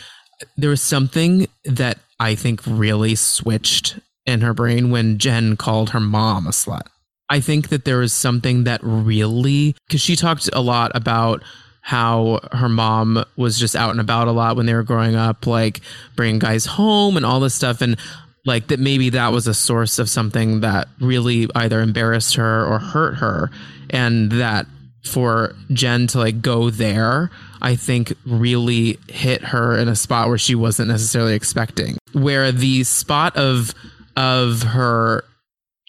there 0.57 0.69
was 0.69 0.81
something 0.81 1.47
that 1.65 1.99
I 2.19 2.35
think 2.35 2.61
really 2.65 3.15
switched 3.15 3.99
in 4.25 4.41
her 4.41 4.53
brain 4.53 4.91
when 4.91 5.17
Jen 5.17 5.57
called 5.57 5.89
her 5.91 5.99
mom 5.99 6.47
a 6.47 6.51
slut. 6.51 6.87
I 7.31 7.39
think 7.39 7.69
that 7.69 7.85
there 7.85 7.99
was 7.99 8.11
something 8.11 8.65
that 8.65 8.81
really, 8.83 9.73
because 9.87 10.01
she 10.01 10.17
talked 10.17 10.49
a 10.51 10.59
lot 10.59 10.91
about 10.93 11.41
how 11.79 12.41
her 12.51 12.67
mom 12.67 13.23
was 13.37 13.57
just 13.57 13.73
out 13.73 13.91
and 13.91 14.01
about 14.01 14.27
a 14.27 14.33
lot 14.33 14.57
when 14.57 14.65
they 14.65 14.73
were 14.73 14.83
growing 14.83 15.15
up, 15.15 15.47
like 15.47 15.79
bringing 16.17 16.39
guys 16.39 16.65
home 16.65 17.15
and 17.15 17.25
all 17.25 17.39
this 17.39 17.55
stuff. 17.55 17.79
And 17.79 17.97
like 18.45 18.67
that 18.67 18.81
maybe 18.81 19.11
that 19.11 19.31
was 19.31 19.47
a 19.47 19.53
source 19.53 19.97
of 19.97 20.09
something 20.09 20.59
that 20.59 20.89
really 20.99 21.47
either 21.55 21.79
embarrassed 21.79 22.35
her 22.35 22.65
or 22.65 22.79
hurt 22.79 23.15
her. 23.15 23.49
And 23.89 24.29
that 24.33 24.67
for 25.05 25.55
Jen 25.71 26.07
to 26.07 26.19
like 26.19 26.41
go 26.41 26.69
there, 26.69 27.31
I 27.61 27.77
think 27.77 28.13
really 28.25 28.99
hit 29.07 29.41
her 29.41 29.77
in 29.77 29.87
a 29.87 29.95
spot 29.95 30.27
where 30.27 30.37
she 30.37 30.53
wasn't 30.53 30.89
necessarily 30.89 31.33
expecting. 31.33 31.97
Where 32.11 32.51
the 32.51 32.83
spot 32.83 33.37
of 33.37 33.73
of 34.17 34.63
her 34.63 35.23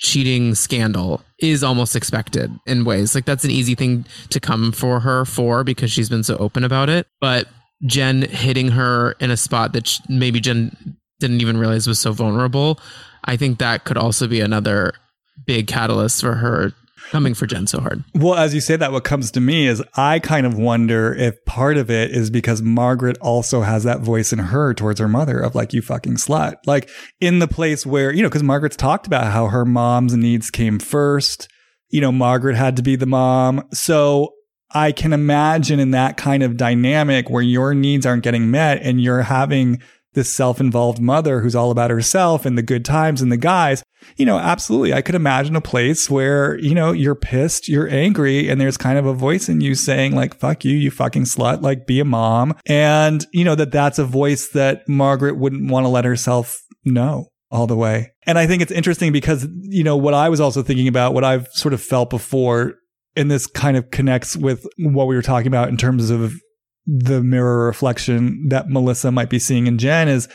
cheating 0.03 0.55
scandal 0.55 1.23
is 1.39 1.63
almost 1.63 1.95
expected 1.95 2.51
in 2.67 2.85
ways. 2.85 3.15
Like 3.15 3.25
that's 3.25 3.45
an 3.45 3.51
easy 3.51 3.75
thing 3.75 4.05
to 4.31 4.41
come 4.41 4.73
for 4.73 5.01
her 5.01 5.25
for 5.25 5.63
because 5.63 5.93
she's 5.93 6.09
been 6.09 6.25
so 6.25 6.37
open 6.37 6.65
about 6.65 6.89
it. 6.89 7.07
But 7.21 7.49
Jen 7.87 8.23
hitting 8.23 8.69
her 8.69 9.13
in 9.21 9.31
a 9.31 9.37
spot 9.37 9.73
that 9.73 9.99
maybe 10.09 10.41
Jen 10.41 10.97
didn't 11.21 11.41
even 11.41 11.57
realize 11.57 11.87
was 11.87 12.01
so 12.01 12.13
vulnerable, 12.13 12.81
I 13.25 13.37
think 13.37 13.59
that 13.59 13.85
could 13.85 13.97
also 13.97 14.27
be 14.27 14.41
another 14.41 14.93
big 15.47 15.69
catalyst 15.69 16.21
for 16.21 16.35
her 16.35 16.73
coming 17.13 17.35
for 17.35 17.47
Jen 17.47 17.67
so 17.67 17.79
hard. 17.79 18.03
Well, 18.15 18.35
as 18.35 18.55
you 18.55 18.63
say 18.63 18.75
that, 18.77 18.91
what 18.91 19.05
comes 19.05 19.31
to 19.33 19.41
me 19.41 19.67
is 19.67 19.83
I 19.95 20.19
kind 20.19 20.47
of 20.47 20.57
wonder 20.57 21.13
if 21.13 21.45
part 21.45 21.77
of 21.77 21.91
it 21.91 22.11
is 22.11 22.31
because 22.31 22.63
Margaret 22.63 23.19
also 23.21 23.61
has 23.61 23.85
that 23.85 24.01
voice 24.01 24.33
in 24.33 24.39
her 24.39 24.73
towards 24.73 24.99
her 24.99 25.09
mother 25.09 25.39
of 25.39 25.55
like, 25.55 25.75
you 25.75 25.83
fucking 25.83 26.15
slut. 26.15 26.55
Like 26.67 26.89
in 27.21 27.39
the 27.39 27.47
place 27.47 27.85
where, 27.85 28.13
you 28.13 28.23
know, 28.23 28.31
because 28.31 28.43
Margaret's 28.43 28.77
talked 28.77 29.07
about 29.07 29.31
how 29.31 29.49
her 29.49 29.67
mom's 29.67 30.17
needs 30.17 30.51
came 30.51 30.79
first. 30.79 31.49
You 31.91 32.01
know, 32.01 32.13
Margaret 32.13 32.57
had 32.57 32.77
to 32.77 32.83
be 32.83 32.97
the 32.97 33.05
mom. 33.05 33.69
So 33.75 34.33
I 34.73 34.91
can 34.91 35.13
imagine 35.13 35.81
in 35.81 35.91
that 35.91 36.17
kind 36.17 36.43
of 36.43 36.57
dynamic 36.57 37.29
where 37.29 37.43
your 37.43 37.75
needs 37.75 38.07
aren't 38.07 38.23
getting 38.23 38.51
met 38.51 38.81
and 38.81 39.03
you're 39.03 39.21
having 39.21 39.83
this 40.15 40.35
self-involved 40.35 41.01
mother 41.01 41.41
who's 41.41 41.55
all 41.55 41.71
about 41.71 41.91
herself 41.91 42.45
and 42.45 42.59
the 42.59 42.63
good 42.63 42.85
times 42.85 43.23
and 43.23 43.33
the 43.33 43.37
guys, 43.37 43.83
you 44.17 44.27
know, 44.27 44.39
absolutely. 44.39 44.93
I 44.93 45.03
could 45.03 45.15
imagine 45.15 45.57
a 45.57 45.61
place 45.61 46.11
where, 46.11 46.59
you 46.59 46.75
know, 46.75 46.93
you're 46.93 47.15
pissed, 47.15 47.69
you're 47.69 47.89
angry, 47.89 48.49
and 48.49 48.61
there's 48.61 48.77
kind 48.77 48.99
of 48.99 49.07
a 49.07 49.15
voice 49.15 49.49
in 49.49 49.61
you 49.61 49.75
saying 49.75 50.15
like, 50.15 50.39
fuck 50.39 50.65
you, 50.65 50.77
you 50.77 50.91
fucking 50.91 51.25
slut, 51.25 51.63
like 51.63 51.87
be 51.87 52.01
a 52.01 52.05
mom. 52.05 52.55
And, 52.67 53.27
you 53.33 53.45
know, 53.45 53.55
that 53.55 53.73
that's 53.73 53.99
a 53.99 54.05
voice 54.05 54.49
that 54.51 54.89
Margaret 54.89 55.39
wouldn't 55.39 55.71
want 55.71 55.85
to 55.85 55.89
let 55.89 56.05
herself 56.05 56.61
know 56.85 57.29
all 57.51 57.67
the 57.67 57.77
way. 57.77 58.13
And 58.27 58.39
I 58.39 58.47
think 58.47 58.63
it's 58.63 58.73
interesting 58.73 59.13
because, 59.13 59.47
you 59.61 59.85
know, 59.85 59.97
what 59.97 60.15
I 60.15 60.29
was 60.29 60.41
also 60.41 60.63
thinking 60.63 60.89
about, 60.89 61.15
what 61.15 61.25
I've 61.25 61.49
sort 61.53 61.75
of 61.75 61.83
felt 61.83 62.11
before, 62.11 62.75
and 63.15 63.31
this 63.31 63.47
kind 63.47 63.77
of 63.77 63.91
connects 63.91 64.37
with 64.37 64.67
what 64.79 65.07
we 65.07 65.15
were 65.15 65.23
talking 65.23 65.49
about 65.49 65.69
in 65.69 65.77
terms 65.77 66.11
of 66.11 66.35
the 66.87 67.23
mirror 67.23 67.67
reflection 67.67 68.49
that 68.49 68.69
Melissa 68.69 69.13
might 69.13 69.31
be 69.31 69.39
seeing 69.39 69.67
in 69.67 69.79
Jen 69.79 70.09
is 70.09 70.29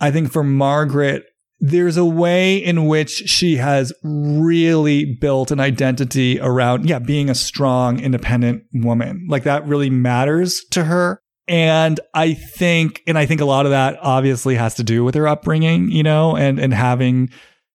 I 0.00 0.10
think 0.10 0.32
for 0.32 0.42
Margaret, 0.42 1.24
there's 1.60 1.96
a 1.96 2.04
way 2.04 2.56
in 2.56 2.86
which 2.86 3.10
she 3.10 3.56
has 3.56 3.92
really 4.02 5.04
built 5.04 5.52
an 5.52 5.60
identity 5.60 6.40
around, 6.40 6.88
yeah, 6.88 6.98
being 6.98 7.30
a 7.30 7.36
strong, 7.36 8.00
independent 8.00 8.64
woman. 8.74 9.26
Like 9.30 9.44
that 9.44 9.64
really 9.66 9.88
matters 9.88 10.64
to 10.72 10.84
her. 10.84 11.20
And 11.46 12.00
I 12.14 12.34
think, 12.34 13.02
and 13.06 13.16
I 13.16 13.26
think 13.26 13.40
a 13.40 13.44
lot 13.44 13.64
of 13.64 13.70
that 13.70 13.96
obviously 14.02 14.56
has 14.56 14.74
to 14.74 14.82
do 14.82 15.04
with 15.04 15.14
her 15.14 15.28
upbringing, 15.28 15.88
you 15.88 16.02
know, 16.02 16.36
and, 16.36 16.58
and 16.58 16.74
having 16.74 17.30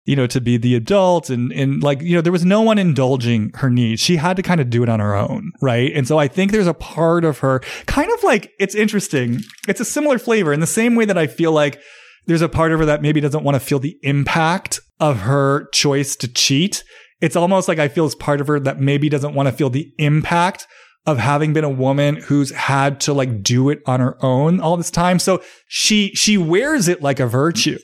you 0.07 0.15
know, 0.15 0.25
to 0.25 0.39
be 0.39 0.55
the 0.55 0.73
adult 0.73 1.29
and, 1.29 1.51
and 1.51 1.83
like, 1.83 2.01
you 2.01 2.15
know, 2.15 2.21
there 2.21 2.31
was 2.31 2.45
no 2.45 2.61
one 2.61 2.79
indulging 2.79 3.51
her 3.55 3.69
needs. 3.69 4.01
She 4.01 4.15
had 4.15 4.37
to 4.37 4.41
kind 4.41 4.61
of 4.61 4.69
do 4.69 4.81
it 4.81 4.87
on 4.87 5.01
her 5.01 5.13
own. 5.13 5.51
Right. 5.61 5.91
And 5.93 6.07
so 6.07 6.17
I 6.17 6.29
think 6.29 6.53
there's 6.53 6.65
a 6.65 6.73
part 6.73 7.25
of 7.25 7.39
her 7.39 7.59
kind 7.87 8.09
of 8.09 8.23
like, 8.23 8.53
it's 8.57 8.73
interesting. 8.73 9.41
It's 9.67 9.81
a 9.81 9.85
similar 9.85 10.17
flavor 10.17 10.53
in 10.53 10.61
the 10.61 10.65
same 10.65 10.95
way 10.95 11.03
that 11.03 11.17
I 11.17 11.27
feel 11.27 11.51
like 11.51 11.81
there's 12.25 12.41
a 12.41 12.47
part 12.47 12.71
of 12.71 12.79
her 12.79 12.85
that 12.85 13.01
maybe 13.01 13.19
doesn't 13.19 13.43
want 13.43 13.55
to 13.55 13.59
feel 13.59 13.79
the 13.79 13.97
impact 14.01 14.79
of 15.01 15.19
her 15.19 15.67
choice 15.73 16.15
to 16.15 16.29
cheat. 16.29 16.85
It's 17.19 17.35
almost 17.35 17.67
like 17.67 17.77
I 17.77 17.89
feel 17.89 18.05
as 18.05 18.15
part 18.15 18.39
of 18.39 18.47
her 18.47 18.61
that 18.61 18.79
maybe 18.79 19.09
doesn't 19.09 19.33
want 19.33 19.47
to 19.47 19.51
feel 19.51 19.69
the 19.69 19.91
impact 19.97 20.67
of 21.05 21.17
having 21.17 21.51
been 21.51 21.65
a 21.65 21.69
woman 21.69 22.15
who's 22.15 22.51
had 22.51 23.01
to 23.01 23.13
like 23.13 23.43
do 23.43 23.69
it 23.69 23.79
on 23.85 23.99
her 23.99 24.17
own 24.23 24.61
all 24.61 24.77
this 24.77 24.91
time. 24.91 25.19
So 25.19 25.41
she, 25.67 26.11
she 26.15 26.37
wears 26.37 26.87
it 26.87 27.01
like 27.01 27.19
a 27.19 27.27
virtue. 27.27 27.79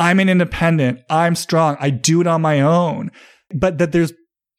I'm 0.00 0.18
an 0.18 0.30
independent. 0.30 1.00
I'm 1.10 1.34
strong. 1.34 1.76
I 1.78 1.90
do 1.90 2.22
it 2.22 2.26
on 2.26 2.40
my 2.40 2.62
own. 2.62 3.10
But 3.54 3.76
that 3.78 3.92
there's 3.92 4.14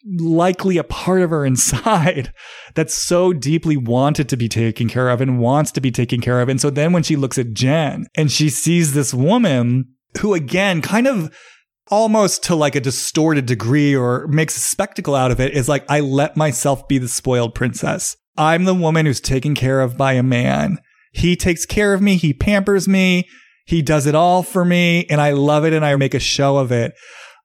likely 0.06 0.78
a 0.78 0.84
part 0.84 1.24
of 1.24 1.32
her 1.32 1.46
inside 1.48 2.32
that's 2.76 2.94
so 2.94 3.34
deeply 3.34 3.76
wanted 3.76 4.30
to 4.30 4.38
be 4.38 4.48
taken 4.48 4.88
care 4.88 5.10
of 5.10 5.20
and 5.20 5.39
wants 5.39 5.72
to 5.72 5.82
be 5.82 5.89
taken 5.89 6.22
care 6.22 6.42
of. 6.42 6.48
And 6.48 6.62
so 6.62 6.70
then 6.70 6.94
when 6.94 7.02
she 7.02 7.16
looks 7.16 7.39
at 7.39 7.54
Jen 7.54 8.06
and 8.16 8.32
she 8.32 8.50
sees 8.50 8.94
this 8.94 9.16
woman 9.16 9.86
who 10.20 10.36
again 10.36 10.82
kind 10.82 11.08
of 11.08 11.36
almost 11.89 12.44
to 12.44 12.56
like 12.56 12.76
a 12.76 12.80
distorted 12.80 13.48
degree 13.48 13.96
or 13.96 14.28
makes 14.28 14.56
a 14.56 14.60
spectacle 14.60 15.16
out 15.16 15.32
of 15.32 15.39
it 15.39 15.54
is 15.54 15.68
like, 15.68 15.84
I 15.89 16.02
let 16.02 16.38
myself 16.38 16.88
be 16.88 17.00
the 17.00 17.08
spoiled 17.08 17.56
princess. 17.56 18.16
I'm 18.38 18.66
the 18.66 18.76
woman 18.76 19.08
who's 19.08 19.20
taken 19.20 19.56
care 19.56 19.82
of 19.82 19.98
by 19.98 20.14
a 20.14 20.24
man. 20.24 20.78
He 21.12 21.36
takes 21.36 21.66
care 21.66 21.94
of 21.94 22.02
me. 22.02 22.16
He 22.16 22.32
pampers 22.32 22.88
me. 22.88 23.28
He 23.66 23.82
does 23.82 24.05
it 24.05 24.16
all 24.16 24.43
for 24.43 24.66
me 24.66 25.05
and 25.09 25.22
I 25.22 25.32
love 25.32 25.66
it 25.66 25.74
and 25.74 25.86
I 25.86 25.95
make 25.95 26.14
a 26.14 26.20
show 26.20 26.57
of 26.57 26.72
it. 26.72 26.93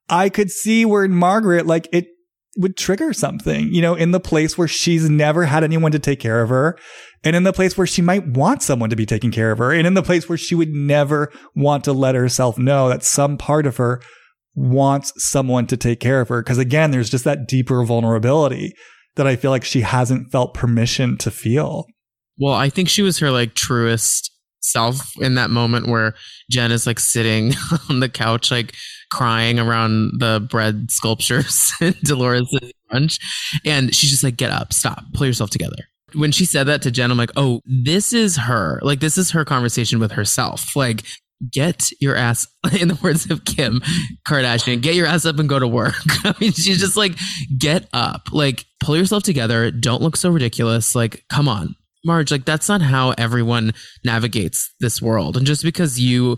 I 0.09 0.29
could 0.29 0.49
see 0.51 0.85
where 0.85 1.03
in 1.03 1.13
Margaret, 1.13 1.65
like 1.65 1.87
it 1.91 2.07
would 2.57 2.75
trigger 2.75 3.13
something, 3.13 3.71
you 3.71 3.81
know, 3.81 3.93
in 3.93 4.11
the 4.11 4.19
place 4.19 4.57
where 4.57 4.67
she's 4.67 5.09
never 5.09 5.45
had 5.45 5.63
anyone 5.63 5.91
to 5.91 5.99
take 5.99 6.19
care 6.19 6.41
of 6.41 6.49
her 6.49 6.77
and 7.23 7.35
in 7.35 7.43
the 7.43 7.53
place 7.53 7.77
where 7.77 7.87
she 7.87 8.01
might 8.01 8.27
want 8.27 8.63
someone 8.63 8.89
to 8.89 8.95
be 8.95 9.05
taking 9.05 9.31
care 9.31 9.51
of 9.51 9.59
her 9.59 9.71
and 9.71 9.85
in 9.85 9.93
the 9.93 10.03
place 10.03 10.27
where 10.27 10.37
she 10.37 10.55
would 10.55 10.71
never 10.71 11.31
want 11.55 11.83
to 11.83 11.93
let 11.93 12.15
herself 12.15 12.57
know 12.57 12.89
that 12.89 13.03
some 13.03 13.37
part 13.37 13.67
of 13.67 13.77
her 13.77 14.01
wants 14.55 15.13
someone 15.17 15.67
to 15.67 15.77
take 15.77 15.99
care 15.99 16.19
of 16.19 16.29
her. 16.29 16.41
Cause 16.41 16.57
again, 16.57 16.89
there's 16.89 17.11
just 17.11 17.25
that 17.25 17.47
deeper 17.47 17.83
vulnerability 17.85 18.73
that 19.15 19.27
I 19.27 19.35
feel 19.35 19.51
like 19.51 19.63
she 19.63 19.81
hasn't 19.81 20.31
felt 20.31 20.55
permission 20.55 21.17
to 21.17 21.29
feel. 21.29 21.85
Well, 22.39 22.53
I 22.53 22.69
think 22.69 22.89
she 22.89 23.01
was 23.01 23.19
her 23.19 23.29
like 23.29 23.53
truest 23.53 24.31
self 24.71 25.11
in 25.19 25.35
that 25.35 25.49
moment 25.49 25.87
where 25.87 26.13
Jen 26.49 26.71
is 26.71 26.87
like 26.87 26.99
sitting 26.99 27.53
on 27.89 27.99
the 27.99 28.09
couch, 28.09 28.51
like 28.51 28.73
crying 29.11 29.59
around 29.59 30.19
the 30.19 30.45
bread 30.49 30.91
sculptures 30.91 31.71
in 31.81 31.95
Dolores' 32.03 32.53
lunch. 32.91 33.19
And 33.65 33.93
she's 33.95 34.09
just 34.11 34.23
like, 34.23 34.37
get 34.37 34.51
up, 34.51 34.73
stop, 34.73 35.03
pull 35.13 35.27
yourself 35.27 35.49
together. 35.49 35.77
When 36.13 36.31
she 36.31 36.45
said 36.45 36.65
that 36.65 36.81
to 36.83 36.91
Jen, 36.91 37.11
I'm 37.11 37.17
like, 37.17 37.31
oh, 37.35 37.61
this 37.65 38.13
is 38.13 38.37
her. 38.37 38.79
Like, 38.81 39.01
this 39.01 39.17
is 39.17 39.31
her 39.31 39.43
conversation 39.43 39.99
with 39.99 40.13
herself. 40.13 40.75
Like, 40.75 41.03
get 41.51 41.89
your 41.99 42.15
ass, 42.15 42.47
in 42.79 42.87
the 42.87 42.99
words 43.03 43.29
of 43.29 43.45
Kim 43.45 43.81
Kardashian, 44.27 44.81
get 44.81 44.95
your 44.95 45.05
ass 45.05 45.25
up 45.25 45.39
and 45.39 45.49
go 45.49 45.59
to 45.59 45.67
work. 45.67 45.95
I 46.23 46.33
mean, 46.39 46.53
she's 46.53 46.79
just 46.79 46.97
like, 46.97 47.13
get 47.57 47.87
up, 47.93 48.29
like, 48.31 48.65
pull 48.79 48.97
yourself 48.97 49.23
together. 49.23 49.69
Don't 49.69 50.01
look 50.01 50.15
so 50.15 50.29
ridiculous. 50.29 50.95
Like, 50.95 51.23
come 51.29 51.47
on, 51.47 51.75
Marge, 52.07 52.31
like 52.31 52.45
that's 52.45 52.67
not 52.67 52.81
how 52.81 53.11
everyone 53.17 53.73
navigates 54.03 54.73
this 54.79 55.01
world. 55.01 55.37
And 55.37 55.45
just 55.45 55.63
because 55.63 55.99
you 55.99 56.37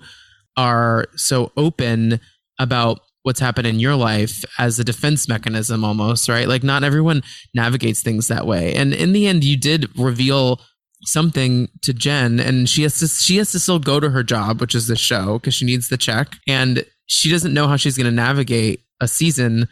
are 0.57 1.05
so 1.15 1.51
open 1.55 2.19
about 2.59 2.99
what's 3.23 3.39
happened 3.39 3.67
in 3.67 3.79
your 3.79 3.95
life 3.95 4.43
as 4.57 4.79
a 4.79 4.83
defense 4.83 5.29
mechanism 5.29 5.85
almost, 5.85 6.27
right? 6.27 6.47
Like 6.47 6.63
not 6.63 6.83
everyone 6.83 7.21
navigates 7.53 8.01
things 8.01 8.27
that 8.27 8.45
way. 8.45 8.73
And 8.75 8.93
in 8.93 9.13
the 9.13 9.27
end 9.27 9.43
you 9.43 9.55
did 9.55 9.97
reveal 9.97 10.59
something 11.03 11.69
to 11.83 11.93
Jen 11.93 12.39
and 12.39 12.67
she 12.67 12.83
has 12.83 12.99
to 12.99 13.07
she 13.07 13.37
has 13.37 13.51
to 13.53 13.59
still 13.59 13.79
go 13.79 13.99
to 13.99 14.09
her 14.09 14.23
job, 14.23 14.59
which 14.59 14.75
is 14.75 14.87
the 14.87 14.95
show 14.95 15.39
because 15.39 15.53
she 15.53 15.65
needs 15.65 15.89
the 15.89 15.97
check 15.97 16.35
and 16.47 16.85
she 17.05 17.29
doesn't 17.29 17.53
know 17.53 17.67
how 17.67 17.75
she's 17.75 17.97
going 17.97 18.05
to 18.05 18.11
navigate 18.11 18.81
a 18.99 19.07
season 19.07 19.67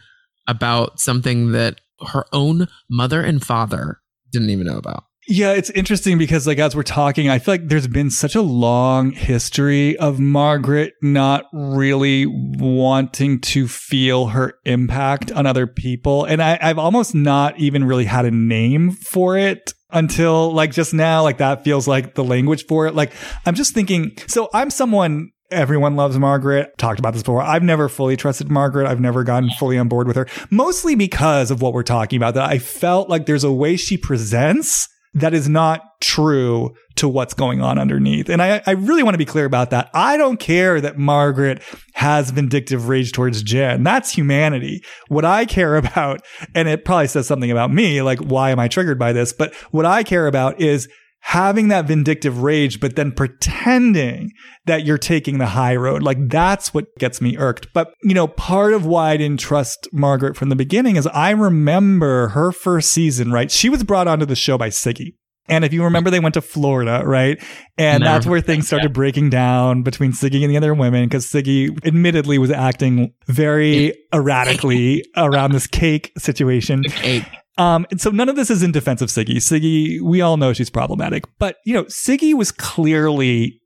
about 0.46 0.98
something 1.00 1.52
that 1.52 1.80
her 2.08 2.24
own 2.32 2.68
mother 2.88 3.20
and 3.20 3.44
father 3.44 4.00
didn't 4.32 4.50
even 4.50 4.66
know 4.66 4.78
about. 4.78 5.04
Yeah, 5.30 5.52
it's 5.52 5.68
interesting 5.70 6.16
because 6.16 6.46
like 6.46 6.58
as 6.58 6.74
we're 6.74 6.82
talking, 6.82 7.28
I 7.28 7.38
feel 7.38 7.52
like 7.52 7.68
there's 7.68 7.86
been 7.86 8.10
such 8.10 8.34
a 8.34 8.40
long 8.40 9.10
history 9.10 9.94
of 9.98 10.18
Margaret 10.18 10.94
not 11.02 11.44
really 11.52 12.24
wanting 12.26 13.38
to 13.40 13.68
feel 13.68 14.28
her 14.28 14.54
impact 14.64 15.30
on 15.30 15.44
other 15.44 15.66
people. 15.66 16.24
And 16.24 16.42
I, 16.42 16.58
I've 16.62 16.78
almost 16.78 17.14
not 17.14 17.58
even 17.58 17.84
really 17.84 18.06
had 18.06 18.24
a 18.24 18.30
name 18.30 18.92
for 18.92 19.36
it 19.36 19.74
until 19.90 20.50
like 20.54 20.72
just 20.72 20.94
now, 20.94 21.22
like 21.22 21.36
that 21.38 21.62
feels 21.62 21.86
like 21.86 22.14
the 22.14 22.24
language 22.24 22.64
for 22.64 22.86
it. 22.86 22.94
Like 22.94 23.12
I'm 23.44 23.54
just 23.54 23.74
thinking, 23.74 24.16
so 24.28 24.48
I'm 24.54 24.70
someone 24.70 25.30
Everyone 25.50 25.96
loves 25.96 26.18
Margaret. 26.18 26.76
Talked 26.76 26.98
about 26.98 27.14
this 27.14 27.22
before. 27.22 27.40
I've 27.40 27.62
never 27.62 27.88
fully 27.88 28.18
trusted 28.18 28.50
Margaret. 28.50 28.86
I've 28.86 29.00
never 29.00 29.24
gotten 29.24 29.48
fully 29.58 29.78
on 29.78 29.88
board 29.88 30.06
with 30.06 30.16
her, 30.16 30.26
mostly 30.50 30.94
because 30.94 31.50
of 31.50 31.62
what 31.62 31.72
we're 31.72 31.82
talking 31.82 32.18
about. 32.18 32.34
That 32.34 32.50
I 32.50 32.58
felt 32.58 33.08
like 33.08 33.24
there's 33.24 33.44
a 33.44 33.52
way 33.52 33.76
she 33.76 33.96
presents 33.96 34.88
that 35.20 35.34
is 35.34 35.48
not 35.48 36.00
true 36.00 36.74
to 36.96 37.08
what's 37.08 37.34
going 37.34 37.60
on 37.60 37.78
underneath. 37.78 38.28
And 38.28 38.42
I, 38.42 38.60
I 38.66 38.72
really 38.72 39.02
want 39.02 39.14
to 39.14 39.18
be 39.18 39.24
clear 39.24 39.44
about 39.44 39.70
that. 39.70 39.90
I 39.94 40.16
don't 40.16 40.38
care 40.38 40.80
that 40.80 40.98
Margaret 40.98 41.62
has 41.94 42.30
vindictive 42.30 42.88
rage 42.88 43.12
towards 43.12 43.42
Jen. 43.42 43.82
That's 43.84 44.10
humanity. 44.10 44.82
What 45.08 45.24
I 45.24 45.44
care 45.44 45.76
about, 45.88 46.22
and 46.54 46.68
it 46.68 46.84
probably 46.84 47.06
says 47.08 47.26
something 47.26 47.50
about 47.50 47.72
me, 47.72 48.02
like, 48.02 48.18
why 48.18 48.50
am 48.50 48.58
I 48.58 48.68
triggered 48.68 48.98
by 48.98 49.12
this? 49.12 49.32
But 49.32 49.54
what 49.70 49.86
I 49.86 50.02
care 50.02 50.26
about 50.26 50.60
is 50.60 50.88
having 51.28 51.68
that 51.68 51.84
vindictive 51.84 52.42
rage, 52.42 52.80
but 52.80 52.96
then 52.96 53.12
pretending 53.12 54.32
that 54.64 54.86
you're 54.86 54.96
taking 54.96 55.36
the 55.36 55.44
high 55.44 55.76
road. 55.76 56.02
Like 56.02 56.16
that's 56.30 56.72
what 56.72 56.86
gets 56.98 57.20
me 57.20 57.36
irked. 57.36 57.66
But, 57.74 57.92
you 58.02 58.14
know, 58.14 58.26
part 58.26 58.72
of 58.72 58.86
why 58.86 59.10
I 59.10 59.18
didn't 59.18 59.38
trust 59.38 59.88
Margaret 59.92 60.38
from 60.38 60.48
the 60.48 60.56
beginning 60.56 60.96
is 60.96 61.06
I 61.08 61.32
remember 61.32 62.28
her 62.28 62.50
first 62.50 62.92
season, 62.92 63.30
right? 63.30 63.50
She 63.50 63.68
was 63.68 63.84
brought 63.84 64.08
onto 64.08 64.24
the 64.24 64.34
show 64.34 64.56
by 64.56 64.70
Siggy. 64.70 65.16
And 65.50 65.66
if 65.66 65.72
you 65.74 65.84
remember, 65.84 66.08
they 66.08 66.20
went 66.20 66.32
to 66.34 66.40
Florida, 66.40 67.02
right? 67.04 67.38
And 67.76 68.02
Never 68.02 68.14
that's 68.14 68.26
where 68.26 68.40
things 68.40 68.66
started 68.66 68.94
breaking 68.94 69.28
down 69.28 69.82
between 69.82 70.12
Siggy 70.12 70.42
and 70.42 70.50
the 70.50 70.56
other 70.56 70.72
women 70.72 71.04
because 71.04 71.26
Siggy 71.26 71.68
admittedly 71.86 72.38
was 72.38 72.50
acting 72.50 73.12
very 73.26 73.94
erratically 74.14 75.04
around 75.14 75.52
this 75.52 75.66
cake 75.66 76.10
situation. 76.16 76.84
Cake. 76.84 77.24
Um, 77.58 77.86
and 77.90 78.00
so 78.00 78.10
none 78.10 78.28
of 78.28 78.36
this 78.36 78.50
is 78.50 78.62
in 78.62 78.72
defense 78.72 79.02
of 79.02 79.08
Siggy. 79.08 79.36
Siggy, 79.36 80.00
we 80.00 80.20
all 80.20 80.36
know 80.36 80.52
she's 80.52 80.70
problematic, 80.70 81.24
but 81.38 81.56
you 81.66 81.74
know, 81.74 81.84
Siggy 81.84 82.32
was 82.32 82.52
clearly 82.52 83.60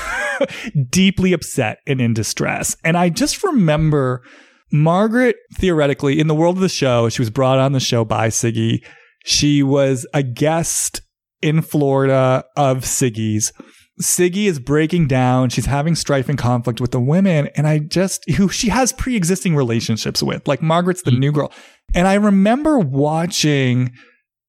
deeply 0.91 1.33
upset 1.33 1.79
and 1.87 2.01
in 2.01 2.15
distress. 2.15 2.77
And 2.85 2.97
I 2.97 3.09
just 3.09 3.43
remember 3.43 4.23
Margaret, 4.71 5.37
theoretically, 5.55 6.21
in 6.21 6.29
the 6.29 6.35
world 6.35 6.57
of 6.57 6.63
the 6.63 6.69
show, 6.69 7.09
she 7.09 7.21
was 7.21 7.31
brought 7.31 7.59
on 7.59 7.73
the 7.73 7.81
show 7.81 8.05
by 8.05 8.29
Siggy. 8.29 8.85
She 9.25 9.63
was 9.63 10.07
a 10.15 10.23
guest 10.23 11.01
in 11.43 11.63
Florida 11.63 12.45
of 12.57 12.79
Siggy's. 12.85 13.53
Siggy 14.01 14.47
is 14.47 14.59
breaking 14.59 15.09
down. 15.09 15.51
She's 15.51 15.67
having 15.67 15.95
strife 15.95 16.29
and 16.29 16.39
conflict 16.39 16.81
with 16.81 16.93
the 16.93 17.01
women. 17.01 17.49
And 17.57 17.67
I 17.67 17.79
just, 17.79 18.29
who 18.31 18.49
she 18.49 18.69
has 18.69 18.93
pre 18.93 19.17
existing 19.17 19.57
relationships 19.57 20.23
with. 20.23 20.47
Like 20.47 20.63
Margaret's 20.63 21.03
the 21.03 21.11
mm-hmm. 21.11 21.21
new 21.21 21.33
girl. 21.33 21.53
And 21.95 22.07
I 22.07 22.15
remember 22.15 22.79
watching 22.79 23.93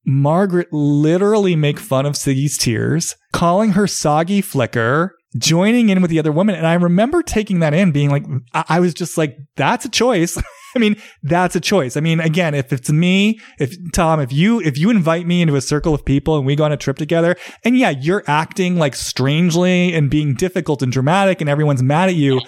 Margaret 0.06 0.72
literally 0.72 1.56
make 1.56 1.78
fun 1.78 2.06
of 2.06 2.14
Siggy's 2.14 2.56
tears, 2.56 3.16
calling 3.32 3.72
her 3.72 3.86
soggy 3.86 4.40
flicker, 4.40 5.14
joining 5.36 5.88
in 5.88 6.02
with 6.02 6.10
the 6.10 6.18
other 6.18 6.32
woman. 6.32 6.54
And 6.54 6.66
I 6.66 6.74
remember 6.74 7.22
taking 7.22 7.60
that 7.60 7.74
in, 7.74 7.92
being 7.92 8.10
like, 8.10 8.24
I, 8.52 8.80
was 8.80 8.94
just 8.94 9.16
like, 9.18 9.36
that's 9.56 9.84
a 9.84 9.90
choice. 9.90 10.40
I 10.74 10.78
mean, 10.78 10.96
that's 11.22 11.56
a 11.56 11.60
choice. 11.60 11.96
I 11.96 12.00
mean, 12.00 12.20
again, 12.20 12.54
if 12.54 12.72
it's 12.72 12.90
me, 12.90 13.40
if 13.58 13.74
Tom, 13.92 14.20
if 14.20 14.32
you, 14.32 14.60
if 14.60 14.78
you 14.78 14.90
invite 14.90 15.26
me 15.26 15.42
into 15.42 15.56
a 15.56 15.60
circle 15.60 15.94
of 15.94 16.04
people 16.04 16.36
and 16.36 16.46
we 16.46 16.56
go 16.56 16.64
on 16.64 16.72
a 16.72 16.76
trip 16.76 16.96
together 16.96 17.36
and 17.64 17.76
yeah, 17.76 17.90
you're 17.90 18.24
acting 18.26 18.76
like 18.76 18.94
strangely 18.94 19.94
and 19.94 20.10
being 20.10 20.34
difficult 20.34 20.82
and 20.82 20.92
dramatic 20.92 21.40
and 21.40 21.50
everyone's 21.50 21.82
mad 21.82 22.08
at 22.08 22.14
you 22.14 22.40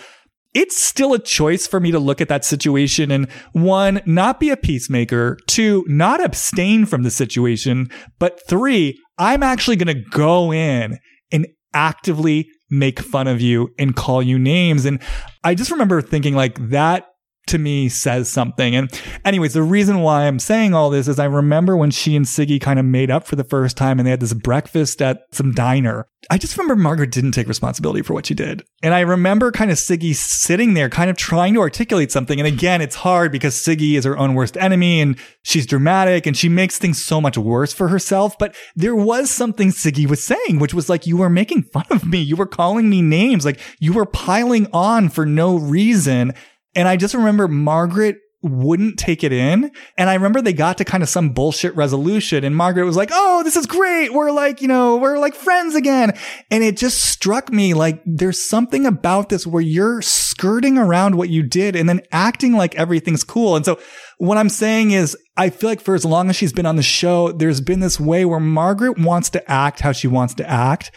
it's 0.54 0.76
still 0.76 1.14
a 1.14 1.18
choice 1.18 1.66
for 1.66 1.80
me 1.80 1.90
to 1.90 1.98
look 1.98 2.20
at 2.20 2.28
that 2.28 2.44
situation 2.44 3.10
and 3.10 3.30
one, 3.52 4.02
not 4.04 4.38
be 4.38 4.50
a 4.50 4.56
peacemaker, 4.56 5.38
two, 5.46 5.84
not 5.88 6.22
abstain 6.22 6.84
from 6.84 7.02
the 7.02 7.10
situation, 7.10 7.90
but 8.18 8.40
three, 8.46 8.98
I'm 9.18 9.42
actually 9.42 9.76
going 9.76 9.96
to 9.96 10.10
go 10.10 10.52
in 10.52 10.98
and 11.30 11.46
actively 11.72 12.50
make 12.70 13.00
fun 13.00 13.28
of 13.28 13.40
you 13.40 13.70
and 13.78 13.96
call 13.96 14.22
you 14.22 14.38
names. 14.38 14.84
And 14.84 15.00
I 15.42 15.54
just 15.54 15.70
remember 15.70 16.02
thinking 16.02 16.34
like 16.34 16.70
that 16.70 17.06
to 17.46 17.58
me 17.58 17.88
says 17.88 18.30
something. 18.30 18.74
And 18.74 18.90
anyways, 19.24 19.54
the 19.54 19.62
reason 19.62 20.00
why 20.00 20.26
I'm 20.26 20.38
saying 20.38 20.74
all 20.74 20.90
this 20.90 21.08
is 21.08 21.18
I 21.18 21.24
remember 21.24 21.76
when 21.76 21.90
she 21.90 22.14
and 22.16 22.24
Siggy 22.24 22.60
kind 22.60 22.78
of 22.78 22.84
made 22.84 23.10
up 23.10 23.26
for 23.26 23.36
the 23.36 23.44
first 23.44 23.76
time 23.76 23.98
and 23.98 24.06
they 24.06 24.10
had 24.10 24.20
this 24.20 24.34
breakfast 24.34 25.02
at 25.02 25.26
some 25.32 25.52
diner. 25.52 26.06
I 26.30 26.38
just 26.38 26.56
remember 26.56 26.76
Margaret 26.76 27.10
didn't 27.10 27.32
take 27.32 27.48
responsibility 27.48 28.02
for 28.02 28.14
what 28.14 28.26
she 28.26 28.34
did. 28.34 28.62
And 28.80 28.94
I 28.94 29.00
remember 29.00 29.50
kind 29.50 29.72
of 29.72 29.76
Siggy 29.76 30.14
sitting 30.14 30.74
there 30.74 30.88
kind 30.88 31.10
of 31.10 31.16
trying 31.16 31.54
to 31.54 31.60
articulate 31.60 32.12
something. 32.12 32.38
And 32.38 32.46
again, 32.46 32.80
it's 32.80 32.94
hard 32.96 33.32
because 33.32 33.56
Siggy 33.56 33.94
is 33.94 34.04
her 34.04 34.16
own 34.16 34.34
worst 34.34 34.56
enemy 34.56 35.00
and 35.00 35.18
she's 35.42 35.66
dramatic 35.66 36.26
and 36.26 36.36
she 36.36 36.48
makes 36.48 36.78
things 36.78 37.04
so 37.04 37.20
much 37.20 37.36
worse 37.36 37.72
for 37.72 37.88
herself. 37.88 38.38
But 38.38 38.54
there 38.76 38.94
was 38.94 39.32
something 39.32 39.70
Siggy 39.70 40.08
was 40.08 40.22
saying, 40.22 40.60
which 40.60 40.74
was 40.74 40.88
like, 40.88 41.08
you 41.08 41.16
were 41.16 41.30
making 41.30 41.64
fun 41.64 41.86
of 41.90 42.06
me. 42.06 42.18
You 42.18 42.36
were 42.36 42.46
calling 42.46 42.88
me 42.88 43.02
names. 43.02 43.44
Like 43.44 43.58
you 43.80 43.92
were 43.92 44.06
piling 44.06 44.68
on 44.72 45.08
for 45.08 45.26
no 45.26 45.56
reason. 45.56 46.34
And 46.74 46.88
I 46.88 46.96
just 46.96 47.14
remember 47.14 47.48
Margaret 47.48 48.18
wouldn't 48.42 48.98
take 48.98 49.22
it 49.22 49.32
in. 49.32 49.70
And 49.96 50.10
I 50.10 50.14
remember 50.14 50.42
they 50.42 50.52
got 50.52 50.78
to 50.78 50.84
kind 50.84 51.02
of 51.02 51.08
some 51.08 51.30
bullshit 51.30 51.74
resolution 51.76 52.44
and 52.44 52.56
Margaret 52.56 52.84
was 52.84 52.96
like, 52.96 53.10
Oh, 53.12 53.42
this 53.44 53.56
is 53.56 53.66
great. 53.66 54.12
We're 54.12 54.32
like, 54.32 54.60
you 54.60 54.68
know, 54.68 54.96
we're 54.96 55.18
like 55.18 55.34
friends 55.34 55.76
again. 55.76 56.12
And 56.50 56.64
it 56.64 56.76
just 56.76 57.04
struck 57.04 57.52
me 57.52 57.72
like 57.72 58.02
there's 58.04 58.44
something 58.44 58.84
about 58.84 59.28
this 59.28 59.46
where 59.46 59.62
you're 59.62 60.02
skirting 60.02 60.76
around 60.76 61.14
what 61.14 61.28
you 61.28 61.42
did 61.44 61.76
and 61.76 61.88
then 61.88 62.02
acting 62.10 62.54
like 62.54 62.74
everything's 62.74 63.22
cool. 63.22 63.54
And 63.54 63.64
so 63.64 63.78
what 64.18 64.38
I'm 64.38 64.48
saying 64.48 64.90
is 64.90 65.16
I 65.36 65.50
feel 65.50 65.70
like 65.70 65.80
for 65.80 65.94
as 65.94 66.04
long 66.04 66.28
as 66.28 66.36
she's 66.36 66.52
been 66.52 66.66
on 66.66 66.76
the 66.76 66.82
show, 66.82 67.30
there's 67.30 67.60
been 67.60 67.80
this 67.80 68.00
way 68.00 68.24
where 68.24 68.40
Margaret 68.40 68.98
wants 68.98 69.30
to 69.30 69.50
act 69.50 69.80
how 69.80 69.92
she 69.92 70.08
wants 70.08 70.34
to 70.34 70.50
act 70.50 70.90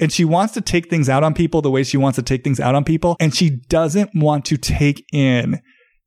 and 0.00 0.12
she 0.12 0.24
wants 0.24 0.54
to 0.54 0.60
take 0.60 0.90
things 0.90 1.08
out 1.08 1.22
on 1.22 1.34
people 1.34 1.62
the 1.62 1.70
way 1.70 1.82
she 1.82 1.96
wants 1.96 2.16
to 2.16 2.22
take 2.22 2.44
things 2.44 2.60
out 2.60 2.74
on 2.74 2.84
people. 2.84 3.16
And 3.20 3.34
she 3.34 3.50
doesn't 3.68 4.10
want 4.14 4.44
to 4.46 4.56
take 4.56 5.04
in 5.12 5.60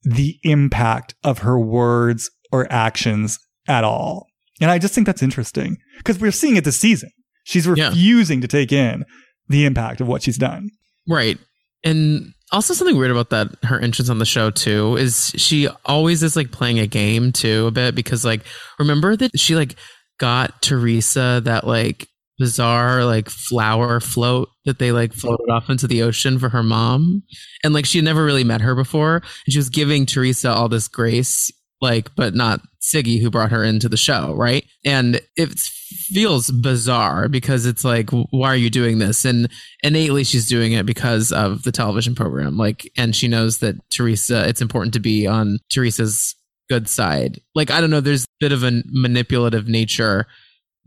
the 0.04 0.38
impact 0.44 1.16
of 1.24 1.40
her 1.40 1.60
words 1.60 2.30
or 2.52 2.72
actions 2.72 3.40
at 3.68 3.84
all. 3.84 4.28
And 4.62 4.72
I 4.72 4.80
just 4.80 4.94
think 4.94 5.08
that's 5.08 5.24
interesting 5.24 5.78
because 5.98 6.20
we're 6.20 6.32
seeing 6.32 6.56
it 6.56 6.64
this 6.64 6.80
season. 6.80 7.10
She's 7.44 7.68
refusing 7.68 8.40
yeah. 8.40 8.42
to 8.42 8.48
take 8.48 8.72
in 8.72 9.06
the 9.48 9.66
impact 9.66 10.02
of 10.02 10.08
what 10.08 10.24
she's 10.24 10.38
done. 10.38 10.70
Right. 11.08 11.38
And 11.84 12.34
also 12.52 12.74
something 12.74 12.98
weird 12.98 13.12
about 13.12 13.30
that 13.32 13.48
her 13.64 13.80
entrance 13.80 14.10
on 14.10 14.20
the 14.20 14.26
show 14.26 14.50
too 14.50 14.96
is 14.98 15.34
she 15.36 15.68
always 15.86 16.24
is 16.24 16.36
like 16.36 16.52
playing 16.52 16.80
a 16.80 16.88
game 16.88 17.32
too 17.32 17.68
a 17.68 17.72
bit 17.72 17.96
because 17.96 18.24
like 18.24 18.42
remember 18.80 19.16
that 19.16 19.38
she 19.38 19.56
like 19.56 19.76
got 20.20 20.62
Teresa 20.62 21.42
that 21.44 21.68
like 21.68 22.08
bizarre 22.38 23.06
like 23.06 23.30
flower 23.30 24.00
float 24.00 24.50
that 24.66 24.80
they 24.80 24.92
like 24.92 25.14
floated 25.14 25.50
off 25.50 25.70
into 25.70 25.88
the 25.88 26.02
ocean 26.02 26.38
for 26.40 26.50
her 26.50 26.64
mom. 26.64 27.24
And 27.64 27.74
like 27.74 27.86
she 27.86 28.00
had 28.00 28.06
never 28.06 28.26
really 28.26 28.44
met 28.44 28.62
her 28.62 28.76
before. 28.76 29.18
And 29.18 29.54
she 29.54 29.58
was 29.58 29.70
giving 29.70 30.06
teresa 30.06 30.50
all 30.50 30.70
this 30.70 30.88
grace 30.88 31.52
like 31.82 32.14
but 32.16 32.34
not 32.34 32.62
siggy 32.82 33.22
who 33.22 33.30
brought 33.30 33.52
her 33.52 33.64
into 33.64 33.90
the 33.90 33.98
show 33.98 34.34
right? 34.34 34.66
And 34.84 35.22
it 35.36 35.58
feels 35.60 36.52
bizarre 36.52 37.30
because 37.30 37.66
it's 37.66 37.84
like 37.84 38.10
why 38.10 38.50
are 38.50 38.56
you 38.56 38.70
doing 38.70 39.00
this? 39.00 39.24
And 39.26 39.50
innately 39.84 40.24
she's 40.24 40.48
doing 40.48 40.74
it 40.74 40.86
because 40.86 41.32
of 41.32 41.64
the 41.64 41.72
television 41.72 42.16
program 42.16 42.58
like 42.58 42.92
and 42.98 43.16
she 43.16 43.28
knows 43.28 43.60
that 43.60 43.76
teresa 43.90 44.48
it's 44.48 44.62
important 44.62 44.94
to 44.94 45.00
be 45.00 45.26
on 45.28 45.60
teresa's 45.70 46.36
good 46.70 46.90
side. 46.90 47.40
Like 47.54 47.72
i 47.72 47.80
don't 47.80 47.92
know 47.92 48.02
there's 48.02 48.24
a 48.24 48.28
bit 48.40 48.52
of 48.52 48.64
a 48.64 48.82
manipulative 48.88 49.68
nature 49.68 50.28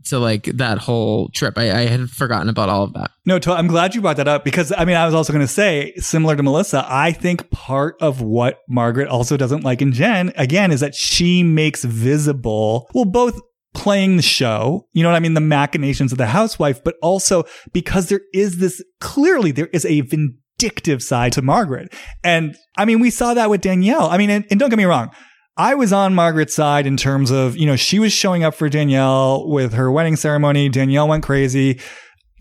to 0.05 0.19
like 0.19 0.43
that 0.45 0.77
whole 0.77 1.29
trip. 1.29 1.57
I, 1.57 1.71
I, 1.71 1.85
had 1.85 2.09
forgotten 2.09 2.49
about 2.49 2.69
all 2.69 2.83
of 2.83 2.93
that. 2.93 3.11
No, 3.25 3.39
I'm 3.47 3.67
glad 3.67 3.95
you 3.95 4.01
brought 4.01 4.17
that 4.17 4.27
up 4.27 4.43
because 4.43 4.71
I 4.71 4.85
mean, 4.85 4.95
I 4.95 5.05
was 5.05 5.13
also 5.13 5.33
going 5.33 5.45
to 5.45 5.51
say, 5.51 5.93
similar 5.97 6.35
to 6.35 6.43
Melissa, 6.43 6.85
I 6.87 7.11
think 7.11 7.49
part 7.51 7.95
of 8.01 8.21
what 8.21 8.59
Margaret 8.67 9.09
also 9.09 9.37
doesn't 9.37 9.63
like 9.63 9.81
in 9.81 9.91
Jen, 9.91 10.31
again, 10.35 10.71
is 10.71 10.79
that 10.79 10.95
she 10.95 11.43
makes 11.43 11.83
visible, 11.83 12.89
well, 12.93 13.05
both 13.05 13.39
playing 13.73 14.17
the 14.17 14.23
show, 14.23 14.87
you 14.93 15.03
know 15.03 15.09
what 15.09 15.15
I 15.15 15.19
mean? 15.19 15.33
The 15.35 15.41
machinations 15.41 16.11
of 16.11 16.17
the 16.17 16.27
housewife, 16.27 16.83
but 16.83 16.95
also 17.01 17.43
because 17.73 18.09
there 18.09 18.21
is 18.33 18.57
this, 18.57 18.83
clearly 18.99 19.51
there 19.51 19.67
is 19.67 19.85
a 19.85 20.01
vindictive 20.01 21.03
side 21.03 21.33
to 21.33 21.41
Margaret. 21.41 21.93
And 22.23 22.55
I 22.77 22.85
mean, 22.85 22.99
we 22.99 23.09
saw 23.09 23.33
that 23.33 23.49
with 23.49 23.61
Danielle. 23.61 24.09
I 24.09 24.17
mean, 24.17 24.29
and, 24.29 24.45
and 24.49 24.59
don't 24.59 24.69
get 24.69 24.77
me 24.77 24.85
wrong. 24.85 25.11
I 25.59 25.75
was 25.75 25.91
on 25.91 26.15
Margaret's 26.15 26.55
side 26.55 26.87
in 26.87 26.95
terms 26.95 27.31
of, 27.31 27.57
you 27.57 27.65
know, 27.65 27.75
she 27.75 27.99
was 27.99 28.13
showing 28.13 28.45
up 28.45 28.55
for 28.55 28.69
Danielle 28.69 29.45
with 29.45 29.73
her 29.73 29.91
wedding 29.91 30.15
ceremony. 30.15 30.69
Danielle 30.69 31.09
went 31.09 31.25
crazy. 31.25 31.81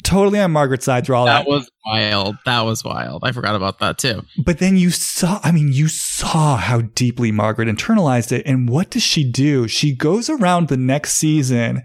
Totally 0.05 0.39
on 0.39 0.53
Margaret's 0.53 0.85
side 0.85 1.05
through 1.05 1.16
all 1.16 1.27
that. 1.27 1.45
That 1.45 1.51
was 1.51 1.69
wild. 1.85 2.36
That 2.45 2.61
was 2.61 2.85
wild. 2.85 3.24
I 3.24 3.32
forgot 3.32 3.57
about 3.57 3.81
that 3.81 3.99
too. 3.99 4.23
But 4.45 4.61
then 4.61 4.77
you 4.77 4.90
saw, 4.90 5.40
I 5.43 5.51
mean, 5.51 5.70
you 5.73 5.89
saw 5.89 6.59
how 6.59 6.82
deeply 6.82 7.32
Margaret 7.32 7.66
internalized 7.66 8.31
it. 8.31 8.47
And 8.47 8.69
what 8.70 8.90
does 8.90 9.03
she 9.03 9.28
do? 9.28 9.66
She 9.66 9.97
goes 9.97 10.31
around 10.31 10.69
the 10.69 10.77
next 10.77 11.15
season 11.15 11.82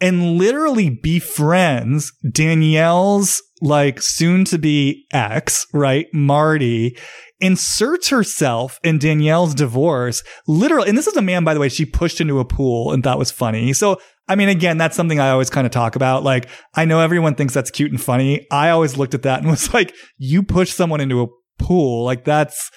and 0.00 0.38
literally 0.38 0.88
befriends 1.02 2.10
Danielle's 2.32 3.42
like 3.60 4.00
soon 4.00 4.46
to 4.46 4.56
be 4.56 5.04
ex, 5.12 5.66
right? 5.74 6.06
Marty 6.14 6.96
inserts 7.40 8.08
herself 8.08 8.80
in 8.82 8.98
Danielle's 8.98 9.54
divorce, 9.54 10.22
literally. 10.46 10.88
And 10.88 10.98
this 10.98 11.06
is 11.06 11.16
a 11.16 11.22
man, 11.22 11.44
by 11.44 11.54
the 11.54 11.60
way, 11.60 11.68
she 11.68 11.84
pushed 11.84 12.20
into 12.20 12.40
a 12.40 12.44
pool 12.44 12.92
and 12.92 13.02
thought 13.02 13.18
was 13.18 13.30
funny. 13.30 13.72
So 13.72 13.98
I 14.28 14.34
mean, 14.34 14.50
again, 14.50 14.76
that's 14.76 14.94
something 14.94 15.18
I 15.18 15.30
always 15.30 15.48
kind 15.48 15.66
of 15.66 15.72
talk 15.72 15.96
about. 15.96 16.22
Like, 16.22 16.48
I 16.74 16.84
know 16.84 17.00
everyone 17.00 17.34
thinks 17.34 17.54
that's 17.54 17.70
cute 17.70 17.90
and 17.90 18.00
funny. 18.00 18.46
I 18.50 18.70
always 18.70 18.98
looked 18.98 19.14
at 19.14 19.22
that 19.22 19.40
and 19.40 19.50
was 19.50 19.72
like, 19.72 19.94
you 20.18 20.42
push 20.42 20.70
someone 20.70 21.00
into 21.00 21.22
a 21.22 21.26
pool. 21.58 22.04
Like, 22.04 22.24
that's, 22.24 22.70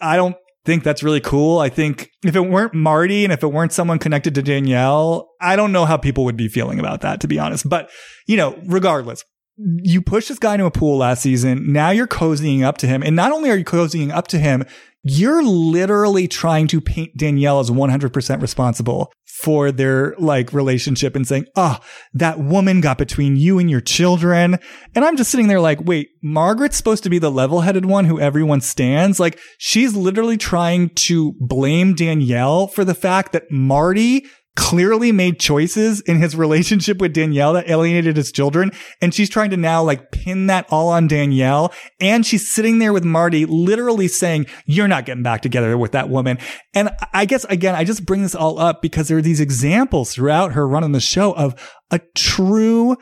I 0.00 0.16
don't 0.16 0.36
think 0.64 0.82
that's 0.82 1.04
really 1.04 1.20
cool. 1.20 1.60
I 1.60 1.68
think 1.68 2.10
if 2.24 2.34
it 2.34 2.40
weren't 2.40 2.74
Marty 2.74 3.24
and 3.24 3.32
if 3.32 3.44
it 3.44 3.48
weren't 3.48 3.72
someone 3.72 4.00
connected 4.00 4.34
to 4.34 4.42
Danielle, 4.42 5.30
I 5.40 5.54
don't 5.54 5.72
know 5.72 5.84
how 5.84 5.96
people 5.96 6.24
would 6.24 6.36
be 6.36 6.48
feeling 6.48 6.80
about 6.80 7.02
that, 7.02 7.20
to 7.20 7.28
be 7.28 7.38
honest. 7.38 7.68
But, 7.68 7.90
you 8.26 8.36
know, 8.36 8.60
regardless, 8.66 9.24
you 9.58 10.00
pushed 10.00 10.28
this 10.28 10.38
guy 10.38 10.54
into 10.54 10.66
a 10.66 10.70
pool 10.70 10.98
last 10.98 11.22
season. 11.22 11.72
Now 11.72 11.90
you're 11.90 12.06
cozying 12.06 12.62
up 12.62 12.78
to 12.78 12.86
him. 12.86 13.02
And 13.02 13.16
not 13.16 13.32
only 13.32 13.50
are 13.50 13.56
you 13.56 13.64
cozying 13.64 14.12
up 14.12 14.28
to 14.28 14.38
him, 14.38 14.64
you're 15.02 15.42
literally 15.42 16.28
trying 16.28 16.66
to 16.68 16.80
paint 16.80 17.16
Danielle 17.16 17.60
as 17.60 17.70
100% 17.70 18.42
responsible 18.42 19.12
for 19.42 19.70
their 19.70 20.14
like 20.18 20.52
relationship 20.52 21.14
and 21.14 21.26
saying, 21.26 21.46
oh, 21.54 21.78
that 22.12 22.40
woman 22.40 22.80
got 22.80 22.98
between 22.98 23.36
you 23.36 23.58
and 23.58 23.70
your 23.70 23.80
children. 23.80 24.58
And 24.94 25.04
I'm 25.04 25.16
just 25.16 25.30
sitting 25.30 25.46
there 25.46 25.60
like, 25.60 25.80
wait, 25.82 26.08
Margaret's 26.22 26.76
supposed 26.76 27.04
to 27.04 27.10
be 27.10 27.20
the 27.20 27.30
level 27.30 27.60
headed 27.60 27.86
one 27.86 28.04
who 28.04 28.18
everyone 28.18 28.60
stands. 28.60 29.20
Like 29.20 29.38
she's 29.58 29.94
literally 29.94 30.36
trying 30.36 30.90
to 30.90 31.34
blame 31.38 31.94
Danielle 31.94 32.66
for 32.66 32.84
the 32.84 32.94
fact 32.94 33.32
that 33.32 33.50
Marty 33.50 34.26
clearly 34.58 35.12
made 35.12 35.38
choices 35.38 36.00
in 36.00 36.18
his 36.18 36.34
relationship 36.34 36.98
with 36.98 37.12
Danielle 37.12 37.52
that 37.52 37.70
alienated 37.70 38.16
his 38.16 38.32
children. 38.32 38.72
And 39.00 39.14
she's 39.14 39.30
trying 39.30 39.50
to 39.50 39.56
now 39.56 39.84
like 39.84 40.10
pin 40.10 40.48
that 40.48 40.66
all 40.68 40.88
on 40.88 41.06
Danielle. 41.06 41.72
And 42.00 42.26
she's 42.26 42.52
sitting 42.52 42.80
there 42.80 42.92
with 42.92 43.04
Marty 43.04 43.46
literally 43.46 44.08
saying, 44.08 44.46
you're 44.66 44.88
not 44.88 45.06
getting 45.06 45.22
back 45.22 45.42
together 45.42 45.78
with 45.78 45.92
that 45.92 46.08
woman. 46.08 46.38
And 46.74 46.90
I 47.14 47.24
guess 47.24 47.44
again, 47.44 47.76
I 47.76 47.84
just 47.84 48.04
bring 48.04 48.22
this 48.22 48.34
all 48.34 48.58
up 48.58 48.82
because 48.82 49.06
there 49.06 49.18
are 49.18 49.22
these 49.22 49.40
examples 49.40 50.12
throughout 50.12 50.54
her 50.54 50.66
run 50.66 50.82
on 50.82 50.90
the 50.90 51.00
show 51.00 51.32
of 51.34 51.54
a 51.92 52.00
true 52.16 52.96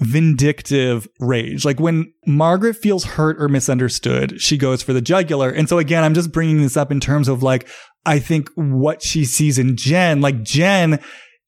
vindictive 0.00 1.06
rage. 1.18 1.64
Like 1.64 1.78
when 1.78 2.12
Margaret 2.26 2.74
feels 2.74 3.04
hurt 3.04 3.40
or 3.40 3.48
misunderstood, 3.48 4.40
she 4.40 4.56
goes 4.56 4.82
for 4.82 4.92
the 4.92 5.00
jugular. 5.00 5.50
And 5.50 5.68
so 5.68 5.78
again, 5.78 6.02
I'm 6.02 6.14
just 6.14 6.32
bringing 6.32 6.62
this 6.62 6.76
up 6.76 6.90
in 6.90 7.00
terms 7.00 7.28
of 7.28 7.42
like, 7.42 7.68
I 8.06 8.18
think 8.18 8.48
what 8.54 9.02
she 9.02 9.24
sees 9.24 9.58
in 9.58 9.76
Jen, 9.76 10.20
like 10.20 10.42
Jen, 10.42 11.00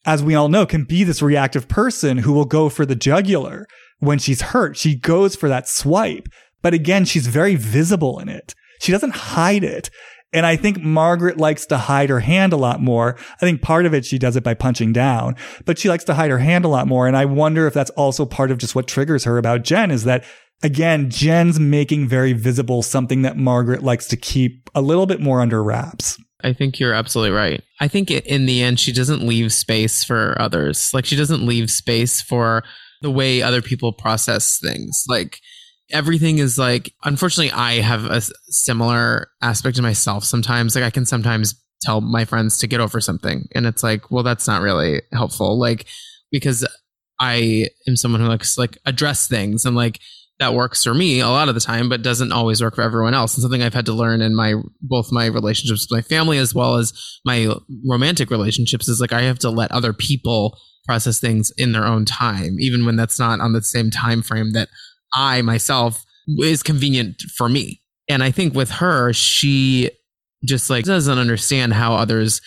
as 0.04 0.22
we 0.22 0.34
all 0.34 0.48
know, 0.48 0.66
can 0.66 0.84
be 0.84 1.04
this 1.04 1.22
reactive 1.22 1.68
person 1.68 2.18
who 2.18 2.32
will 2.32 2.44
go 2.44 2.68
for 2.68 2.84
the 2.84 2.94
jugular 2.94 3.66
when 4.00 4.18
she's 4.18 4.42
hurt. 4.42 4.76
She 4.76 4.96
goes 4.96 5.34
for 5.34 5.48
that 5.48 5.68
swipe. 5.68 6.28
But 6.60 6.74
again, 6.74 7.04
she's 7.04 7.26
very 7.26 7.56
visible 7.56 8.18
in 8.18 8.28
it. 8.28 8.54
She 8.80 8.92
doesn't 8.92 9.14
hide 9.14 9.64
it. 9.64 9.90
And 10.32 10.46
I 10.46 10.56
think 10.56 10.80
Margaret 10.80 11.36
likes 11.36 11.66
to 11.66 11.76
hide 11.76 12.08
her 12.08 12.20
hand 12.20 12.52
a 12.52 12.56
lot 12.56 12.80
more. 12.80 13.16
I 13.34 13.40
think 13.40 13.60
part 13.60 13.84
of 13.84 13.92
it, 13.92 14.04
she 14.04 14.18
does 14.18 14.36
it 14.36 14.42
by 14.42 14.54
punching 14.54 14.92
down, 14.92 15.36
but 15.64 15.78
she 15.78 15.88
likes 15.88 16.04
to 16.04 16.14
hide 16.14 16.30
her 16.30 16.38
hand 16.38 16.64
a 16.64 16.68
lot 16.68 16.88
more. 16.88 17.06
And 17.06 17.16
I 17.16 17.26
wonder 17.26 17.66
if 17.66 17.74
that's 17.74 17.90
also 17.90 18.24
part 18.24 18.50
of 18.50 18.58
just 18.58 18.74
what 18.74 18.86
triggers 18.86 19.24
her 19.24 19.36
about 19.36 19.62
Jen 19.62 19.90
is 19.90 20.04
that 20.04 20.24
again, 20.62 21.10
Jen's 21.10 21.60
making 21.60 22.08
very 22.08 22.32
visible 22.32 22.82
something 22.82 23.22
that 23.22 23.36
Margaret 23.36 23.82
likes 23.82 24.06
to 24.08 24.16
keep 24.16 24.70
a 24.74 24.80
little 24.80 25.06
bit 25.06 25.20
more 25.20 25.40
under 25.40 25.62
wraps. 25.62 26.18
I 26.44 26.52
think 26.52 26.80
you're 26.80 26.94
absolutely 26.94 27.36
right. 27.36 27.62
I 27.80 27.88
think 27.88 28.10
in 28.10 28.46
the 28.46 28.62
end, 28.62 28.80
she 28.80 28.92
doesn't 28.92 29.26
leave 29.26 29.52
space 29.52 30.02
for 30.02 30.40
others. 30.40 30.92
Like 30.92 31.04
she 31.04 31.16
doesn't 31.16 31.46
leave 31.46 31.70
space 31.70 32.20
for 32.20 32.64
the 33.00 33.10
way 33.10 33.42
other 33.42 33.62
people 33.62 33.92
process 33.92 34.58
things. 34.58 35.04
Like 35.08 35.38
everything 35.92 36.38
is 36.38 36.58
like, 36.58 36.92
unfortunately, 37.04 37.52
I 37.52 37.74
have 37.74 38.04
a 38.04 38.20
similar 38.48 39.28
aspect 39.42 39.76
to 39.76 39.82
myself 39.82 40.24
sometimes. 40.24 40.74
Like 40.74 40.84
I 40.84 40.90
can 40.90 41.06
sometimes 41.06 41.54
tell 41.82 42.00
my 42.00 42.24
friends 42.24 42.58
to 42.58 42.66
get 42.66 42.80
over 42.80 43.00
something. 43.00 43.48
And 43.54 43.66
it's 43.66 43.82
like, 43.82 44.10
well, 44.10 44.22
that's 44.22 44.46
not 44.46 44.62
really 44.62 45.02
helpful. 45.12 45.58
Like, 45.58 45.86
because 46.30 46.66
I 47.20 47.68
am 47.86 47.96
someone 47.96 48.20
who 48.20 48.28
likes 48.28 48.56
like 48.56 48.78
address 48.84 49.28
things 49.28 49.64
and 49.64 49.76
like, 49.76 50.00
that 50.38 50.54
works 50.54 50.82
for 50.82 50.94
me 50.94 51.20
a 51.20 51.28
lot 51.28 51.48
of 51.48 51.54
the 51.54 51.60
time, 51.60 51.88
but 51.88 52.02
doesn't 52.02 52.32
always 52.32 52.60
work 52.60 52.74
for 52.74 52.82
everyone 52.82 53.14
else. 53.14 53.34
And 53.34 53.42
something 53.42 53.62
I've 53.62 53.74
had 53.74 53.86
to 53.86 53.92
learn 53.92 54.20
in 54.20 54.34
my 54.34 54.54
both 54.80 55.12
my 55.12 55.26
relationships 55.26 55.86
with 55.88 55.96
my 55.96 56.02
family 56.02 56.38
as 56.38 56.52
well 56.52 56.76
as 56.76 56.92
my 57.24 57.54
romantic 57.86 58.28
relationships 58.28 58.88
is 58.88 59.00
like 59.00 59.12
I 59.12 59.22
have 59.22 59.38
to 59.40 59.50
let 59.50 59.70
other 59.70 59.92
people 59.92 60.58
process 60.84 61.20
things 61.20 61.52
in 61.56 61.70
their 61.70 61.86
own 61.86 62.04
time, 62.04 62.56
even 62.58 62.84
when 62.84 62.96
that's 62.96 63.20
not 63.20 63.38
on 63.38 63.52
the 63.52 63.62
same 63.62 63.90
time 63.90 64.20
frame 64.20 64.52
that 64.52 64.68
I 65.14 65.42
myself 65.42 66.04
is 66.26 66.62
convenient 66.62 67.22
for 67.36 67.48
me. 67.48 67.82
And 68.08 68.22
I 68.22 68.30
think 68.30 68.54
with 68.54 68.70
her, 68.72 69.12
she 69.12 69.90
just 70.44 70.70
like 70.70 70.84
doesn't 70.84 71.18
understand 71.18 71.74
how 71.74 71.94
others 71.94 72.40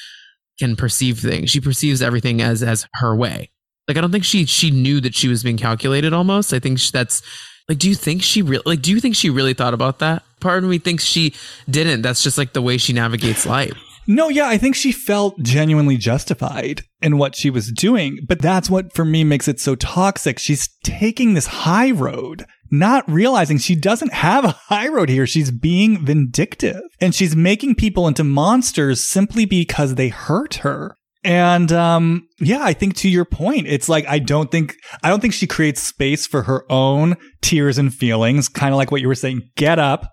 can 0.60 0.76
perceive 0.76 1.20
things. 1.20 1.50
She 1.50 1.60
perceives 1.60 2.02
everything 2.02 2.42
as 2.42 2.64
as 2.64 2.88
her 2.96 3.16
way. 3.16 3.52
Like 3.88 3.98
I 3.98 4.02
don't 4.02 4.12
think 4.12 4.26
she 4.26 4.46
she 4.46 4.72
knew 4.72 5.00
that 5.02 5.16
she 5.16 5.28
was 5.28 5.44
being 5.44 5.58
calculated 5.58 6.14
almost. 6.14 6.54
I 6.54 6.60
think 6.60 6.80
that's 6.82 7.22
like, 7.68 7.80
do 7.80 7.90
you 7.90 7.96
think 7.96 8.22
she 8.22 8.42
really 8.42 8.64
like? 8.66 8.82
Do 8.82 8.92
you 8.92 9.00
think 9.00 9.16
she 9.16 9.30
really 9.30 9.54
thought 9.54 9.74
about 9.74 10.00
that? 10.00 10.24
Part 10.40 10.64
of 10.64 10.70
me 10.70 10.78
thinks 10.78 11.04
she 11.04 11.34
didn't. 11.70 12.02
That's 12.02 12.24
just 12.24 12.38
like 12.38 12.54
the 12.54 12.62
way 12.62 12.78
she 12.78 12.94
navigates 12.94 13.46
life. 13.46 13.74
No, 14.08 14.30
yeah, 14.30 14.48
I 14.48 14.60
think 14.60 14.76
she 14.76 14.92
felt 14.92 15.42
genuinely 15.42 15.98
justified 15.98 16.84
in 17.02 17.18
what 17.18 17.36
she 17.36 17.50
was 17.50 17.72
doing, 17.72 18.20
but 18.28 18.40
that's 18.40 18.70
what 18.70 18.94
for 18.94 19.04
me 19.04 19.24
makes 19.24 19.48
it 19.48 19.60
so 19.60 19.74
toxic. 19.74 20.38
She's 20.38 20.70
taking 20.84 21.34
this 21.34 21.48
high 21.48 21.90
road, 21.90 22.46
not 22.72 23.10
realizing 23.10 23.58
she 23.58 23.76
doesn't 23.76 24.14
have 24.14 24.46
a 24.46 24.50
high 24.68 24.88
road 24.88 25.10
here. 25.10 25.28
She's 25.28 25.52
being 25.52 26.06
vindictive 26.06 26.82
and 27.00 27.14
she's 27.14 27.36
making 27.36 27.76
people 27.76 28.08
into 28.08 28.24
monsters 28.24 29.04
simply 29.04 29.46
because 29.46 29.96
they 29.96 30.10
hurt 30.10 30.56
her. 30.56 30.98
And 31.24 31.72
um, 31.72 32.28
yeah, 32.40 32.62
I 32.62 32.74
think 32.74 32.96
to 32.98 33.10
your 33.10 33.26
point, 33.26 33.66
it's 33.68 33.90
like 33.90 34.06
I 34.08 34.20
don't 34.20 34.52
think 34.52 34.76
I 35.02 35.10
don't 35.10 35.22
think 35.22 35.34
she 35.34 35.48
creates 35.48 35.82
space 35.82 36.28
for 36.28 36.44
her 36.44 36.72
own 36.72 37.16
tears 37.42 37.80
and 37.80 37.92
feelings. 37.92 38.48
Kind 38.48 38.74
of 38.74 38.78
like 38.78 38.92
what 38.92 39.02
you 39.02 39.08
were 39.08 39.16
saying. 39.16 39.42
Get 39.56 39.80
up, 39.80 40.12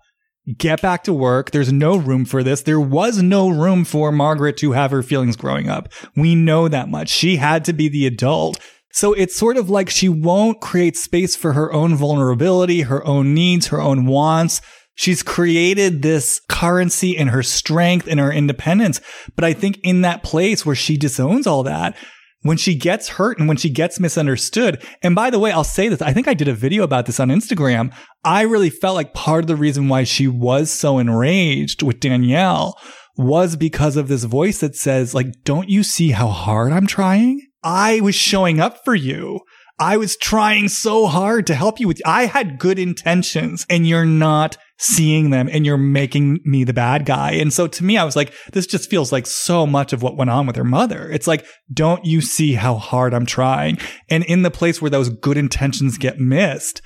get 0.57 0.81
back 0.81 1.03
to 1.03 1.13
work. 1.13 1.51
There's 1.51 1.71
no 1.71 1.95
room 1.97 2.25
for 2.25 2.41
this. 2.41 2.63
There 2.63 2.79
was 2.79 3.21
no 3.21 3.47
room 3.47 3.85
for 3.85 4.11
Margaret 4.11 4.57
to 4.57 4.71
have 4.71 4.89
her 4.89 5.03
feelings 5.03 5.35
growing 5.35 5.69
up. 5.69 5.87
We 6.15 6.33
know 6.33 6.67
that 6.67 6.89
much. 6.89 7.09
She 7.09 7.35
had 7.35 7.63
to 7.65 7.73
be 7.73 7.89
the 7.89 8.07
adult. 8.07 8.59
So 8.93 9.13
it's 9.13 9.35
sort 9.35 9.57
of 9.57 9.69
like 9.69 9.89
she 9.89 10.07
won't 10.07 10.61
create 10.61 10.95
space 10.95 11.35
for 11.35 11.53
her 11.53 11.73
own 11.73 11.95
vulnerability, 11.95 12.81
her 12.81 13.05
own 13.05 13.33
needs, 13.33 13.67
her 13.67 13.81
own 13.81 14.05
wants. 14.05 14.61
She's 14.95 15.23
created 15.23 16.03
this 16.03 16.39
currency 16.47 17.17
in 17.17 17.29
her 17.29 17.41
strength 17.41 18.07
and 18.07 18.19
her 18.19 18.31
independence. 18.31 19.01
But 19.35 19.45
I 19.45 19.53
think 19.53 19.79
in 19.83 20.01
that 20.01 20.21
place 20.21 20.63
where 20.65 20.75
she 20.75 20.95
disowns 20.95 21.47
all 21.47 21.63
that, 21.63 21.97
when 22.43 22.57
she 22.57 22.75
gets 22.75 23.07
hurt 23.07 23.39
and 23.39 23.47
when 23.47 23.57
she 23.57 23.69
gets 23.69 23.99
misunderstood. 23.99 24.83
And 25.01 25.15
by 25.15 25.29
the 25.29 25.39
way, 25.39 25.51
I'll 25.51 25.63
say 25.63 25.87
this. 25.87 26.01
I 26.01 26.13
think 26.13 26.27
I 26.27 26.33
did 26.33 26.47
a 26.47 26.53
video 26.53 26.83
about 26.83 27.05
this 27.05 27.19
on 27.19 27.29
Instagram. 27.29 27.93
I 28.23 28.41
really 28.43 28.69
felt 28.69 28.95
like 28.95 29.13
part 29.13 29.43
of 29.43 29.47
the 29.47 29.55
reason 29.55 29.87
why 29.87 30.03
she 30.03 30.27
was 30.27 30.69
so 30.69 30.99
enraged 30.99 31.81
with 31.81 31.99
Danielle 31.99 32.77
was 33.15 33.55
because 33.55 33.95
of 33.95 34.07
this 34.07 34.25
voice 34.25 34.59
that 34.59 34.75
says, 34.75 35.15
like, 35.15 35.27
don't 35.43 35.69
you 35.69 35.83
see 35.83 36.11
how 36.11 36.27
hard 36.27 36.71
I'm 36.71 36.87
trying? 36.87 37.41
I 37.63 38.01
was 38.01 38.15
showing 38.15 38.59
up 38.59 38.83
for 38.83 38.95
you. 38.95 39.41
I 39.79 39.97
was 39.97 40.15
trying 40.15 40.69
so 40.69 41.07
hard 41.07 41.47
to 41.47 41.55
help 41.55 41.79
you 41.79 41.87
with, 41.87 42.01
I 42.05 42.27
had 42.27 42.59
good 42.59 42.77
intentions 42.77 43.65
and 43.69 43.87
you're 43.87 44.05
not 44.05 44.55
seeing 44.77 45.29
them 45.29 45.49
and 45.51 45.65
you're 45.65 45.77
making 45.77 46.39
me 46.45 46.63
the 46.63 46.73
bad 46.73 47.05
guy. 47.05 47.31
And 47.31 47.51
so 47.51 47.67
to 47.67 47.83
me, 47.83 47.97
I 47.97 48.03
was 48.03 48.15
like, 48.15 48.33
this 48.51 48.67
just 48.67 48.89
feels 48.89 49.11
like 49.11 49.25
so 49.25 49.65
much 49.65 49.91
of 49.91 50.03
what 50.03 50.15
went 50.15 50.29
on 50.29 50.45
with 50.45 50.55
her 50.57 50.63
mother. 50.63 51.09
It's 51.09 51.27
like, 51.27 51.45
don't 51.73 52.05
you 52.05 52.21
see 52.21 52.53
how 52.53 52.75
hard 52.75 53.13
I'm 53.13 53.25
trying? 53.25 53.77
And 54.09 54.23
in 54.25 54.43
the 54.43 54.51
place 54.51 54.81
where 54.81 54.91
those 54.91 55.09
good 55.09 55.37
intentions 55.37 55.97
get 55.97 56.19
missed, 56.19 56.81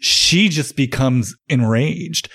she 0.00 0.48
just 0.48 0.74
becomes 0.74 1.34
enraged. 1.48 2.30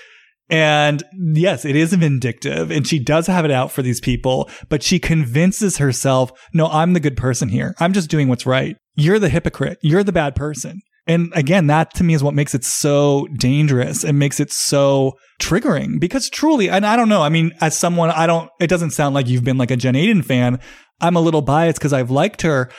And 0.50 1.02
yes, 1.12 1.64
it 1.64 1.76
is 1.76 1.92
vindictive 1.92 2.70
and 2.70 2.86
she 2.86 2.98
does 2.98 3.26
have 3.26 3.44
it 3.44 3.50
out 3.50 3.70
for 3.70 3.82
these 3.82 4.00
people, 4.00 4.48
but 4.68 4.82
she 4.82 4.98
convinces 4.98 5.76
herself, 5.76 6.32
no, 6.54 6.66
I'm 6.68 6.94
the 6.94 7.00
good 7.00 7.16
person 7.16 7.50
here. 7.50 7.74
I'm 7.78 7.92
just 7.92 8.10
doing 8.10 8.28
what's 8.28 8.46
right. 8.46 8.76
You're 8.94 9.18
the 9.18 9.28
hypocrite. 9.28 9.78
You're 9.82 10.04
the 10.04 10.12
bad 10.12 10.34
person. 10.34 10.80
And 11.06 11.32
again, 11.34 11.68
that 11.68 11.94
to 11.94 12.04
me 12.04 12.14
is 12.14 12.22
what 12.22 12.34
makes 12.34 12.54
it 12.54 12.64
so 12.64 13.26
dangerous 13.38 14.04
and 14.04 14.18
makes 14.18 14.40
it 14.40 14.52
so 14.52 15.14
triggering 15.40 15.98
because 15.98 16.28
truly, 16.28 16.68
and 16.68 16.84
I 16.84 16.96
don't 16.96 17.08
know, 17.08 17.22
I 17.22 17.30
mean, 17.30 17.52
as 17.60 17.76
someone, 17.76 18.10
I 18.10 18.26
don't, 18.26 18.50
it 18.60 18.66
doesn't 18.68 18.90
sound 18.90 19.14
like 19.14 19.26
you've 19.26 19.44
been 19.44 19.56
like 19.56 19.70
a 19.70 19.76
Jen 19.76 19.94
Aydin 19.94 20.24
fan. 20.24 20.60
I'm 21.00 21.16
a 21.16 21.20
little 21.20 21.42
biased 21.42 21.78
because 21.78 21.94
I've 21.94 22.10
liked 22.10 22.42
her. 22.42 22.70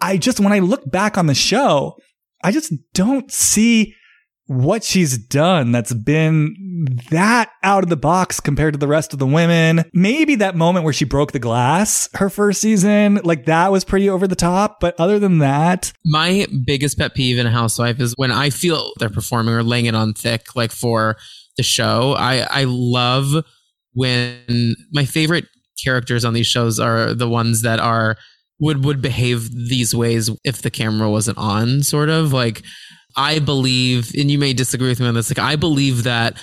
I 0.00 0.16
just, 0.16 0.40
when 0.40 0.52
I 0.52 0.58
look 0.60 0.90
back 0.90 1.16
on 1.16 1.26
the 1.26 1.34
show, 1.34 1.96
I 2.42 2.52
just 2.52 2.72
don't 2.94 3.30
see 3.30 3.94
what 4.50 4.82
she's 4.82 5.16
done 5.16 5.70
that's 5.70 5.94
been 5.94 6.88
that 7.10 7.52
out 7.62 7.84
of 7.84 7.88
the 7.88 7.96
box 7.96 8.40
compared 8.40 8.74
to 8.74 8.78
the 8.80 8.88
rest 8.88 9.12
of 9.12 9.20
the 9.20 9.26
women. 9.26 9.84
Maybe 9.94 10.34
that 10.34 10.56
moment 10.56 10.82
where 10.82 10.92
she 10.92 11.04
broke 11.04 11.30
the 11.30 11.38
glass 11.38 12.08
her 12.14 12.28
first 12.28 12.60
season, 12.60 13.20
like 13.22 13.44
that 13.44 13.70
was 13.70 13.84
pretty 13.84 14.10
over 14.10 14.26
the 14.26 14.34
top. 14.34 14.80
But 14.80 14.98
other 14.98 15.20
than 15.20 15.38
that, 15.38 15.92
my 16.04 16.48
biggest 16.66 16.98
pet 16.98 17.14
peeve 17.14 17.38
in 17.38 17.46
a 17.46 17.50
housewife 17.50 18.00
is 18.00 18.12
when 18.16 18.32
I 18.32 18.50
feel 18.50 18.90
they're 18.98 19.08
performing 19.08 19.54
or 19.54 19.62
laying 19.62 19.86
it 19.86 19.94
on 19.94 20.14
thick, 20.14 20.56
like 20.56 20.72
for 20.72 21.16
the 21.56 21.62
show. 21.62 22.16
I, 22.18 22.38
I 22.38 22.64
love 22.66 23.44
when 23.92 24.74
my 24.90 25.04
favorite 25.04 25.44
characters 25.80 26.24
on 26.24 26.34
these 26.34 26.48
shows 26.48 26.80
are 26.80 27.14
the 27.14 27.28
ones 27.28 27.62
that 27.62 27.78
are 27.78 28.16
would 28.58 28.84
would 28.84 29.00
behave 29.00 29.48
these 29.52 29.94
ways 29.94 30.28
if 30.42 30.60
the 30.60 30.70
camera 30.72 31.08
wasn't 31.08 31.38
on 31.38 31.84
sort 31.84 32.08
of 32.08 32.32
like 32.32 32.62
I 33.16 33.38
believe 33.38 34.12
and 34.16 34.30
you 34.30 34.38
may 34.38 34.52
disagree 34.52 34.88
with 34.88 35.00
me 35.00 35.06
on 35.06 35.14
this 35.14 35.30
like 35.30 35.38
I 35.38 35.56
believe 35.56 36.04
that 36.04 36.40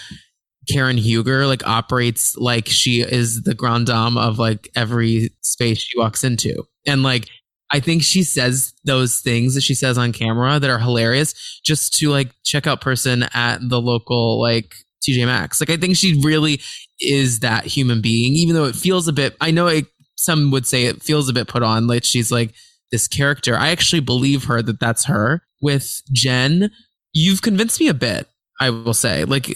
Karen 0.69 0.97
Huger 0.97 1.47
like 1.47 1.65
operates 1.65 2.35
like 2.37 2.67
she 2.67 3.01
is 3.01 3.43
the 3.43 3.53
grand 3.53 3.87
dame 3.87 4.17
of 4.17 4.37
like 4.37 4.69
every 4.75 5.31
space 5.41 5.79
she 5.79 5.97
walks 5.97 6.23
into. 6.23 6.63
And 6.85 7.03
like 7.03 7.27
I 7.71 7.79
think 7.79 8.03
she 8.03 8.23
says 8.23 8.73
those 8.85 9.19
things 9.19 9.55
that 9.55 9.61
she 9.61 9.75
says 9.75 9.97
on 9.97 10.13
camera 10.13 10.59
that 10.59 10.69
are 10.69 10.79
hilarious 10.79 11.59
just 11.63 11.93
to 11.99 12.09
like 12.09 12.31
check 12.43 12.67
out 12.67 12.81
person 12.81 13.23
at 13.33 13.59
the 13.61 13.81
local 13.81 14.39
like 14.39 14.73
TJ 15.07 15.25
Maxx. 15.25 15.59
Like 15.59 15.69
I 15.69 15.77
think 15.77 15.95
she 15.95 16.19
really 16.23 16.61
is 16.99 17.39
that 17.39 17.65
human 17.65 18.01
being, 18.01 18.33
even 18.33 18.55
though 18.55 18.65
it 18.65 18.75
feels 18.75 19.07
a 19.07 19.13
bit 19.13 19.35
I 19.41 19.51
know 19.51 19.67
it 19.67 19.85
some 20.15 20.51
would 20.51 20.65
say 20.65 20.85
it 20.85 21.01
feels 21.01 21.29
a 21.29 21.33
bit 21.33 21.47
put 21.47 21.63
on, 21.63 21.87
like 21.87 22.03
she's 22.03 22.31
like 22.31 22.53
this 22.91 23.07
character. 23.07 23.55
I 23.55 23.69
actually 23.69 23.99
believe 23.99 24.45
her 24.45 24.61
that 24.61 24.79
that's 24.79 25.05
her. 25.05 25.41
With 25.61 26.01
Jen, 26.11 26.71
you've 27.13 27.41
convinced 27.41 27.79
me 27.79 27.87
a 27.87 27.93
bit. 27.93 28.27
I 28.59 28.69
will 28.69 28.93
say, 28.93 29.23
like, 29.23 29.55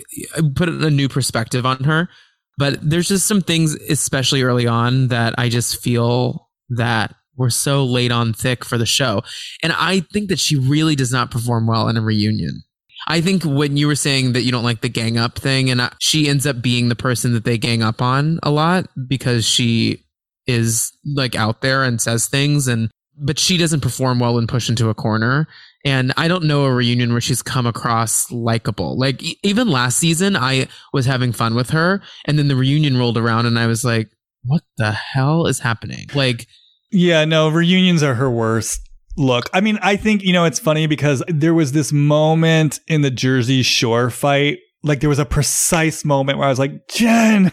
put 0.56 0.70
a 0.70 0.92
new 0.92 1.10
perspective 1.10 1.66
on 1.66 1.84
her. 1.84 2.10
But 2.58 2.78
there's 2.88 3.08
just 3.08 3.26
some 3.26 3.42
things, 3.42 3.74
especially 3.74 4.44
early 4.44 4.68
on, 4.68 5.08
that 5.08 5.34
I 5.38 5.50
just 5.50 5.82
feel 5.82 6.50
that 6.70 7.16
were 7.36 7.50
so 7.50 7.84
laid 7.84 8.12
on 8.12 8.34
thick 8.34 8.64
for 8.64 8.78
the 8.78 8.86
show. 8.86 9.24
And 9.64 9.74
I 9.74 10.02
think 10.14 10.30
that 10.30 10.40
she 10.40 10.56
really 10.56 10.96
does 10.96 11.12
not 11.12 11.32
perform 11.32 11.66
well 11.66 11.88
in 11.88 11.98
a 11.98 12.02
reunion. 12.02 12.62
I 13.08 13.22
think 13.22 13.44
when 13.44 13.78
you 13.78 13.88
were 13.88 13.96
saying 13.96 14.34
that 14.34 14.44
you 14.44 14.52
don't 14.52 14.64
like 14.64 14.82
the 14.82 14.90
gang 14.90 15.18
up 15.18 15.40
thing, 15.40 15.72
and 15.72 15.90
she 16.00 16.30
ends 16.30 16.46
up 16.46 16.62
being 16.62 16.90
the 16.90 16.96
person 16.96 17.34
that 17.34 17.46
they 17.46 17.58
gang 17.58 17.82
up 17.82 18.02
on 18.02 18.40
a 18.44 18.52
lot 18.52 18.88
because 19.08 19.46
she 19.46 20.06
is 20.46 20.92
like 21.16 21.36
out 21.36 21.62
there 21.62 21.84
and 21.84 22.02
says 22.02 22.28
things 22.28 22.68
and 22.68 22.90
but 23.18 23.38
she 23.38 23.58
doesn't 23.58 23.82
perform 23.82 24.20
well 24.20 24.34
when 24.34 24.48
pushed 24.48 24.70
into 24.70 24.90
a 24.90 24.96
corner 24.96 25.48
and 25.86 26.14
i 26.18 26.28
don't 26.28 26.44
know 26.44 26.64
a 26.66 26.74
reunion 26.74 27.12
where 27.12 27.22
she's 27.22 27.42
come 27.42 27.66
across 27.66 28.32
likable. 28.32 28.98
Like 28.98 29.22
even 29.44 29.68
last 29.68 29.98
season 29.98 30.36
i 30.36 30.68
was 30.94 31.06
having 31.06 31.32
fun 31.32 31.56
with 31.56 31.70
her 31.72 32.02
and 32.26 32.38
then 32.38 32.48
the 32.48 32.56
reunion 32.56 32.98
rolled 32.98 33.18
around 33.18 33.46
and 33.46 33.58
i 33.58 33.68
was 33.68 33.84
like 33.84 34.10
what 34.44 34.64
the 34.78 34.92
hell 34.92 35.46
is 35.46 35.60
happening? 35.60 36.08
Like 36.16 36.48
yeah 36.92 37.26
no 37.26 37.50
reunions 37.50 38.04
are 38.04 38.16
her 38.16 38.30
worst 38.30 38.82
look. 39.18 39.50
I 39.54 39.62
mean 39.62 39.78
i 39.82 39.96
think 39.96 40.24
you 40.24 40.34
know 40.34 40.46
it's 40.46 40.60
funny 40.60 40.88
because 40.88 41.24
there 41.28 41.54
was 41.54 41.72
this 41.74 41.92
moment 41.92 42.80
in 42.88 43.02
the 43.02 43.12
jersey 43.12 43.62
shore 43.62 44.10
fight 44.10 44.60
like 44.84 45.00
there 45.00 45.10
was 45.10 45.20
a 45.20 45.26
precise 45.26 46.04
moment 46.04 46.38
where 46.38 46.48
i 46.48 46.50
was 46.50 46.60
like 46.60 46.88
jen 46.88 47.52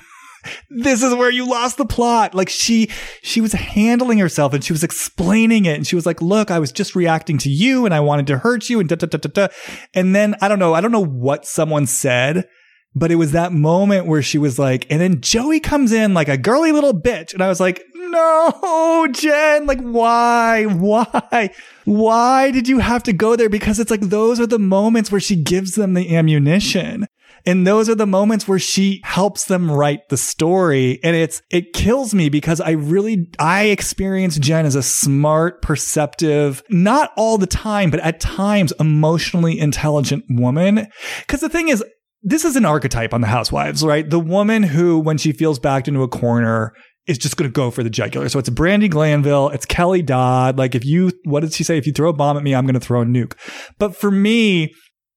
this 0.71 1.03
is 1.03 1.15
where 1.15 1.31
you 1.31 1.49
lost 1.49 1.77
the 1.77 1.85
plot. 1.85 2.35
Like 2.35 2.49
she, 2.49 2.91
she 3.23 3.41
was 3.41 3.53
handling 3.53 4.19
herself 4.19 4.53
and 4.53 4.63
she 4.63 4.73
was 4.73 4.85
explaining 4.85 5.65
it. 5.67 5.77
And 5.77 5.87
she 5.87 5.97
was 5.97 6.07
like, 6.07 6.21
look, 6.23 6.51
I 6.51 6.59
was 6.59 6.73
just 6.73 6.95
reacting 6.95 7.39
to 7.39 7.51
you 7.51 7.85
and 7.85 7.95
I 7.95 8.01
wanted 8.01 8.27
to 8.29 8.39
hurt 8.39 8.69
you 8.69 8.81
and 8.81 8.89
da, 8.89 8.97
da, 8.97 9.07
da, 9.07 9.19
da, 9.19 9.29
da. 9.47 9.55
And 9.95 10.15
then 10.15 10.35
I 10.41 10.49
don't 10.49 10.59
know. 10.59 10.75
I 10.75 10.81
don't 10.81 10.93
know 10.93 11.05
what 11.05 11.47
someone 11.47 11.87
said, 11.87 12.49
but 12.95 13.11
it 13.11 13.17
was 13.17 13.33
that 13.33 13.53
moment 13.53 14.07
where 14.07 14.23
she 14.23 14.39
was 14.39 14.59
like, 14.59 14.87
and 14.91 15.01
then 15.01 15.21
Joey 15.21 15.61
comes 15.61 15.93
in 15.93 16.15
like 16.15 16.29
a 16.29 16.39
girly 16.39 16.73
little 16.73 16.95
bitch. 16.95 17.33
And 17.33 17.43
I 17.43 17.49
was 17.49 17.61
like, 17.61 17.83
no, 17.95 19.07
Jen, 19.13 19.67
like 19.67 19.81
why, 19.81 20.65
why, 20.65 21.51
why 21.85 22.51
did 22.51 22.69
you 22.69 22.79
have 22.79 23.03
to 23.05 23.13
go 23.13 23.37
there? 23.37 23.49
Because 23.49 23.79
it's 23.79 23.91
like, 23.91 24.01
those 24.01 24.41
are 24.41 24.47
the 24.47 24.59
moments 24.59 25.13
where 25.13 25.21
she 25.21 25.37
gives 25.37 25.73
them 25.73 25.95
the 25.95 26.17
ammunition. 26.17 27.07
And 27.47 27.67
those 27.67 27.89
are 27.89 27.95
the 27.95 28.07
moments 28.07 28.47
where 28.47 28.59
she 28.59 29.01
helps 29.05 29.45
them 29.45 29.71
write 29.71 30.09
the 30.09 30.17
story. 30.17 31.01
And 31.03 31.17
it's, 31.17 31.43
it 31.51 31.73
kills 31.73 32.15
me 32.15 32.29
because 32.29 32.61
I 32.61 32.73
really, 32.73 33.31
I 33.39 33.65
experience 33.65 34.39
Jen 34.39 34.67
as 34.67 34.75
a 34.75 34.83
smart, 34.83 35.63
perceptive, 35.63 36.63
not 36.69 37.13
all 37.17 37.39
the 37.39 37.47
time, 37.47 37.91
but 37.91 38.01
at 38.01 38.21
times 38.21 38.73
emotionally 38.81 39.59
intelligent 39.59 40.25
woman. 40.29 40.87
Cause 41.27 41.41
the 41.41 41.49
thing 41.49 41.69
is, 41.69 41.85
this 42.23 42.45
is 42.45 42.57
an 42.57 42.65
archetype 42.65 43.15
on 43.15 43.21
the 43.21 43.29
housewives, 43.29 43.85
right? 43.85 44.09
The 44.09 44.19
woman 44.19 44.65
who, 44.65 44.99
when 44.99 45.19
she 45.19 45.33
feels 45.33 45.59
backed 45.59 45.89
into 45.89 46.03
a 46.03 46.09
corner, 46.09 46.75
is 47.09 47.17
just 47.17 47.37
going 47.39 47.49
to 47.49 47.53
go 47.53 47.71
for 47.71 47.83
the 47.83 47.91
jugular. 47.91 48.29
So 48.29 48.39
it's 48.39 48.51
Brandi 48.51 48.91
Glanville, 48.91 49.49
it's 49.49 49.65
Kelly 49.65 50.03
Dodd. 50.03 50.59
Like 50.59 50.75
if 50.75 50.85
you, 50.85 51.11
what 51.25 51.41
did 51.41 51.55
she 51.55 51.65
say? 51.65 51.79
If 51.79 51.87
you 51.87 51.93
throw 51.93 52.11
a 52.11 52.13
bomb 52.13 52.37
at 52.37 52.43
me, 52.43 52.55
I'm 52.55 52.67
going 52.67 52.75
to 52.75 52.81
throw 52.81 53.01
a 53.01 53.07
nuke. 53.07 53.33
But 53.79 53.97
for 53.97 54.11
me, 54.11 54.75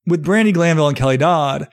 with 0.07 0.23
Brandi 0.23 0.53
Glanville 0.53 0.87
and 0.87 0.97
Kelly 0.97 1.17
Dodd, 1.17 1.67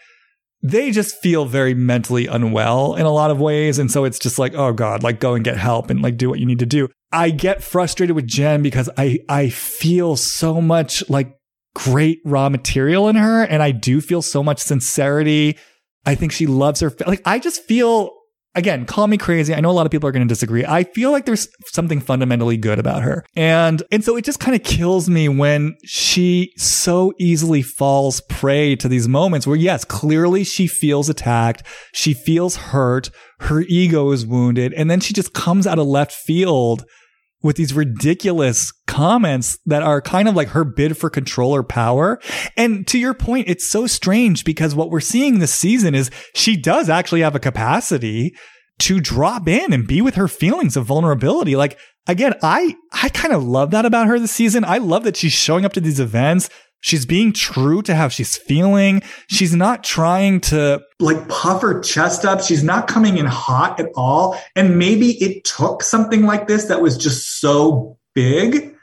they 0.63 0.91
just 0.91 1.17
feel 1.17 1.45
very 1.45 1.75
mentally 1.75 2.27
unwell 2.27 2.95
in 2.97 3.07
a 3.07 3.13
lot 3.13 3.31
of 3.31 3.41
ways. 3.41 3.79
And 3.79 3.91
so 3.91 4.05
it's 4.05 4.19
just 4.19 4.39
like, 4.39 4.55
oh 4.55 4.73
God, 4.73 5.03
like 5.03 5.21
go 5.21 5.35
and 5.35 5.45
get 5.45 5.57
help 5.57 5.91
and 5.91 6.03
like 6.03 6.17
do 6.17 6.29
what 6.29 6.41
you 6.41 6.47
need 6.47 6.59
to 6.59 6.67
do. 6.67 6.89
I 7.13 7.31
get 7.31 7.63
frustrated 7.63 8.17
with 8.17 8.27
Jen 8.27 8.63
because 8.63 8.91
I, 8.97 9.21
I 9.29 9.51
feel 9.51 10.17
so 10.17 10.61
much 10.61 11.09
like 11.09 11.35
great 11.75 12.21
raw 12.25 12.49
material 12.49 13.09
in 13.09 13.17
her. 13.17 13.45
And 13.45 13.63
I 13.63 13.71
do 13.71 14.01
feel 14.01 14.21
so 14.21 14.43
much 14.43 14.59
sincerity. 14.59 15.57
I 16.05 16.17
think 16.17 16.33
she 16.33 16.47
loves 16.47 16.81
her. 16.81 16.93
Like, 17.07 17.23
I 17.25 17.39
just 17.39 17.63
feel 17.63 18.18
again, 18.55 18.87
call 18.87 19.07
me 19.07 19.17
crazy. 19.17 19.55
I 19.55 19.61
know 19.61 19.71
a 19.71 19.73
lot 19.73 19.87
of 19.87 19.93
people 19.93 20.09
are 20.09 20.13
going 20.13 20.27
to 20.27 20.33
disagree. 20.33 20.65
I 20.65 20.85
feel 20.85 21.11
like 21.11 21.27
there's 21.27 21.49
something 21.73 22.01
fundamentally 22.01 22.57
good 22.57 22.79
about 22.79 23.03
her. 23.03 23.25
And, 23.37 23.83
and 23.91 24.05
so 24.05 24.17
it 24.17 24.25
just 24.25 24.41
kind 24.41 24.57
of 24.57 24.63
kills 24.63 25.09
me 25.09 25.29
when 25.29 25.77
she 25.85 26.53
so 26.57 27.13
easily 27.19 27.63
falls 27.63 28.21
prey 28.29 28.77
to 28.77 28.89
these 28.89 29.09
moments 29.09 29.47
where, 29.47 29.57
yes, 29.57 29.85
clearly 29.85 30.45
she 30.45 30.67
feels 30.67 31.09
attacked. 31.09 31.63
She 31.93 32.15
feels 32.15 32.57
hurt. 32.57 33.11
Her 33.41 33.61
ego 33.63 34.11
is 34.11 34.27
wounded. 34.27 34.73
And 34.73 34.91
then 34.91 35.01
she 35.01 35.15
just 35.15 35.33
comes 35.33 35.67
out 35.67 35.79
of 35.79 35.87
left 35.87 36.13
field 36.13 36.85
with 37.43 37.57
these 37.57 37.73
ridiculous 37.73 38.73
comments 38.87 39.59
that 39.67 39.83
are 39.83 40.01
kind 40.01 40.29
of 40.29 40.35
like 40.35 40.49
her 40.49 40.65
bid 40.65 40.97
for 40.97 41.09
control 41.09 41.55
or 41.55 41.63
power. 41.63 42.21
And 42.57 42.87
to 42.89 42.99
your 42.99 43.15
point, 43.15 43.49
it's 43.49 43.69
so 43.69 43.87
strange 43.87 44.45
because 44.45 44.75
what 44.75 44.91
we're 44.91 45.01
seeing 45.01 45.39
this 45.39 45.55
season 45.55 45.95
is 45.95 46.11
she 46.35 46.57
does 46.57 46.89
actually 46.89 47.21
have 47.21 47.37
a 47.37 47.41
capacity 47.41 48.35
to 48.81 49.01
drop 49.01 49.49
in 49.49 49.73
and 49.73 49.87
be 49.87 50.01
with 50.01 50.15
her 50.15 50.29
feelings 50.29 50.77
of 50.77 50.87
vulnerability. 50.87 51.57
Like 51.57 51.79
again, 52.07 52.35
I, 52.43 52.75
I 52.93 53.09
kind 53.11 53.35
of 53.35 53.45
love 53.45 53.71
that 53.71 53.85
about 53.85 54.07
her 54.09 54.19
this 54.19 54.33
season. 54.33 54.65
I 54.65 54.79
love 54.79 55.05
that 55.05 55.17
she's 55.17 55.33
showing 55.33 55.65
up 55.65 55.73
to 55.75 55.81
these 55.81 56.01
events 56.01 56.49
She's 56.81 57.07
being 57.07 57.33
true 57.33 57.83
to 57.83 57.95
how 57.95 58.09
she's 58.09 58.37
feeling. 58.37 59.03
She's 59.29 59.55
not 59.55 59.83
trying 59.83 60.41
to 60.43 60.81
like 61.01 61.29
puff 61.29 61.63
her 61.63 61.81
chest 61.81 62.25
up. 62.25 62.41
She's 62.41 62.63
not 62.63 62.87
coming 62.87 63.19
in 63.19 63.27
hot 63.27 63.81
at 63.81 63.91
all. 63.97 64.39
And 64.55 64.79
maybe 64.79 65.23
it 65.23 65.45
took 65.45 65.83
something 65.83 66.25
like 66.25 66.47
this 66.47 66.67
that 66.67 66.81
was 66.81 66.97
just 66.97 67.41
so 67.41 67.99
big 68.15 68.75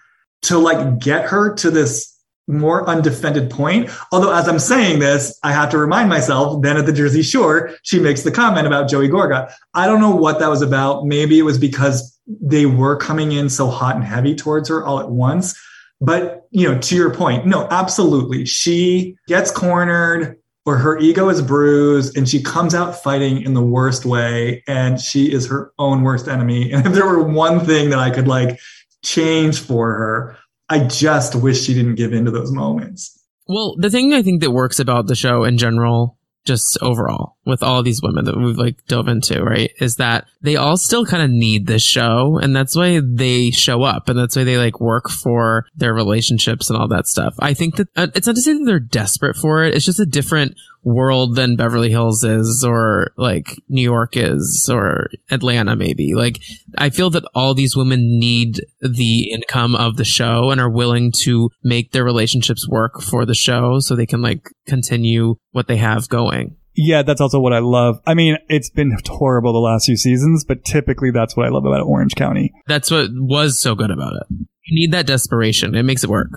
to 0.43 0.57
like 0.57 0.99
get 0.99 1.25
her 1.25 1.53
to 1.55 1.71
this 1.71 2.15
more 2.47 2.87
undefended 2.87 3.49
point. 3.49 3.89
Although, 4.11 4.33
as 4.33 4.47
I'm 4.47 4.59
saying 4.59 4.99
this, 4.99 5.37
I 5.43 5.51
have 5.51 5.69
to 5.71 5.77
remind 5.77 6.09
myself 6.09 6.61
then 6.61 6.77
at 6.77 6.85
the 6.85 6.93
Jersey 6.93 7.23
Shore, 7.23 7.71
she 7.83 7.99
makes 7.99 8.21
the 8.21 8.31
comment 8.31 8.67
about 8.67 8.89
Joey 8.89 9.07
Gorga. 9.07 9.51
I 9.73 9.87
don't 9.87 9.99
know 9.99 10.15
what 10.15 10.39
that 10.39 10.49
was 10.49 10.61
about. 10.61 11.05
Maybe 11.05 11.39
it 11.39 11.43
was 11.43 11.57
because 11.57 12.15
they 12.27 12.65
were 12.65 12.97
coming 12.97 13.31
in 13.31 13.49
so 13.49 13.67
hot 13.67 13.95
and 13.95 14.03
heavy 14.03 14.35
towards 14.35 14.69
her 14.69 14.85
all 14.85 14.99
at 14.99 15.09
once. 15.09 15.59
But, 16.01 16.47
you 16.51 16.69
know, 16.69 16.79
to 16.79 16.95
your 16.95 17.13
point, 17.13 17.45
no, 17.45 17.67
absolutely. 17.71 18.45
She 18.45 19.15
gets 19.27 19.51
cornered 19.51 20.37
or 20.65 20.77
her 20.77 20.97
ego 20.97 21.29
is 21.29 21.41
bruised 21.41 22.17
and 22.17 22.27
she 22.27 22.41
comes 22.41 22.73
out 22.73 23.01
fighting 23.01 23.41
in 23.41 23.53
the 23.53 23.61
worst 23.61 24.05
way 24.05 24.63
and 24.67 24.99
she 24.99 25.31
is 25.31 25.47
her 25.47 25.71
own 25.77 26.01
worst 26.01 26.27
enemy. 26.27 26.71
And 26.73 26.85
if 26.85 26.93
there 26.93 27.05
were 27.05 27.23
one 27.23 27.59
thing 27.65 27.89
that 27.91 27.99
I 27.99 28.09
could 28.09 28.27
like 28.27 28.59
change 29.03 29.59
for 29.59 29.93
her, 29.93 30.37
I 30.69 30.79
just 30.79 31.35
wish 31.35 31.63
she 31.63 31.73
didn't 31.73 31.95
give 31.95 32.13
in 32.13 32.25
to 32.25 32.31
those 32.31 32.51
moments. 32.51 33.11
Well, 33.47 33.75
the 33.77 33.91
thing 33.91 34.13
I 34.13 34.23
think 34.23 34.41
that 34.41 34.51
works 34.51 34.79
about 34.79 35.07
the 35.07 35.15
show 35.15 35.43
in 35.43 35.59
general 35.59 36.17
just 36.45 36.77
overall 36.81 37.35
with 37.45 37.63
all 37.63 37.83
these 37.83 38.01
women 38.01 38.25
that 38.25 38.37
we've 38.37 38.57
like 38.57 38.85
dove 38.87 39.07
into, 39.07 39.43
right? 39.43 39.71
Is 39.79 39.95
that 39.97 40.25
they 40.41 40.55
all 40.55 40.77
still 40.77 41.05
kind 41.05 41.23
of 41.23 41.29
need 41.29 41.67
this 41.67 41.83
show 41.83 42.39
and 42.41 42.55
that's 42.55 42.75
why 42.75 43.01
they 43.03 43.49
show 43.51 43.83
up 43.83 44.07
and 44.07 44.17
that's 44.17 44.35
why 44.35 44.43
they 44.43 44.57
like 44.57 44.79
work 44.79 45.09
for 45.09 45.65
their 45.75 45.93
relationships 45.93 46.69
and 46.69 46.77
all 46.77 46.87
that 46.87 47.07
stuff. 47.07 47.35
I 47.39 47.53
think 47.53 47.75
that 47.77 47.87
uh, 47.95 48.07
it's 48.15 48.27
not 48.27 48.35
to 48.35 48.41
say 48.41 48.53
that 48.53 48.63
they're 48.65 48.79
desperate 48.79 49.35
for 49.35 49.63
it. 49.63 49.73
It's 49.73 49.85
just 49.85 49.99
a 49.99 50.05
different 50.05 50.55
world 50.85 51.35
than 51.35 51.55
Beverly 51.55 51.89
Hills 51.89 52.23
is 52.23 52.63
or 52.65 53.11
like 53.17 53.61
New 53.67 53.81
York 53.81 54.15
is 54.15 54.69
or 54.71 55.09
Atlanta 55.31 55.75
maybe. 55.75 56.13
Like 56.13 56.39
I 56.77 56.91
feel 56.91 57.09
that 57.09 57.25
all 57.33 57.53
these 57.53 57.75
women 57.75 58.19
need 58.19 58.61
the 58.79 59.31
income 59.31 59.75
of 59.75 59.97
the 59.97 60.05
show 60.05 60.51
and 60.51 60.61
are 60.61 60.69
willing 60.69 61.11
to 61.23 61.49
make 61.63 61.91
their 61.91 62.05
relationships 62.05 62.69
work 62.69 63.01
for 63.01 63.25
the 63.25 63.33
show 63.33 63.79
so 63.79 63.95
they 63.95 64.05
can 64.05 64.21
like 64.21 64.51
continue 64.67 65.35
what 65.51 65.67
they 65.67 65.77
have 65.77 66.07
going. 66.07 66.55
Yeah, 66.77 67.03
that's 67.03 67.21
also 67.21 67.39
what 67.39 67.53
I 67.53 67.59
love. 67.59 67.99
I 68.05 68.13
mean, 68.13 68.37
it's 68.49 68.69
been 68.69 68.97
horrible 69.07 69.53
the 69.53 69.59
last 69.59 69.85
few 69.85 69.97
seasons, 69.97 70.43
but 70.43 70.65
typically 70.65 71.09
that's 71.09 71.35
what 71.35 71.45
I 71.45 71.49
love 71.49 71.65
about 71.65 71.81
Orange 71.81 72.15
County. 72.15 72.53
That's 72.67 72.91
what 72.91 73.09
was 73.11 73.59
so 73.59 73.75
good 73.75 73.91
about 73.91 74.13
it. 74.13 74.27
You 74.65 74.75
need 74.75 74.91
that 74.91 75.07
desperation. 75.07 75.73
It 75.73 75.83
makes 75.83 76.03
it 76.03 76.09
work. 76.09 76.29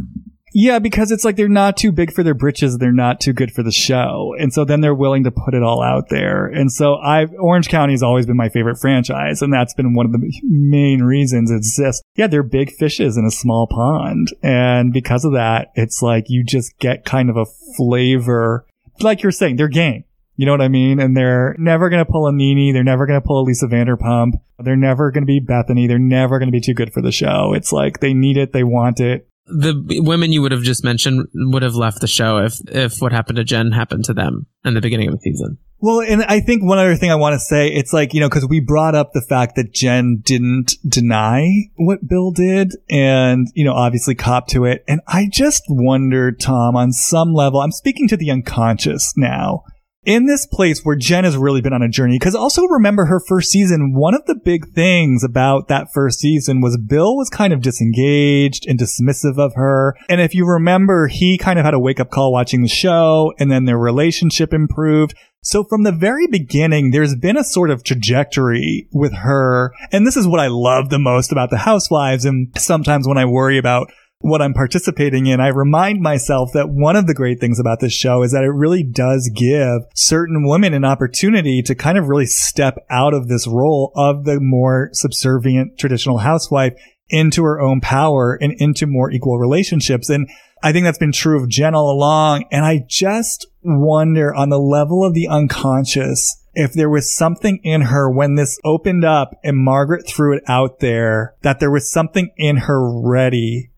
Yeah, 0.55 0.79
because 0.79 1.11
it's 1.11 1.25
like 1.25 1.37
they're 1.37 1.49
not 1.49 1.77
too 1.77 1.93
big 1.93 2.13
for 2.13 2.23
their 2.23 2.35
britches. 2.35 2.79
They're 2.79 2.93
not 2.93 3.21
too 3.21 3.33
good 3.33 3.53
for 3.53 3.63
the 3.63 3.73
show. 3.73 4.35
And 4.39 4.53
so 4.53 4.65
then 4.65 4.81
they're 4.81 4.95
willing 4.95 5.25
to 5.25 5.31
put 5.31 5.55
it 5.55 5.63
all 5.63 5.83
out 5.83 6.09
there. 6.09 6.47
And 6.47 6.73
so 6.73 6.95
I, 6.95 7.27
Orange 7.39 7.69
County 7.69 7.93
has 7.93 8.03
always 8.03 8.27
been 8.27 8.37
my 8.37 8.49
favorite 8.49 8.79
franchise. 8.79 9.43
And 9.43 9.53
that's 9.53 9.75
been 9.75 9.95
one 9.95 10.07
of 10.07 10.13
the 10.13 10.33
main 10.43 11.03
reasons. 11.03 11.51
It's 11.51 11.77
just, 11.77 12.03
yeah, 12.17 12.27
they're 12.27 12.43
big 12.43 12.73
fishes 12.73 13.17
in 13.17 13.25
a 13.25 13.31
small 13.31 13.67
pond. 13.67 14.29
And 14.43 14.93
because 14.93 15.25
of 15.25 15.33
that, 15.33 15.69
it's 15.75 16.03
like 16.03 16.25
you 16.29 16.45
just 16.45 16.79
get 16.79 17.05
kind 17.05 17.31
of 17.31 17.37
a 17.37 17.47
flavor. 17.77 18.67
Like 19.01 19.23
you're 19.23 19.33
saying, 19.33 19.57
they're 19.57 19.69
game. 19.69 20.05
You 20.37 20.47
know 20.47 20.53
what 20.53 20.63
I 20.63 20.69
mean? 20.69 21.01
And 21.01 21.17
they're 21.17 21.57
never 21.59 21.91
going 21.91 22.05
to 22.05 22.11
pull 22.11 22.29
a 22.29 22.33
Nene. 22.33 22.73
They're 22.73 22.85
never 22.85 23.07
going 23.07 23.21
to 23.21 23.27
pull 23.27 23.41
a 23.41 23.43
Lisa 23.43 23.67
Vanderpump. 23.67 24.35
They're 24.61 24.77
never 24.77 25.11
going 25.11 25.23
to 25.23 25.27
be 25.27 25.41
Bethany. 25.41 25.89
They're 25.89 25.99
never 25.99 26.39
going 26.39 26.47
to 26.47 26.53
be 26.53 26.61
too 26.61 26.75
good 26.75 26.93
for 26.93 27.03
the 27.03 27.11
show. 27.11 27.55
It's 27.55 27.73
like 27.73 27.99
they 27.99 28.15
need 28.15 28.37
it. 28.37 28.53
They 28.53 28.63
want 28.63 29.01
it 29.01 29.28
the 29.49 30.01
women 30.01 30.33
you 30.33 30.43
would 30.43 30.53
have 30.53 30.63
just 30.63 30.85
mentioned 30.85 31.27
would 31.35 31.63
have 31.63 31.75
left 31.75 32.01
the 32.01 32.07
show 32.07 32.39
if 32.39 32.61
if 32.69 33.01
what 33.01 33.13
happened 33.13 33.37
to 33.37 33.45
Jen 33.45 33.73
happened 33.73 34.05
to 34.05 34.15
them 34.15 34.47
in 34.65 34.75
the 34.75 34.81
beginning 34.81 35.09
of 35.09 35.15
the 35.15 35.21
season. 35.21 35.59
Well, 35.81 36.01
and 36.01 36.25
I 36.25 36.41
think 36.41 36.65
one 36.65 36.79
other 36.79 36.97
thing 36.97 37.13
I 37.13 37.15
want 37.15 37.35
to 37.35 37.39
say, 37.39 37.69
it's 37.69 37.93
like, 37.93 38.13
you 38.13 38.21
know, 38.21 38.29
cause 38.29 38.45
we 38.49 38.59
brought 38.59 38.97
up 38.97 39.13
the 39.13 39.25
fact 39.29 39.55
that 39.55 39.73
Jen 39.73 40.21
didn't 40.25 40.75
deny 40.87 41.47
what 41.77 42.09
Bill 42.09 42.33
did 42.33 42.73
and, 42.91 43.47
you 43.55 43.65
know, 43.65 43.75
obviously 43.75 44.17
cop 44.17 44.49
to 44.49 44.65
it. 44.65 44.83
And 44.89 45.01
I 45.07 45.29
just 45.31 45.63
wonder, 45.69 46.33
Tom, 46.33 46.75
on 46.75 46.91
some 46.91 47.33
level, 47.33 47.61
I'm 47.61 47.71
speaking 47.71 48.09
to 48.09 48.17
the 48.17 48.31
unconscious 48.31 49.13
now 49.17 49.63
in 50.09 50.25
this 50.25 50.47
place 50.47 50.81
where 50.85 50.97
Jen 50.97 51.25
has 51.25 51.37
really 51.37 51.61
been 51.61 51.75
on 51.75 51.83
a 51.83 51.89
journey, 51.89 52.19
because 52.19 52.35
also 52.35 52.65
remember 52.65 53.05
her 53.05 53.21
first 53.21 53.51
season, 53.51 53.93
one 53.93 54.15
of 54.15 54.25
the 54.25 54.35
big 54.35 54.73
things 54.73 55.23
about 55.23 55.69
that 55.69 55.89
first 55.93 56.19
season 56.19 56.63
was 56.63 56.79
Bill 56.79 57.15
was 57.15 57.29
kind 57.29 57.53
of 57.53 57.61
disengaged 57.61 58.67
and 58.67 58.81
dismissive 58.81 59.39
of 59.39 59.53
her. 59.55 59.95
And 60.09 60.23
if 60.23 60.35
you 60.35 60.47
remember, 60.47 61.09
he 61.09 61.37
kind 61.37 61.59
of 61.59 61.67
had 61.67 61.75
a 61.75 61.79
wake 61.79 62.01
up 62.01 62.11
call 62.11 62.33
watching 62.33 62.63
the 62.63 62.69
show 62.69 63.35
and 63.39 63.53
then 63.53 63.67
their 63.67 63.77
relationship 63.77 64.55
improved. 64.55 65.15
So 65.43 65.63
from 65.63 65.83
the 65.83 65.93
very 65.93 66.27
beginning, 66.27 66.91
there's 66.91 67.15
been 67.15 67.37
a 67.37 67.45
sort 67.45 67.69
of 67.69 67.85
trajectory 67.85 68.89
with 68.91 69.13
her. 69.13 69.75
And 69.93 70.07
this 70.07 70.17
is 70.17 70.27
what 70.27 70.41
I 70.41 70.49
love 70.49 70.89
the 70.89 70.99
most 70.99 71.33
about 71.33 71.51
the 71.51 71.59
housewives. 71.59 72.25
And 72.25 72.49
sometimes 72.57 73.07
when 73.07 73.19
I 73.19 73.27
worry 73.27 73.59
about 73.59 73.93
what 74.21 74.43
I'm 74.43 74.55
participating 74.55 75.27
in, 75.27 75.41
I 75.41 75.49
remind 75.49 76.01
myself 76.01 76.51
that 76.53 76.69
one 76.69 76.97
of 76.97 77.07
the 77.07 77.15
great 77.15 77.41
things 77.41 77.61
about 77.61 77.81
this 77.81 77.93
show 77.93 78.23
is 78.23 78.33
that 78.33 78.45
it 78.45 78.51
really 78.51 78.83
does 78.83 79.31
give 79.35 79.83
certain 79.95 80.47
women 80.47 80.75
an 80.75 80.85
opportunity 80.85 81.63
to 81.63 81.75
kind 81.75 81.97
of 81.97 82.09
really 82.09 82.27
step 82.27 82.79
out 82.91 83.15
of 83.15 83.29
this 83.29 83.47
role 83.47 83.93
of 83.95 84.25
the 84.25 84.41
more 84.41 84.91
subservient 84.93 85.79
traditional 85.79 86.19
housewife 86.19 86.75
into 87.09 87.43
her 87.45 87.61
own 87.61 87.81
power 87.81 88.37
and 88.41 88.53
into 88.59 88.87
more 88.87 89.11
equal 89.11 89.39
relationships. 89.39 90.11
And 90.11 90.29
I 90.63 90.73
think 90.73 90.85
that's 90.85 90.99
been 90.99 91.13
true 91.13 91.41
of 91.41 91.49
Jen 91.49 91.75
all 91.75 91.91
along. 91.91 92.45
And 92.51 92.65
I 92.65 92.85
just 92.87 93.47
wonder 93.63 94.35
on 94.35 94.51
the 94.51 94.59
level 94.59 95.05
of 95.05 95.15
the 95.15 95.29
unconscious, 95.29 96.43
if 96.55 96.73
there 96.73 96.91
was 96.91 97.15
something 97.15 97.61
in 97.63 97.83
her 97.83 98.11
when 98.11 98.35
this 98.35 98.59
opened 98.65 99.05
up 99.05 99.39
and 99.45 99.57
Margaret 99.57 100.09
threw 100.09 100.37
it 100.37 100.43
out 100.49 100.81
there, 100.81 101.35
that 101.43 101.61
there 101.61 101.71
was 101.71 101.91
something 101.91 102.31
in 102.37 102.57
her 102.57 103.01
ready 103.01 103.71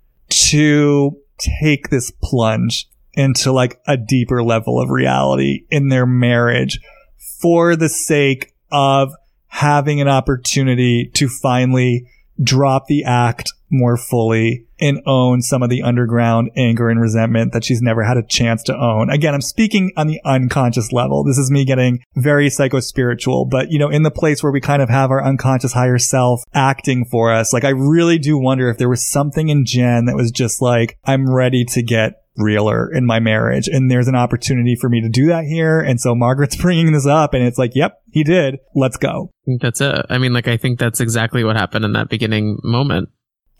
to 0.51 1.17
take 1.39 1.89
this 1.89 2.13
plunge 2.23 2.89
into 3.15 3.53
like 3.53 3.81
a 3.87 3.97
deeper 3.97 4.43
level 4.43 4.81
of 4.81 4.91
reality 4.91 5.65
in 5.71 5.89
their 5.89 6.07
marriage 6.07 6.81
for 7.41 7.77
the 7.77 7.89
sake 7.89 8.55
of 8.71 9.13
having 9.47 10.01
an 10.01 10.09
opportunity 10.09 11.11
to 11.15 11.29
finally 11.29 12.07
drop 12.43 12.87
the 12.87 13.05
act 13.05 13.53
more 13.71 13.97
fully 13.97 14.67
and 14.81 15.01
own 15.07 15.43
some 15.43 15.62
of 15.62 15.70
the 15.70 15.82
underground 15.82 16.51
anger 16.57 16.89
and 16.89 17.01
resentment 17.01 17.52
that 17.52 17.65
she's 17.65 17.82
never 17.82 18.05
had 18.05 18.16
a 18.16 18.23
chance 18.23 18.62
to 18.65 18.77
own. 18.77 19.11
Again, 19.11 19.35
I'm 19.35 19.40
speaking 19.40 19.93
on 19.97 20.07
the 20.07 20.20
unconscious 20.24 20.93
level. 20.93 21.24
This 21.24 21.39
is 21.39 21.51
me 21.51 21.65
getting 21.65 22.01
very 22.16 22.51
psycho-spiritual, 22.51 23.47
but 23.47 23.70
you 23.70 23.78
know, 23.78 23.89
in 23.89 24.02
the 24.02 24.11
place 24.11 24.43
where 24.43 24.52
we 24.52 24.61
kind 24.61 24.82
of 24.82 24.89
have 24.89 25.11
our 25.11 25.24
unconscious 25.24 25.73
higher 25.73 25.98
self 25.98 26.43
acting 26.55 27.05
for 27.05 27.32
us, 27.32 27.52
like 27.52 27.65
I 27.65 27.70
really 27.70 28.19
do 28.19 28.39
wonder 28.39 28.69
if 28.69 28.78
there 28.78 28.89
was 28.89 29.09
something 29.09 29.48
in 29.48 29.65
Jen 29.65 30.07
that 30.07 30.16
was 30.16 30.31
just 30.31 30.62
like, 30.62 30.98
I'm 31.05 31.32
ready 31.32 31.65
to 31.66 31.82
get 31.82 32.20
realer 32.36 32.93
in 32.93 33.07
my 33.07 33.20
marriage. 33.20 33.69
And 33.69 33.90
there's 33.90 34.09
an 34.09 34.15
opportunity 34.15 34.77
for 34.77 34.89
me 34.89 35.01
to 35.02 35.09
do 35.09 35.27
that 35.27 35.44
here. 35.44 35.81
And 35.81 36.01
so 36.01 36.15
Margaret's 36.15 36.57
bringing 36.61 36.93
this 36.93 37.07
up 37.07 37.35
and 37.35 37.44
it's 37.44 37.59
like, 37.59 37.73
yep, 37.74 38.01
he 38.11 38.24
did. 38.24 38.57
Let's 38.74 38.97
go. 38.97 39.31
That's 39.61 39.81
it. 39.81 40.07
I 40.09 40.19
mean, 40.19 40.32
like, 40.32 40.48
I 40.48 40.57
think 40.57 40.78
that's 40.78 41.01
exactly 41.01 41.44
what 41.44 41.57
happened 41.57 41.85
in 41.85 41.93
that 41.93 42.09
beginning 42.09 42.59
moment. 42.62 43.09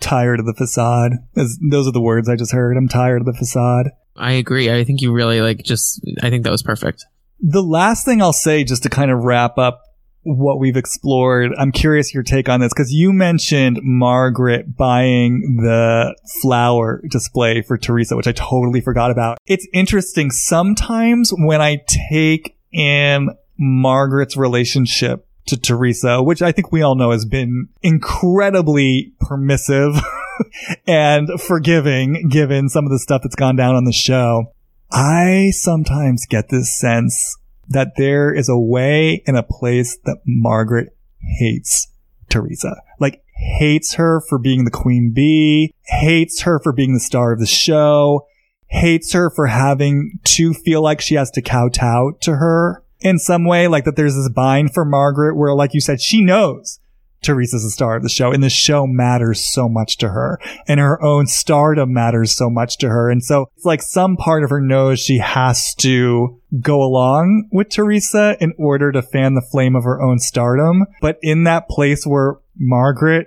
Tired 0.01 0.40
of 0.40 0.47
the 0.47 0.55
facade. 0.55 1.12
those 1.35 1.86
are 1.86 1.93
the 1.93 2.01
words 2.01 2.28
I 2.28 2.36
just 2.36 2.52
heard. 2.52 2.77
I'm 2.77 2.89
tired 2.89 3.22
of 3.22 3.27
the 3.27 3.35
facade. 3.35 3.90
I 4.16 4.32
agree. 4.32 4.70
I 4.70 4.85
think 4.85 5.01
you 5.01 5.12
really 5.12 5.40
like 5.40 5.62
just, 5.62 6.01
I 6.22 6.31
think 6.31 6.44
that 6.44 6.51
was 6.51 6.62
perfect. 6.62 7.05
The 7.40 7.62
last 7.62 8.05
thing 8.05 8.20
I'll 8.20 8.32
say 8.32 8.64
just 8.64 8.82
to 8.82 8.90
kind 8.90 9.10
of 9.10 9.24
wrap 9.24 9.56
up 9.56 9.82
what 10.22 10.59
we've 10.59 10.77
explored. 10.77 11.52
I'm 11.56 11.72
curious 11.72 12.12
your 12.12 12.22
take 12.22 12.48
on 12.48 12.60
this 12.60 12.72
because 12.72 12.93
you 12.93 13.12
mentioned 13.12 13.81
Margaret 13.82 14.77
buying 14.77 15.59
the 15.62 16.14
flower 16.43 17.02
display 17.10 17.62
for 17.62 17.78
Teresa, 17.78 18.16
which 18.16 18.27
I 18.27 18.32
totally 18.32 18.81
forgot 18.81 19.10
about. 19.10 19.39
It's 19.47 19.66
interesting. 19.72 20.31
Sometimes 20.31 21.32
when 21.35 21.62
I 21.62 21.78
take 22.10 22.56
in 22.72 23.31
Margaret's 23.59 24.36
relationship 24.36 25.27
to 25.51 25.60
Teresa, 25.60 26.22
which 26.22 26.43
I 26.43 26.52
think 26.52 26.72
we 26.72 26.82
all 26.82 26.94
know 26.94 27.10
has 27.10 27.24
been 27.24 27.68
incredibly 27.82 29.12
permissive 29.20 29.94
and 30.86 31.28
forgiving 31.40 32.28
given 32.28 32.68
some 32.68 32.85
of 32.85 32.90
the 32.90 32.98
stuff 32.98 33.22
that's 33.22 33.36
gone 33.36 33.56
down 33.56 33.74
on 33.74 33.85
the 33.85 33.93
show. 33.93 34.52
I 34.90 35.51
sometimes 35.52 36.27
get 36.27 36.48
this 36.48 36.77
sense 36.77 37.36
that 37.68 37.93
there 37.97 38.35
is 38.35 38.48
a 38.48 38.59
way 38.59 39.22
and 39.27 39.36
a 39.36 39.44
place 39.44 39.97
that 40.05 40.18
Margaret 40.27 40.97
hates 41.39 41.89
Teresa. 42.28 42.82
Like 42.98 43.22
hates 43.36 43.94
her 43.94 44.20
for 44.28 44.39
being 44.39 44.64
the 44.64 44.70
queen 44.70 45.12
bee, 45.14 45.74
hates 45.85 46.43
her 46.43 46.59
for 46.59 46.72
being 46.72 46.94
the 46.94 47.01
star 47.01 47.32
of 47.32 47.39
the 47.39 47.47
show, 47.47 48.27
hates 48.66 49.12
her 49.12 49.31
for 49.31 49.47
having 49.47 50.18
to 50.24 50.52
feel 50.52 50.82
like 50.82 51.01
she 51.01 51.14
has 51.14 51.31
to 51.32 51.43
kowtow 51.43 52.12
to 52.22 52.36
her 52.36 52.82
in 53.01 53.18
some 53.18 53.44
way, 53.44 53.68
like 53.68 53.85
that 53.85 53.97
there's 53.97 54.14
this 54.14 54.28
bind 54.28 54.74
for 54.74 54.85
Margaret 54.85 55.36
where, 55.36 55.55
like 55.55 55.74
you 55.74 55.81
said, 55.81 56.01
she 56.01 56.22
knows 56.22 56.81
Teresa's 57.22 57.62
the 57.62 57.70
star 57.70 57.97
of 57.97 58.02
the 58.02 58.09
show 58.09 58.32
and 58.32 58.43
the 58.43 58.51
show 58.51 58.86
matters 58.86 59.44
so 59.44 59.68
much 59.68 59.98
to 59.98 60.09
her 60.09 60.39
and 60.66 60.81
her 60.81 61.02
own 61.02 61.27
stardom 61.27 61.93
matters 61.93 62.35
so 62.35 62.48
much 62.48 62.78
to 62.78 62.89
her. 62.89 63.10
And 63.10 63.22
so 63.22 63.47
it's 63.56 63.64
like 63.64 63.82
some 63.82 64.16
part 64.16 64.43
of 64.43 64.51
her 64.51 64.60
knows 64.60 65.01
she 65.01 65.18
has 65.18 65.74
to 65.77 66.40
go 66.60 66.82
along 66.82 67.48
with 67.52 67.68
Teresa 67.68 68.36
in 68.40 68.55
order 68.59 68.90
to 68.93 69.02
fan 69.02 69.35
the 69.35 69.47
flame 69.51 69.77
of 69.77 69.85
her 69.85 70.01
own 70.01 70.18
stardom. 70.18 70.86
But 71.01 71.18
in 71.22 71.44
that 71.44 71.68
place 71.68 72.06
where 72.06 72.36
Margaret 72.56 73.27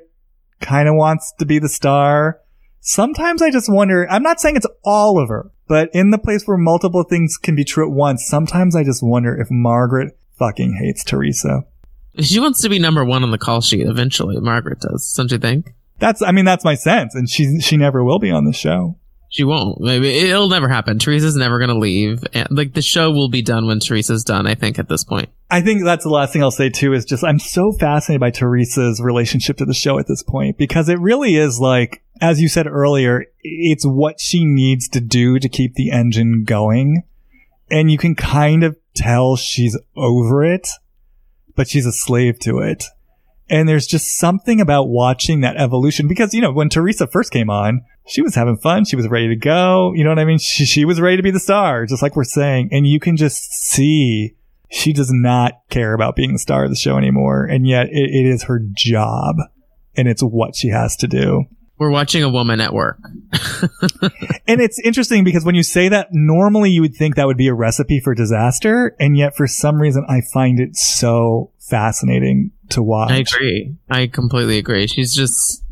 kind 0.60 0.88
of 0.88 0.96
wants 0.96 1.34
to 1.38 1.46
be 1.46 1.60
the 1.60 1.70
star, 1.70 2.40
sometimes 2.80 3.42
I 3.42 3.52
just 3.52 3.72
wonder, 3.72 4.10
I'm 4.10 4.24
not 4.24 4.40
saying 4.40 4.56
it's 4.56 4.68
all 4.84 5.22
of 5.22 5.30
her, 5.30 5.52
but 5.68 5.90
in 5.94 6.12
the 6.12 6.18
place 6.18 6.44
where 6.46 6.58
multiple 6.58 7.04
things 7.04 7.38
can 7.38 7.56
be 7.56 7.64
true 7.64 7.86
at 7.86 7.94
once, 7.94 8.26
sometimes 8.28 8.76
I 8.76 8.84
just 8.84 9.04
wonder 9.04 9.40
if 9.40 9.48
Margaret 9.50 10.18
fucking 10.38 10.78
hates 10.82 11.04
Teresa. 11.04 11.66
She 12.20 12.40
wants 12.40 12.62
to 12.62 12.70
be 12.70 12.80
number 12.80 13.04
one 13.04 13.24
on 13.24 13.32
the 13.32 13.38
call 13.38 13.62
sheet 13.62 13.88
eventually. 13.88 14.40
Margaret 14.40 14.80
does, 14.80 15.14
don't 15.16 15.32
you 15.32 15.38
think? 15.38 15.74
That's, 16.00 16.22
I 16.22 16.32
mean, 16.32 16.46
that's 16.46 16.66
my 16.66 16.76
sense, 16.76 17.16
and 17.16 17.30
she 17.30 17.60
she 17.62 17.78
never 17.78 18.04
will 18.04 18.20
be 18.20 18.32
on 18.32 18.46
the 18.46 18.54
show. 18.54 18.98
She 19.34 19.44
won't. 19.44 19.82
Maybe 19.82 20.10
it'll 20.30 20.48
never 20.48 20.70
happen. 20.70 21.00
Teresa's 21.00 21.36
never 21.36 21.58
going 21.58 21.72
to 21.72 21.78
leave. 21.78 22.24
And, 22.34 22.48
like 22.52 22.74
the 22.74 22.84
show 22.84 23.10
will 23.10 23.30
be 23.30 23.42
done 23.42 23.66
when 23.66 23.80
Teresa's 23.80 24.24
done. 24.24 24.46
I 24.46 24.54
think 24.54 24.78
at 24.78 24.88
this 24.88 25.04
point. 25.04 25.30
I 25.50 25.62
think 25.62 25.84
that's 25.84 26.04
the 26.04 26.12
last 26.12 26.34
thing 26.34 26.44
I'll 26.44 26.52
say 26.52 26.70
too. 26.70 26.94
Is 26.94 27.04
just 27.04 27.24
I'm 27.24 27.40
so 27.40 27.72
fascinated 27.72 28.22
by 28.22 28.30
Teresa's 28.30 29.02
relationship 29.02 29.58
to 29.58 29.66
the 29.66 29.74
show 29.74 29.98
at 29.98 30.08
this 30.08 30.22
point 30.22 30.60
because 30.60 30.88
it 30.88 31.00
really 31.00 31.36
is 31.36 31.60
like, 31.60 32.04
as 32.22 32.40
you 32.40 32.48
said 32.48 32.68
earlier, 32.68 33.26
it's 33.42 33.86
what 33.86 34.20
she 34.20 34.46
needs 34.46 34.88
to 34.90 35.02
do 35.02 35.40
to 35.40 35.50
keep 35.50 35.74
the 35.74 35.90
engine 35.90 36.44
going, 36.44 37.02
and 37.72 37.90
you 37.90 37.98
can 37.98 38.14
kind 38.14 38.64
of 38.64 38.78
tell 38.94 39.36
she's 39.36 39.76
over 39.96 40.46
it 40.46 40.68
but 41.56 41.68
she's 41.68 41.86
a 41.86 41.92
slave 41.92 42.40
to 42.40 42.60
it. 42.60 42.86
And 43.54 43.70
there's 43.70 43.86
just 43.86 44.18
something 44.18 44.60
about 44.60 44.90
watching 44.90 45.42
that 45.42 45.58
evolution 45.58 46.08
because, 46.08 46.34
you 46.34 46.42
know, 46.42 46.52
when 46.52 46.70
Teresa 46.70 47.06
first 47.06 47.32
came 47.32 47.52
on, 47.52 47.82
she 48.08 48.24
was 48.24 48.34
having 48.34 48.58
fun. 48.58 48.84
She 48.84 48.96
was 48.96 49.08
ready 49.08 49.28
to 49.28 49.36
go. 49.36 49.94
You 49.94 50.04
know 50.04 50.10
what 50.10 50.18
I 50.18 50.26
mean? 50.26 50.40
She, 50.40 50.66
she 50.66 50.86
was 50.86 51.00
ready 51.00 51.18
to 51.18 51.22
be 51.24 51.30
the 51.30 51.40
star, 51.40 51.86
just 51.86 52.02
like 52.02 52.16
we're 52.16 52.24
saying. 52.24 52.70
And 52.72 52.88
you 52.88 53.00
can 53.00 53.16
just 53.16 53.54
see 53.54 54.34
she 54.72 54.92
does 54.92 55.12
not 55.14 55.54
care 55.70 55.94
about 55.94 56.16
being 56.16 56.34
the 56.34 56.40
star 56.40 56.64
of 56.64 56.72
the 56.72 56.76
show 56.76 56.98
anymore. 56.98 57.46
And 57.46 57.68
yet 57.68 57.90
it, 57.92 58.10
it 58.10 58.26
is 58.26 58.46
her 58.46 58.60
job 58.74 59.36
and 59.96 60.08
it's 60.08 60.24
what 60.24 60.56
she 60.56 60.70
has 60.70 60.96
to 60.96 61.08
do. 61.08 61.44
We're 61.78 61.92
watching 61.92 62.24
a 62.24 62.30
woman 62.30 62.60
at 62.60 62.74
work. 62.74 62.98
and 64.48 64.62
it's 64.62 64.80
interesting 64.80 65.24
because 65.24 65.46
when 65.46 65.54
you 65.54 65.62
say 65.62 65.90
that, 65.90 66.08
normally 66.10 66.72
you 66.72 66.82
would 66.82 66.96
think 66.96 67.18
that 67.18 67.28
would 67.28 67.38
be 67.38 67.50
a 67.50 67.54
recipe 67.54 68.00
for 68.00 68.16
disaster. 68.16 68.96
And 69.00 69.16
yet 69.16 69.36
for 69.36 69.46
some 69.46 69.80
reason, 69.80 70.08
I 70.10 70.22
find 70.34 70.60
it 70.60 70.76
so 70.76 71.52
fascinating 71.60 72.50
to 72.70 72.82
watch. 72.84 73.12
I 73.12 73.18
agree. 73.18 73.76
I 73.90 74.08
completely 74.08 74.58
agree. 74.58 74.88
She's 74.88 75.14
just, 75.16 75.64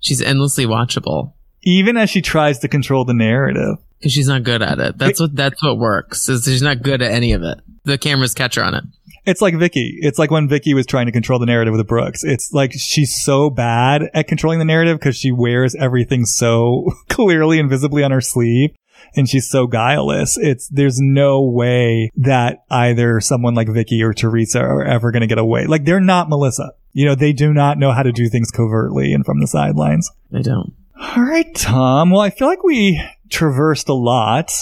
she's 0.00 0.22
endlessly 0.22 0.66
watchable. 0.66 1.32
even 1.62 1.96
as 1.96 2.08
she 2.10 2.22
tries 2.22 2.58
to 2.60 2.68
control 2.68 3.04
the 3.04 3.14
narrative. 3.14 3.76
Because 3.98 4.12
she's 4.12 4.28
not 4.28 4.44
good 4.44 4.62
at 4.62 4.78
it. 4.78 4.96
That's 4.96 5.18
what 5.20 5.34
that's 5.34 5.60
what 5.62 5.76
works. 5.78 6.28
Is 6.28 6.44
she's 6.44 6.62
not 6.62 6.82
good 6.82 7.02
at 7.02 7.10
any 7.10 7.32
of 7.32 7.42
it. 7.42 7.60
The 7.84 7.98
cameras 7.98 8.32
catch 8.32 8.54
her 8.54 8.62
on 8.62 8.74
it. 8.74 8.84
It's 9.26 9.42
like 9.42 9.56
Vicki. 9.56 9.98
It's 10.00 10.18
like 10.18 10.30
when 10.30 10.48
Vicki 10.48 10.72
was 10.72 10.86
trying 10.86 11.06
to 11.06 11.12
control 11.12 11.38
the 11.40 11.46
narrative 11.46 11.72
with 11.72 11.80
the 11.80 11.84
Brooks. 11.84 12.22
It's 12.24 12.52
like 12.52 12.72
she's 12.74 13.22
so 13.24 13.50
bad 13.50 14.02
at 14.14 14.28
controlling 14.28 14.60
the 14.60 14.64
narrative 14.64 14.98
because 14.98 15.16
she 15.16 15.32
wears 15.32 15.74
everything 15.74 16.24
so 16.24 16.86
clearly 17.08 17.58
and 17.58 17.68
visibly 17.68 18.02
on 18.04 18.10
her 18.12 18.20
sleeve 18.20 18.70
and 19.14 19.28
she's 19.28 19.48
so 19.48 19.66
guileless. 19.66 20.36
It's 20.38 20.68
there's 20.68 20.98
no 21.00 21.42
way 21.42 22.10
that 22.16 22.64
either 22.70 23.20
someone 23.20 23.54
like 23.54 23.68
Vicki 23.68 24.02
or 24.02 24.12
Teresa 24.12 24.60
are 24.60 24.84
ever 24.84 25.10
going 25.10 25.22
to 25.22 25.26
get 25.26 25.38
away. 25.38 25.66
Like 25.66 25.84
they're 25.84 26.00
not 26.00 26.28
Melissa. 26.28 26.72
You 26.92 27.06
know, 27.06 27.14
they 27.14 27.32
do 27.32 27.52
not 27.52 27.78
know 27.78 27.92
how 27.92 28.02
to 28.02 28.12
do 28.12 28.28
things 28.28 28.50
covertly 28.50 29.12
and 29.12 29.24
from 29.24 29.40
the 29.40 29.46
sidelines. 29.46 30.10
They 30.30 30.42
don't. 30.42 30.72
All 31.00 31.22
right, 31.22 31.54
Tom. 31.54 32.10
Well, 32.10 32.20
I 32.20 32.30
feel 32.30 32.48
like 32.48 32.64
we 32.64 33.00
traversed 33.28 33.88
a 33.88 33.94
lot. 33.94 34.52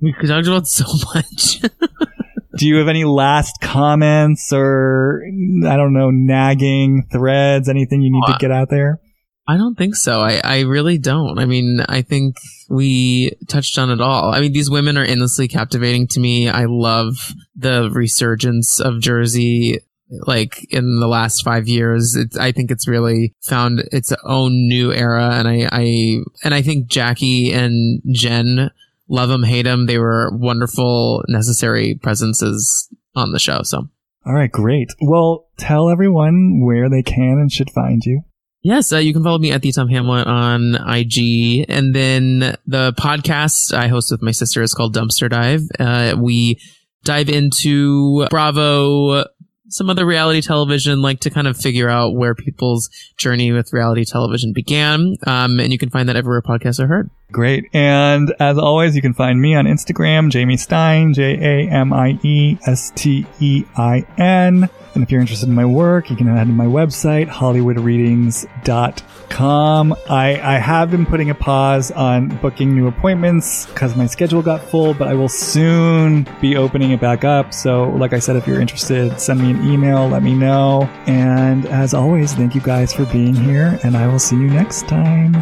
We 0.00 0.12
talked 0.12 0.46
about 0.46 0.66
so 0.66 0.84
much. 1.14 1.62
do 2.56 2.66
you 2.66 2.76
have 2.76 2.88
any 2.88 3.04
last 3.04 3.60
comments 3.60 4.52
or 4.52 5.22
I 5.24 5.76
don't 5.76 5.92
know, 5.92 6.10
nagging 6.10 7.06
threads, 7.10 7.68
anything 7.68 8.02
you 8.02 8.10
need 8.10 8.24
uh, 8.26 8.32
to 8.32 8.38
get 8.38 8.50
out 8.50 8.68
there? 8.68 9.00
I 9.48 9.56
don't 9.56 9.76
think 9.76 9.94
so. 9.94 10.20
I, 10.20 10.40
I 10.42 10.60
really 10.60 10.98
don't. 10.98 11.38
I 11.38 11.44
mean, 11.44 11.80
I 11.88 12.02
think 12.02 12.36
we 12.68 13.32
touched 13.46 13.78
on 13.78 13.90
it 13.90 14.00
all. 14.00 14.34
I 14.34 14.40
mean, 14.40 14.52
these 14.52 14.70
women 14.70 14.98
are 14.98 15.04
endlessly 15.04 15.46
captivating 15.46 16.08
to 16.08 16.20
me. 16.20 16.48
I 16.48 16.64
love 16.64 17.32
the 17.54 17.88
resurgence 17.92 18.80
of 18.80 19.00
Jersey 19.00 19.80
like 20.08 20.72
in 20.72 21.00
the 21.00 21.06
last 21.06 21.42
five 21.42 21.68
years. 21.68 22.16
It's, 22.16 22.36
I 22.36 22.52
think 22.52 22.70
it's 22.70 22.88
really 22.88 23.34
found 23.42 23.84
its 23.92 24.12
own 24.24 24.52
new 24.52 24.92
era. 24.92 25.34
And 25.34 25.48
I, 25.48 25.68
I, 25.70 26.18
and 26.44 26.52
I 26.54 26.62
think 26.62 26.88
Jackie 26.88 27.52
and 27.52 28.02
Jen 28.12 28.70
love 29.08 29.28
them, 29.28 29.44
hate 29.44 29.62
them. 29.62 29.86
They 29.86 29.98
were 29.98 30.30
wonderful, 30.32 31.24
necessary 31.28 31.94
presences 31.94 32.88
on 33.14 33.32
the 33.32 33.38
show. 33.38 33.62
So. 33.62 33.88
All 34.24 34.34
right, 34.34 34.50
great. 34.50 34.92
Well, 35.00 35.46
tell 35.56 35.88
everyone 35.88 36.60
where 36.64 36.90
they 36.90 37.02
can 37.02 37.38
and 37.38 37.50
should 37.50 37.70
find 37.70 38.02
you. 38.04 38.22
Yes, 38.66 38.92
uh, 38.92 38.96
you 38.96 39.12
can 39.12 39.22
follow 39.22 39.38
me 39.38 39.52
at 39.52 39.62
the 39.62 39.70
Tom 39.70 39.86
Hamlett 39.86 40.26
on 40.26 40.74
IG, 40.74 41.66
and 41.68 41.94
then 41.94 42.40
the 42.66 42.92
podcast 42.98 43.72
I 43.72 43.86
host 43.86 44.10
with 44.10 44.22
my 44.22 44.32
sister 44.32 44.60
is 44.60 44.74
called 44.74 44.92
Dumpster 44.92 45.30
Dive. 45.30 45.62
Uh, 45.78 46.16
we 46.18 46.58
dive 47.04 47.28
into 47.28 48.26
Bravo, 48.28 49.26
some 49.68 49.90
other 49.90 50.06
reality 50.06 50.40
television, 50.40 51.02
like 51.02 51.20
to 51.20 51.30
kind 51.30 51.46
of 51.46 51.56
figure 51.56 51.88
out 51.88 52.14
where 52.14 52.34
people's 52.34 52.88
journey 53.16 53.52
with 53.52 53.72
reality 53.72 54.04
television 54.04 54.52
began. 54.52 55.16
Um, 55.26 55.60
and 55.60 55.72
you 55.72 55.78
can 55.78 55.90
find 55.90 56.08
that 56.08 56.16
everywhere 56.16 56.42
podcasts 56.42 56.80
are 56.80 56.86
heard. 56.86 57.10
Great. 57.32 57.64
And 57.72 58.32
as 58.38 58.56
always, 58.56 58.94
you 58.94 59.02
can 59.02 59.12
find 59.12 59.40
me 59.40 59.56
on 59.56 59.64
Instagram, 59.64 60.30
Jamie 60.30 60.56
Stein, 60.56 61.12
J 61.12 61.34
A 61.34 61.70
M 61.70 61.92
I 61.92 62.18
E 62.22 62.56
S 62.66 62.92
T 62.94 63.26
E 63.40 63.64
I 63.76 64.06
N. 64.16 64.70
And 64.96 65.02
if 65.02 65.10
you're 65.10 65.20
interested 65.20 65.50
in 65.50 65.54
my 65.54 65.66
work, 65.66 66.08
you 66.08 66.16
can 66.16 66.26
head 66.26 66.46
to 66.46 66.52
my 66.54 66.64
website, 66.64 67.28
hollywoodreadings.com. 67.28 69.94
I, 70.08 70.40
I 70.40 70.58
have 70.58 70.90
been 70.90 71.04
putting 71.04 71.28
a 71.28 71.34
pause 71.34 71.90
on 71.90 72.34
booking 72.38 72.74
new 72.74 72.86
appointments 72.86 73.66
because 73.66 73.94
my 73.94 74.06
schedule 74.06 74.40
got 74.40 74.62
full, 74.62 74.94
but 74.94 75.08
I 75.08 75.12
will 75.12 75.28
soon 75.28 76.26
be 76.40 76.56
opening 76.56 76.92
it 76.92 77.00
back 77.00 77.24
up. 77.24 77.52
So, 77.52 77.90
like 77.90 78.14
I 78.14 78.20
said, 78.20 78.36
if 78.36 78.46
you're 78.46 78.58
interested, 78.58 79.20
send 79.20 79.42
me 79.42 79.52
an 79.56 79.70
email, 79.70 80.08
let 80.08 80.22
me 80.22 80.34
know. 80.34 80.88
And 81.06 81.66
as 81.66 81.94
always, 81.94 82.34
thank 82.34 82.54
you 82.54 82.60
guys 82.60 82.92
for 82.92 83.04
being 83.06 83.34
here, 83.34 83.78
and 83.82 83.96
I 83.96 84.06
will 84.06 84.18
see 84.18 84.36
you 84.36 84.48
next 84.48 84.88
time. 84.88 85.32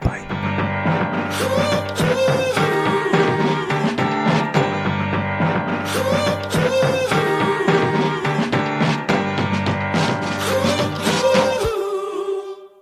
Bye. 0.00 1.64